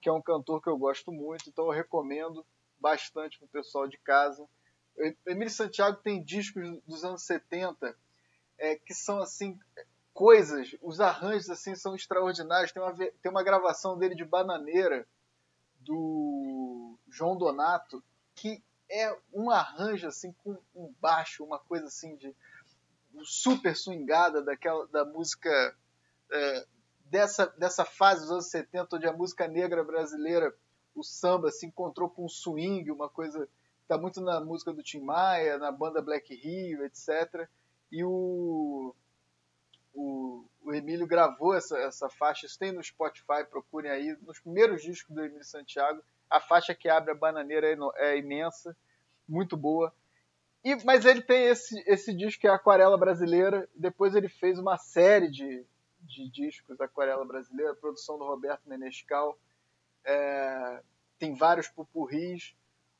que 0.00 0.08
é 0.08 0.12
um 0.12 0.22
cantor 0.22 0.62
que 0.62 0.68
eu 0.70 0.78
gosto 0.78 1.12
muito, 1.12 1.50
então 1.50 1.66
eu 1.66 1.72
recomendo 1.72 2.44
bastante 2.80 3.38
para 3.38 3.46
o 3.46 3.50
pessoal 3.50 3.86
de 3.86 3.98
casa. 3.98 4.48
Emílio 5.26 5.50
Santiago 5.50 5.98
tem 6.02 6.22
discos 6.22 6.80
dos 6.86 7.04
anos 7.04 7.22
70 7.22 7.96
é, 8.58 8.76
que 8.76 8.94
são 8.94 9.20
assim 9.20 9.58
coisas, 10.12 10.76
os 10.80 11.00
arranjos 11.00 11.50
assim 11.50 11.74
são 11.74 11.94
extraordinários. 11.94 12.72
Tem 12.72 12.82
uma, 12.82 12.94
tem 12.94 13.30
uma 13.30 13.42
gravação 13.42 13.98
dele 13.98 14.14
de 14.14 14.24
Bananeira 14.24 15.06
do 15.80 16.96
João 17.08 17.36
Donato 17.36 18.02
que 18.34 18.62
é 18.88 19.16
um 19.32 19.50
arranjo 19.50 20.06
assim 20.06 20.32
com 20.44 20.56
um 20.74 20.94
baixo, 21.00 21.44
uma 21.44 21.58
coisa 21.58 21.86
assim 21.86 22.16
de 22.16 22.34
super 23.24 23.76
swingada 23.76 24.42
daquela 24.42 24.86
da 24.88 25.04
música 25.04 25.76
é, 26.30 26.66
dessa, 27.04 27.46
dessa 27.58 27.84
fase 27.84 28.22
dos 28.22 28.30
anos 28.30 28.46
70, 28.46 28.96
onde 28.96 29.06
a 29.06 29.12
música 29.12 29.46
negra 29.46 29.84
brasileira, 29.84 30.54
o 30.94 31.02
samba, 31.02 31.50
se 31.50 31.66
encontrou 31.66 32.08
com 32.08 32.24
o 32.24 32.28
swing, 32.28 32.90
uma 32.90 33.08
coisa 33.08 33.48
está 33.84 33.98
muito 33.98 34.20
na 34.20 34.40
música 34.40 34.72
do 34.72 34.82
Tim 34.82 35.00
Maia, 35.00 35.58
na 35.58 35.70
banda 35.70 36.02
Black 36.02 36.34
Rio, 36.34 36.84
etc. 36.84 37.48
E 37.92 38.02
o, 38.02 38.94
o, 39.94 40.44
o 40.62 40.74
Emílio 40.74 41.06
gravou 41.06 41.54
essa, 41.54 41.78
essa 41.78 42.08
faixa, 42.08 42.46
isso 42.46 42.58
tem 42.58 42.72
no 42.72 42.82
Spotify, 42.82 43.44
procurem 43.48 43.90
aí, 43.90 44.16
nos 44.22 44.40
primeiros 44.40 44.82
discos 44.82 45.14
do 45.14 45.22
Emílio 45.22 45.44
Santiago. 45.44 46.02
A 46.28 46.40
faixa 46.40 46.74
que 46.74 46.88
abre 46.88 47.12
a 47.12 47.14
bananeira 47.14 47.68
é, 47.68 47.76
é 47.98 48.18
imensa, 48.18 48.76
muito 49.28 49.56
boa. 49.56 49.94
E, 50.64 50.74
mas 50.84 51.04
ele 51.04 51.20
tem 51.20 51.44
esse, 51.44 51.78
esse 51.86 52.14
disco 52.14 52.40
que 52.40 52.48
é 52.48 52.50
Aquarela 52.50 52.96
Brasileira. 52.96 53.68
Depois 53.76 54.14
ele 54.14 54.30
fez 54.30 54.58
uma 54.58 54.78
série 54.78 55.30
de, 55.30 55.64
de 56.00 56.30
discos 56.30 56.80
Aquarela 56.80 57.24
Brasileira, 57.24 57.74
produção 57.74 58.18
do 58.18 58.24
Roberto 58.24 58.66
Menescal. 58.66 59.38
É, 60.06 60.82
tem 61.18 61.34
vários 61.34 61.68
pupurris, 61.68 62.54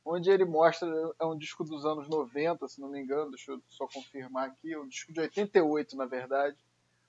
onde 0.05 0.29
ele 0.29 0.45
mostra, 0.45 0.87
é 1.19 1.25
um 1.25 1.37
disco 1.37 1.63
dos 1.63 1.83
anos 1.83 2.07
90, 2.07 2.67
se 2.67 2.79
não 2.79 2.89
me 2.89 3.01
engano, 3.01 3.31
deixa 3.31 3.51
eu 3.51 3.61
só 3.67 3.87
confirmar 3.87 4.49
aqui, 4.49 4.71
é 4.71 4.79
um 4.79 4.87
disco 4.87 5.11
de 5.11 5.19
88, 5.19 5.97
na 5.97 6.05
verdade, 6.05 6.55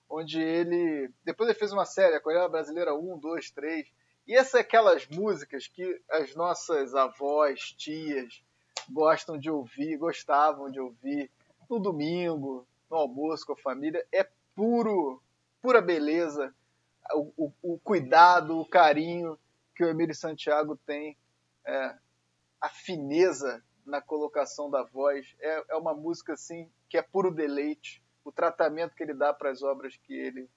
onde 0.08 0.40
ele, 0.40 1.10
depois 1.22 1.48
ele 1.48 1.58
fez 1.58 1.72
uma 1.72 1.84
série, 1.84 2.16
Aquarela 2.16 2.48
Brasileira 2.48 2.94
1, 2.94 3.18
2, 3.18 3.50
3, 3.50 3.92
e 4.26 4.34
essas 4.34 4.52
são 4.52 4.60
aquelas 4.60 5.06
músicas 5.08 5.68
que 5.68 6.00
as 6.10 6.34
nossas 6.34 6.94
avós, 6.94 7.72
tias, 7.72 8.42
gostam 8.90 9.38
de 9.38 9.50
ouvir, 9.50 9.98
gostavam 9.98 10.70
de 10.70 10.80
ouvir 10.80 11.30
no 11.68 11.78
domingo, 11.78 12.66
no 12.90 12.96
almoço 12.96 13.44
com 13.44 13.52
a 13.52 13.56
família, 13.56 14.04
é 14.10 14.26
puro 14.54 15.20
pura 15.60 15.80
beleza, 15.80 16.54
o, 17.12 17.32
o, 17.36 17.52
o 17.74 17.78
cuidado, 17.80 18.56
o 18.56 18.64
carinho 18.64 19.36
que 19.74 19.82
o 19.82 19.88
Emílio 19.88 20.14
Santiago 20.14 20.78
tem, 20.86 21.16
é, 21.66 21.94
a 22.66 22.68
fineza 22.68 23.62
na 23.84 24.02
colocação 24.02 24.68
da 24.68 24.82
voz. 24.82 25.34
É, 25.38 25.64
é 25.70 25.76
uma 25.76 25.94
música 25.94 26.32
assim 26.32 26.68
que 26.88 26.98
é 26.98 27.02
puro 27.02 27.32
deleite. 27.32 28.02
O 28.24 28.32
tratamento 28.32 28.94
que 28.96 29.04
ele 29.04 29.14
dá 29.14 29.32
para 29.32 29.50
as 29.50 29.62
obras 29.62 29.96
que 29.96 30.12
ele 30.12 30.50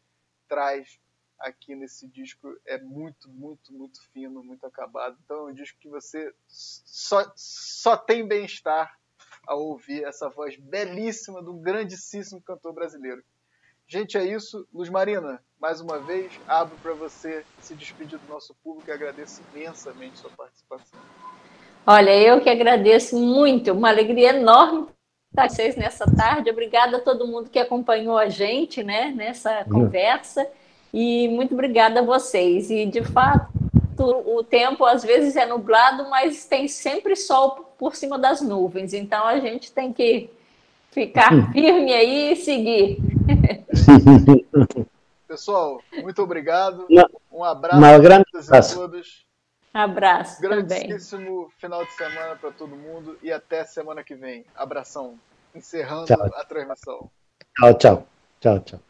traz 0.48 1.00
aqui 1.38 1.76
nesse 1.76 2.08
disco 2.08 2.60
é 2.66 2.80
muito, 2.80 3.30
muito, 3.30 3.72
muito 3.72 4.02
fino, 4.12 4.44
muito 4.44 4.66
acabado. 4.66 5.18
Então 5.24 5.48
é 5.48 5.52
um 5.52 5.54
disco 5.54 5.78
que 5.80 5.88
você 5.88 6.34
só, 6.48 7.32
só 7.36 7.96
tem 7.96 8.28
bem-estar 8.28 9.00
ao 9.46 9.62
ouvir 9.62 10.04
essa 10.04 10.28
voz 10.30 10.58
belíssima 10.58 11.44
de 11.44 11.50
um 11.50 11.62
grandíssimo 11.62 12.42
cantor 12.42 12.74
brasileiro. 12.74 13.24
Gente, 13.88 14.18
é 14.18 14.26
isso. 14.26 14.68
Luz 14.74 14.90
Marina, 14.90 15.44
mais 15.60 15.80
uma 15.80 16.00
vez, 16.00 16.34
abro 16.48 16.76
para 16.78 16.94
você 16.94 17.46
se 17.60 17.76
despedir 17.76 18.18
do 18.18 18.28
nosso 18.28 18.56
público 18.56 18.90
e 18.90 18.94
agradeço 18.94 19.44
imensamente 19.54 20.18
sua 20.18 20.32
participação. 20.32 21.00
Olha, 21.86 22.16
eu 22.16 22.42
que 22.42 22.50
agradeço 22.50 23.18
muito, 23.18 23.72
uma 23.72 23.90
alegria 23.90 24.30
enorme 24.30 24.88
estar 25.32 25.48
com 25.48 25.56
vocês 25.56 25.76
nessa 25.76 26.06
tarde. 26.06 26.50
Obrigada 26.50 26.98
a 26.98 27.02
todo 27.02 27.28
mundo 27.28 27.50
que 27.50 27.60
acompanhou 27.60 28.18
a 28.18 28.30
gente 28.30 28.84
né, 28.84 29.14
nessa 29.16 29.62
uhum. 29.62 29.82
conversa 29.82 30.48
e 30.94 31.28
muito 31.30 31.54
obrigada 31.54 32.00
a 32.00 32.04
vocês. 32.04 32.70
E, 32.70 32.86
de 32.86 33.04
fato, 33.04 33.48
o 33.98 34.44
tempo 34.44 34.86
às 34.86 35.04
vezes 35.04 35.36
é 35.36 35.46
nublado, 35.46 36.10
mas 36.10 36.46
tem 36.46 36.68
sempre 36.68 37.16
sol 37.16 37.74
por 37.78 37.96
cima 37.96 38.18
das 38.18 38.42
nuvens, 38.42 38.94
então 38.94 39.26
a 39.26 39.40
gente 39.40 39.72
tem 39.72 39.94
que 39.94 40.30
ficar 40.92 41.34
uhum. 41.34 41.52
firme 41.52 41.94
aí 41.94 42.34
e 42.34 42.36
seguir. 42.36 42.98
Pessoal, 45.28 45.80
muito 46.02 46.24
obrigado. 46.24 46.88
Um 47.32 47.44
abraço 47.44 47.80
a 48.52 48.62
todos. 48.62 49.29
Abraço. 49.74 50.42
Grandíssimo 50.42 51.26
também. 51.26 51.50
final 51.60 51.86
de 51.86 51.92
semana 51.92 52.36
para 52.36 52.52
todo 52.52 52.76
mundo 52.76 53.18
e 53.22 53.32
até 53.32 53.64
semana 53.64 54.04
que 54.04 54.16
vem. 54.16 54.46
Abração. 54.56 55.20
Encerrando 55.54 56.06
tchau. 56.06 56.32
a 56.36 56.44
transmissão. 56.44 57.12
Tchau, 57.58 57.74
tchau. 57.78 58.08
Tchau, 58.40 58.60
tchau. 58.60 58.89